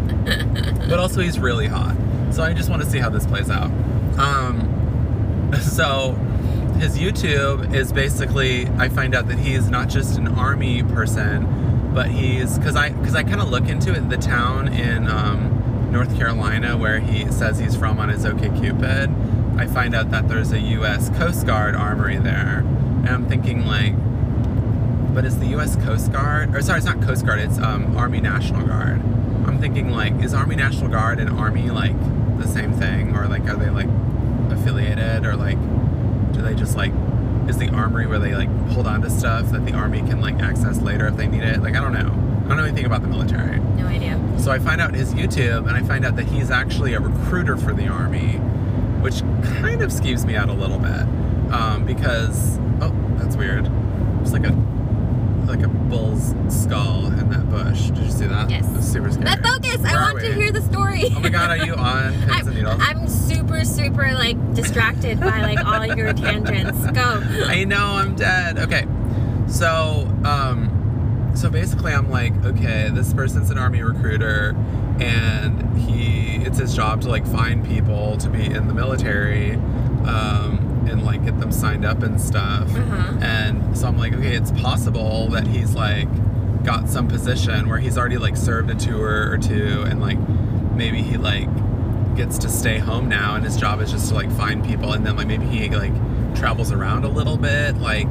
But 0.89 0.99
also 0.99 1.21
he's 1.21 1.39
really 1.39 1.67
hot. 1.67 1.95
So 2.31 2.43
I 2.43 2.55
just 2.55 2.71
want 2.71 2.83
to 2.83 2.89
see 2.89 2.99
how 2.99 3.11
this 3.11 3.27
plays 3.27 3.51
out. 3.51 3.71
Um 4.19 5.53
so 5.61 6.13
his 6.81 6.97
YouTube 6.97 7.75
is 7.75 7.93
basically 7.93 8.67
I 8.79 8.89
find 8.89 9.15
out 9.15 9.29
that 9.29 9.39
he's 9.39 9.69
not 9.69 9.91
just 9.91 10.17
an 10.17 10.29
army 10.29 10.83
person, 10.83 11.93
but 11.93 12.09
he's 12.09 12.57
cuz 12.59 12.75
I 12.75 12.89
cuz 12.89 13.15
I 13.15 13.23
kind 13.23 13.43
of 13.43 13.51
look 13.51 13.69
into 13.69 13.93
it 13.93 14.09
the 14.09 14.17
town 14.17 14.69
in 14.69 15.09
um 15.09 15.91
North 15.93 16.17
Carolina 16.17 16.75
where 16.79 17.01
he 17.01 17.31
says 17.31 17.59
he's 17.59 17.77
from 17.77 17.99
on 17.99 18.09
his 18.09 18.25
OkCupid. 18.25 19.09
I 19.59 19.67
find 19.67 19.95
out 19.95 20.11
that 20.11 20.29
there's 20.29 20.53
a 20.53 20.61
US 20.61 21.11
Coast 21.11 21.47
Guard 21.47 21.75
armory 21.75 22.17
there. 22.17 22.61
And 22.61 23.09
I'm 23.09 23.29
thinking 23.29 23.67
like 23.67 23.95
but 25.19 25.25
is 25.25 25.41
the 25.41 25.47
U.S. 25.47 25.75
Coast 25.75 26.13
Guard, 26.13 26.55
or 26.55 26.63
sorry, 26.63 26.79
it's 26.79 26.87
not 26.87 27.03
Coast 27.03 27.27
Guard, 27.27 27.41
it's 27.41 27.59
um, 27.59 27.97
Army 27.97 28.21
National 28.21 28.65
Guard. 28.65 29.01
I'm 29.49 29.59
thinking 29.59 29.91
like, 29.91 30.15
is 30.23 30.33
Army 30.33 30.55
National 30.55 30.89
Guard 30.89 31.19
and 31.19 31.29
Army 31.31 31.71
like 31.71 31.97
the 32.39 32.47
same 32.47 32.73
thing, 32.73 33.17
or 33.17 33.27
like 33.27 33.43
are 33.49 33.57
they 33.57 33.69
like 33.69 33.89
affiliated, 34.51 35.27
or 35.27 35.35
like 35.35 35.59
do 36.33 36.41
they 36.41 36.55
just 36.55 36.77
like 36.77 36.93
is 37.49 37.59
the 37.59 37.69
armory 37.71 38.07
where 38.07 38.21
they 38.21 38.37
like 38.37 38.49
hold 38.69 38.87
on 38.87 39.03
to 39.03 39.11
stuff 39.11 39.51
that 39.51 39.67
the 39.67 39.73
army 39.73 40.03
can 40.03 40.21
like 40.21 40.39
access 40.41 40.81
later 40.83 41.09
if 41.09 41.17
they 41.17 41.27
need 41.27 41.43
it? 41.43 41.63
Like 41.63 41.75
I 41.75 41.81
don't 41.81 41.95
know. 41.95 42.13
I 42.45 42.49
don't 42.49 42.57
know 42.59 42.65
anything 42.65 42.87
about 42.87 43.03
the 43.03 43.09
military. 43.09 43.59
No 43.59 43.87
idea. 43.87 44.21
So 44.39 44.53
I 44.53 44.61
find 44.61 44.81
out 44.81 44.95
his 44.95 45.15
YouTube, 45.15 45.67
and 45.67 45.77
I 45.77 45.83
find 45.83 46.05
out 46.05 46.15
that 46.15 46.27
he's 46.27 46.53
actually 46.53 46.95
a 46.95 47.01
recruiter 47.01 47.57
for 47.57 47.73
the 47.73 47.89
army, 47.89 48.41
which 49.01 49.21
kind 49.61 49.83
of 49.83 49.91
skews 49.91 50.25
me 50.25 50.37
out 50.37 50.49
a 50.49 50.53
little 50.53 50.79
bit, 50.79 51.03
um, 51.53 51.85
because 51.85 52.59
oh, 52.81 52.95
that's 53.17 53.37
weird. 53.37 53.71
It's 54.23 54.33
like 54.33 54.47
a 54.47 54.53
like 55.47 55.63
a 55.63 55.69
bull's 55.69 56.35
skull 56.49 57.07
in 57.07 57.31
that 57.31 57.49
bush. 57.51 57.87
Did 57.87 57.99
you 58.05 58.11
see 58.11 58.27
that? 58.27 58.51
Yes. 58.51 58.67
Super 58.87 59.11
scary. 59.11 59.25
But 59.25 59.43
focus! 59.43 59.79
Where 59.79 59.97
I 59.97 60.13
want 60.13 60.21
to 60.21 60.29
we? 60.29 60.35
hear 60.35 60.53
the 60.53 60.63
story. 60.63 61.05
Oh 61.17 61.21
my 61.21 61.29
god, 61.31 61.51
are 61.51 61.65
you 61.65 61.75
on 61.75 62.13
pins 62.21 62.31
I'm, 62.31 62.47
and 62.49 62.57
needles? 62.57 62.81
I'm 62.81 63.09
super, 63.09 63.65
super 63.65 64.13
like 64.15 64.55
distracted 64.55 65.21
by 65.21 65.43
like 65.43 65.65
all 65.65 65.87
your 65.87 66.13
tangents. 66.13 66.79
Go. 66.91 67.23
I 67.47 67.65
know 67.65 67.85
I'm 67.85 68.15
dead. 68.15 68.59
Okay. 68.59 68.87
So, 69.49 70.07
um, 70.25 71.33
so 71.35 71.49
basically 71.49 71.93
I'm 71.93 72.11
like, 72.11 72.35
okay, 72.45 72.91
this 72.93 73.15
person's 73.15 73.51
an 73.51 73.59
army 73.59 73.83
recruiter 73.83 74.55
and 75.01 75.79
he, 75.79 76.37
it's 76.45 76.59
his 76.59 76.75
job 76.75 77.03
to 77.03 77.09
like 77.09 77.27
find 77.27 77.67
people 77.67 78.17
to 78.19 78.29
be 78.29 78.45
in 78.45 78.69
the 78.69 78.75
military, 78.75 79.53
um, 80.05 80.87
and 80.89 81.05
like 81.05 81.25
get 81.25 81.39
them 81.41 81.53
signed 81.53 81.85
up 81.85 82.03
and 82.03 82.21
stuff. 82.21 82.75
Uh-huh. 82.75 83.19
And 83.21 83.77
so 83.77 83.89
I'm 83.89 83.99
like, 83.99 84.13
okay, 84.15 84.35
it's 84.35 84.51
possible 84.53 85.29
that 85.29 85.47
he's 85.47 85.75
like 85.75 86.09
got 86.65 86.89
some 86.89 87.09
position 87.09 87.69
where 87.69 87.79
he's 87.79 87.97
already 87.97 88.19
like 88.19 88.37
served 88.37 88.71
a 88.71 88.75
tour 88.75 89.31
or 89.31 89.39
two 89.39 89.85
and 89.89 90.01
like 90.01 90.19
maybe 90.75 91.03
he 91.03 91.17
like 91.17 91.49
gets 92.17 92.37
to 92.39 92.49
stay 92.49 92.79
home 92.79 93.09
now 93.09 93.37
and 93.37 93.45
his 93.45 93.57
job 93.57 93.81
is 93.81 93.91
just 93.93 94.09
to 94.09 94.15
like 94.15 94.31
find 94.33 94.65
people 94.65 94.93
and 94.93 95.07
then 95.07 95.17
like 95.17 95.27
maybe 95.27 95.47
he 95.47 95.69
like 95.71 95.95
travels 96.35 96.73
around 96.73 97.05
a 97.05 97.09
little 97.09 97.37
bit 97.37 97.77
like 97.79 98.09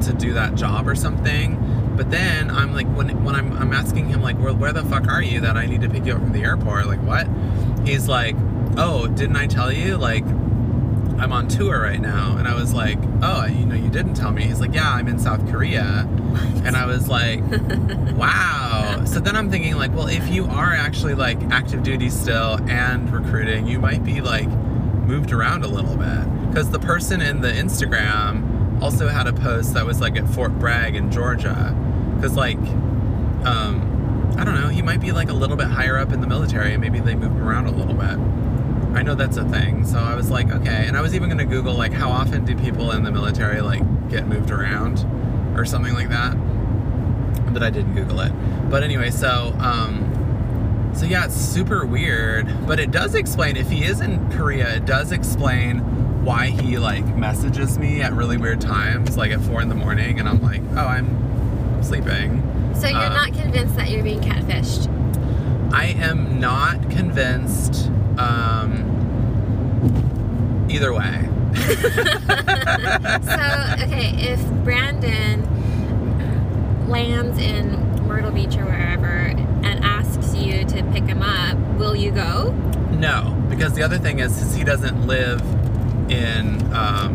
to 0.00 0.12
do 0.12 0.34
that 0.34 0.54
job 0.54 0.86
or 0.86 0.94
something 0.94 1.54
but 1.96 2.10
then 2.10 2.50
i'm 2.50 2.74
like 2.74 2.86
when 2.88 3.24
when 3.24 3.34
i'm, 3.34 3.52
I'm 3.54 3.72
asking 3.72 4.08
him 4.08 4.20
like 4.22 4.36
where, 4.38 4.52
where 4.52 4.72
the 4.72 4.84
fuck 4.84 5.08
are 5.08 5.22
you 5.22 5.40
that 5.40 5.56
i 5.56 5.64
need 5.66 5.80
to 5.80 5.88
pick 5.88 6.04
you 6.04 6.12
up 6.12 6.20
from 6.20 6.32
the 6.32 6.42
airport? 6.42 6.86
Like 6.86 7.02
what? 7.02 7.26
He's 7.86 8.08
like 8.08 8.36
oh 8.76 9.06
didn't 9.06 9.36
i 9.36 9.46
tell 9.46 9.72
you 9.72 9.96
like 9.96 10.24
i'm 10.24 11.32
on 11.32 11.48
tour 11.48 11.80
right 11.80 12.00
now? 12.00 12.36
And 12.36 12.46
i 12.46 12.54
was 12.54 12.74
like 12.74 12.98
oh 13.22 13.46
you 13.46 13.64
know 13.64 13.74
you 13.74 13.88
didn't 13.88 14.14
tell 14.14 14.30
me. 14.30 14.42
He's 14.42 14.60
like 14.60 14.74
yeah 14.74 14.92
i'm 14.92 15.08
in 15.08 15.18
south 15.18 15.48
korea. 15.50 16.06
And 16.64 16.76
i 16.76 16.84
was 16.84 17.08
like 17.08 17.40
wow. 18.14 19.02
So 19.06 19.20
then 19.20 19.36
i'm 19.36 19.50
thinking 19.50 19.76
like 19.76 19.94
well 19.94 20.08
if 20.08 20.28
you 20.28 20.44
are 20.46 20.74
actually 20.74 21.14
like 21.14 21.40
active 21.50 21.82
duty 21.82 22.10
still 22.10 22.58
and 22.68 23.10
recruiting 23.10 23.66
you 23.66 23.78
might 23.78 24.04
be 24.04 24.20
like 24.20 24.48
moved 25.06 25.32
around 25.32 25.64
a 25.64 25.68
little 25.68 25.96
bit. 25.96 26.48
Because 26.48 26.70
the 26.70 26.80
person 26.80 27.22
in 27.22 27.40
the 27.40 27.52
instagram 27.52 28.82
also 28.82 29.08
had 29.08 29.26
a 29.26 29.32
post 29.32 29.72
that 29.72 29.86
was 29.86 30.00
like 30.02 30.16
at 30.16 30.28
fort 30.28 30.58
bragg 30.58 30.94
in 30.94 31.10
georgia 31.10 31.74
because 32.16 32.36
like 32.36 32.58
um 33.44 34.34
i 34.38 34.44
don't 34.44 34.60
know 34.60 34.68
he 34.68 34.82
might 34.82 35.00
be 35.00 35.12
like 35.12 35.28
a 35.28 35.34
little 35.34 35.56
bit 35.56 35.68
higher 35.68 35.96
up 35.96 36.12
in 36.12 36.20
the 36.20 36.26
military 36.26 36.72
and 36.72 36.80
maybe 36.80 36.98
they 36.98 37.14
move 37.14 37.32
him 37.32 37.46
around 37.46 37.66
a 37.66 37.70
little 37.70 37.94
bit 37.94 38.18
I 38.96 39.02
know 39.02 39.14
that's 39.14 39.36
a 39.36 39.44
thing. 39.44 39.84
So 39.84 39.98
I 39.98 40.14
was 40.14 40.30
like, 40.30 40.50
okay. 40.50 40.86
And 40.86 40.96
I 40.96 41.02
was 41.02 41.14
even 41.14 41.28
going 41.28 41.38
to 41.38 41.44
Google, 41.44 41.74
like, 41.74 41.92
how 41.92 42.10
often 42.10 42.46
do 42.46 42.56
people 42.56 42.92
in 42.92 43.02
the 43.02 43.12
military, 43.12 43.60
like, 43.60 43.82
get 44.08 44.26
moved 44.26 44.50
around 44.50 45.04
or 45.54 45.66
something 45.66 45.92
like 45.92 46.08
that. 46.08 46.32
But 47.52 47.62
I 47.62 47.68
didn't 47.68 47.94
Google 47.94 48.20
it. 48.20 48.32
But 48.70 48.82
anyway, 48.82 49.10
so, 49.10 49.54
um, 49.58 50.92
so 50.96 51.04
yeah, 51.04 51.26
it's 51.26 51.34
super 51.34 51.84
weird. 51.84 52.66
But 52.66 52.80
it 52.80 52.90
does 52.90 53.14
explain, 53.14 53.58
if 53.58 53.68
he 53.68 53.84
is 53.84 54.00
in 54.00 54.32
Korea, 54.32 54.76
it 54.76 54.86
does 54.86 55.12
explain 55.12 56.24
why 56.24 56.46
he, 56.46 56.78
like, 56.78 57.04
messages 57.16 57.78
me 57.78 58.00
at 58.00 58.14
really 58.14 58.38
weird 58.38 58.62
times, 58.62 59.18
like 59.18 59.30
at 59.30 59.42
four 59.42 59.60
in 59.60 59.68
the 59.68 59.74
morning. 59.74 60.18
And 60.20 60.26
I'm 60.26 60.40
like, 60.40 60.62
oh, 60.70 60.86
I'm 60.86 61.25
sleeping. 61.86 62.42
So 62.78 62.88
you're 62.88 62.98
Uh, 62.98 63.08
not 63.26 63.32
convinced 63.32 63.76
that 63.76 63.88
you're 63.90 64.02
being 64.02 64.20
catfished? 64.20 64.88
I 65.72 65.86
am 65.86 66.38
not 66.40 66.90
convinced 66.90 67.90
um, 68.18 68.84
either 70.68 70.92
way. 70.92 71.28
so 71.56 73.40
okay, 73.82 74.12
if 74.18 74.40
Brandon 74.64 75.42
lands 76.88 77.38
in 77.38 78.06
Myrtle 78.06 78.30
Beach 78.30 78.56
or 78.56 78.64
wherever 78.64 79.06
and 79.08 79.84
asks 79.84 80.34
you 80.34 80.64
to 80.66 80.82
pick 80.92 81.04
him 81.04 81.22
up, 81.22 81.56
will 81.78 81.96
you 81.96 82.10
go? 82.10 82.52
No, 82.92 83.34
because 83.48 83.72
the 83.74 83.82
other 83.82 83.98
thing 83.98 84.18
is, 84.20 84.40
is 84.40 84.54
he 84.54 84.64
doesn't 84.64 85.06
live 85.06 85.40
in 86.10 86.62
um, 86.74 87.12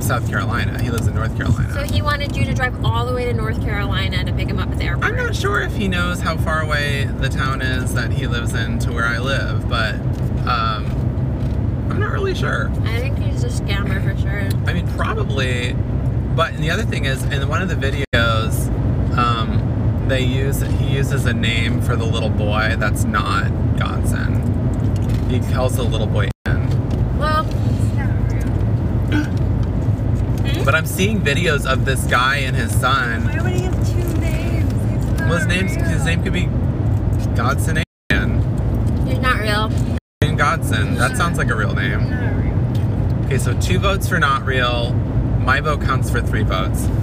South 0.00 0.28
Carolina. 0.28 0.80
He 0.82 0.90
lives 0.90 1.06
in 1.06 1.14
North 1.14 1.36
Carolina. 1.36 1.72
So 1.72 1.82
he 1.82 2.02
wanted 2.02 2.36
you 2.36 2.44
to 2.44 2.54
drive 2.54 2.84
all 2.84 3.06
the 3.06 3.12
way 3.12 3.24
to 3.24 3.32
North 3.32 3.60
Carolina 3.62 4.24
to 4.24 4.32
pick 4.32 4.48
him 4.48 4.58
up 4.58 4.70
at 4.70 4.78
the 4.78 4.84
airport. 4.84 5.04
I'm 5.06 5.16
not 5.16 5.34
sure 5.34 5.60
if 5.62 5.74
he 5.74 5.88
knows 5.88 6.20
how 6.20 6.36
far 6.36 6.62
away 6.62 7.04
the 7.04 7.28
town 7.28 7.60
is 7.62 7.94
that 7.94 8.12
he 8.12 8.26
lives 8.26 8.54
in 8.54 8.78
to 8.80 8.92
where 8.92 9.06
I 9.06 9.18
live, 9.18 9.68
but 9.68 9.94
um, 10.46 10.86
I'm 11.90 11.98
not 12.00 12.12
really 12.12 12.34
sure. 12.34 12.70
I 12.84 12.98
think 13.00 13.18
he's 13.18 13.42
a 13.44 13.48
scammer 13.48 14.02
for 14.02 14.16
sure. 14.20 14.48
I 14.68 14.72
mean, 14.72 14.86
probably. 14.96 15.72
But 16.34 16.56
the 16.58 16.70
other 16.70 16.84
thing 16.84 17.06
is, 17.06 17.22
in 17.24 17.48
one 17.48 17.62
of 17.62 17.68
the 17.68 17.74
videos, 17.74 18.68
um, 19.16 20.04
they 20.08 20.22
use 20.22 20.60
he 20.60 20.88
uses 20.94 21.24
a 21.26 21.32
name 21.32 21.80
for 21.80 21.96
the 21.96 22.04
little 22.04 22.28
boy 22.28 22.76
that's 22.78 23.04
not 23.04 23.44
Godson. 23.78 24.42
He 25.30 25.40
calls 25.52 25.76
the 25.76 25.82
little 25.82 26.06
boy 26.06 26.28
Ian. 26.46 27.18
Well, 27.18 27.44
It's 27.48 27.96
not 27.96 28.10
real. 28.30 29.36
But 30.66 30.74
I'm 30.74 30.84
seeing 30.84 31.20
videos 31.20 31.64
of 31.64 31.84
this 31.84 32.04
guy 32.08 32.38
and 32.38 32.56
his 32.56 32.72
son. 32.72 33.24
Why 33.24 33.40
would 33.40 33.52
he 33.52 33.60
have 33.60 33.88
two 33.88 34.02
names? 34.18 34.74
Well, 35.20 35.38
his 35.38 35.46
name's 35.46 35.76
real. 35.76 35.84
his 35.84 36.04
name 36.04 36.24
could 36.24 36.32
be 36.32 36.46
Godson 37.36 37.84
Ian. 38.10 39.06
he's 39.06 39.20
not 39.20 39.38
real. 39.38 39.70
Ian 40.24 40.36
Godson. 40.36 40.96
That 40.96 41.16
sounds 41.16 41.38
like 41.38 41.50
a 41.50 41.54
real 41.54 41.72
name. 41.72 42.10
Not 42.10 42.34
real. 42.34 43.26
Okay, 43.26 43.38
so 43.38 43.56
two 43.60 43.78
votes 43.78 44.08
for 44.08 44.18
not 44.18 44.44
real. 44.44 44.92
My 45.38 45.60
vote 45.60 45.82
counts 45.82 46.10
for 46.10 46.20
three 46.20 46.42
votes. 46.42 46.80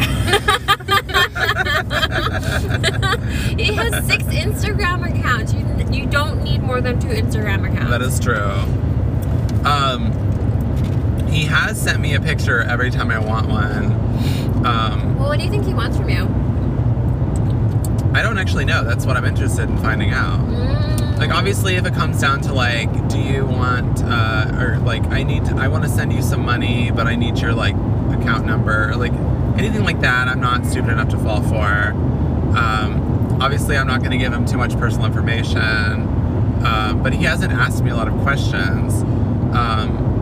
he 3.58 3.74
has 3.76 4.06
six 4.06 4.26
Instagram 4.26 5.10
accounts. 5.10 5.54
You 5.54 5.64
you 5.90 6.06
don't 6.06 6.44
need 6.44 6.62
more 6.62 6.82
than 6.82 7.00
two 7.00 7.08
Instagram 7.08 7.72
accounts. 7.72 7.92
That 7.92 8.02
is 8.02 8.20
true. 8.20 8.44
Um, 9.66 10.12
he 11.34 11.46
has 11.46 11.82
sent 11.82 12.00
me 12.00 12.14
a 12.14 12.22
picture 12.22 12.62
every 12.62 12.92
time 12.92 13.10
I 13.10 13.20
want 13.20 13.48
one. 13.50 13.86
Um, 14.66 15.18
Well, 15.18 15.30
what 15.30 15.40
do 15.40 15.44
you 15.46 15.50
think 15.50 15.66
he 15.66 15.74
wants 15.74 15.98
from 15.98 16.10
you? 16.10 16.24
I 18.14 18.22
don't 18.22 18.38
actually 18.38 18.66
know. 18.66 18.84
That's 18.84 19.06
what 19.08 19.18
I'm 19.18 19.26
interested 19.26 19.68
in 19.70 19.78
finding 19.80 20.12
out. 20.12 20.40
Mm, 20.40 21.18
Like, 21.18 21.32
obviously, 21.32 21.76
if 21.76 21.86
it 21.86 21.94
comes 21.96 22.22
down 22.22 22.42
to 22.42 22.54
like, 22.54 22.92
do 23.10 23.18
you 23.20 23.46
want, 23.46 24.04
uh, 24.04 24.56
or 24.60 24.78
like, 24.80 25.04
I 25.08 25.24
need, 25.24 25.46
to, 25.46 25.56
I 25.56 25.68
want 25.68 25.84
to 25.84 25.90
send 25.90 26.14
you 26.14 26.22
some 26.22 26.46
money, 26.46 26.92
but 26.92 27.08
I 27.08 27.16
need 27.16 27.40
your 27.40 27.54
like 27.54 27.76
account 28.12 28.46
number, 28.46 28.90
or 28.90 28.96
like 28.96 29.14
anything 29.58 29.84
like 29.84 30.02
that. 30.02 30.28
I'm 30.28 30.40
not 30.42 30.66
stupid 30.66 30.92
enough 30.92 31.10
to 31.10 31.18
fall 31.18 31.42
for. 31.42 31.66
Um, 32.56 33.38
obviously, 33.42 33.76
I'm 33.78 33.88
not 33.88 34.00
going 34.00 34.12
to 34.12 34.18
give 34.18 34.32
him 34.32 34.46
too 34.46 34.58
much 34.58 34.78
personal 34.78 35.08
information, 35.08 35.64
um, 36.64 37.02
but 37.02 37.14
he 37.14 37.24
hasn't 37.24 37.52
asked 37.54 37.84
me 37.84 37.90
a 37.90 37.96
lot 37.96 38.08
of 38.08 38.14
questions. 38.22 39.02
Um, 39.56 40.13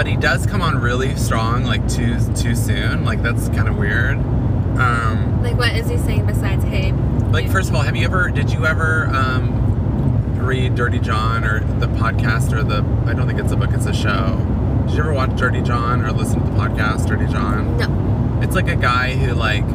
but 0.00 0.06
he 0.06 0.16
does 0.16 0.46
come 0.46 0.62
on 0.62 0.78
really 0.78 1.14
strong, 1.16 1.62
like 1.64 1.86
too 1.86 2.16
too 2.32 2.54
soon. 2.54 3.04
Like 3.04 3.20
that's 3.20 3.50
kind 3.50 3.68
of 3.68 3.76
weird. 3.76 4.16
Um, 4.16 5.42
like, 5.42 5.58
what 5.58 5.76
is 5.76 5.90
he 5.90 5.98
saying 5.98 6.24
besides, 6.24 6.64
hey? 6.64 6.92
like 6.92 7.50
first 7.50 7.68
of 7.68 7.74
all, 7.74 7.82
have 7.82 7.94
you 7.94 8.06
ever? 8.06 8.30
Did 8.30 8.50
you 8.50 8.64
ever 8.64 9.08
um, 9.08 10.38
read 10.38 10.74
Dirty 10.74 11.00
John 11.00 11.44
or 11.44 11.60
the 11.60 11.86
podcast 11.86 12.54
or 12.54 12.62
the? 12.62 12.76
I 13.06 13.12
don't 13.12 13.26
think 13.26 13.40
it's 13.40 13.52
a 13.52 13.56
book; 13.56 13.72
it's 13.74 13.84
a 13.84 13.92
show. 13.92 14.38
Did 14.86 14.94
you 14.94 15.00
ever 15.00 15.12
watch 15.12 15.36
Dirty 15.36 15.60
John 15.60 16.02
or 16.02 16.12
listen 16.12 16.40
to 16.40 16.46
the 16.46 16.56
podcast 16.56 17.06
Dirty 17.06 17.30
John? 17.30 17.76
No. 17.76 18.40
It's 18.42 18.54
like 18.54 18.68
a 18.68 18.76
guy 18.76 19.12
who 19.12 19.34
like 19.34 19.66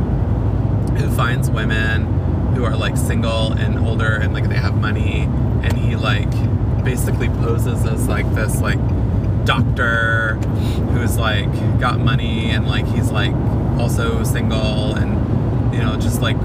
who 0.98 1.08
finds 1.12 1.52
women 1.52 2.56
who 2.56 2.64
are 2.64 2.76
like 2.76 2.98
single 2.98 3.52
and 3.52 3.78
older 3.78 4.16
and 4.16 4.34
like 4.34 4.50
they 4.50 4.56
have 4.56 4.76
money, 4.76 5.30
and 5.62 5.78
he 5.78 5.96
like 5.96 6.32
basically 6.84 7.30
poses 7.30 7.86
as 7.86 8.08
like 8.08 8.28
this 8.34 8.60
like 8.60 8.80
doctor 9.46 10.36
who's 10.94 11.18
like 11.18 11.52
got 11.80 12.00
money 12.00 12.50
and 12.50 12.68
like 12.68 12.86
he's 12.88 13.12
like 13.12 13.34
also 13.80 14.24
single 14.24 14.96
and 14.96 15.74
you 15.74 15.80
know 15.80 15.96
just 15.98 16.22
like 16.22 16.38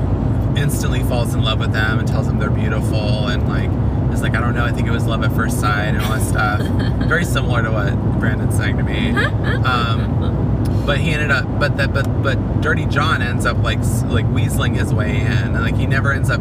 instantly 0.57 1.03
falls 1.05 1.35
in 1.35 1.43
love 1.43 1.59
with 1.59 1.73
them 1.73 1.99
and 1.99 2.07
tells 2.07 2.27
them 2.27 2.39
they're 2.39 2.51
beautiful 2.51 3.29
and 3.29 3.49
like 3.49 3.71
is 4.13 4.23
like 4.23 4.35
I 4.35 4.41
don't 4.41 4.55
know 4.55 4.65
I 4.65 4.73
think 4.73 4.89
it 4.89 4.91
was 4.91 5.07
love 5.07 5.23
at 5.23 5.33
first 5.33 5.61
sight 5.61 5.95
and 5.95 6.01
all 6.03 6.11
that 6.11 6.23
stuff. 6.23 6.61
Very 7.09 7.25
similar 7.25 7.63
to 7.63 7.71
what 7.71 8.21
Brandon's 8.21 8.57
saying 8.57 8.77
to 8.77 8.83
me. 8.83 9.11
Um, 9.11 10.85
but 10.85 10.99
he 10.99 11.11
ended 11.11 11.31
up 11.31 11.47
but 11.59 11.77
that 11.77 11.93
but 11.93 12.05
but 12.23 12.61
Dirty 12.61 12.87
John 12.87 13.23
ends 13.23 13.47
up 13.47 13.59
like 13.59 13.79
like 13.79 14.27
weaseling 14.27 14.77
his 14.77 14.93
way 14.93 15.21
in. 15.21 15.27
And 15.27 15.61
like 15.61 15.77
he 15.77 15.87
never 15.87 16.13
ends 16.13 16.31
up 16.31 16.41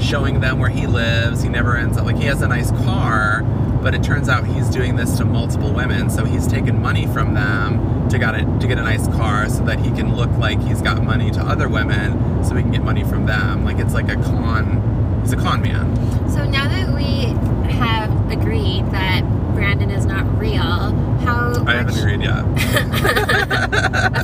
showing 0.00 0.40
them 0.40 0.58
where 0.58 0.70
he 0.70 0.86
lives. 0.86 1.42
He 1.42 1.48
never 1.48 1.76
ends 1.76 1.98
up 1.98 2.06
like 2.06 2.16
he 2.16 2.24
has 2.24 2.42
a 2.42 2.48
nice 2.48 2.70
car 2.70 3.42
but 3.82 3.94
it 3.94 4.02
turns 4.02 4.28
out 4.28 4.44
he's 4.46 4.68
doing 4.68 4.96
this 4.96 5.16
to 5.18 5.24
multiple 5.24 5.72
women 5.72 6.10
so 6.10 6.24
he's 6.24 6.46
taken 6.46 6.80
money 6.80 7.06
from 7.08 7.34
them 7.34 8.08
to 8.08 8.18
get 8.18 8.34
it 8.34 8.44
to 8.60 8.66
get 8.68 8.78
a 8.78 8.82
nice 8.82 9.06
car 9.08 9.48
so 9.48 9.64
that 9.64 9.78
he 9.80 9.90
can 9.90 10.14
look 10.16 10.30
like 10.38 10.60
he's 10.62 10.82
got 10.82 11.02
money 11.02 11.30
to 11.30 11.40
other 11.40 11.68
women 11.68 12.44
so 12.44 12.54
he 12.54 12.62
can 12.62 12.72
get 12.72 12.82
money 12.82 13.04
from 13.04 13.26
them 13.26 13.64
like 13.64 13.78
it's 13.78 13.94
like 13.94 14.08
a 14.10 14.16
con 14.16 15.20
he's 15.22 15.32
a 15.32 15.36
con 15.36 15.62
man 15.62 15.94
So 16.30 16.44
now 16.48 16.68
that 16.68 16.94
we 16.94 17.26
have 17.72 18.10
agreed 18.30 18.84
that 18.92 19.22
Brandon 19.54 19.90
is 19.90 20.06
not 20.06 20.24
real, 20.38 20.60
how 20.60 21.52
I 21.66 21.74
haven't 21.74 21.86
much- 21.94 21.98
agreed 21.98 22.22
yet 22.22 22.44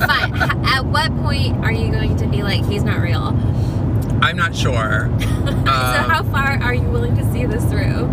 Fine. 0.07 0.35
At 0.65 0.85
what 0.85 1.15
point 1.17 1.63
are 1.63 1.71
you 1.71 1.91
going 1.91 2.15
to 2.17 2.27
be 2.27 2.43
like 2.43 2.65
he's 2.65 2.83
not 2.83 2.99
real? 3.01 3.35
I'm 4.21 4.35
not 4.37 4.55
sure 4.55 5.09
so 5.19 5.25
Um, 5.27 5.65
how 5.65 6.23
far 6.23 6.59
are 6.61 6.73
you 6.73 6.89
willing 6.89 7.15
to 7.17 7.31
see 7.31 7.45
this 7.45 7.63
through? 7.65 8.07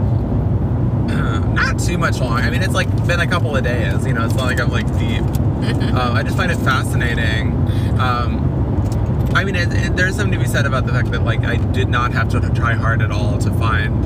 Not 1.54 1.78
too 1.78 1.98
much 1.98 2.18
long. 2.20 2.38
I 2.38 2.50
mean, 2.50 2.62
it's 2.62 2.74
like 2.74 2.88
been 3.06 3.20
a 3.20 3.26
couple 3.26 3.56
of 3.56 3.64
days. 3.64 4.06
You 4.06 4.12
know, 4.12 4.24
it's 4.24 4.34
not 4.34 4.44
like 4.44 4.60
I'm 4.60 4.70
like 4.70 4.86
deep. 4.98 5.22
uh, 5.94 6.12
I 6.12 6.22
just 6.22 6.36
find 6.36 6.50
it 6.50 6.58
fascinating. 6.58 7.52
Um, 7.98 9.30
I 9.34 9.44
mean, 9.44 9.56
it, 9.56 9.72
it, 9.72 9.96
there's 9.96 10.16
something 10.16 10.38
to 10.38 10.44
be 10.44 10.50
said 10.50 10.66
about 10.66 10.86
the 10.86 10.92
fact 10.92 11.10
that 11.12 11.22
like 11.24 11.40
I 11.44 11.56
did 11.56 11.88
not 11.88 12.12
have 12.12 12.28
to 12.30 12.40
try 12.54 12.74
hard 12.74 13.02
at 13.02 13.10
all 13.10 13.38
to 13.38 13.50
find 13.52 14.04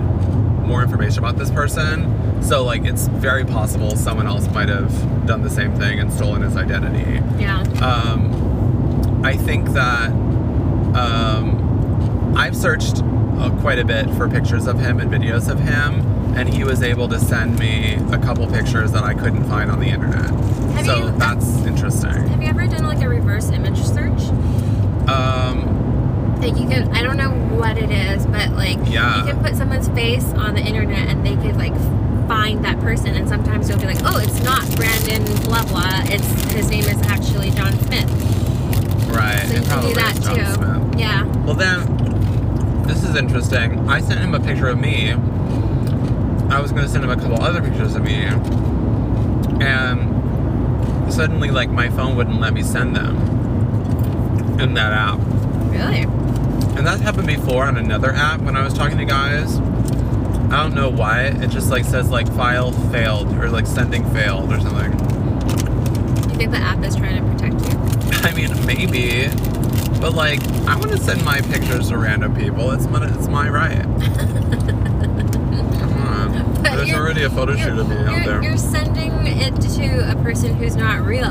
more 0.66 0.82
information 0.82 1.18
about 1.18 1.36
this 1.36 1.50
person. 1.50 2.42
So 2.42 2.62
like, 2.62 2.84
it's 2.84 3.08
very 3.08 3.44
possible 3.44 3.96
someone 3.96 4.26
else 4.26 4.46
might 4.48 4.68
have 4.68 5.26
done 5.26 5.42
the 5.42 5.50
same 5.50 5.74
thing 5.76 5.98
and 5.98 6.12
stolen 6.12 6.42
his 6.42 6.56
identity. 6.56 7.20
Yeah. 7.40 7.60
Um, 7.82 9.24
I 9.24 9.36
think 9.36 9.70
that 9.70 10.10
um, 10.94 12.34
I've 12.36 12.56
searched 12.56 13.02
uh, 13.02 13.50
quite 13.60 13.78
a 13.78 13.84
bit 13.84 14.08
for 14.14 14.28
pictures 14.28 14.66
of 14.66 14.78
him 14.78 15.00
and 15.00 15.10
videos 15.10 15.50
of 15.50 15.58
him, 15.60 16.02
and 16.36 16.48
he 16.48 16.64
was 16.64 16.82
able 16.82 17.08
to 17.08 17.18
send 17.18 17.58
me 17.58 17.94
a 18.12 18.18
couple 18.18 18.46
pictures 18.46 18.92
that 18.92 19.04
I 19.04 19.14
couldn't 19.14 19.44
find 19.44 19.70
on 19.70 19.80
the 19.80 19.88
internet. 19.88 20.30
Have 20.76 20.86
so 20.86 20.96
you- 21.06 21.18
that's 21.18 21.46
interesting. 21.66 22.10
Have 22.28 22.42
you 22.42 22.48
ever 22.48 22.66
done 22.66 22.84
like 22.86 23.02
a 23.02 23.08
reverse 23.08 23.50
image 23.50 23.82
search? 23.82 24.20
Um, 25.08 25.74
Like 26.40 26.56
you 26.56 26.68
could, 26.68 26.88
I 26.96 27.02
don't 27.02 27.16
know 27.16 27.30
what 27.56 27.76
it 27.78 27.90
is, 27.90 28.24
but 28.26 28.52
like 28.52 28.78
Yeah. 28.86 29.18
you 29.26 29.32
can 29.32 29.42
put 29.42 29.56
someone's 29.56 29.88
face 29.88 30.24
on 30.34 30.54
the 30.54 30.60
internet 30.60 31.08
and 31.08 31.26
they 31.26 31.34
could 31.34 31.56
like 31.56 31.74
find 32.28 32.64
that 32.64 32.78
person. 32.80 33.08
And 33.16 33.28
sometimes 33.28 33.68
you'll 33.68 33.78
be 33.80 33.86
like, 33.86 33.98
oh, 34.04 34.18
it's 34.18 34.40
not 34.44 34.62
Brandon 34.76 35.24
blah 35.42 35.64
blah. 35.64 36.02
It's 36.04 36.52
his 36.52 36.68
name 36.70 36.84
is 36.84 37.00
actually 37.08 37.50
John 37.50 37.72
Smith. 37.80 38.08
right. 39.10 39.40
So 39.48 39.54
you 39.56 39.62
can 39.62 39.88
do 39.88 39.94
that 39.94 40.14
too. 40.14 40.54
Smith. 40.54 41.00
Yeah. 41.00 41.24
Well, 41.44 41.54
then, 41.54 42.84
this 42.86 43.02
is 43.02 43.16
interesting. 43.16 43.88
I 43.88 44.00
sent 44.00 44.20
him 44.20 44.34
a 44.34 44.40
picture 44.40 44.68
of 44.68 44.78
me. 44.78 45.14
I 46.50 46.60
was 46.60 46.72
to 46.72 46.88
send 46.88 47.04
him 47.04 47.10
a 47.10 47.16
couple 47.16 47.42
other 47.42 47.60
pictures 47.60 47.94
of 47.94 48.02
me. 48.02 48.24
And 49.60 51.12
suddenly, 51.12 51.50
like, 51.50 51.68
my 51.68 51.90
phone 51.90 52.16
wouldn't 52.16 52.40
let 52.40 52.54
me 52.54 52.62
send 52.62 52.96
them 52.96 53.16
in 54.58 54.72
that 54.74 54.92
app. 54.92 55.18
Really? 55.70 56.02
And 56.76 56.86
that 56.86 57.00
happened 57.00 57.26
before 57.26 57.64
on 57.64 57.76
another 57.76 58.12
app 58.12 58.40
when 58.40 58.56
I 58.56 58.64
was 58.64 58.72
talking 58.72 58.96
to 58.98 59.04
guys. 59.04 59.58
I 60.50 60.62
don't 60.62 60.74
know 60.74 60.88
why. 60.88 61.24
It 61.24 61.50
just, 61.50 61.70
like, 61.70 61.84
says, 61.84 62.08
like, 62.08 62.26
file 62.32 62.72
failed 62.90 63.30
or, 63.34 63.50
like, 63.50 63.66
sending 63.66 64.08
failed 64.12 64.50
or 64.50 64.58
something. 64.60 64.92
You 66.30 66.36
think 66.36 66.50
the 66.50 66.56
app 66.56 66.82
is 66.82 66.96
trying 66.96 67.22
to 67.22 67.30
protect 67.30 67.60
you? 67.68 67.78
I 68.22 68.32
mean, 68.32 68.66
maybe. 68.66 69.28
But, 70.00 70.14
like, 70.14 70.42
I 70.66 70.76
want 70.76 70.92
to 70.92 70.98
send 70.98 71.22
my 71.24 71.42
pictures 71.42 71.90
to 71.90 71.98
random 71.98 72.34
people. 72.34 72.70
It's 72.70 72.86
my, 72.86 73.06
it's 73.06 73.28
my 73.28 73.50
right. 73.50 74.87
Come 76.92 77.00
on. 77.00 77.14
But 77.14 77.14
There's 77.14 77.22
you're- 77.22 77.22
already 77.22 77.22
a 77.24 77.30
photo 77.30 77.56
shoot 77.56 77.78
of 77.78 77.88
me 77.88 77.96
out 77.96 78.24
there. 78.24 78.42
you're 78.42 78.56
sending 78.56 79.12
it 79.26 79.54
to 79.60 80.10
a 80.10 80.14
person 80.22 80.54
who's 80.54 80.76
not 80.76 81.04
real. 81.04 81.28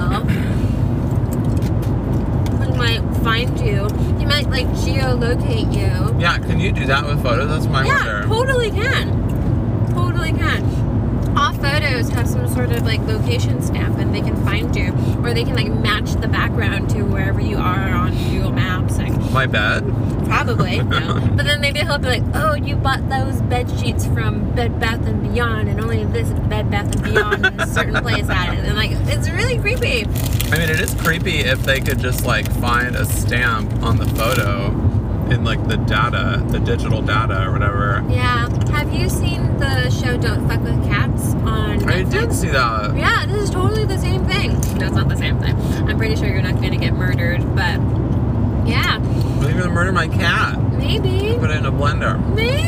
When 2.59 2.77
might 2.77 3.01
find 3.23 3.59
you. 3.59 3.88
He 4.17 4.25
might 4.25 4.49
like 4.49 4.67
geolocate 4.67 5.73
you. 5.73 6.19
Yeah, 6.19 6.38
can 6.39 6.59
you 6.59 6.71
do 6.71 6.85
that 6.85 7.05
with 7.05 7.21
photos? 7.23 7.49
That's 7.49 7.65
my 7.67 7.85
yeah, 7.85 7.97
wonder. 7.97 8.27
totally 8.27 8.71
can. 8.71 9.93
Totally 9.93 10.31
can. 10.31 10.63
Photos 11.72 12.10
have 12.10 12.27
some 12.27 12.48
sort 12.48 12.72
of 12.72 12.84
like 12.84 13.02
location 13.02 13.61
stamp 13.61 13.98
and 13.98 14.14
they 14.14 14.22
can 14.22 14.35
find 14.45 14.76
you. 14.76 14.94
Or 15.23 15.34
they 15.34 15.44
can 15.44 15.53
like 15.56 15.68
match 15.72 16.11
the 16.14 16.27
background 16.27 16.89
to 16.91 17.03
wherever 17.03 17.41
you 17.41 17.57
are 17.57 17.89
on 17.94 18.14
Google 18.30 18.52
Maps. 18.52 18.98
Like 18.98 19.11
My 19.31 19.45
bed? 19.45 19.84
probably, 20.26 20.77
no. 20.84 21.19
But 21.35 21.45
then 21.45 21.61
maybe 21.61 21.80
he'll 21.80 21.98
be 21.98 22.07
like, 22.07 22.23
Oh, 22.34 22.53
you 22.56 22.76
bought 22.76 23.07
those 23.10 23.41
bed 23.41 23.69
sheets 23.80 24.06
from 24.07 24.53
Bed 24.56 24.80
Bath 24.80 25.06
and 25.06 25.22
Beyond 25.23 25.69
and 25.69 25.81
only 25.81 26.06
this 26.06 26.30
Bed 26.48 26.72
Bath 26.72 26.95
and 26.95 27.03
Beyond 27.03 27.45
in 27.45 27.60
a 27.60 27.68
certain 27.68 27.95
place 28.03 28.27
had 28.27 28.57
it. 28.57 28.65
And 28.65 28.76
like 28.77 28.91
it's 28.91 29.30
really 29.30 29.57
creepy. 29.57 30.06
I 30.52 30.57
mean, 30.60 30.69
it 30.69 30.80
is 30.80 30.94
creepy 30.95 31.39
if 31.39 31.64
they 31.64 31.81
could 31.81 31.99
just 31.99 32.26
like 32.26 32.49
find 32.53 32.95
a 32.95 33.06
stamp 33.06 33.72
on 33.84 33.98
the 33.98 34.06
photo 34.07 34.69
in 35.32 35.44
like 35.44 35.66
the 35.68 35.78
data, 35.78 36.44
the 36.49 36.60
digital 36.60 37.02
data 37.02 37.45
or 37.48 37.52
whatever. 37.52 38.04
Yeah. 38.10 38.48
Have 38.72 38.94
you 38.94 39.10
seen 39.10 39.58
the 39.58 39.90
show 39.90 40.18
Don't 40.18 40.48
Fuck 40.48 40.62
with 40.62 40.84
Cats 40.88 41.34
on 41.45 41.80
Netflix? 41.80 41.88
I 41.91 42.04
did 42.04 42.34
see 42.34 42.49
that. 42.49 42.95
Yeah, 42.95 43.26
this 43.26 43.44
is 43.44 43.49
totally 43.49 43.86
the 43.86 43.98
same 43.98 44.26
thing. 44.26 44.52
No, 44.78 44.88
it's 44.88 44.95
not 44.95 45.10
the 45.10 45.18
same 45.18 45.40
thing. 45.40 45.56
I'm 45.88 45.98
pretty 45.98 46.16
sure 46.16 46.28
you're 46.28 46.41
not 46.41 46.56
going 46.56 46.72
to 46.72 46.78
get 46.78 46.94
murdered, 46.94 47.41
but 47.56 47.80
yeah, 48.68 48.99
They're 49.40 49.54
gonna 49.54 49.70
murder 49.72 49.91
my 49.94 50.08
cat. 50.10 50.60
maybe. 50.74 51.38
Put 51.40 51.52
it 51.52 51.58
in 51.58 51.66
a 51.66 51.72
blender. 51.72 52.20
Maybe. 52.36 52.68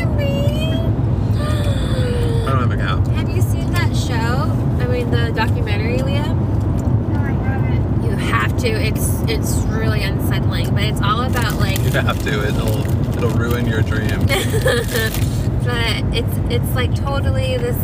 I 1.38 2.52
don't 2.52 2.68
have 2.68 2.72
a 2.72 2.76
cat. 2.76 3.06
Have 3.14 3.28
you 3.28 3.42
seen 3.42 3.70
that 3.72 3.94
show? 3.94 4.50
I 4.82 4.86
mean, 4.88 5.10
the 5.10 5.30
documentary, 5.34 5.98
Leah? 5.98 6.26
No, 6.32 7.20
I 7.20 7.32
haven't. 7.32 8.02
You 8.02 8.10
have 8.30 8.56
to. 8.58 8.68
It's 8.68 9.20
it's 9.28 9.56
really 9.66 10.02
unsettling, 10.02 10.72
but 10.74 10.84
it's 10.84 11.00
all 11.00 11.22
about 11.22 11.58
like. 11.58 11.78
You 11.78 11.90
have 11.90 12.22
to. 12.24 12.48
It'll 12.48 13.16
it'll 13.16 13.30
ruin 13.30 13.66
your 13.66 13.82
dream. 13.82 14.26
but 14.26 16.04
it's 16.14 16.36
it's 16.54 16.74
like 16.74 16.94
totally 16.94 17.56
this 17.58 17.76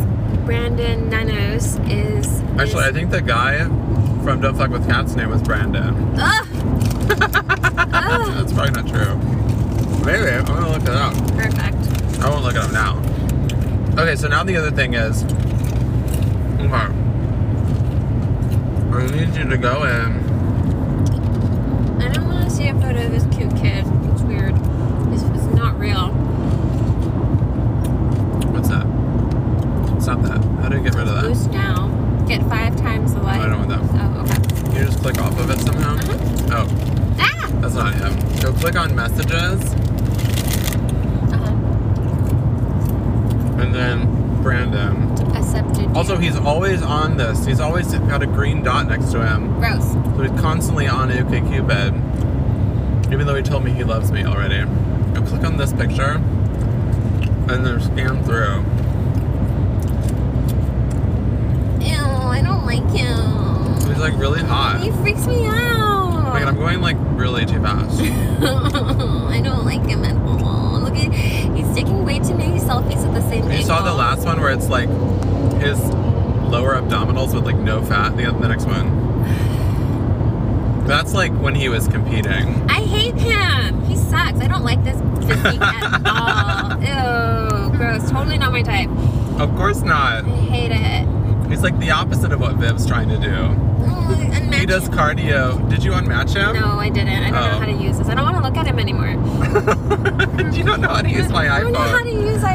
Brandon 0.45 1.09
Nanos 1.09 1.75
is. 1.89 2.41
Actually, 2.57 2.85
I 2.85 2.91
think 2.91 3.11
the 3.11 3.21
guy 3.21 3.65
from 4.23 4.41
Don't 4.41 4.55
Fuck 4.55 4.71
with 4.71 4.87
Cats' 4.87 5.15
name 5.15 5.29
was 5.29 5.41
Brandon. 5.41 5.93
Ugh! 6.17 6.47
Ugh! 7.09 8.33
That's 8.35 8.53
probably 8.53 8.71
not 8.71 8.87
true. 8.87 9.15
Maybe. 10.05 10.29
I'm 10.31 10.45
gonna 10.45 10.69
look 10.69 10.83
it 10.83 10.89
up. 10.89 11.13
Perfect. 11.35 12.21
I 12.21 12.29
won't 12.29 12.43
look 12.43 12.55
it 12.55 12.61
up 12.61 12.71
now. 12.71 12.97
Okay, 14.01 14.15
so 14.15 14.27
now 14.27 14.43
the 14.43 14.55
other 14.55 14.71
thing 14.71 14.93
is. 14.93 15.23
Okay. 16.61 16.93
I 18.97 19.05
need 19.11 19.35
you 19.35 19.49
to 19.49 19.57
go 19.57 19.83
in. 19.83 20.27
I 22.01 22.07
don't 22.11 22.27
want 22.27 22.43
to 22.45 22.49
see 22.49 22.67
a 22.67 22.73
photo 22.97 23.05
of 23.05 23.11
this 23.11 23.35
cute 23.37 23.55
kid. 23.55 23.85
It's 24.11 24.21
weird. 24.23 24.53
It's, 25.13 25.23
it's 25.23 25.53
not 25.55 25.77
real. 25.79 26.09
What's 28.51 28.69
that? 28.69 28.85
Stop 30.01 30.21
that. 30.23 30.43
How 30.61 30.69
do 30.69 30.77
you 30.77 30.83
get 30.83 30.95
rid 30.95 31.07
of 31.07 31.15
that? 31.15 31.23
Boost 31.25 31.51
now. 31.51 31.89
Get 32.27 32.41
five 32.49 32.75
times 32.77 33.13
the 33.13 33.21
light. 33.21 33.39
I 33.41 33.47
don't 33.49 33.67
want 33.67 33.91
that. 33.91 34.01
Oh, 34.01 34.21
okay. 34.21 34.63
Can 34.65 34.75
you 34.75 34.85
just 34.85 34.99
click 34.99 35.19
off 35.19 35.37
of 35.39 35.49
it 35.49 35.59
somehow? 35.59 35.95
Uh-huh. 35.95 36.65
Oh, 36.65 37.15
Ah! 37.19 37.47
that's 37.61 37.75
not 37.75 37.93
him. 37.93 38.13
Go 38.41 38.51
click 38.53 38.75
on 38.75 38.95
messages 38.95 39.61
Uh-huh. 41.33 41.53
and 43.61 43.73
then 43.73 44.41
Brandon. 44.41 45.03
Accepted. 45.35 45.95
Also, 45.95 46.17
he's 46.17 46.35
always 46.37 46.81
on 46.81 47.17
this. 47.17 47.45
He's 47.45 47.59
always 47.59 47.93
got 47.93 48.21
a 48.23 48.27
green 48.27 48.63
dot 48.63 48.87
next 48.87 49.11
to 49.11 49.25
him. 49.25 49.59
gross. 49.59 49.91
So 49.93 50.23
he's 50.23 50.41
constantly 50.41 50.87
on 50.87 51.09
OkCupid. 51.09 51.93
Even 53.11 53.25
though 53.25 53.35
he 53.35 53.41
told 53.41 53.63
me 53.63 53.71
he 53.71 53.83
loves 53.83 54.11
me 54.11 54.25
already. 54.25 54.63
Go 55.13 55.21
click 55.21 55.43
on 55.43 55.57
this 55.57 55.71
picture 55.73 56.21
and 57.49 57.65
then 57.65 57.79
scan 57.79 58.23
through. 58.23 58.63
Ew, 61.85 61.95
I 61.95 62.41
don't 62.43 62.65
like 62.65 62.83
him. 62.91 63.75
He's 63.87 63.99
like 63.99 64.17
really 64.17 64.41
hot. 64.41 64.81
He 64.83 64.91
freaks 64.91 65.25
me 65.25 65.45
out. 65.45 66.25
Oh 66.27 66.29
my 66.33 66.39
god, 66.39 66.49
I'm 66.49 66.55
going 66.55 66.81
like 66.81 66.97
really 66.99 67.45
too 67.45 67.61
fast. 67.61 68.01
I 68.01 69.41
don't 69.41 69.65
like 69.65 69.85
him 69.87 70.03
at 70.03 70.15
all. 70.43 70.81
Look 70.81 70.95
at 70.95 71.13
he's 71.13 71.73
taking 71.73 72.03
way 72.03 72.19
too 72.19 72.35
many 72.35 72.59
selfies 72.59 73.05
at 73.05 73.13
the 73.13 73.21
same 73.29 73.43
time. 73.43 73.51
You 73.57 73.63
saw 73.63 73.81
the 73.81 73.93
last 73.93 74.25
one 74.25 74.41
where 74.41 74.51
it's 74.51 74.67
like 74.67 74.89
his 75.61 75.79
lower 76.51 76.75
abdominals 76.75 77.33
with 77.33 77.45
like 77.45 77.55
no 77.55 77.81
fat. 77.83 78.17
The, 78.17 78.25
the 78.25 78.47
next 78.49 78.65
one. 78.65 79.16
That's 80.87 81.13
like 81.13 81.31
when 81.33 81.53
he 81.55 81.67
was 81.69 81.87
competing. 81.87 82.65
I 82.69 82.81
hate 82.81 83.15
him. 83.15 83.81
He 83.85 83.95
sucks. 83.97 84.39
I 84.39 84.47
don't 84.47 84.63
like 84.63 84.83
this 84.83 84.97
physique 85.25 85.61
at 85.61 86.01
all. 86.07 86.79
Ew, 86.81 87.77
gross. 87.77 88.09
Totally 88.09 88.37
not 88.37 88.51
my 88.53 88.61
type. 88.63 88.89
Of 89.39 89.53
course 89.55 89.81
not. 89.81 90.23
I 90.25 90.29
hate 90.29 90.71
it. 90.71 91.05
He's 91.49 91.61
like 91.61 91.77
the 91.79 91.91
opposite 91.91 92.31
of 92.31 92.39
what 92.39 92.55
Viv's 92.55 92.85
trying 92.85 93.09
to 93.09 93.17
do. 93.17 93.27
Unmatch- 93.29 94.53
He 94.59 94.65
does 94.65 94.87
cardio. 94.89 95.69
Did 95.69 95.83
you 95.83 95.91
unmatch 95.91 96.33
him? 96.35 96.55
No, 96.55 96.79
I 96.79 96.89
didn't. 96.89 97.09
I 97.09 97.29
don't 97.29 97.33
know 97.33 97.51
Oh. 97.55 97.59
how 97.59 97.65
to 97.65 97.71
use 97.73 97.97
this. 97.97 98.07
I 98.07 98.15
don't 98.15 98.23
want 98.23 98.37
to 98.37 98.41
look 98.43 98.55
at 98.57 98.65
him 98.65 98.79
anymore. 98.79 99.09
you 100.53 100.63
don't 100.63 100.79
know 100.81 100.87
how 100.89 101.01
to 101.01 101.09
use 101.09 101.29
my 101.29 101.45
iPhone. 101.45 101.51
I 101.53 101.59
don't 101.61 101.73
know 101.73 101.79
how 101.79 102.03
to 102.03 102.11
use 102.11 102.41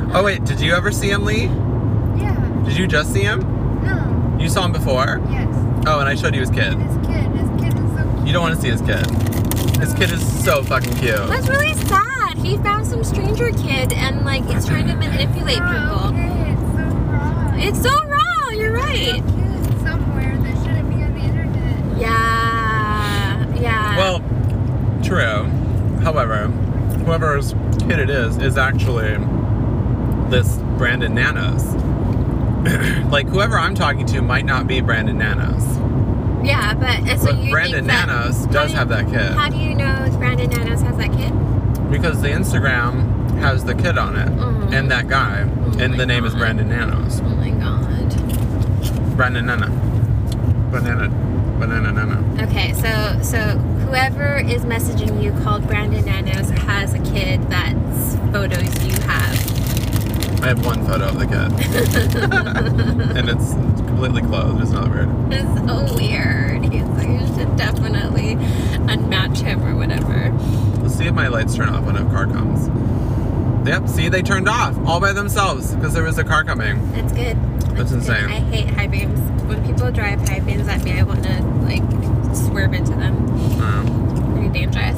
iPhone. 0.00 0.14
oh 0.14 0.22
wait, 0.24 0.44
did 0.44 0.60
you 0.60 0.72
ever 0.74 0.90
see 0.92 1.10
him, 1.10 1.24
Lee? 1.24 1.44
Yeah. 2.20 2.62
Did 2.64 2.76
you 2.76 2.86
just 2.86 3.12
see 3.12 3.22
him? 3.22 3.40
No. 4.40 4.44
You 4.44 4.48
saw 4.50 4.64
him 4.64 4.72
before? 4.72 5.20
Yes. 5.30 5.48
Oh, 5.86 6.00
and 6.00 6.08
I 6.08 6.14
showed 6.14 6.34
you 6.34 6.40
his 6.40 6.50
kid. 6.50 6.74
His 6.74 6.96
kid. 7.06 7.30
His 7.32 7.50
kid 7.60 7.74
is 7.78 7.90
so 7.92 8.02
cute. 8.14 8.26
You 8.26 8.32
don't 8.32 8.42
want 8.42 8.54
to 8.56 8.60
see 8.60 8.70
his 8.70 8.80
kid. 8.82 9.06
His 9.80 9.94
kid 9.94 10.10
is 10.10 10.44
so 10.44 10.62
fucking 10.62 10.94
cute. 10.96 11.16
That's 11.28 11.48
really 11.48 11.74
sad. 11.74 12.36
He 12.38 12.56
found 12.58 12.86
some 12.86 13.04
stranger 13.04 13.50
kid 13.50 13.92
and 13.92 14.24
like 14.24 14.42
is 14.54 14.66
trying 14.66 14.86
to 14.88 14.94
manipulate 14.94 15.58
Oh, 15.60 15.70
people. 15.72 16.08
okay. 16.08 16.52
It's 16.52 16.62
so 16.72 16.84
wrong. 17.06 17.60
It's 17.60 17.82
so 17.82 18.04
wrong. 18.06 18.58
You're 18.58 18.76
So 18.78 18.84
right. 18.84 19.14
cute 19.14 19.80
somewhere 19.82 20.36
that 20.38 20.56
shouldn't 20.64 20.88
be 20.88 21.02
on 21.02 21.14
the 21.14 21.20
internet. 21.20 21.98
Yeah. 22.00 23.54
Yeah. 23.60 23.96
Well, 23.96 24.20
true. 25.02 25.44
However, 26.02 26.46
whoever's 27.04 27.52
kid 27.80 27.98
it 27.98 28.10
is 28.10 28.36
is 28.38 28.56
actually 28.58 29.16
this 30.30 30.56
Brandon 30.78 31.14
Nanos. 31.14 31.62
like 33.10 33.26
whoever 33.28 33.58
I'm 33.58 33.74
talking 33.74 34.06
to 34.06 34.20
might 34.22 34.44
not 34.44 34.66
be 34.66 34.80
Brandon 34.80 35.18
Nanos, 35.18 35.64
yeah, 36.46 36.74
but 36.74 37.08
and 37.08 37.20
so 37.20 37.26
but 37.32 37.38
you 37.38 37.50
Brandon 37.50 37.86
that, 37.86 38.06
Nanos 38.08 38.46
does 38.46 38.66
do 38.66 38.72
you- 38.72 38.78
have 38.78 38.88
that 38.90 39.06
kid 39.06 39.32
How 39.32 39.48
do 39.48 39.56
you 39.56 39.74
know 39.74 40.06
Brandon 40.18 40.50
Nanos 40.50 40.82
has 40.82 40.96
that 40.98 41.12
kid? 41.12 41.32
because 41.90 42.20
the 42.22 42.28
Instagram 42.28 43.38
has 43.40 43.64
the 43.64 43.74
kid 43.74 43.98
on 43.98 44.14
it 44.16 44.28
Mhm. 44.28 44.72
and 44.72 44.90
that 44.90 45.08
guy, 45.08 45.38
and 45.78 45.92
my 45.92 45.96
the 45.96 46.06
name 46.06 46.24
is 46.24 46.34
Brandon 46.34 46.68
Nanos. 46.68 47.20
Oh 47.24 47.28
my 47.30 47.50
god. 47.50 49.16
Brandon 49.16 49.46
Nana, 49.46 49.68
banana, 50.70 51.08
banana 51.58 51.92
Nana. 51.92 52.42
Okay, 52.44 52.72
so 52.74 53.18
so 53.22 53.38
whoever 53.86 54.36
is 54.36 54.62
messaging 54.64 55.22
you 55.22 55.32
called 55.42 55.66
Brandon 55.66 56.04
Nanos 56.04 56.50
has 56.50 56.94
a 56.94 56.98
kid 57.00 57.40
that's 57.50 58.16
photos 58.32 58.84
you 58.86 58.92
have. 59.08 59.39
I 60.42 60.48
have 60.48 60.64
one 60.64 60.84
photo 60.86 61.08
of 61.08 61.18
the 61.18 61.26
cat. 61.26 61.52
and 63.16 63.28
it's 63.28 63.52
completely 63.86 64.22
closed. 64.22 64.62
It's 64.62 64.70
not 64.70 64.90
weird. 64.90 65.08
It's 65.32 65.54
so 65.66 65.94
weird. 65.94 66.64
He's 66.64 66.82
like, 66.82 67.08
you 67.08 67.26
should 67.36 67.56
definitely 67.56 68.36
unmatch 68.86 69.38
him 69.42 69.62
or 69.62 69.76
whatever. 69.76 70.32
Let's 70.82 70.94
see 70.94 71.06
if 71.06 71.14
my 71.14 71.28
lights 71.28 71.54
turn 71.56 71.68
off 71.68 71.84
when 71.84 71.96
a 71.96 72.04
car 72.06 72.26
comes. 72.26 72.68
Yep, 73.68 73.88
see, 73.88 74.08
they 74.08 74.22
turned 74.22 74.48
off 74.48 74.74
all 74.86 74.98
by 75.00 75.12
themselves 75.12 75.74
because 75.74 75.92
there 75.92 76.02
was 76.04 76.16
a 76.16 76.24
car 76.24 76.42
coming. 76.44 76.90
That's 76.92 77.12
good. 77.12 77.36
That's 77.76 77.90
good. 77.90 77.98
insane. 77.98 78.24
I 78.24 78.40
hate 78.40 78.70
high 78.70 78.86
beams. 78.86 79.20
When 79.42 79.62
people 79.66 79.90
drive 79.92 80.26
high 80.26 80.40
beams 80.40 80.66
at 80.68 80.82
me, 80.82 80.98
I 80.98 81.02
want 81.02 81.22
to 81.24 81.42
like 81.66 81.82
swerve 82.34 82.72
into 82.72 82.92
them. 82.92 83.28
Um, 83.60 84.32
Pretty 84.32 84.48
dangerous. 84.48 84.96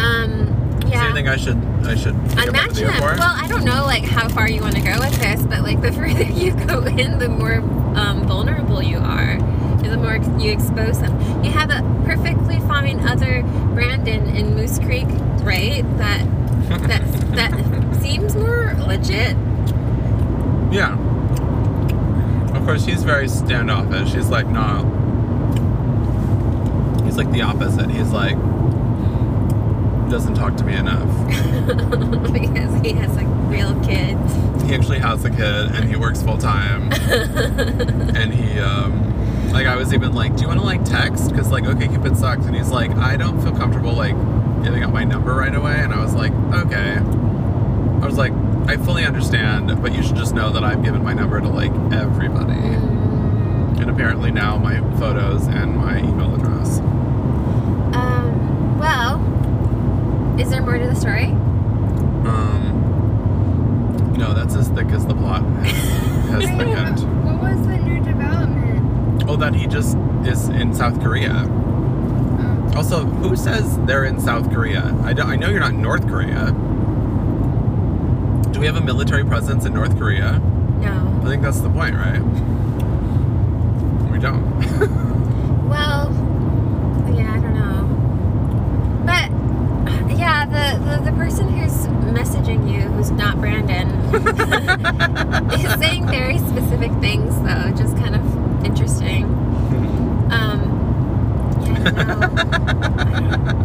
Um, 0.00 0.80
So 0.82 0.88
yeah. 0.88 1.08
you 1.08 1.12
think 1.14 1.28
I 1.28 1.36
should, 1.36 1.58
I 1.86 1.94
should 1.96 2.14
pick 2.28 2.38
up 2.38 2.46
a 2.46 2.50
Unmatch 2.50 2.76
him. 2.78 3.00
Well, 3.00 3.22
I 3.22 3.48
don't 3.48 3.64
know 3.64 3.84
like 3.84 4.04
how 4.04 4.28
far 4.28 4.48
you 4.48 4.60
want 4.60 4.76
to 4.76 4.82
go 4.82 4.98
with 5.00 5.18
this, 5.20 5.42
but 5.42 5.62
like 5.62 5.80
the 5.80 5.92
further 5.98 6.22
you 6.24 6.52
go 6.66 6.84
in, 6.84 7.18
the 7.18 7.28
more 7.28 7.56
um, 7.96 8.24
vulnerable 8.26 8.82
you 8.82 8.98
are. 8.98 9.38
The 9.80 9.96
more 9.96 10.16
you 10.38 10.52
expose 10.52 11.00
them. 11.00 11.42
You 11.42 11.50
have 11.50 11.70
a 11.70 11.82
perfectly 12.04 12.60
fine 12.60 13.00
other 13.00 13.42
Brandon 13.74 14.28
in 14.36 14.54
Moose 14.54 14.78
Creek, 14.78 15.08
right? 15.42 15.82
That 15.98 16.24
that 16.86 17.02
that 17.34 18.00
seems 18.00 18.36
more 18.36 18.74
legit. 18.86 19.36
yeah. 20.72 20.96
Of 22.54 22.64
course, 22.64 22.84
he's 22.84 23.02
very 23.02 23.26
standoffish. 23.28 24.12
He's 24.14 24.28
like, 24.28 24.46
no. 24.46 24.84
He's 27.04 27.16
like 27.16 27.32
the 27.32 27.42
opposite. 27.42 27.90
He's 27.90 28.10
like, 28.10 28.36
doesn't 30.10 30.34
talk 30.34 30.56
to 30.56 30.64
me 30.64 30.74
enough. 30.74 31.08
because 32.32 32.80
he 32.82 32.92
has 32.94 33.16
a 33.16 33.24
real 33.48 33.72
kid. 33.84 34.16
He 34.66 34.74
actually 34.74 34.98
has 34.98 35.24
a 35.24 35.30
kid 35.30 35.70
and 35.74 35.88
he 35.88 35.96
works 35.96 36.22
full 36.22 36.38
time. 36.38 36.90
and 36.92 38.32
he, 38.34 38.58
um, 38.60 39.50
Like 39.52 39.66
I 39.66 39.76
was 39.76 39.92
even 39.94 40.12
like, 40.12 40.34
do 40.36 40.42
you 40.42 40.48
want 40.48 40.60
to 40.60 40.66
like 40.66 40.84
text? 40.84 41.30
Because 41.30 41.50
like 41.50 41.64
OK 41.66 41.88
Cupid 41.88 42.16
sucks, 42.16 42.44
and 42.46 42.54
he's 42.54 42.70
like, 42.70 42.90
I 42.92 43.16
don't 43.16 43.40
feel 43.42 43.52
comfortable 43.52 43.92
like 43.92 44.14
giving 44.64 44.82
out 44.82 44.92
my 44.92 45.04
number 45.04 45.32
right 45.34 45.54
away, 45.54 45.76
and 45.78 45.92
I 45.92 46.00
was 46.02 46.14
like, 46.14 46.32
okay. 46.54 46.96
I 46.98 48.06
was 48.06 48.16
like, 48.16 48.32
I 48.68 48.76
fully 48.76 49.04
understand, 49.04 49.80
but 49.82 49.92
you 49.94 50.02
should 50.02 50.16
just 50.16 50.34
know 50.34 50.50
that 50.52 50.62
I've 50.64 50.82
given 50.84 51.02
my 51.02 51.12
number 51.14 51.40
to 51.40 51.48
like 51.48 51.72
everybody, 51.92 52.54
Mm, 52.54 53.80
and 53.80 53.90
apparently 53.90 54.30
now 54.30 54.56
my 54.56 54.78
photos 54.98 55.46
and 55.48 55.76
my 55.76 55.98
email 55.98 56.34
address. 56.34 56.78
um, 57.94 58.78
well, 58.78 59.18
is 60.40 60.50
there 60.50 60.62
more 60.62 60.78
to 60.78 60.86
the 60.86 60.94
story? 60.94 61.26
Um, 62.26 64.14
no, 64.16 64.32
that's 64.32 64.54
as 64.54 64.68
thick 64.68 64.86
as 64.88 65.04
the 65.06 65.14
plot 65.14 65.42
has, 65.42 65.72
has 66.30 66.44
thickened. 66.56 67.24
What 67.24 67.40
was 67.42 67.66
the 67.66 67.76
new 67.78 68.02
development? 68.02 69.24
Oh, 69.28 69.36
that 69.36 69.54
he 69.54 69.66
just 69.66 69.96
is 70.24 70.48
in 70.48 70.72
South 70.74 71.00
Korea. 71.02 71.44
Oh. 71.46 72.72
Also, 72.76 73.04
who 73.04 73.36
says 73.36 73.78
they're 73.84 74.04
in 74.04 74.20
South 74.20 74.50
Korea? 74.52 74.96
I, 75.02 75.12
don't, 75.12 75.28
I 75.28 75.36
know 75.36 75.48
you're 75.48 75.60
not 75.60 75.72
in 75.72 75.82
North 75.82 76.06
Korea. 76.08 76.52
Do 78.52 78.60
we 78.60 78.66
have 78.66 78.76
a 78.76 78.80
military 78.80 79.24
presence 79.24 79.64
in 79.66 79.74
North 79.74 79.96
Korea? 79.98 80.38
No. 80.80 81.20
I 81.22 81.26
think 81.28 81.42
that's 81.42 81.60
the 81.60 81.70
point, 81.70 81.94
right? 81.96 82.20
We 84.10 84.18
don't. 84.18 84.50
Well, 85.70 86.10
yeah, 87.14 87.32
I 87.32 87.38
don't 87.38 87.54
know. 87.54 87.86
But 89.06 89.30
yeah, 90.18 90.44
the, 90.44 90.78
the, 90.84 91.10
the 91.10 91.16
person 91.16 91.48
who's 91.48 91.86
you, 92.52 92.80
who's 92.82 93.10
not 93.10 93.38
Brandon, 93.40 93.88
is 95.52 95.72
saying 95.78 96.06
very 96.08 96.38
specific 96.38 96.92
things, 97.00 97.34
though, 97.42 97.70
just 97.76 97.96
kind 97.96 98.14
of 98.16 98.64
interesting. 98.64 99.24
Um, 100.30 100.60
yeah, 101.62 101.92
I. 101.96 103.60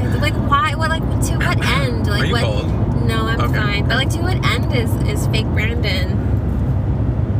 It's 0.00 0.16
like 0.20 0.34
why? 0.34 0.74
What 0.74 0.90
like 0.90 1.02
to 1.02 1.36
what 1.38 1.64
end? 1.64 2.06
Like 2.06 2.22
Are 2.22 2.26
you 2.26 2.32
what? 2.32 2.42
cold? 2.42 3.06
No, 3.06 3.26
I'm 3.26 3.40
Okay. 3.40 3.54
fine. 3.58 3.86
But 3.88 3.96
like 3.96 4.10
to 4.10 4.18
what 4.20 4.44
end 4.44 4.74
is 4.74 4.90
is 5.08 5.26
fake 5.28 5.46
Brandon 5.46 6.12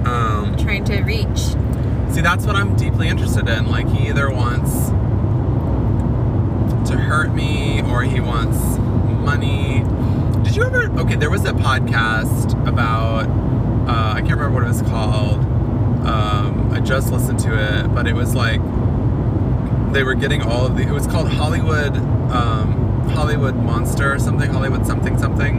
Um, 0.07 0.57
trying 0.57 0.85
to 0.85 1.03
reach? 1.03 1.55
see, 2.11 2.21
that's 2.23 2.47
what 2.47 2.57
I'm 2.57 2.75
deeply 2.77 3.09
interested 3.09 3.49
in. 3.49 3.67
Like, 3.71 3.87
he 3.89 4.09
either 4.09 4.31
wants 4.31 4.89
to 6.91 6.97
hurt 6.97 7.35
me 7.35 7.83
or 7.83 8.03
he 8.03 8.21
wants 8.21 8.59
money. 9.21 9.83
Did 10.49 10.57
you 10.57 10.65
ever? 10.65 10.85
Okay, 11.01 11.15
there 11.15 11.29
was 11.29 11.45
a 11.45 11.53
podcast 11.53 12.67
about. 12.67 13.29
Uh, 13.87 14.15
I 14.15 14.23
can't 14.23 14.41
remember 14.41 14.55
what 14.55 14.65
it 14.65 14.69
was 14.69 14.81
called. 14.81 15.41
Um, 16.07 16.71
I 16.73 16.81
just 16.81 17.13
listened 17.13 17.39
to 17.41 17.53
it, 17.53 17.95
but 17.95 18.07
it 18.07 18.15
was 18.15 18.35
like 18.35 18.63
they 19.93 20.03
were 20.05 20.15
getting 20.15 20.41
all 20.41 20.65
of 20.65 20.79
the. 20.79 20.85
It 20.85 20.91
was 20.91 21.07
called 21.07 21.29
Hollywood, 21.29 21.95
um, 22.33 23.11
Hollywood 23.11 23.57
Monster 23.57 24.11
or 24.11 24.19
something, 24.19 24.49
Hollywood 24.49 24.87
something 24.87 25.19
something, 25.19 25.59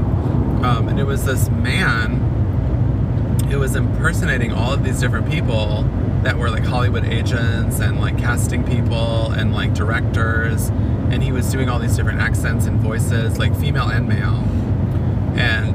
um, 0.66 0.88
and 0.88 1.00
it 1.00 1.06
was 1.06 1.24
this 1.24 1.50
man. 1.50 3.46
It 3.52 3.58
was 3.58 3.76
impersonating 3.76 4.52
all 4.54 4.74
of 4.74 4.84
these 4.84 5.00
different 5.00 5.30
people 5.30 5.84
that 6.24 6.36
were 6.36 6.50
like 6.50 6.64
Hollywood 6.64 7.06
agents 7.06 7.80
and 7.80 8.02
like 8.02 8.18
casting 8.18 8.64
people 8.64 9.34
and 9.34 9.54
like 9.54 9.76
directors, 9.76 10.70
and 10.70 11.22
he 11.22 11.32
was 11.32 11.52
doing 11.52 11.70
all 11.70 11.78
these 11.78 11.96
different 11.96 12.22
accents 12.22 12.66
and 12.66 12.80
voices, 12.80 13.38
like 13.38 13.56
female 13.56 13.88
and 13.88 14.10
male. 14.10 14.59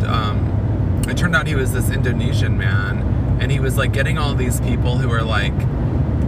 And 0.04 0.12
um, 0.12 1.08
it 1.08 1.16
turned 1.16 1.34
out 1.34 1.46
he 1.46 1.54
was 1.54 1.72
this 1.72 1.90
Indonesian 1.90 2.56
man, 2.58 3.38
and 3.40 3.50
he 3.50 3.60
was 3.60 3.76
like 3.76 3.92
getting 3.92 4.18
all 4.18 4.34
these 4.34 4.60
people 4.60 4.98
who 4.98 5.08
were 5.08 5.22
like 5.22 5.54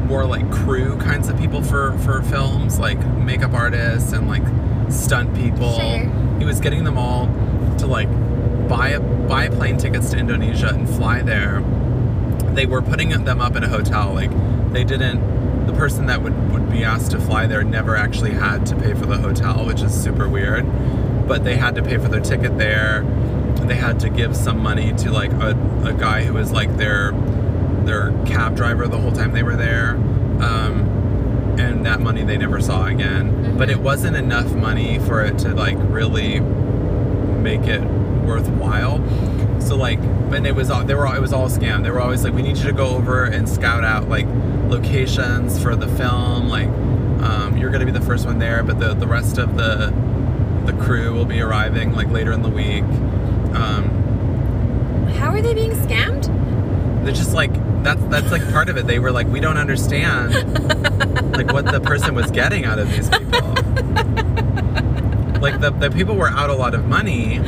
more 0.07 0.25
like 0.25 0.51
crew 0.53 0.97
kinds 0.99 1.29
of 1.29 1.39
people 1.39 1.63
for 1.63 1.97
for 1.99 2.23
films, 2.23 2.79
like 2.79 2.99
makeup 3.17 3.53
artists 3.53 4.13
and 4.13 4.29
like 4.29 4.43
stunt 4.91 5.35
people. 5.35 5.79
Sure. 5.79 6.39
He 6.39 6.45
was 6.45 6.61
getting 6.61 6.85
them 6.85 6.99
all 6.99 7.27
to 7.79 7.87
like 7.87 8.09
buy 8.69 8.89
a, 8.91 9.01
buy 9.01 9.49
plane 9.49 9.79
tickets 9.79 10.11
to 10.11 10.19
Indonesia 10.19 10.69
and 10.69 10.89
fly 10.89 11.23
there. 11.23 11.63
They 12.55 12.67
were 12.67 12.83
putting 12.83 13.11
them 13.11 13.41
up 13.41 13.57
in 13.57 13.65
a 13.65 13.69
hotel. 13.69 14.13
Like 14.13 14.31
they 14.73 14.85
didn't. 14.85 15.67
The 15.67 15.73
person 15.73 16.07
that 16.07 16.23
would 16.23 16.53
would 16.53 16.71
be 16.71 16.85
asked 16.85 17.11
to 17.11 17.21
fly 17.21 17.47
there 17.47 17.65
never 17.65 17.97
actually 17.97 18.33
had 18.33 18.67
to 18.67 18.77
pay 18.77 18.95
for 18.95 19.07
the 19.07 19.19
hotel, 19.19 19.67
which 19.67 19.83
is 19.83 19.93
super 19.93 20.29
weird. 20.29 20.65
But 21.27 21.43
they 21.43 21.57
had 21.57 21.75
to 21.75 21.83
pay 21.83 21.99
for 21.99 22.09
their 22.09 22.21
ticket 22.21 22.57
there. 22.57 23.03
They 23.67 23.75
had 23.75 24.01
to 24.01 24.09
give 24.09 24.37
some 24.37 24.61
money 24.61 24.93
to 24.95 25.11
like 25.11 25.33
a, 25.33 25.51
a 25.85 25.93
guy 25.93 26.25
who 26.25 26.35
was 26.35 26.53
like 26.53 26.77
their 26.77 27.13
their 27.85 28.13
cab 28.27 28.57
driver 28.57 28.89
the 28.89 28.99
whole 28.99 29.13
time 29.13 29.33
they 29.33 29.43
were 29.43 29.57
there. 29.57 29.91
Um, 30.41 30.95
and 31.59 31.87
that 31.87 32.01
money 32.01 32.23
they 32.23 32.37
never 32.37 32.61
saw 32.61 32.87
again. 32.87 33.57
But 33.57 33.71
it 33.71 33.79
wasn't 33.79 34.17
enough 34.17 34.53
money 34.55 34.99
for 34.99 35.25
it 35.25 35.39
to 35.39 35.55
like 35.55 35.77
really 35.79 36.41
make 36.41 37.63
it 37.63 37.83
worthwhile. 38.27 38.99
So 39.61 39.77
like, 39.77 39.99
and 39.99 40.47
it 40.47 40.55
was 40.55 40.71
all 40.71 40.85
they 40.85 40.95
were. 40.95 41.07
All, 41.07 41.15
it 41.15 41.21
was 41.21 41.33
all 41.33 41.49
scam. 41.49 41.83
They 41.83 41.91
were 41.91 42.01
always 42.01 42.25
like, 42.25 42.35
we 42.35 42.43
need 42.43 42.59
you 42.59 42.65
to 42.65 42.73
go 42.73 42.89
over 42.89 43.25
and 43.25 43.49
scout 43.49 43.85
out 43.85 44.09
like 44.09 44.27
locations 44.69 45.61
for 45.63 45.77
the 45.77 45.89
film. 45.89 46.49
Like, 46.49 46.69
um, 46.69 47.57
you're 47.57 47.71
gonna 47.71 47.87
be 47.87 47.93
the 47.93 48.01
first 48.01 48.27
one 48.27 48.39
there, 48.39 48.63
but 48.63 48.79
the 48.79 48.95
the 48.95 49.07
rest 49.07 49.39
of 49.39 49.57
the 49.57 49.93
the 50.67 50.73
crew 50.85 51.15
will 51.15 51.25
be 51.25 51.41
arriving 51.41 51.93
like 51.93 52.09
later 52.09 52.33
in 52.33 52.43
the 52.43 52.51
week. 52.51 52.85
Um, 53.57 55.09
How 55.19 55.31
are 55.31 55.41
they 55.41 55.55
being 55.55 55.73
scammed? 55.73 56.33
they're 57.05 57.15
just 57.15 57.33
like 57.35 57.53
that's 57.85 58.03
that's 58.07 58.33
like 58.33 58.43
part 58.53 58.69
of 58.69 58.77
it. 58.77 58.87
They 58.89 58.99
were 58.99 59.13
like, 59.13 59.29
we 59.29 59.39
don't 59.39 59.57
understand 59.59 60.33
like 61.37 61.53
what 61.53 61.67
the 61.67 61.81
person 61.81 62.15
was 62.17 62.31
getting 62.33 62.65
out 62.65 62.81
of 62.81 62.91
these 62.91 63.09
people. 63.09 63.55
like 65.41 65.61
the, 65.61 65.71
the 65.79 65.91
people 65.91 66.17
were 66.17 66.29
out 66.29 66.51
a 66.51 66.55
lot 66.55 66.75
of 66.75 66.87
money. 66.87 67.39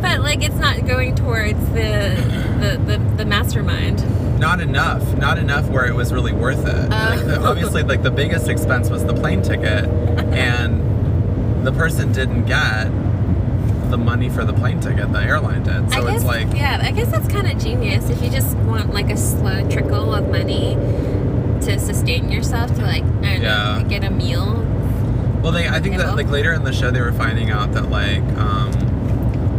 But 0.00 0.20
like 0.20 0.44
it's 0.44 0.54
not 0.56 0.86
going 0.86 1.16
towards 1.16 1.58
the 1.70 2.14
the, 2.60 2.78
the, 2.98 2.98
the 3.16 3.24
mastermind. 3.24 4.04
Not 4.38 4.60
enough. 4.60 5.16
Not 5.16 5.38
enough 5.38 5.68
where 5.68 5.86
it 5.86 5.94
was 5.94 6.12
really 6.12 6.32
worth 6.32 6.64
it. 6.66 6.88
Like, 6.90 7.24
the- 7.26 7.40
obviously, 7.42 7.82
like 7.82 8.02
the 8.04 8.10
biggest 8.12 8.48
expense 8.48 8.88
was 8.88 9.04
the 9.04 9.14
plane 9.14 9.42
ticket, 9.42 9.84
and 10.32 11.66
the 11.66 11.72
person 11.72 12.12
didn't 12.12 12.44
get 12.44 12.86
the 13.90 13.98
money 13.98 14.28
for 14.28 14.44
the 14.44 14.52
plane 14.52 14.80
ticket. 14.80 15.12
The 15.12 15.20
airline 15.20 15.62
did. 15.62 15.90
So 15.92 15.98
I 15.98 16.04
guess 16.10 16.16
it's 16.16 16.24
like, 16.24 16.46
yeah, 16.54 16.78
I 16.82 16.90
guess 16.90 17.08
that's 17.10 17.28
kind 17.28 17.50
of 17.50 17.58
genius 17.62 18.08
if 18.10 18.22
you 18.22 18.30
just 18.30 18.56
want 18.58 18.92
like 18.92 19.10
a 19.10 19.16
slow 19.16 19.68
trickle 19.68 20.14
of 20.14 20.28
money 20.30 20.74
to 21.64 21.78
sustain 21.78 22.30
yourself 22.30 22.74
to 22.76 22.82
like 22.82 23.04
Yeah. 23.22 23.78
know, 23.82 23.88
get 23.88 24.04
a 24.04 24.10
meal. 24.10 24.54
well, 25.42 25.52
they. 25.52 25.68
I 25.68 25.80
think 25.80 25.96
that 25.98 26.14
like 26.16 26.28
later 26.28 26.52
in 26.52 26.64
the 26.64 26.72
show 26.72 26.90
they 26.90 27.00
were 27.00 27.12
finding 27.12 27.50
out 27.50 27.72
that 27.72 27.90
like 27.90 28.22
um, 28.36 28.72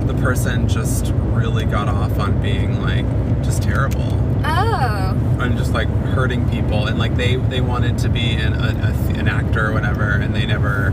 the 0.07 0.13
person 0.15 0.67
just 0.67 1.11
really 1.33 1.65
got 1.65 1.87
off 1.87 2.17
on 2.19 2.41
being 2.41 2.81
like 2.81 3.05
just 3.43 3.63
terrible. 3.63 4.23
Oh, 4.45 5.37
and 5.39 5.57
just 5.57 5.73
like 5.73 5.87
hurting 5.87 6.49
people 6.49 6.87
and 6.87 6.97
like 6.97 7.15
they 7.15 7.35
they 7.35 7.61
wanted 7.61 7.97
to 7.99 8.09
be 8.09 8.31
an, 8.33 8.53
a, 8.53 8.57
a, 8.57 9.19
an 9.19 9.27
actor 9.27 9.67
or 9.67 9.73
whatever 9.73 10.11
and 10.13 10.33
they 10.35 10.45
never 10.45 10.91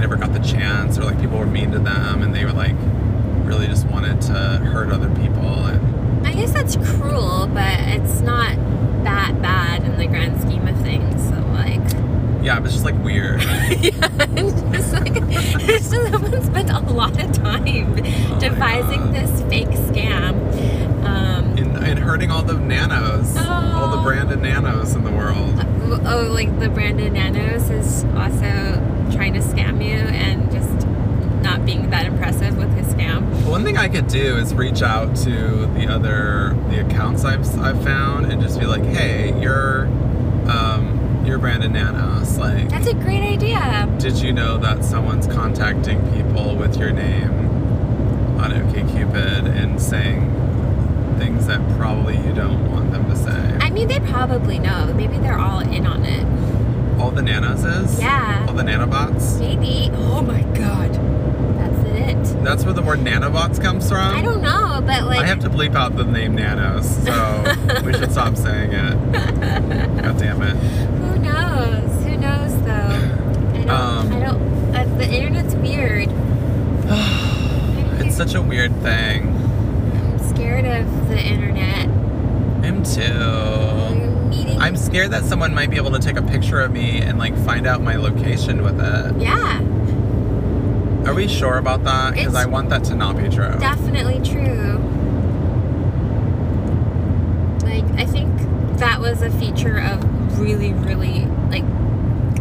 never 0.00 0.16
got 0.16 0.32
the 0.32 0.38
chance 0.40 0.98
or 0.98 1.04
like 1.04 1.20
people 1.20 1.38
were 1.38 1.46
mean 1.46 1.70
to 1.72 1.78
them 1.78 2.22
and 2.22 2.34
they 2.34 2.44
were 2.44 2.52
like 2.52 2.74
really 3.44 3.66
just 3.66 3.86
wanted 3.88 4.20
to 4.20 4.32
hurt 4.32 4.90
other 4.90 5.10
people 5.16 5.66
and 5.66 6.26
I 6.26 6.32
guess 6.34 6.52
that's 6.52 6.76
cruel, 6.76 7.48
but 7.52 7.78
it's 7.80 8.20
not 8.20 8.56
that 9.04 9.40
bad 9.42 9.82
in 9.84 9.98
the 9.98 10.06
grand 10.06 10.40
scheme 10.40 10.66
of 10.68 10.80
things. 10.82 11.22
So 11.28 11.34
like, 11.52 11.80
yeah 12.42 12.56
it 12.56 12.62
was 12.62 12.72
just 12.72 12.84
like 12.84 12.94
weird 13.04 13.42
yeah, 13.42 14.08
it's 14.30 14.60
just 14.72 14.92
like 14.94 15.12
it's 15.14 15.90
just 15.90 16.10
someone 16.10 16.42
spent 16.42 16.70
a 16.70 16.80
lot 16.80 17.22
of 17.22 17.32
time 17.32 17.94
Oh 17.96 18.38
devising 18.38 19.12
this 19.12 19.42
fake 19.42 19.68
scam. 19.68 20.34
Um, 21.04 21.56
and, 21.58 21.76
and 21.76 21.98
hurting 21.98 22.30
all 22.30 22.42
the 22.42 22.54
nanos 22.54 23.36
all 23.36 23.90
the 23.90 23.98
Oh. 23.98 24.02
Brandon 24.02 24.40
nanos 24.40 24.94
in 24.94 25.04
the 25.04 25.10
world 25.10 25.54
oh, 26.06 26.30
like 26.32 26.58
the 26.60 26.68
Brandon 26.68 27.12
Nanos 27.12 27.70
is 27.70 28.04
also 28.16 28.89
trying 29.10 29.34
to 29.34 29.40
scam 29.40 29.84
you 29.84 29.96
and 29.96 30.50
just 30.50 30.86
not 31.42 31.64
being 31.64 31.90
that 31.90 32.06
impressive 32.06 32.56
with 32.56 32.72
his 32.74 32.86
scam. 32.94 33.22
one 33.46 33.64
thing 33.64 33.76
I 33.76 33.88
could 33.88 34.08
do 34.08 34.36
is 34.36 34.54
reach 34.54 34.82
out 34.82 35.16
to 35.18 35.66
the 35.74 35.86
other 35.88 36.56
the 36.68 36.86
accounts 36.86 37.24
I've, 37.24 37.46
I've 37.58 37.82
found 37.82 38.30
and 38.30 38.40
just 38.42 38.60
be 38.60 38.66
like 38.66 38.82
hey 38.84 39.40
you're 39.40 39.86
um, 40.48 41.24
you're 41.24 41.38
Brandon 41.38 41.72
Nanos 41.72 42.36
like 42.38 42.68
That's 42.68 42.88
a 42.88 42.94
great 42.94 43.22
idea. 43.22 43.94
Did 43.98 44.18
you 44.18 44.32
know 44.32 44.58
that 44.58 44.84
someone's 44.84 45.26
contacting 45.26 46.00
people 46.14 46.56
with 46.56 46.76
your 46.76 46.90
name 46.90 47.30
on 48.38 48.50
OkCupid 48.50 49.44
and 49.46 49.80
saying 49.80 50.28
things 51.18 51.46
that 51.46 51.60
probably 51.76 52.16
you 52.16 52.32
don't 52.34 52.70
want 52.70 52.90
them 52.90 53.08
to 53.08 53.16
say? 53.16 53.58
I 53.60 53.70
mean, 53.70 53.88
they 53.88 54.00
probably 54.00 54.58
know. 54.58 54.92
Maybe 54.94 55.18
they're 55.18 55.38
all 55.38 55.60
in 55.60 55.68
on 55.68 55.69
it. 55.69 55.69
Nanos 57.40 57.64
is? 57.64 58.00
Yeah. 58.00 58.44
All 58.46 58.54
the 58.54 58.62
nanobots? 58.62 59.38
Maybe. 59.40 59.90
Oh 59.94 60.20
my 60.22 60.42
god. 60.42 60.92
That's 61.56 62.34
it. 62.36 62.44
That's 62.44 62.64
where 62.64 62.74
the 62.74 62.82
word 62.82 62.98
nanobots 62.98 63.60
comes 63.60 63.88
from? 63.88 64.14
I 64.14 64.20
don't 64.20 64.42
know, 64.42 64.82
but 64.84 65.04
like. 65.04 65.20
I 65.20 65.26
have 65.26 65.40
to 65.40 65.50
bleep 65.50 65.74
out 65.74 65.96
the 65.96 66.04
name 66.04 66.34
nanos, 66.34 67.02
so 67.04 67.82
we 67.84 67.94
should 67.94 68.12
stop 68.12 68.36
saying 68.36 68.72
it. 68.72 69.12
That's 69.12 70.20
damn 70.20 70.42
it. 70.42 70.56
Who 70.56 71.18
knows? 71.18 72.04
Who 72.04 72.16
knows 72.18 72.62
though? 72.62 73.58
I 73.58 73.64
don't. 73.64 73.70
Um, 73.70 74.12
I 74.12 74.18
don't. 74.20 74.74
Uh, 74.74 74.84
the 74.98 75.08
internet's 75.10 75.54
weird. 75.54 76.08
It's 78.02 78.16
such 78.16 78.34
a 78.34 78.42
weird 78.42 78.74
thing. 78.82 79.28
I'm 79.28 80.18
scared 80.18 80.64
of 80.64 81.08
the 81.08 81.18
internet. 81.18 81.86
Him 82.64 82.82
too. 82.82 83.99
I'm. 84.58 84.76
Scared 84.76 85.10
that 85.12 85.24
someone 85.24 85.54
might 85.54 85.70
be 85.70 85.76
able 85.76 85.90
to 85.92 85.98
take 85.98 86.16
a 86.16 86.22
picture 86.22 86.60
of 86.60 86.72
me 86.72 87.00
and 87.00 87.18
like 87.18 87.36
find 87.44 87.66
out 87.66 87.80
my 87.82 87.96
location 87.96 88.62
with 88.62 88.80
it. 88.80 89.20
Yeah, 89.20 89.60
Are 91.06 91.14
we 91.14 91.28
sure 91.28 91.58
about 91.58 91.84
that? 91.84 92.14
Because 92.14 92.34
I 92.34 92.46
want 92.46 92.70
that 92.70 92.82
to 92.84 92.94
not 92.94 93.16
be 93.16 93.28
true. 93.28 93.56
definitely 93.60 94.20
true. 94.28 94.78
Like 97.62 97.84
I 98.00 98.04
think 98.06 98.36
that 98.78 99.00
was 99.00 99.22
a 99.22 99.30
feature 99.30 99.78
of 99.78 100.38
really, 100.40 100.72
really 100.72 101.26
like 101.50 101.64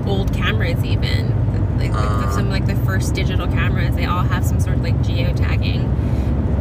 old 0.08 0.34
cameras, 0.34 0.84
even 0.84 1.78
like, 1.78 1.92
like 1.92 2.00
Uh. 2.02 2.32
some 2.32 2.50
like 2.50 2.66
the 2.66 2.76
first 2.78 3.14
digital 3.14 3.48
cameras. 3.48 3.96
They 3.96 4.06
all 4.06 4.24
have 4.24 4.46
some 4.46 4.60
sort 4.60 4.78
of 4.78 4.82
like 4.84 4.98
geotagging 5.00 5.84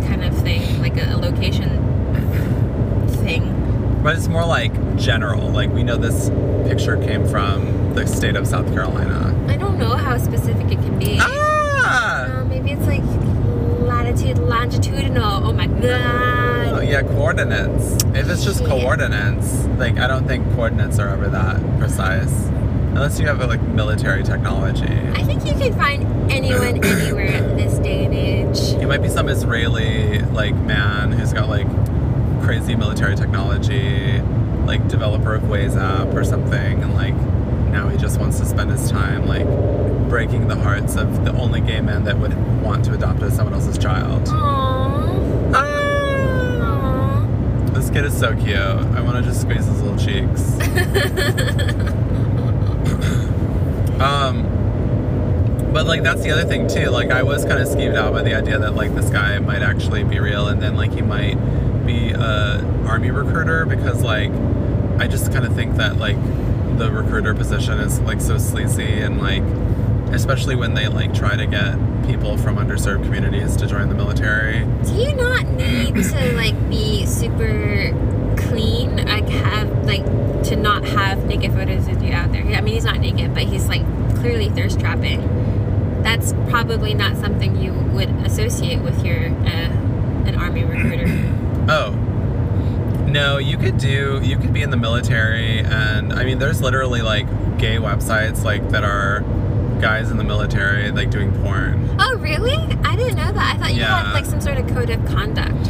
kind 0.06 0.24
of 0.24 0.36
thing, 0.38 0.80
like 0.82 0.96
a, 0.96 1.14
a 1.14 1.16
location 1.16 1.68
thing. 3.24 3.54
But 4.02 4.16
it's 4.16 4.28
more 4.28 4.46
like 4.46 4.72
general. 4.96 5.48
Like 5.50 5.70
we 5.70 5.82
know 5.82 5.96
this 5.96 6.30
picture 6.68 6.96
came 6.96 7.26
from 7.26 7.94
the 7.94 8.06
state 8.06 8.36
of 8.36 8.46
South 8.46 8.66
Carolina. 8.72 9.34
I 9.48 9.56
don't 9.56 9.78
know 9.78 9.96
how 9.96 10.18
specific 10.18 10.66
it 10.70 10.76
can 10.80 10.98
be. 10.98 11.18
Ah! 11.20 12.24
Uh, 12.40 12.44
maybe 12.44 12.72
it's 12.72 12.86
like 12.86 13.02
latitude, 13.80 14.38
longitudinal. 14.38 15.46
Oh 15.46 15.52
my 15.52 15.66
god. 15.66 16.68
Oh 16.74 16.80
yeah, 16.80 17.02
coordinates. 17.02 18.02
If 18.14 18.28
it's 18.28 18.44
just 18.44 18.60
Shit. 18.60 18.68
coordinates, 18.68 19.64
like 19.78 19.98
I 19.98 20.06
don't 20.06 20.26
think 20.26 20.44
coordinates 20.54 20.98
are 20.98 21.08
ever 21.08 21.28
that 21.28 21.60
precise. 21.78 22.32
Unless 22.94 23.20
you 23.20 23.26
have 23.26 23.38
like 23.40 23.60
military 23.62 24.22
technology. 24.24 24.86
I 25.14 25.22
think 25.22 25.44
you 25.44 25.52
can 25.52 25.72
find 25.74 26.30
anyone 26.32 26.84
anywhere 26.84 27.28
at 27.28 27.56
this 27.56 27.78
day 27.78 28.04
and 28.04 28.14
age. 28.14 28.58
It 28.82 28.86
might 28.86 29.02
be 29.02 29.08
some 29.08 29.28
Israeli 29.28 30.20
like 30.20 30.54
man 30.54 31.12
who's 31.12 31.32
got 31.32 31.48
like 31.48 31.66
crazy 32.48 32.74
military 32.74 33.14
technology, 33.14 34.22
like 34.64 34.88
developer 34.88 35.34
of 35.34 35.42
Waze 35.42 35.76
app 35.76 36.14
or 36.14 36.24
something, 36.24 36.82
and 36.82 36.94
like 36.94 37.14
now 37.70 37.90
he 37.90 37.98
just 37.98 38.18
wants 38.18 38.40
to 38.40 38.46
spend 38.46 38.70
his 38.70 38.90
time 38.90 39.26
like 39.26 39.44
breaking 40.08 40.48
the 40.48 40.56
hearts 40.56 40.96
of 40.96 41.26
the 41.26 41.32
only 41.32 41.60
gay 41.60 41.82
men 41.82 42.04
that 42.04 42.18
would 42.18 42.34
want 42.62 42.82
to 42.86 42.94
adopt 42.94 43.22
as 43.22 43.36
someone 43.36 43.52
else's 43.52 43.76
child. 43.76 44.22
Aww. 44.28 45.52
Ah! 45.54 47.26
Aww. 47.26 47.74
This 47.74 47.90
kid 47.90 48.06
is 48.06 48.18
so 48.18 48.34
cute. 48.34 48.56
I 48.56 49.02
want 49.02 49.22
to 49.22 49.22
just 49.30 49.42
squeeze 49.42 49.66
his 49.66 49.82
little 49.82 49.98
cheeks. 49.98 50.56
Um, 53.98 54.44
but 55.72 55.86
like 55.86 56.04
that's 56.04 56.22
the 56.22 56.30
other 56.30 56.44
thing 56.44 56.68
too. 56.68 56.88
Like 56.90 57.10
I 57.10 57.24
was 57.24 57.44
kind 57.44 57.60
of 57.60 57.66
skeeved 57.66 57.96
out 57.96 58.12
by 58.12 58.22
the 58.22 58.32
idea 58.32 58.56
that 58.56 58.76
like 58.76 58.94
this 58.94 59.10
guy 59.10 59.40
might 59.40 59.60
actually 59.60 60.04
be 60.04 60.20
real, 60.20 60.46
and 60.46 60.62
then 60.62 60.76
like 60.76 60.92
he 60.92 61.02
might 61.02 61.36
be 61.98 62.12
a 62.12 62.84
army 62.86 63.10
recruiter 63.10 63.66
because 63.66 64.02
like 64.02 64.30
I 65.00 65.06
just 65.06 65.32
kind 65.32 65.44
of 65.44 65.54
think 65.54 65.76
that 65.76 65.96
like 65.96 66.16
the 66.78 66.90
recruiter 66.90 67.34
position 67.34 67.78
is 67.80 68.00
like 68.00 68.20
so 68.20 68.38
sleazy 68.38 69.00
and 69.00 69.18
like 69.18 69.42
especially 70.14 70.56
when 70.56 70.74
they 70.74 70.88
like 70.88 71.12
try 71.12 71.36
to 71.36 71.46
get 71.46 71.74
people 72.06 72.38
from 72.38 72.56
underserved 72.56 73.04
communities 73.04 73.56
to 73.56 73.66
join 73.66 73.88
the 73.88 73.94
military. 73.94 74.60
Do 74.84 74.94
you 74.94 75.14
not 75.14 75.46
need 75.46 75.94
to 75.94 76.32
like 76.34 76.68
be 76.68 77.04
super 77.04 77.90
clean? 78.36 78.96
Like 78.96 79.28
have 79.28 79.84
like 79.84 80.04
to 80.44 80.56
not 80.56 80.84
have 80.84 81.26
naked 81.26 81.52
photos 81.52 81.88
of 81.88 82.02
you 82.02 82.12
out 82.12 82.32
there. 82.32 82.42
I 82.42 82.60
mean, 82.60 82.74
he's 82.74 82.84
not 82.84 83.00
naked, 83.00 83.34
but 83.34 83.44
he's 83.44 83.68
like 83.68 83.82
clearly 84.16 84.48
thirst 84.50 84.80
trapping. 84.80 85.20
That's 86.02 86.32
probably 86.48 86.94
not 86.94 87.16
something 87.16 87.60
you 87.60 87.72
would 87.72 88.08
associate 88.24 88.80
with 88.80 89.04
your 89.04 89.28
uh, 89.28 89.70
an 90.26 90.36
army 90.36 90.64
recruiter. 90.64 91.37
Oh. 91.68 91.90
No, 93.06 93.38
you 93.38 93.56
could 93.56 93.78
do 93.78 94.20
you 94.22 94.36
could 94.36 94.52
be 94.52 94.62
in 94.62 94.70
the 94.70 94.76
military 94.76 95.60
and 95.60 96.12
I 96.12 96.24
mean 96.24 96.38
there's 96.38 96.60
literally 96.60 97.00
like 97.02 97.26
gay 97.58 97.76
websites 97.76 98.44
like 98.44 98.68
that 98.70 98.84
are 98.84 99.20
guys 99.80 100.10
in 100.10 100.16
the 100.18 100.24
military 100.24 100.90
like 100.90 101.10
doing 101.10 101.32
porn. 101.42 101.88
oh, 101.98 102.16
really? 102.18 102.54
I 102.84 102.96
didn't 102.96 103.16
know 103.16 103.32
that. 103.32 103.54
I 103.54 103.58
thought 103.58 103.72
you 103.74 103.80
Yeah. 103.80 104.02
had 104.04 104.12
like 104.12 104.26
some 104.26 104.40
sort 104.40 104.58
of 104.58 104.66
code 104.68 104.90
of 104.90 105.04
conduct. 105.06 105.68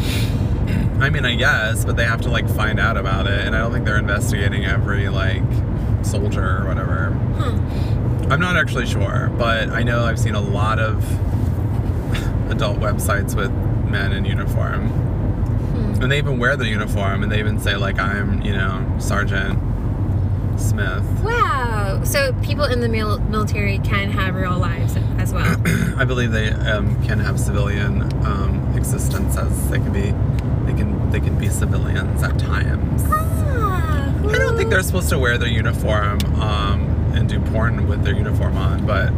I 1.01 1.11
mean 1.11 1.25
I 1.25 1.37
guess, 1.37 1.85
but 1.85 1.97
they 1.97 2.05
have 2.05 2.21
to 2.23 2.29
like 2.31 2.49
find 2.49 2.81
out 2.81 2.97
about 2.97 3.27
it 3.29 3.47
and 3.47 3.55
I 3.55 3.61
don't 3.61 3.73
think 3.73 3.85
they're 3.85 3.99
investigating 3.99 4.65
every 4.65 5.09
like 5.09 5.43
soldier 6.03 6.63
or 6.63 6.67
whatever. 6.67 7.13
Huh. 7.37 7.53
I'm 8.33 8.41
not 8.41 8.57
actually 8.57 8.87
sure, 8.87 9.31
but 9.39 9.71
I 9.71 9.85
know 9.85 10.05
I've 10.05 10.19
seen 10.19 10.35
a 10.35 10.41
lot 10.41 10.81
of 10.81 11.05
adult 12.51 12.79
websites 12.81 13.35
with 13.37 13.53
men 13.89 14.13
in 14.13 14.25
uniform. 14.25 15.08
And 16.01 16.11
they 16.13 16.19
even 16.19 16.39
wear 16.39 16.57
the 16.57 16.67
uniform 16.69 17.23
and 17.23 17.31
they 17.33 17.39
even 17.41 17.59
say 17.59 17.77
like 17.77 17.99
I'm, 17.99 18.41
you 18.43 18.53
know, 18.53 18.97
Sergeant 18.99 19.59
Smith. 20.59 21.05
Wow. 21.23 22.03
So 22.05 22.33
people 22.43 22.65
in 22.65 22.81
the 22.81 22.89
mil- 22.89 23.21
military 23.21 23.79
can 23.79 24.11
have 24.11 24.35
real 24.35 24.59
lives 24.59 24.97
as 25.19 25.33
well. 25.33 25.57
I 25.97 26.05
believe 26.05 26.33
they 26.33 26.51
um, 26.51 27.01
can 27.05 27.19
have 27.19 27.39
civilian 27.39 28.03
um, 28.25 28.73
existence 28.77 29.37
as 29.37 29.71
they 29.71 29.79
can 29.79 29.93
be 29.93 30.13
they 30.71 30.77
can 30.77 31.11
they 31.11 31.21
can 31.21 31.39
be 31.39 31.49
civilians 31.49 32.23
at 32.23 32.39
times. 32.39 33.03
ah, 33.07 34.15
I 34.29 34.39
don't 34.39 34.57
think 34.57 34.71
they're 34.71 34.83
supposed 34.83 35.09
to 35.11 35.19
wear 35.19 35.39
their 35.39 35.49
uniform 35.49 36.19
um, 36.41 36.83
and 37.15 37.29
do 37.29 37.41
porn 37.41 37.89
with 37.89 38.05
their 38.05 38.15
uniform 38.15 38.57
on, 38.57 38.87
but 38.87 39.13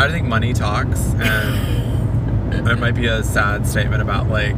I 0.00 0.10
think 0.10 0.26
money 0.26 0.52
talks 0.52 1.00
and 1.14 2.54
it 2.68 2.78
might 2.78 2.94
be 2.94 3.06
a 3.06 3.22
sad 3.22 3.66
statement 3.66 4.02
about 4.02 4.28
like 4.28 4.56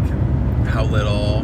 how 0.68 0.84
little 0.84 1.42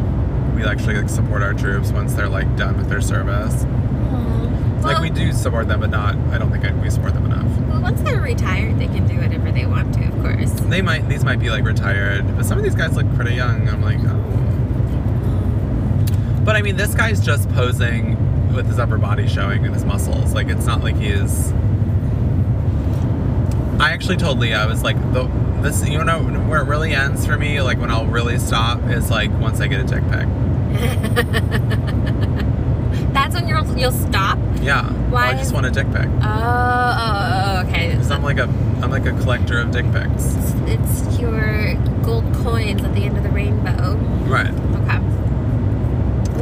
we 0.55 0.65
actually 0.65 0.95
like 0.97 1.09
support 1.09 1.43
our 1.43 1.55
troops 1.55 1.91
once 1.91 2.15
they're 2.15 2.29
like 2.29 2.57
done 2.57 2.77
with 2.77 2.89
their 2.89 3.01
service. 3.01 3.65
Uh-huh. 3.65 4.81
like 4.83 5.01
we 5.01 5.11
do 5.11 5.33
support 5.33 5.67
them, 5.69 5.81
but 5.81 5.91
not. 5.91 6.17
I 6.31 6.39
don't 6.39 6.51
think 6.51 6.65
we 6.83 6.91
support 6.91 7.15
them 7.15 7.27
enough. 7.27 7.47
Well, 7.69 7.83
once 7.83 8.01
they're 8.03 8.21
retired, 8.21 8.79
they 8.79 8.87
can 8.87 9.09
do 9.09 9.17
whatever 9.17 9.51
they 9.51 9.67
want 9.67 9.95
to, 9.95 10.05
of 10.05 10.15
course. 10.23 10.53
They 10.69 10.83
might. 10.83 11.09
These 11.09 11.25
might 11.25 11.41
be 11.41 11.51
like 11.51 11.65
retired, 11.65 12.37
but 12.37 12.45
some 12.45 12.59
of 12.59 12.65
these 12.65 12.75
guys 12.75 12.95
look 12.97 13.13
pretty 13.15 13.35
young. 13.35 13.69
I'm 13.69 13.83
like, 13.83 13.99
oh. 14.01 14.21
But 16.45 16.57
I 16.57 16.63
mean, 16.63 16.77
this 16.77 16.95
guy's 16.95 17.21
just 17.21 17.49
posing 17.51 18.17
with 18.55 18.67
his 18.67 18.79
upper 18.79 18.99
body 18.99 19.27
showing 19.27 19.65
and 19.65 19.75
his 19.75 19.85
muscles. 19.85 20.35
Like 20.35 20.49
it's 20.49 20.67
not 20.67 20.83
like 20.83 20.97
he's. 20.97 21.53
I 23.81 23.91
actually 23.91 24.17
told 24.19 24.39
Leah 24.39 24.59
I 24.59 24.67
was 24.67 24.83
like 24.83 24.97
the 25.13 25.25
this 25.65 25.89
you 25.89 26.05
know 26.05 26.23
where 26.47 26.61
it 26.61 26.67
really 26.67 26.93
ends 26.93 27.27
for 27.27 27.39
me 27.39 27.63
like 27.63 27.79
when 27.79 27.91
I'll 27.91 28.07
really 28.07 28.39
stop 28.39 28.83
is 28.91 29.11
like 29.11 29.31
once 29.41 29.61
I 29.61 29.67
get 29.67 29.81
a 29.81 29.85
dick 29.85 30.03
pic. 30.05 30.29
That's 33.15 33.35
when 33.35 33.49
you'll 33.49 33.79
you'll 33.79 33.91
stop. 33.91 34.39
Yeah. 34.61 34.87
Oh, 34.87 34.93
Why 35.11 35.29
I 35.29 35.33
just 35.33 35.55
want 35.55 35.65
a 35.65 35.71
dick 35.71 35.87
pic. 35.87 36.07
Oh, 36.07 36.21
oh, 36.23 36.23
oh 36.23 37.63
okay. 37.67 37.95
Cause 37.95 38.11
I'm 38.11 38.23
like 38.23 38.37
a 38.39 38.43
I'm 38.83 38.91
like 38.91 39.07
a 39.07 39.13
collector 39.13 39.59
of 39.59 39.71
dick 39.71 39.91
pics. 39.91 40.35
It's, 40.37 40.53
it's 40.67 41.19
your 41.19 41.77
gold 42.03 42.31
coins 42.35 42.85
at 42.85 42.95
the 42.95 43.05
end 43.05 43.17
of 43.17 43.23
the 43.23 43.31
rainbow. 43.31 43.95
Right. 44.27 44.53
Okay. 44.53 44.99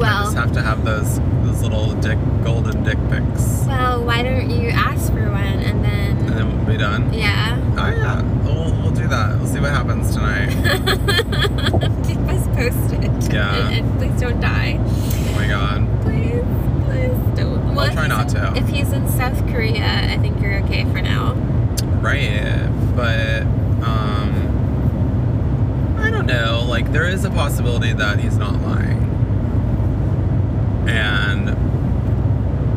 I 0.04 0.14
Well, 0.14 0.24
just 0.24 0.36
have 0.36 0.52
to 0.52 0.62
have 0.62 0.84
those 0.84 1.18
those 1.44 1.62
little 1.62 1.92
dick 1.94 2.18
golden 2.44 2.82
dick 2.84 2.98
pics, 3.08 3.64
well, 3.66 4.04
why 4.04 4.22
don't 4.22 4.50
you 4.50 4.68
ask 4.70 5.12
for 5.12 5.30
one 5.30 5.42
and 5.42 5.84
then 5.84 6.16
and 6.18 6.28
then? 6.28 6.56
we'll 6.58 6.66
be 6.66 6.76
done. 6.76 7.12
Yeah. 7.12 7.58
Oh 7.78 7.88
yeah, 7.88 8.22
we'll, 8.44 8.72
we'll 8.82 8.90
do 8.92 9.08
that. 9.08 9.38
We'll 9.38 9.48
see 9.48 9.60
what 9.60 9.70
happens 9.70 10.14
tonight. 10.14 10.50
Keep 12.06 12.18
us 12.28 12.46
posted. 12.56 13.32
Yeah. 13.32 13.68
And, 13.68 13.86
and 13.86 13.98
please 13.98 14.20
don't 14.20 14.40
die. 14.40 14.76
Oh 14.78 15.32
my 15.36 15.46
god. 15.48 15.86
Please, 16.02 16.44
please 16.84 17.38
don't. 17.38 17.78
I'll 17.78 17.90
try 17.92 18.06
not 18.06 18.28
to. 18.30 18.52
If 18.56 18.68
he's 18.68 18.92
in 18.92 19.08
South 19.08 19.40
Korea, 19.48 19.84
I 20.10 20.18
think 20.18 20.40
you're 20.40 20.58
okay 20.64 20.84
for 20.84 21.00
now. 21.00 21.34
Right, 22.00 22.68
but 22.96 23.42
um, 23.84 24.34
I 25.98 26.10
don't 26.10 26.26
know. 26.26 26.64
Like 26.68 26.92
there 26.92 27.08
is 27.08 27.24
a 27.24 27.30
possibility 27.30 27.92
that 27.94 28.18
he's 28.20 28.36
not 28.36 28.60
lying, 28.62 29.01
and 30.88 31.50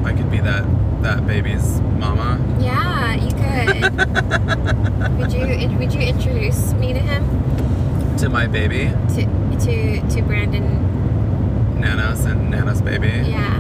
I 0.06 0.14
could 0.14 0.30
be 0.30 0.40
that 0.40 0.66
that 1.02 1.26
baby's 1.28 1.80
mama. 1.82 2.40
Yeah, 2.60 3.16
you 3.16 3.32
could. 3.32 5.18
would 5.20 5.34
you 5.34 5.78
would 5.78 5.94
you 5.94 6.02
introduce 6.02 6.74
me 6.74 6.94
to 6.94 7.00
him? 7.00 8.18
To 8.18 8.30
my 8.30 8.48
baby, 8.48 8.92
To 9.16 9.26
to 9.66 10.10
to 10.10 10.22
Brandon? 10.22 11.80
Nanos 11.80 12.26
and 12.26 12.50
Nanos 12.50 12.82
baby. 12.82 13.08
Yeah. 13.08 13.58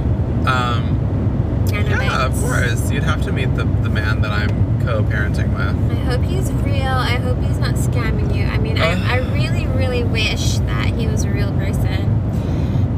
Um, 0.47 1.65
yeah, 1.72 2.26
of 2.26 2.34
course. 2.39 2.91
You'd 2.91 3.03
have 3.03 3.23
to 3.23 3.31
meet 3.31 3.53
the 3.55 3.65
the 3.65 3.89
man 3.89 4.22
that 4.22 4.31
I'm 4.31 4.81
co-parenting 4.85 5.49
with. 5.53 5.91
I 5.91 5.95
hope 6.03 6.22
he's 6.22 6.51
real. 6.51 6.88
I 6.88 7.15
hope 7.15 7.39
he's 7.39 7.57
not 7.57 7.76
scamming 7.76 8.35
you. 8.35 8.45
I 8.45 8.57
mean, 8.59 8.77
I, 8.77 9.15
I 9.15 9.17
really, 9.34 9.65
really 9.65 10.03
wish 10.03 10.59
that 10.59 10.93
he 10.93 11.07
was 11.07 11.23
a 11.23 11.30
real 11.30 11.51
person. 11.53 12.15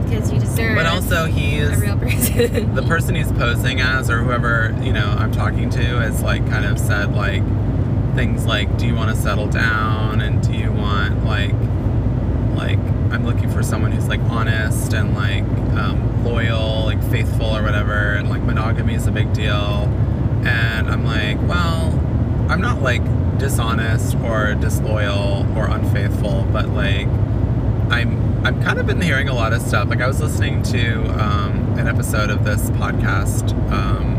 Because 0.09 0.31
you 0.31 0.39
deserve 0.39 0.75
But 0.75 0.85
also, 0.85 1.25
he's 1.25 1.69
a 1.69 1.77
real 1.77 1.97
person. 1.97 2.75
the 2.75 2.83
person 2.83 3.15
he's 3.15 3.31
posing 3.31 3.81
as, 3.81 4.09
or 4.09 4.19
whoever 4.23 4.75
you 4.81 4.93
know 4.93 5.15
I'm 5.17 5.31
talking 5.31 5.69
to, 5.71 5.83
has 5.99 6.21
like 6.21 6.47
kind 6.49 6.65
of 6.65 6.79
said 6.79 7.13
like 7.15 7.43
things 8.15 8.45
like, 8.45 8.77
"Do 8.77 8.85
you 8.87 8.95
want 8.95 9.15
to 9.15 9.21
settle 9.21 9.47
down?" 9.47 10.21
and 10.21 10.41
"Do 10.45 10.53
you 10.53 10.71
want 10.71 11.25
like 11.25 11.53
like 12.55 12.79
I'm 13.11 13.25
looking 13.25 13.49
for 13.49 13.63
someone 13.63 13.91
who's 13.91 14.07
like 14.07 14.21
honest 14.21 14.93
and 14.93 15.13
like 15.15 15.43
um, 15.77 16.23
loyal, 16.23 16.85
like 16.85 17.01
faithful 17.11 17.45
or 17.55 17.61
whatever, 17.63 18.13
and 18.13 18.29
like 18.29 18.41
monogamy 18.41 18.95
is 18.95 19.07
a 19.07 19.11
big 19.11 19.33
deal." 19.33 19.89
And 20.45 20.89
I'm 20.89 21.03
like, 21.03 21.37
well, 21.47 21.91
I'm 22.49 22.61
not 22.61 22.81
like 22.81 23.01
dishonest 23.37 24.15
or 24.17 24.53
disloyal 24.55 25.45
or 25.57 25.67
unfaithful, 25.67 26.47
but 26.53 26.69
like 26.69 27.07
I'm 27.89 28.26
I've 28.43 28.61
kind 28.63 28.79
of 28.79 28.85
been 28.85 29.01
hearing 29.01 29.29
a 29.29 29.33
lot 29.33 29.51
of 29.51 29.61
stuff. 29.61 29.89
Like 29.89 30.01
I 30.01 30.07
was 30.07 30.21
listening 30.21 30.63
to 30.63 31.01
um, 31.21 31.77
an 31.77 31.87
episode 31.87 32.29
of 32.29 32.45
this 32.45 32.69
podcast. 32.71 33.51
Um, 33.71 34.15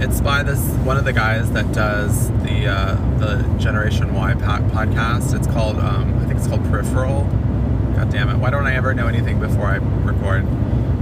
it's 0.00 0.20
by 0.20 0.42
this 0.42 0.60
one 0.84 0.96
of 0.96 1.04
the 1.04 1.12
guys 1.12 1.50
that 1.52 1.72
does 1.72 2.28
the 2.42 2.66
uh, 2.66 2.94
the 3.18 3.42
Generation 3.58 4.12
Why 4.12 4.34
po- 4.34 4.68
podcast. 4.74 5.34
It's 5.34 5.46
called 5.46 5.78
um, 5.78 6.14
I 6.18 6.26
think 6.26 6.38
it's 6.38 6.46
called 6.46 6.64
Peripheral. 6.64 7.24
God 7.94 8.10
damn 8.10 8.28
it! 8.28 8.36
Why 8.36 8.50
don't 8.50 8.66
I 8.66 8.74
ever 8.74 8.92
know 8.92 9.06
anything 9.06 9.40
before 9.40 9.66
I 9.66 9.76
record? 9.76 10.44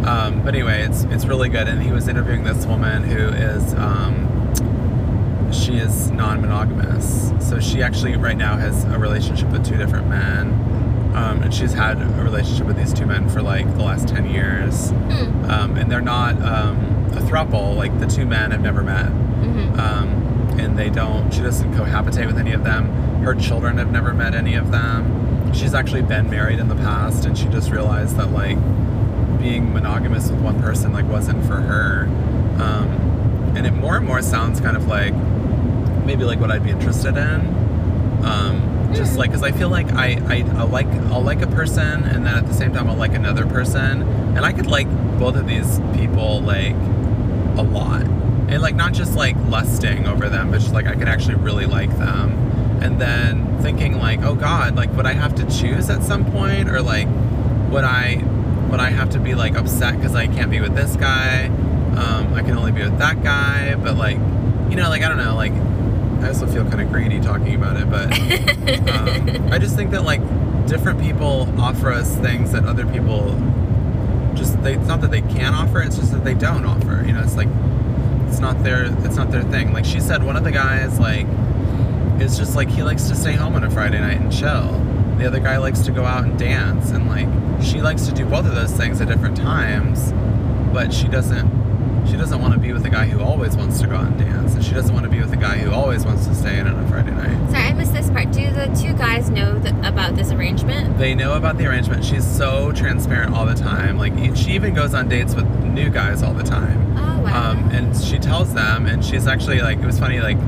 Um, 0.06 0.43
but 0.44 0.55
anyway, 0.55 0.82
it's 0.82 1.05
it's 1.05 1.24
really 1.24 1.48
good. 1.48 1.66
And 1.66 1.82
he 1.82 1.90
was 1.90 2.06
interviewing 2.06 2.44
this 2.44 2.66
woman 2.66 3.02
who 3.02 3.28
is 3.28 3.74
um, 3.74 4.31
she 5.52 5.76
is 5.76 6.10
non-monogamous. 6.10 7.32
So 7.40 7.59
she 7.60 7.82
actually 7.82 8.16
right 8.16 8.36
now 8.36 8.56
has 8.56 8.85
a 8.85 8.98
relationship 8.98 9.51
with 9.51 9.66
two 9.66 9.76
different 9.76 10.09
men, 10.09 10.63
um, 11.14 11.42
and 11.42 11.54
she's 11.54 11.72
had 11.72 12.00
a 12.02 12.06
relationship 12.22 12.66
with 12.66 12.76
these 12.76 12.92
two 12.92 13.06
men 13.06 13.28
for 13.28 13.40
like 13.42 13.66
the 13.76 13.82
last 13.82 14.08
ten 14.08 14.28
years. 14.28 14.90
Hmm. 14.90 15.44
Um, 15.50 15.76
and 15.76 15.90
they're 15.90 16.00
not 16.00 16.34
um, 16.42 16.76
a 17.12 17.20
throuple. 17.20 17.76
Like 17.76 17.98
the 18.00 18.06
two 18.06 18.26
men 18.26 18.50
have 18.50 18.60
never 18.60 18.82
met, 18.82 19.06
Mhm. 19.06 19.78
um, 19.78 20.08
and 20.58 20.76
they 20.78 20.90
don't. 20.90 21.32
She 21.32 21.40
doesn't 21.42 21.72
cohabitate 21.74 22.26
with 22.26 22.38
any 22.38 22.52
of 22.52 22.64
them. 22.64 22.86
Her 23.22 23.34
children 23.34 23.78
have 23.78 23.90
never 23.92 24.12
met 24.12 24.34
any 24.34 24.54
of 24.54 24.70
them. 24.70 25.52
She's 25.54 25.72
actually 25.74 26.02
been 26.02 26.28
married 26.30 26.58
in 26.58 26.68
the 26.68 26.74
past, 26.76 27.24
and 27.26 27.38
she 27.38 27.46
just 27.46 27.70
realized 27.70 28.16
that 28.16 28.32
like 28.32 28.58
being 29.38 29.72
monogamous 29.72 30.30
with 30.30 30.40
one 30.40 30.60
person 30.60 30.92
like 30.92 31.06
wasn't 31.08 31.44
for 31.46 31.56
her. 31.60 32.06
Um, 32.60 33.52
and 33.56 33.66
it 33.66 33.72
more 33.72 33.96
and 33.96 34.04
more 34.06 34.20
sounds 34.22 34.60
kind 34.60 34.76
of 34.76 34.86
like 34.88 35.14
maybe 36.04 36.24
like 36.24 36.40
what 36.40 36.50
I'd 36.50 36.64
be 36.64 36.70
interested 36.70 37.16
in. 37.16 37.40
Um, 38.24 38.63
just 38.94 39.16
like, 39.16 39.30
cause 39.32 39.42
I 39.42 39.52
feel 39.52 39.68
like 39.68 39.92
I, 39.92 40.20
I, 40.28 40.58
I'll 40.58 40.68
like, 40.68 40.86
I'll 40.86 41.22
like 41.22 41.42
a 41.42 41.46
person 41.46 42.04
and 42.04 42.26
then 42.26 42.36
at 42.36 42.46
the 42.46 42.54
same 42.54 42.72
time 42.72 42.88
I'll 42.88 42.96
like 42.96 43.14
another 43.14 43.46
person. 43.46 44.02
And 44.36 44.40
I 44.40 44.52
could 44.52 44.66
like 44.66 44.88
both 45.18 45.36
of 45.36 45.46
these 45.46 45.80
people 45.94 46.40
like 46.40 46.74
a 47.56 47.62
lot. 47.62 48.02
And 48.02 48.60
like, 48.60 48.74
not 48.74 48.92
just 48.92 49.14
like 49.14 49.36
lusting 49.48 50.06
over 50.06 50.28
them, 50.28 50.50
but 50.50 50.60
just 50.60 50.74
like 50.74 50.86
I 50.86 50.94
could 50.94 51.08
actually 51.08 51.36
really 51.36 51.66
like 51.66 51.90
them. 51.98 52.32
And 52.82 53.00
then 53.00 53.58
thinking 53.62 53.98
like, 53.98 54.22
oh 54.22 54.34
God, 54.34 54.76
like 54.76 54.90
would 54.92 55.06
I 55.06 55.12
have 55.12 55.34
to 55.36 55.50
choose 55.50 55.88
at 55.90 56.02
some 56.02 56.30
point 56.30 56.68
or 56.68 56.82
like 56.82 57.08
would 57.70 57.84
I, 57.84 58.22
would 58.70 58.80
I 58.80 58.90
have 58.90 59.10
to 59.10 59.18
be 59.18 59.34
like 59.34 59.56
upset 59.56 59.96
because 59.96 60.14
I 60.14 60.26
can't 60.26 60.50
be 60.50 60.60
with 60.60 60.74
this 60.74 60.96
guy? 60.96 61.46
Um, 61.96 62.34
I 62.34 62.42
can 62.42 62.58
only 62.58 62.72
be 62.72 62.82
with 62.82 62.98
that 62.98 63.22
guy, 63.22 63.74
but 63.76 63.96
like, 63.96 64.16
you 64.68 64.76
know, 64.76 64.88
like 64.88 65.02
I 65.02 65.08
don't 65.08 65.18
know, 65.18 65.36
like 65.36 65.52
I 66.24 66.28
also 66.28 66.46
feel 66.46 66.64
kind 66.64 66.80
of 66.80 66.90
greedy 66.90 67.20
talking 67.20 67.55
about 67.55 67.76
it, 67.76 67.90
but 67.90 68.10
um, 68.90 69.52
I 69.52 69.59
just 69.59 69.76
think 69.76 69.90
that 69.90 70.05
like 70.05 70.22
different 70.66 70.98
people 71.01 71.46
offer 71.60 71.92
us 71.92 72.16
things 72.16 72.52
that 72.52 72.64
other 72.64 72.86
people 72.86 73.38
just 74.34 74.60
they 74.62 74.74
it's 74.74 74.86
not 74.86 75.02
that 75.02 75.10
they 75.10 75.20
can't 75.20 75.55
offer, 75.55 75.82
it's 75.82 75.96
just 75.96 76.12
that 76.12 76.24
they 76.24 76.32
don't 76.32 76.64
offer. 76.64 77.05
You 77.06 77.12
know, 77.12 77.22
it's 77.22 77.36
like 77.36 77.48
it's 78.28 78.38
not 78.40 78.62
their 78.64 78.86
it's 79.05 79.16
not 79.16 79.30
their 79.30 79.42
thing. 79.42 79.74
Like 79.74 79.84
she 79.84 80.01
said, 80.01 80.24
one 80.24 80.34
of 80.36 80.44
the 80.44 80.51
guys 80.51 80.98
like 80.98 81.26
is 82.18 82.38
just 82.38 82.56
like 82.56 82.70
he 82.70 82.82
likes 82.82 83.09
to 83.09 83.14
stay 83.14 83.32
home 83.32 83.55
on 83.55 83.62
a 83.62 83.70
Friday 83.70 84.01
night 84.01 84.20
and 84.20 84.32
chill. 84.32 84.80
The 85.18 85.26
other 85.26 85.40
guy 85.40 85.59
likes 85.59 85.80
to 85.80 85.92
go 85.92 86.06
out 86.06 86.24
and 86.24 86.38
dance, 86.38 86.90
and 86.90 87.06
like 87.06 87.28
she 87.62 87.82
likes 87.82 88.06
to 88.06 88.12
do 88.12 88.24
both 88.24 88.46
of 88.46 88.55
those 88.55 88.72
things 88.72 89.01
at 89.02 89.09
different 89.09 89.36
times, 89.36 90.12
but 90.72 90.90
she 90.90 91.06
doesn't. 91.06 91.63
She 92.06 92.16
doesn't 92.16 92.40
want 92.40 92.55
to 92.55 92.60
be 92.60 92.72
with 92.72 92.85
a 92.85 92.90
guy 92.90 93.06
who 93.06 93.20
always 93.22 93.56
wants 93.56 93.81
to 93.81 93.86
go 93.86 93.97
out 93.97 94.06
and 94.06 94.18
dance, 94.18 94.55
and 94.55 94.64
she 94.64 94.72
doesn't 94.72 94.93
want 94.94 95.05
to 95.05 95.10
be 95.10 95.20
with 95.20 95.32
a 95.32 95.36
guy 95.36 95.59
who 95.59 95.72
always 95.72 96.05
wants 96.05 96.26
to 96.26 96.35
stay 96.35 96.59
in 96.59 96.66
on 96.66 96.85
a 96.85 96.89
Friday 96.89 97.10
night. 97.10 97.51
Sorry, 97.51 97.64
I 97.64 97.72
missed 97.72 97.93
this 97.93 98.10
part. 98.10 98.31
Do 98.31 98.51
the 98.51 98.66
two 98.81 98.93
guys 98.94 99.31
know 99.31 99.59
th- 99.60 99.74
about 99.82 100.14
this 100.14 100.31
arrangement? 100.31 100.98
They 100.98 101.14
know 101.14 101.35
about 101.36 101.59
the 101.59 101.66
arrangement. 101.66 102.05
She's 102.05 102.26
so 102.26 102.72
transparent 102.72 103.35
all 103.35 103.47
the 103.47 103.55
time. 103.55 103.98
Like 103.98 104.12
she 104.36 104.52
even 104.52 104.74
goes 104.74 104.94
on 104.94 105.09
dates 105.09 105.35
with 105.35 105.47
new 105.64 105.90
guys 105.90 106.22
all 106.22 106.35
the 106.35 106.44
time. 106.44 106.97
Oh 106.97 107.22
wow. 107.22 107.51
Um, 107.51 107.70
and 107.70 107.97
she 107.97 108.18
tells 108.18 108.55
them, 108.55 108.86
and 108.86 109.05
she's 109.05 109.26
actually 109.26 109.60
like, 109.60 109.78
it 109.78 109.86
was 109.86 109.98
funny. 109.98 110.20
Like 110.20 110.39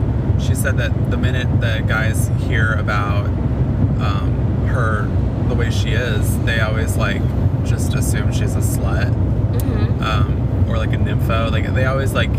she 0.40 0.54
said 0.54 0.76
that 0.78 1.10
the 1.10 1.16
minute 1.16 1.48
the 1.60 1.82
guys 1.86 2.28
hear 2.46 2.74
about 2.74 3.26
um, 3.26 4.66
her, 4.68 5.06
the 5.48 5.54
way 5.54 5.70
she 5.70 5.90
is, 5.90 6.38
they 6.44 6.60
always 6.60 6.96
like 6.96 7.22
just 7.64 7.94
assume 7.94 8.32
she's 8.32 8.54
a 8.54 8.58
slut 8.58 9.35
hmm 9.62 10.02
um, 10.02 10.66
or 10.68 10.78
like 10.78 10.92
a 10.92 10.96
nympho. 10.96 11.50
Like 11.50 11.72
they 11.74 11.84
always 11.86 12.12
like 12.12 12.32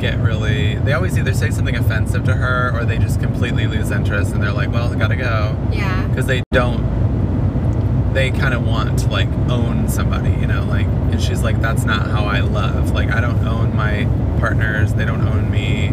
get 0.00 0.18
really. 0.20 0.74
They 0.76 0.92
always 0.92 1.16
either 1.18 1.32
say 1.34 1.50
something 1.50 1.76
offensive 1.76 2.24
to 2.24 2.34
her, 2.34 2.72
or 2.76 2.84
they 2.84 2.98
just 2.98 3.20
completely 3.20 3.66
lose 3.66 3.90
interest, 3.90 4.32
and 4.32 4.42
they're 4.42 4.52
like, 4.52 4.70
"Well, 4.72 4.92
I 4.92 4.96
gotta 4.96 5.16
go." 5.16 5.56
Yeah. 5.72 6.06
because 6.08 6.26
they 6.26 6.42
don't 6.52 6.82
they 8.12 8.30
kind 8.30 8.52
of 8.52 8.66
want 8.66 8.98
to 8.98 9.08
like 9.08 9.28
own 9.48 9.88
somebody 9.88 10.28
you 10.32 10.46
know 10.46 10.62
like 10.64 10.84
and 10.84 11.18
she's 11.22 11.42
like 11.42 11.58
that's 11.62 11.84
not 11.84 12.10
how 12.10 12.26
i 12.26 12.40
love 12.40 12.90
like 12.90 13.10
i 13.10 13.22
don't 13.22 13.42
own 13.46 13.74
my 13.74 14.04
partners 14.38 14.92
they 14.92 15.06
don't 15.06 15.22
own 15.26 15.50
me 15.50 15.88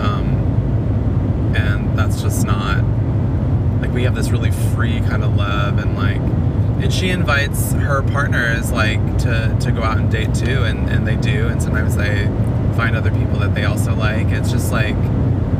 um 0.00 1.52
and 1.54 1.98
that's 1.98 2.22
just 2.22 2.46
not 2.46 2.82
like 3.82 3.90
we 3.92 4.04
have 4.04 4.14
this 4.14 4.30
really 4.30 4.50
free 4.74 5.00
kind 5.00 5.22
of 5.22 5.36
love 5.36 5.76
and 5.78 5.96
like 5.98 6.20
and 6.82 6.92
she 6.92 7.10
invites 7.10 7.72
her 7.72 8.02
partners 8.02 8.72
like 8.72 9.00
to 9.18 9.56
to 9.60 9.70
go 9.70 9.82
out 9.82 9.98
and 9.98 10.10
date 10.10 10.34
too 10.34 10.64
and 10.64 10.88
and 10.88 11.06
they 11.06 11.16
do 11.16 11.48
and 11.48 11.62
sometimes 11.62 11.96
they 11.96 12.26
find 12.76 12.96
other 12.96 13.10
people 13.10 13.38
that 13.38 13.54
they 13.54 13.64
also 13.64 13.94
like 13.94 14.28
it's 14.28 14.50
just 14.50 14.72
like 14.72 14.94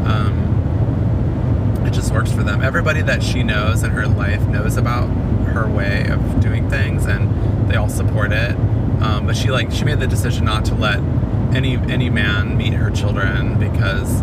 um 0.07 0.51
it 1.91 1.95
just 1.95 2.13
works 2.13 2.31
for 2.31 2.45
them. 2.45 2.63
Everybody 2.63 3.03
that 3.03 3.21
she 3.21 3.43
knows 3.43 3.83
in 3.83 3.91
her 3.91 4.07
life 4.07 4.41
knows 4.43 4.77
about 4.77 5.07
her 5.55 5.69
way 5.69 6.07
of 6.09 6.41
doing 6.41 6.71
things, 6.71 7.07
and 7.07 7.69
they 7.69 7.77
all 7.77 7.89
support 7.89 8.33
it. 8.33 8.53
Um, 9.03 9.27
but 9.27 9.37
she 9.37 9.51
like 9.51 9.73
she 9.73 9.85
made 9.85 9.99
the 9.99 10.07
decision 10.07 10.45
not 10.45 10.65
to 10.67 10.75
let 10.75 10.99
any 11.53 11.77
any 11.91 12.09
man 12.09 12.57
meet 12.57 12.75
her 12.75 12.91
children 12.91 13.59
because 13.59 14.23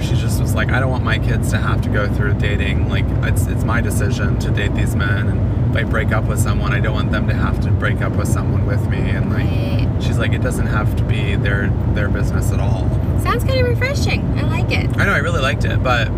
she 0.00 0.14
just 0.14 0.40
was 0.40 0.54
like, 0.54 0.70
I 0.70 0.78
don't 0.78 0.90
want 0.90 1.04
my 1.04 1.18
kids 1.18 1.50
to 1.50 1.58
have 1.58 1.82
to 1.82 1.88
go 1.88 2.12
through 2.14 2.34
dating. 2.34 2.88
Like 2.88 3.06
it's 3.24 3.46
it's 3.46 3.64
my 3.64 3.80
decision 3.80 4.38
to 4.38 4.50
date 4.50 4.74
these 4.74 4.94
men, 4.94 5.28
and 5.28 5.59
if 5.70 5.76
I 5.76 5.84
break 5.84 6.10
up 6.12 6.24
with 6.24 6.38
someone, 6.40 6.72
I 6.72 6.80
don't 6.80 6.94
want 6.94 7.12
them 7.12 7.28
to 7.28 7.34
have 7.34 7.60
to 7.60 7.70
break 7.70 8.00
up 8.02 8.12
with 8.16 8.28
someone 8.28 8.66
with 8.66 8.86
me. 8.88 8.98
And 8.98 9.30
like 9.32 9.46
Right. 9.46 9.88
she's 10.02 10.18
like, 10.18 10.32
it 10.32 10.42
doesn't 10.42 10.66
have 10.66 10.94
to 10.96 11.02
be 11.04 11.36
their 11.36 11.68
their 11.94 12.08
business 12.08 12.52
at 12.52 12.58
all. 12.60 12.88
Sounds 13.22 13.44
kind 13.44 13.60
of 13.60 13.68
refreshing. 13.68 14.22
I 14.38 14.42
like 14.42 14.70
it. 14.72 14.90
I 14.98 15.04
know 15.06 15.12
I 15.12 15.18
really 15.18 15.40
liked 15.40 15.64
it, 15.64 15.82
but 15.82 16.10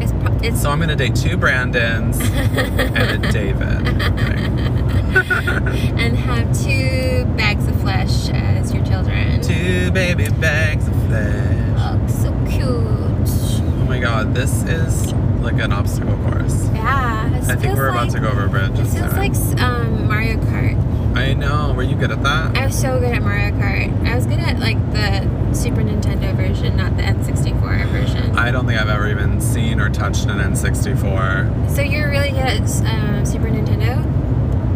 It's 0.00 0.12
pro- 0.12 0.38
it's 0.42 0.60
so 0.62 0.70
I'm 0.70 0.78
gonna 0.80 0.96
date 0.96 1.14
two 1.14 1.36
Brandons 1.36 2.18
and 2.20 3.24
a 3.24 3.32
David. 3.40 3.86
And 5.10 6.16
have 6.16 6.46
two 6.64 7.24
bags 7.36 7.66
of 7.66 7.78
flesh 7.80 8.28
as 8.30 8.72
your 8.72 8.84
children. 8.84 9.40
Two 9.42 9.90
baby 9.90 10.28
bags 10.28 10.86
of 10.86 10.94
flesh. 11.06 11.74
Oh, 11.78 12.06
so 12.08 12.30
cute. 12.48 12.68
Oh 12.68 13.84
my 13.88 13.98
god, 13.98 14.34
this 14.34 14.62
is 14.64 15.12
like 15.42 15.58
an 15.60 15.72
obstacle 15.72 16.16
course. 16.18 16.68
Yeah. 16.82 17.40
I 17.48 17.56
think 17.56 17.76
we're 17.76 17.88
about 17.88 18.08
like, 18.08 18.14
to 18.14 18.20
go 18.20 18.28
over 18.28 18.46
a 18.46 18.48
bridge. 18.48 18.72
This 18.72 18.94
feels 18.94 19.12
like 19.14 19.34
um, 19.60 20.08
Mario 20.08 20.36
Kart. 20.36 21.16
I 21.16 21.32
know. 21.34 21.72
Were 21.74 21.82
you 21.82 21.96
good 21.96 22.12
at 22.12 22.22
that? 22.22 22.56
I 22.56 22.66
was 22.66 22.80
so 22.80 22.98
good 23.00 23.12
at 23.12 23.22
Mario 23.22 23.50
Kart. 23.50 24.06
I 24.06 24.14
was 24.14 24.26
good 24.26 24.38
at 24.38 24.58
like 24.58 24.78
the 24.92 25.22
Super 25.52 25.82
Nintendo 25.82 26.34
version, 26.36 26.76
not 26.76 26.96
the 26.96 27.02
N64 27.02 27.88
version. 27.88 28.36
I 28.38 28.50
don't 28.50 28.66
think 28.66 28.80
I've 28.80 28.88
ever 28.88 29.10
even 29.10 29.40
seen 29.40 29.80
or 29.80 29.90
touched 29.90 30.26
an 30.26 30.38
N64. 30.38 31.74
so 31.74 31.82
you're 31.82 32.08
really 32.08 32.30
good 32.30 32.38
at 32.38 32.60
um, 32.86 33.26
Super 33.26 33.48
Nintendo? 33.48 34.20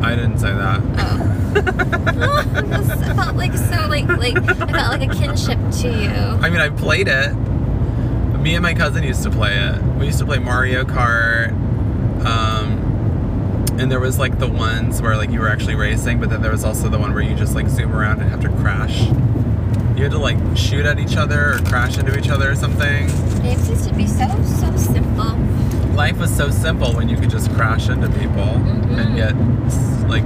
I 0.02 0.16
didn't 0.16 0.38
say 0.38 0.52
that. 0.52 0.80
Oh. 0.98 1.40
I 1.54 3.14
felt 3.14 3.36
like 3.36 3.54
so 3.54 3.86
like 3.88 4.08
like 4.08 4.36
I 4.36 4.66
felt 4.66 5.00
like 5.00 5.10
a 5.10 5.14
kinship 5.14 5.58
to 5.82 5.88
you. 5.88 6.10
I 6.10 6.50
mean, 6.50 6.60
I 6.60 6.68
played 6.68 7.08
it. 7.08 7.32
Me 8.40 8.54
and 8.54 8.62
my 8.62 8.74
cousin 8.74 9.04
used 9.04 9.22
to 9.22 9.30
play 9.30 9.56
it. 9.56 9.82
We 9.98 10.06
used 10.06 10.18
to 10.18 10.26
play 10.26 10.38
Mario 10.38 10.84
Kart. 10.84 11.63
Um, 12.24 12.80
and 13.78 13.90
there 13.90 14.00
was 14.00 14.18
like 14.18 14.38
the 14.38 14.46
ones 14.48 15.02
where 15.02 15.16
like 15.16 15.30
you 15.30 15.40
were 15.40 15.48
actually 15.48 15.74
racing, 15.74 16.20
but 16.20 16.30
then 16.30 16.42
there 16.42 16.52
was 16.52 16.64
also 16.64 16.88
the 16.88 16.98
one 16.98 17.12
where 17.12 17.22
you 17.22 17.34
just 17.34 17.54
like 17.54 17.68
zoom 17.68 17.94
around 17.94 18.20
and 18.20 18.30
have 18.30 18.40
to 18.40 18.48
crash. 18.48 19.02
You 19.96 20.02
had 20.02 20.12
to 20.12 20.18
like 20.18 20.38
shoot 20.56 20.86
at 20.86 20.98
each 20.98 21.16
other 21.16 21.54
or 21.54 21.58
crash 21.60 21.98
into 21.98 22.16
each 22.18 22.28
other 22.28 22.50
or 22.50 22.54
something. 22.54 23.06
Games 23.42 23.68
used 23.68 23.88
to 23.88 23.94
be 23.94 24.06
so 24.06 24.26
so 24.44 24.76
simple. 24.76 25.36
life 25.94 26.18
was 26.18 26.34
so 26.36 26.50
simple 26.50 26.92
when 26.94 27.08
you 27.08 27.16
could 27.16 27.30
just 27.30 27.52
crash 27.52 27.88
into 27.88 28.08
people 28.18 28.42
and 28.42 28.84
Mhm. 29.10 29.14
get 29.16 30.08
like 30.08 30.24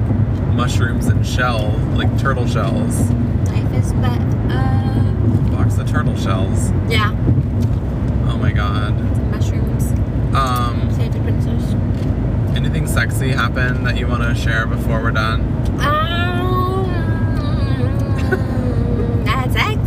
mushrooms 0.54 1.06
and 1.06 1.26
shell, 1.26 1.72
like 1.94 2.16
turtle 2.18 2.46
shells, 2.46 3.10
Life 3.50 3.72
is 3.74 3.92
but 3.94 4.18
uh 4.50 5.50
box 5.52 5.76
of 5.78 5.88
turtle 5.90 6.16
shells. 6.16 6.70
yeah, 6.88 7.10
Oh 8.28 8.36
my 8.40 8.50
god. 8.52 8.94
mushrooms. 9.30 9.57
Anything 12.68 12.86
sexy 12.86 13.30
happen 13.30 13.82
that 13.82 13.96
you 13.96 14.06
want 14.06 14.22
to 14.22 14.34
share 14.34 14.66
before 14.66 15.00
we're 15.00 15.10
done? 15.10 15.40
Um, 15.80 16.84
that's 19.24 19.54
sex. 19.54 19.78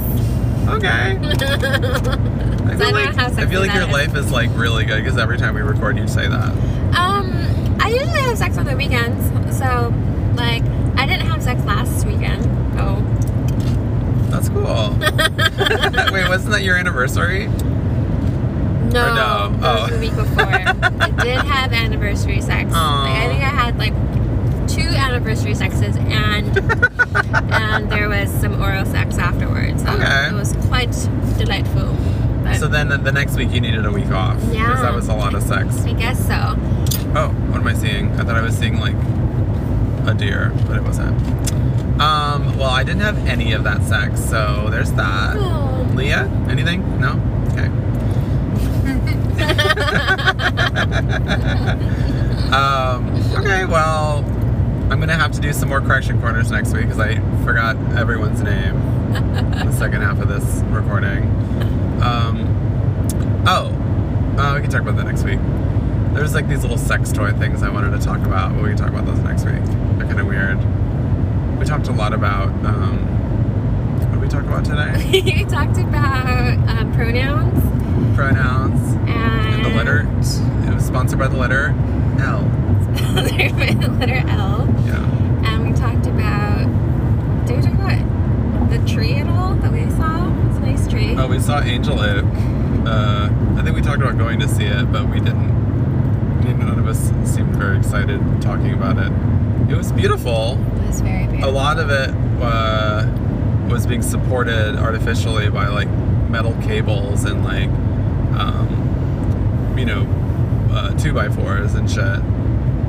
Okay. 0.67 1.19
I 1.21 2.75
feel 2.75 2.87
I 2.87 2.91
like 2.91 3.17
I 3.17 3.45
feel 3.45 3.59
like 3.61 3.73
your 3.73 3.83
is. 3.83 3.89
life 3.89 4.15
is 4.15 4.31
like 4.31 4.49
really 4.53 4.85
good 4.85 5.03
because 5.03 5.19
every 5.19 5.37
time 5.37 5.53
we 5.53 5.61
record, 5.61 5.95
you 5.95 6.07
say 6.07 6.27
that. 6.27 6.51
Um, 6.97 7.77
I 7.79 7.89
usually 7.89 8.21
have 8.21 8.37
sex 8.39 8.57
on 8.57 8.65
the 8.65 8.75
weekends, 8.75 9.27
so 9.55 9.93
like 10.35 10.63
I 10.97 11.05
didn't 11.05 11.27
have 11.27 11.43
sex 11.43 11.63
last 11.65 12.07
weekend. 12.07 12.43
Oh, 12.79 12.99
That's 14.31 14.49
cool. 14.49 14.97
Wait, 16.13 16.27
wasn't 16.27 16.53
that 16.53 16.63
your 16.63 16.77
anniversary? 16.77 17.47
No, 18.93 19.13
no? 19.15 19.57
was 19.59 19.91
Oh. 19.91 19.93
the 19.95 19.99
week 19.99 20.15
before. 20.15 20.43
I 20.45 21.09
did 21.23 21.37
have 21.45 21.73
anniversary 21.73 22.41
sex. 22.41 22.71
Like, 22.71 22.79
I 23.17 23.27
think 23.27 23.43
I 23.43 23.49
had 23.49 23.77
like 23.77 23.93
two 24.67 24.87
anniversary 24.87 25.53
sexes 25.55 25.95
and 25.97 26.57
and 27.53 27.91
there 27.91 28.07
was 28.09 28.29
some 28.39 28.61
oral 28.61 28.85
sex 28.85 29.17
afterwards. 29.17 29.83
So 29.83 29.89
Okay. 29.91 30.27
it 30.27 30.33
was 30.33 30.53
quite 30.67 30.91
delightful. 31.37 31.95
So 32.57 32.67
then 32.67 32.89
the 32.89 33.11
next 33.11 33.35
week 33.37 33.51
you 33.51 33.61
needed 33.61 33.85
a 33.85 33.91
week 33.91 34.11
off. 34.11 34.37
Yeah. 34.51 34.65
Because 34.67 34.81
that 34.81 34.93
was 34.93 35.07
a 35.07 35.13
lot 35.13 35.33
of 35.33 35.41
sex. 35.43 35.83
I 35.85 35.93
guess 35.93 36.19
so. 36.27 36.55
Oh, 37.15 37.29
what 37.49 37.61
am 37.61 37.67
I 37.67 37.73
seeing? 37.73 38.11
I 38.19 38.23
thought 38.23 38.35
I 38.35 38.41
was 38.41 38.57
seeing 38.57 38.77
like 38.79 38.95
a 40.07 40.13
deer, 40.13 40.51
but 40.67 40.77
it 40.77 40.83
wasn't. 40.83 41.15
Um, 42.01 42.57
well, 42.57 42.71
I 42.71 42.83
didn't 42.83 43.01
have 43.01 43.17
any 43.27 43.53
of 43.53 43.63
that 43.65 43.83
sex, 43.83 44.19
so 44.23 44.67
there's 44.69 44.91
that. 44.93 45.35
Oh. 45.37 45.87
Leah, 45.93 46.25
anything? 46.49 46.99
No? 46.99 47.13
Um, 52.51 53.07
okay, 53.37 53.63
well, 53.63 54.25
I'm 54.91 54.99
gonna 54.99 55.15
have 55.15 55.31
to 55.31 55.39
do 55.39 55.53
some 55.53 55.69
more 55.69 55.79
correction 55.79 56.19
corners 56.19 56.51
next 56.51 56.73
week 56.73 56.83
because 56.83 56.99
I 56.99 57.15
forgot 57.45 57.77
everyone's 57.95 58.41
name 58.41 58.75
in 59.15 59.67
the 59.67 59.71
second 59.71 60.01
half 60.01 60.19
of 60.19 60.27
this 60.27 60.43
recording. 60.65 61.23
Um, 62.03 62.45
oh, 63.47 63.67
uh, 64.37 64.55
we 64.55 64.61
can 64.61 64.69
talk 64.69 64.81
about 64.81 64.97
that 64.97 65.05
next 65.05 65.23
week. 65.23 65.39
There's 66.13 66.35
like 66.35 66.49
these 66.49 66.61
little 66.61 66.77
sex 66.77 67.13
toy 67.13 67.31
things 67.31 67.63
I 67.63 67.69
wanted 67.69 67.91
to 67.97 68.05
talk 68.05 68.19
about, 68.19 68.53
but 68.53 68.63
we 68.63 68.69
can 68.69 68.77
talk 68.77 68.89
about 68.89 69.05
those 69.05 69.19
next 69.19 69.45
week. 69.45 69.63
They're 69.97 70.07
kind 70.07 70.19
of 70.19 70.27
weird. 70.27 70.57
We 71.57 71.65
talked 71.65 71.87
a 71.87 71.93
lot 71.93 72.13
about. 72.13 72.49
Um, 72.65 72.97
what 74.01 74.11
did 74.11 74.21
we 74.21 74.27
talk 74.27 74.43
about 74.43 74.65
today? 74.65 75.21
we 75.23 75.45
talked 75.45 75.77
about 75.77 76.57
um, 76.67 76.91
pronouns 76.91 77.70
Pronouns 78.15 78.93
and 79.07 79.53
and 79.53 79.65
the 79.65 79.69
letter. 79.69 80.07
It 80.67 80.73
was 80.73 80.85
sponsored 80.85 81.19
by 81.19 81.27
the 81.27 81.37
letter 81.37 81.73
L. 82.19 82.43
Sponsored 82.97 83.81
the 83.81 83.89
letter 83.99 84.23
L. 84.27 84.67
Yeah. 84.85 85.45
And 85.45 85.67
we 85.67 85.73
talked 85.73 86.07
about. 86.07 86.67
Did 87.45 87.57
we 87.57 87.61
talk 87.63 87.73
about 87.73 88.69
the 88.69 88.79
tree 88.91 89.15
at 89.15 89.27
all 89.27 89.55
that 89.55 89.71
we 89.71 89.89
saw? 89.91 90.29
It's 90.47 90.57
a 90.57 90.61
nice 90.61 90.87
tree. 90.87 91.15
Oh, 91.17 91.27
we 91.27 91.39
saw 91.39 91.61
Angel 91.61 91.99
Oak. 91.99 92.25
Uh, 92.85 93.29
I 93.57 93.61
think 93.63 93.75
we 93.75 93.81
talked 93.81 94.01
about 94.01 94.17
going 94.17 94.39
to 94.39 94.47
see 94.47 94.65
it, 94.65 94.91
but 94.91 95.07
we 95.09 95.19
didn't. 95.19 95.51
None 96.41 96.79
of 96.79 96.87
us 96.87 97.11
seemed 97.31 97.55
very 97.55 97.77
excited 97.77 98.19
talking 98.41 98.73
about 98.73 98.97
it. 98.97 99.11
It 99.71 99.77
was 99.77 99.91
beautiful. 99.91 100.57
It 100.59 100.87
was 100.87 101.01
very 101.01 101.27
beautiful. 101.27 101.49
A 101.49 101.51
lot 101.51 101.79
of 101.79 101.89
it 101.89 102.09
uh, 102.41 103.05
was 103.69 103.85
being 103.87 104.01
supported 104.01 104.75
artificially 104.75 105.49
by 105.49 105.67
like 105.67 105.87
metal 106.29 106.53
cables 106.61 107.23
and 107.25 107.43
like, 107.43 107.69
um, 108.37 109.75
you 109.77 109.85
know, 109.85 110.07
uh, 110.71 110.91
two 110.97 111.13
by 111.13 111.29
fours 111.29 111.73
and 111.73 111.89
shit, 111.89 112.19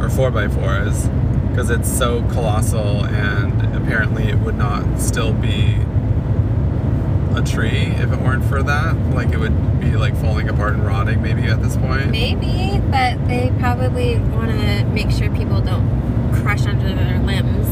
or 0.00 0.08
four 0.08 0.30
by 0.30 0.48
fours, 0.48 1.08
because 1.48 1.70
it's 1.70 1.90
so 1.90 2.22
colossal 2.30 3.04
and 3.04 3.76
apparently 3.76 4.24
it 4.24 4.38
would 4.38 4.56
not 4.56 5.00
still 5.00 5.32
be 5.32 5.76
a 7.34 7.42
tree 7.42 7.92
if 7.96 8.12
it 8.12 8.20
weren't 8.20 8.44
for 8.44 8.62
that. 8.62 8.96
Like 9.14 9.30
it 9.32 9.38
would 9.38 9.80
be 9.80 9.96
like 9.96 10.16
falling 10.16 10.48
apart 10.48 10.74
and 10.74 10.86
rotting 10.86 11.22
maybe 11.22 11.42
at 11.42 11.62
this 11.62 11.76
point. 11.76 12.10
Maybe, 12.10 12.80
but 12.90 13.26
they 13.26 13.52
probably 13.58 14.18
want 14.18 14.50
to 14.50 14.84
make 14.86 15.10
sure 15.10 15.30
people 15.34 15.60
don't 15.60 16.32
crush 16.34 16.66
under 16.66 16.94
their 16.94 17.18
limbs. 17.20 17.66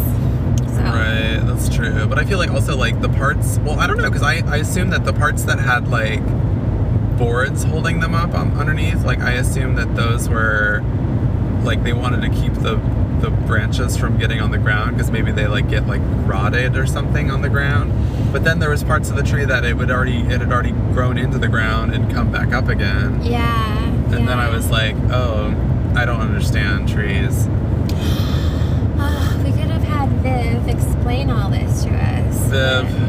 So. 0.74 0.82
Right, 0.82 1.40
that's 1.42 1.68
true. 1.68 2.06
But 2.06 2.18
I 2.18 2.24
feel 2.24 2.38
like 2.38 2.51
also 2.51 2.76
like 2.76 3.01
the 3.01 3.09
parts. 3.09 3.59
Well, 3.59 3.78
I 3.78 3.86
don't 3.86 3.98
know 3.98 4.09
because 4.09 4.22
I 4.22 4.40
I 4.51 4.59
assume 4.59 4.90
that 4.90 5.05
the 5.05 5.12
parts 5.12 5.44
that 5.44 5.59
had 5.59 5.88
like 5.88 6.22
boards 7.20 7.64
holding 7.64 8.01
them 8.01 8.14
up 8.14 8.32
on, 8.34 8.51
underneath, 8.55 9.05
like 9.05 9.20
I 9.20 9.32
assume 9.32 9.74
that 9.76 9.94
those 9.94 10.28
were 10.28 10.82
like 11.62 11.84
they 11.84 11.92
wanted 11.92 12.22
to 12.22 12.30
keep 12.30 12.55
the 12.55 12.76
the 13.20 13.30
branches 13.30 13.98
from 13.98 14.16
getting 14.16 14.40
on 14.40 14.51
the 14.51 14.56
ground 14.56 14.97
because 14.97 15.10
maybe 15.10 15.30
they 15.30 15.47
like 15.47 15.68
get 15.68 15.86
like 15.86 16.01
rotted 16.26 16.74
or 16.78 16.86
something 16.86 17.30
on 17.30 17.42
the 17.42 17.51
ground. 17.51 17.92
But 18.32 18.44
then 18.44 18.59
there 18.59 18.70
was 18.70 18.82
parts 18.82 19.10
of 19.10 19.16
the 19.16 19.22
tree 19.22 19.44
that 19.44 19.62
it 19.64 19.76
would 19.76 19.90
already 19.90 20.20
it 20.20 20.40
had 20.40 20.51
already 20.51 20.72
grown 20.72 21.18
into 21.18 21.36
the 21.38 21.48
ground 21.48 21.92
and 21.92 22.10
come 22.10 22.32
back 22.32 22.55
up 22.55 22.68
again. 22.68 23.22
Yeah. 23.22 23.84
And 23.84 24.26
then 24.26 24.38
I 24.38 24.48
was 24.48 24.70
like, 24.70 24.97
oh, 25.10 25.55
I 25.94 26.06
don't 26.06 26.20
understand 26.20 26.88
trees. 26.88 27.47
Oh, 28.98 29.42
we 29.44 29.51
could 29.51 29.70
have 29.70 29.82
had 29.82 30.09
Viv 30.22 30.66
explain 30.68 31.28
all 31.28 31.51
this 31.51 31.84
to 31.84 31.90
us. 31.90 32.36
Viv. 32.47 32.99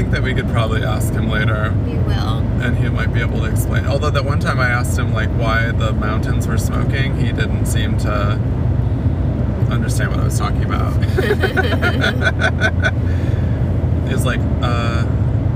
Think 0.00 0.12
that 0.12 0.22
we 0.22 0.32
could 0.32 0.48
probably 0.48 0.82
ask 0.82 1.12
him 1.12 1.28
later. 1.28 1.74
We 1.84 1.92
will. 1.98 2.38
and 2.62 2.74
he 2.78 2.88
might 2.88 3.12
be 3.12 3.20
able 3.20 3.40
to 3.40 3.44
explain. 3.44 3.84
Although 3.84 4.08
that 4.08 4.24
one 4.24 4.40
time 4.40 4.58
I 4.58 4.68
asked 4.68 4.98
him 4.98 5.12
like 5.12 5.28
why 5.30 5.72
the 5.72 5.92
mountains 5.92 6.48
were 6.48 6.56
smoking, 6.56 7.18
he 7.18 7.32
didn't 7.32 7.66
seem 7.66 7.98
to 7.98 8.10
understand 9.70 10.10
what 10.10 10.20
I 10.20 10.24
was 10.24 10.38
talking 10.38 10.64
about. 10.64 10.94
he 14.06 14.14
was 14.14 14.24
like, 14.24 14.40
uh, 14.62 15.04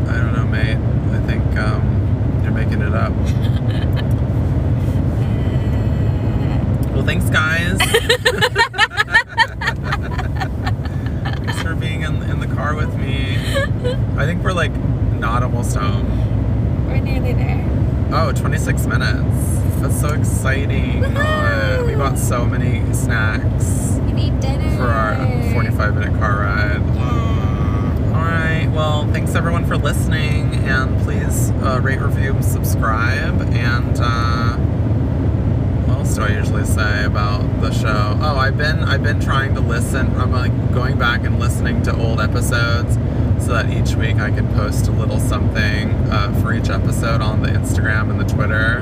I 0.08 0.16
don't 0.18 0.34
know, 0.34 0.44
mate. 0.44 0.76
I 0.76 1.20
think 1.26 1.42
um, 1.56 2.40
you're 2.42 2.52
making 2.52 2.82
it 2.82 2.92
up. 2.94 3.14
Well, 6.94 7.04
thanks, 7.04 7.28
guys. 7.28 7.76
thanks 11.38 11.60
for 11.60 11.74
being 11.74 12.02
in, 12.02 12.22
in 12.22 12.38
the 12.38 12.46
car 12.46 12.76
with 12.76 12.94
me. 12.96 13.33
I 14.18 14.24
think 14.26 14.42
we're 14.42 14.52
like 14.52 14.72
not 15.18 15.42
almost 15.42 15.76
home. 15.76 16.86
we're 16.86 17.00
nearly 17.00 17.32
there. 17.32 17.62
Oh, 18.12 18.32
26 18.32 18.86
minutes. 18.86 19.58
That's 19.80 20.00
so 20.00 20.08
exciting. 20.14 21.04
Uh, 21.04 21.82
we 21.86 21.94
bought 21.94 22.18
so 22.18 22.46
many 22.46 22.90
snacks 22.94 23.98
We 24.06 24.12
need 24.12 24.40
dinner. 24.40 24.76
for 24.76 24.84
our 24.84 25.16
45 25.52 25.94
minute 25.96 26.18
car 26.18 26.40
ride. 26.40 26.80
Yeah. 26.94 28.12
All 28.14 28.22
right. 28.24 28.68
Well, 28.72 29.06
thanks 29.12 29.34
everyone 29.34 29.66
for 29.66 29.76
listening, 29.76 30.54
and 30.54 30.98
please 31.02 31.50
uh, 31.62 31.80
rate, 31.82 32.00
review, 32.00 32.36
subscribe. 32.40 33.40
And 33.52 33.98
uh, 34.00 34.56
what 35.86 35.98
else 35.98 36.14
do 36.14 36.22
I 36.22 36.28
usually 36.28 36.64
say 36.64 37.04
about 37.04 37.42
the 37.60 37.72
show? 37.72 38.16
Oh, 38.22 38.36
I've 38.36 38.56
been 38.56 38.78
I've 38.84 39.02
been 39.02 39.20
trying 39.20 39.54
to 39.54 39.60
listen. 39.60 40.14
I'm 40.16 40.30
like 40.32 40.52
going 40.72 40.98
back 40.98 41.24
and 41.24 41.38
listening 41.38 41.82
to 41.82 41.96
old 41.96 42.20
episodes, 42.20 42.96
so 43.44 43.52
that 43.52 43.68
each 43.68 43.94
week 43.94 44.16
I 44.16 44.30
can 44.30 44.48
post 44.54 44.88
a 44.88 44.90
little 44.90 45.20
something 45.20 45.90
uh, 46.10 46.40
for 46.40 46.54
each 46.54 46.70
episode 46.70 47.20
on 47.20 47.42
the 47.42 47.48
Instagram 47.50 48.08
and 48.08 48.18
the 48.18 48.24
Twitter. 48.24 48.78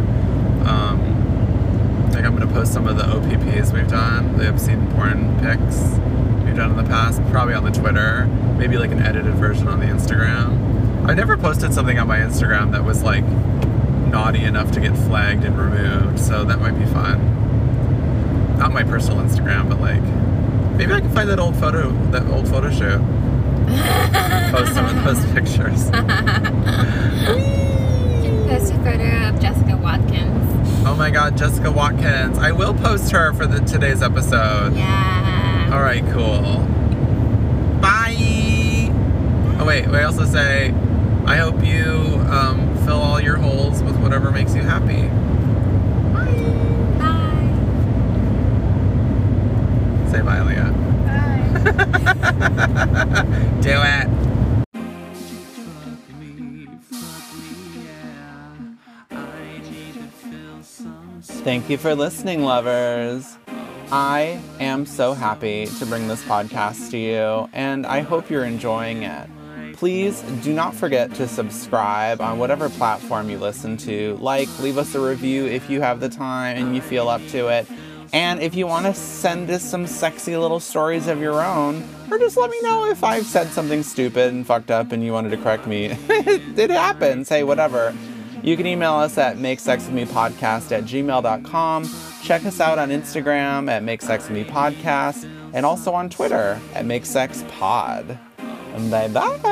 Um, 0.65 2.11
like 2.13 2.25
I'm 2.25 2.39
gonna 2.39 2.47
post 2.47 2.73
some 2.73 2.87
of 2.87 2.97
the 2.97 3.03
OPPs 3.03 3.73
we've 3.73 3.89
done, 3.89 4.39
the 4.39 4.49
obscene 4.49 4.87
porn 4.93 5.37
pics 5.41 5.99
we've 6.45 6.55
done 6.55 6.71
in 6.71 6.77
the 6.77 6.85
past, 6.85 7.21
probably 7.33 7.55
on 7.55 7.65
the 7.65 7.73
Twitter, 7.73 8.27
maybe 8.57 8.79
like 8.79 8.93
an 8.93 9.03
edited 9.03 9.35
version 9.35 9.67
on 9.67 9.81
the 9.81 9.87
Instagram. 9.87 11.09
I 11.09 11.15
never 11.15 11.37
posted 11.37 11.75
something 11.75 11.99
on 11.99 12.07
my 12.07 12.19
Instagram 12.19 12.71
that 12.71 12.85
was 12.85 13.03
like 13.03 13.25
naughty 14.13 14.45
enough 14.45 14.71
to 14.73 14.81
get 14.81 14.97
flagged 14.97 15.43
and 15.43 15.59
removed, 15.59 16.21
so 16.21 16.45
that 16.45 16.61
might 16.61 16.79
be 16.79 16.87
fun. 16.87 18.59
Not 18.59 18.73
my 18.73 18.85
personal 18.85 19.25
Instagram, 19.25 19.69
but 19.69 19.81
like 19.81 20.03
maybe 20.79 20.93
I 20.93 21.01
can 21.01 21.11
find 21.11 21.29
that 21.31 21.41
old 21.41 21.57
photo, 21.57 21.91
that 22.13 22.29
old 22.29 22.47
photo 22.47 22.71
shoot 22.71 23.22
post 24.51 24.75
some 24.75 24.87
of 24.87 25.05
those 25.05 25.25
pictures. 25.33 25.91
post 28.49 28.71
a 28.71 28.77
photo 28.85 29.29
of 29.29 29.41
Jessica 29.41 29.77
Watkins. 29.77 30.87
Oh 30.87 30.95
my 30.97 31.11
God, 31.11 31.37
Jessica 31.37 31.71
Watkins! 31.71 32.39
I 32.39 32.53
will 32.53 32.75
post 32.75 33.11
her 33.13 33.33
for 33.35 33.47
the 33.47 33.61
today's 33.61 34.03
episode. 34.03 34.75
Yeah. 34.75 35.71
All 35.73 35.81
right, 35.83 36.05
cool. 36.13 36.67
Bye. 37.81 38.17
Oh 39.59 39.65
wait, 39.67 39.87
I 39.87 40.03
also 40.05 40.25
say, 40.25 40.71
I 41.25 41.37
hope 41.37 41.65
you 41.65 42.21
um, 42.31 42.77
fill 42.85 43.01
all 43.01 43.21
your 43.21 43.37
holes 43.37 43.83
with 43.83 43.97
whatever 43.99 44.31
makes 44.31 44.55
you 44.55 44.63
happy. 44.63 45.09
Bye. 46.13 46.35
Bye. 46.99 47.49
Say 50.11 50.21
bye, 50.23 50.41
Leah. 50.43 50.73
Do 53.63 53.81
it. 53.85 54.09
Thank 61.45 61.71
you 61.71 61.79
for 61.79 61.95
listening, 61.95 62.43
lovers. 62.43 63.37
I 63.93 64.41
am 64.59 64.85
so 64.87 65.13
happy 65.13 65.67
to 65.67 65.87
bring 65.87 66.09
this 66.09 66.25
podcast 66.25 66.91
to 66.91 66.99
you, 66.99 67.49
and 67.53 67.87
I 67.87 68.01
hope 68.01 68.31
you're 68.31 68.45
enjoying 68.45 69.05
it. 69.05 69.29
Please 69.75 70.23
do 70.43 70.53
not 70.53 70.75
forget 70.75 71.15
to 71.17 71.29
subscribe 71.29 72.21
on 72.21 72.39
whatever 72.39 72.69
platform 72.69 73.29
you 73.31 73.39
listen 73.39 73.77
to. 73.79 74.17
Like, 74.21 74.49
leave 74.61 74.79
us 74.79 74.95
a 74.95 75.01
review 75.01 75.47
if 75.47 75.69
you 75.69 75.81
have 75.81 76.01
the 76.01 76.09
time 76.09 76.57
and 76.57 76.75
you 76.75 76.81
feel 76.81 77.09
up 77.09 77.21
to 77.29 77.49
it. 77.49 77.67
And 78.13 78.41
if 78.41 78.55
you 78.55 78.67
want 78.67 78.87
to 78.87 78.95
send 78.95 79.51
us 79.51 79.63
some 79.63 79.87
sexy 79.87 80.37
little 80.37 80.61
stories 80.61 81.07
of 81.07 81.21
your 81.21 81.43
own, 81.43 81.83
or 82.11 82.19
just 82.19 82.37
let 82.37 82.51
me 82.51 82.61
know 82.63 82.85
if 82.87 83.03
I've 83.03 83.25
said 83.25 83.49
something 83.49 83.83
stupid 83.83 84.35
and 84.35 84.47
fucked 84.47 84.71
up 84.71 84.93
and 84.93 85.03
you 85.03 85.13
wanted 85.13 85.31
to 85.31 85.39
correct 85.39 85.67
me. 85.67 85.87
it 86.09 86.71
happens. 86.71 87.31
Hey, 87.31 87.43
whatever. 87.43 87.95
You 88.43 88.57
can 88.57 88.67
email 88.67 88.95
us 88.95 89.17
at 89.19 89.37
makesexwithmepodcast 89.37 90.73
at 90.73 90.85
gmail.com. 90.85 91.91
Check 92.23 92.45
us 92.45 92.61
out 92.61 92.79
on 92.79 92.91
Instagram 92.91 93.71
at 93.71 93.83
makesexwithmepodcast 93.83 95.25
and 95.55 95.65
also 95.65 95.93
on 95.93 96.11
Twitter 96.11 96.61
at 96.75 96.85
makesexpod. 96.85 98.19
Bye 98.91 99.09
bye. 99.09 99.52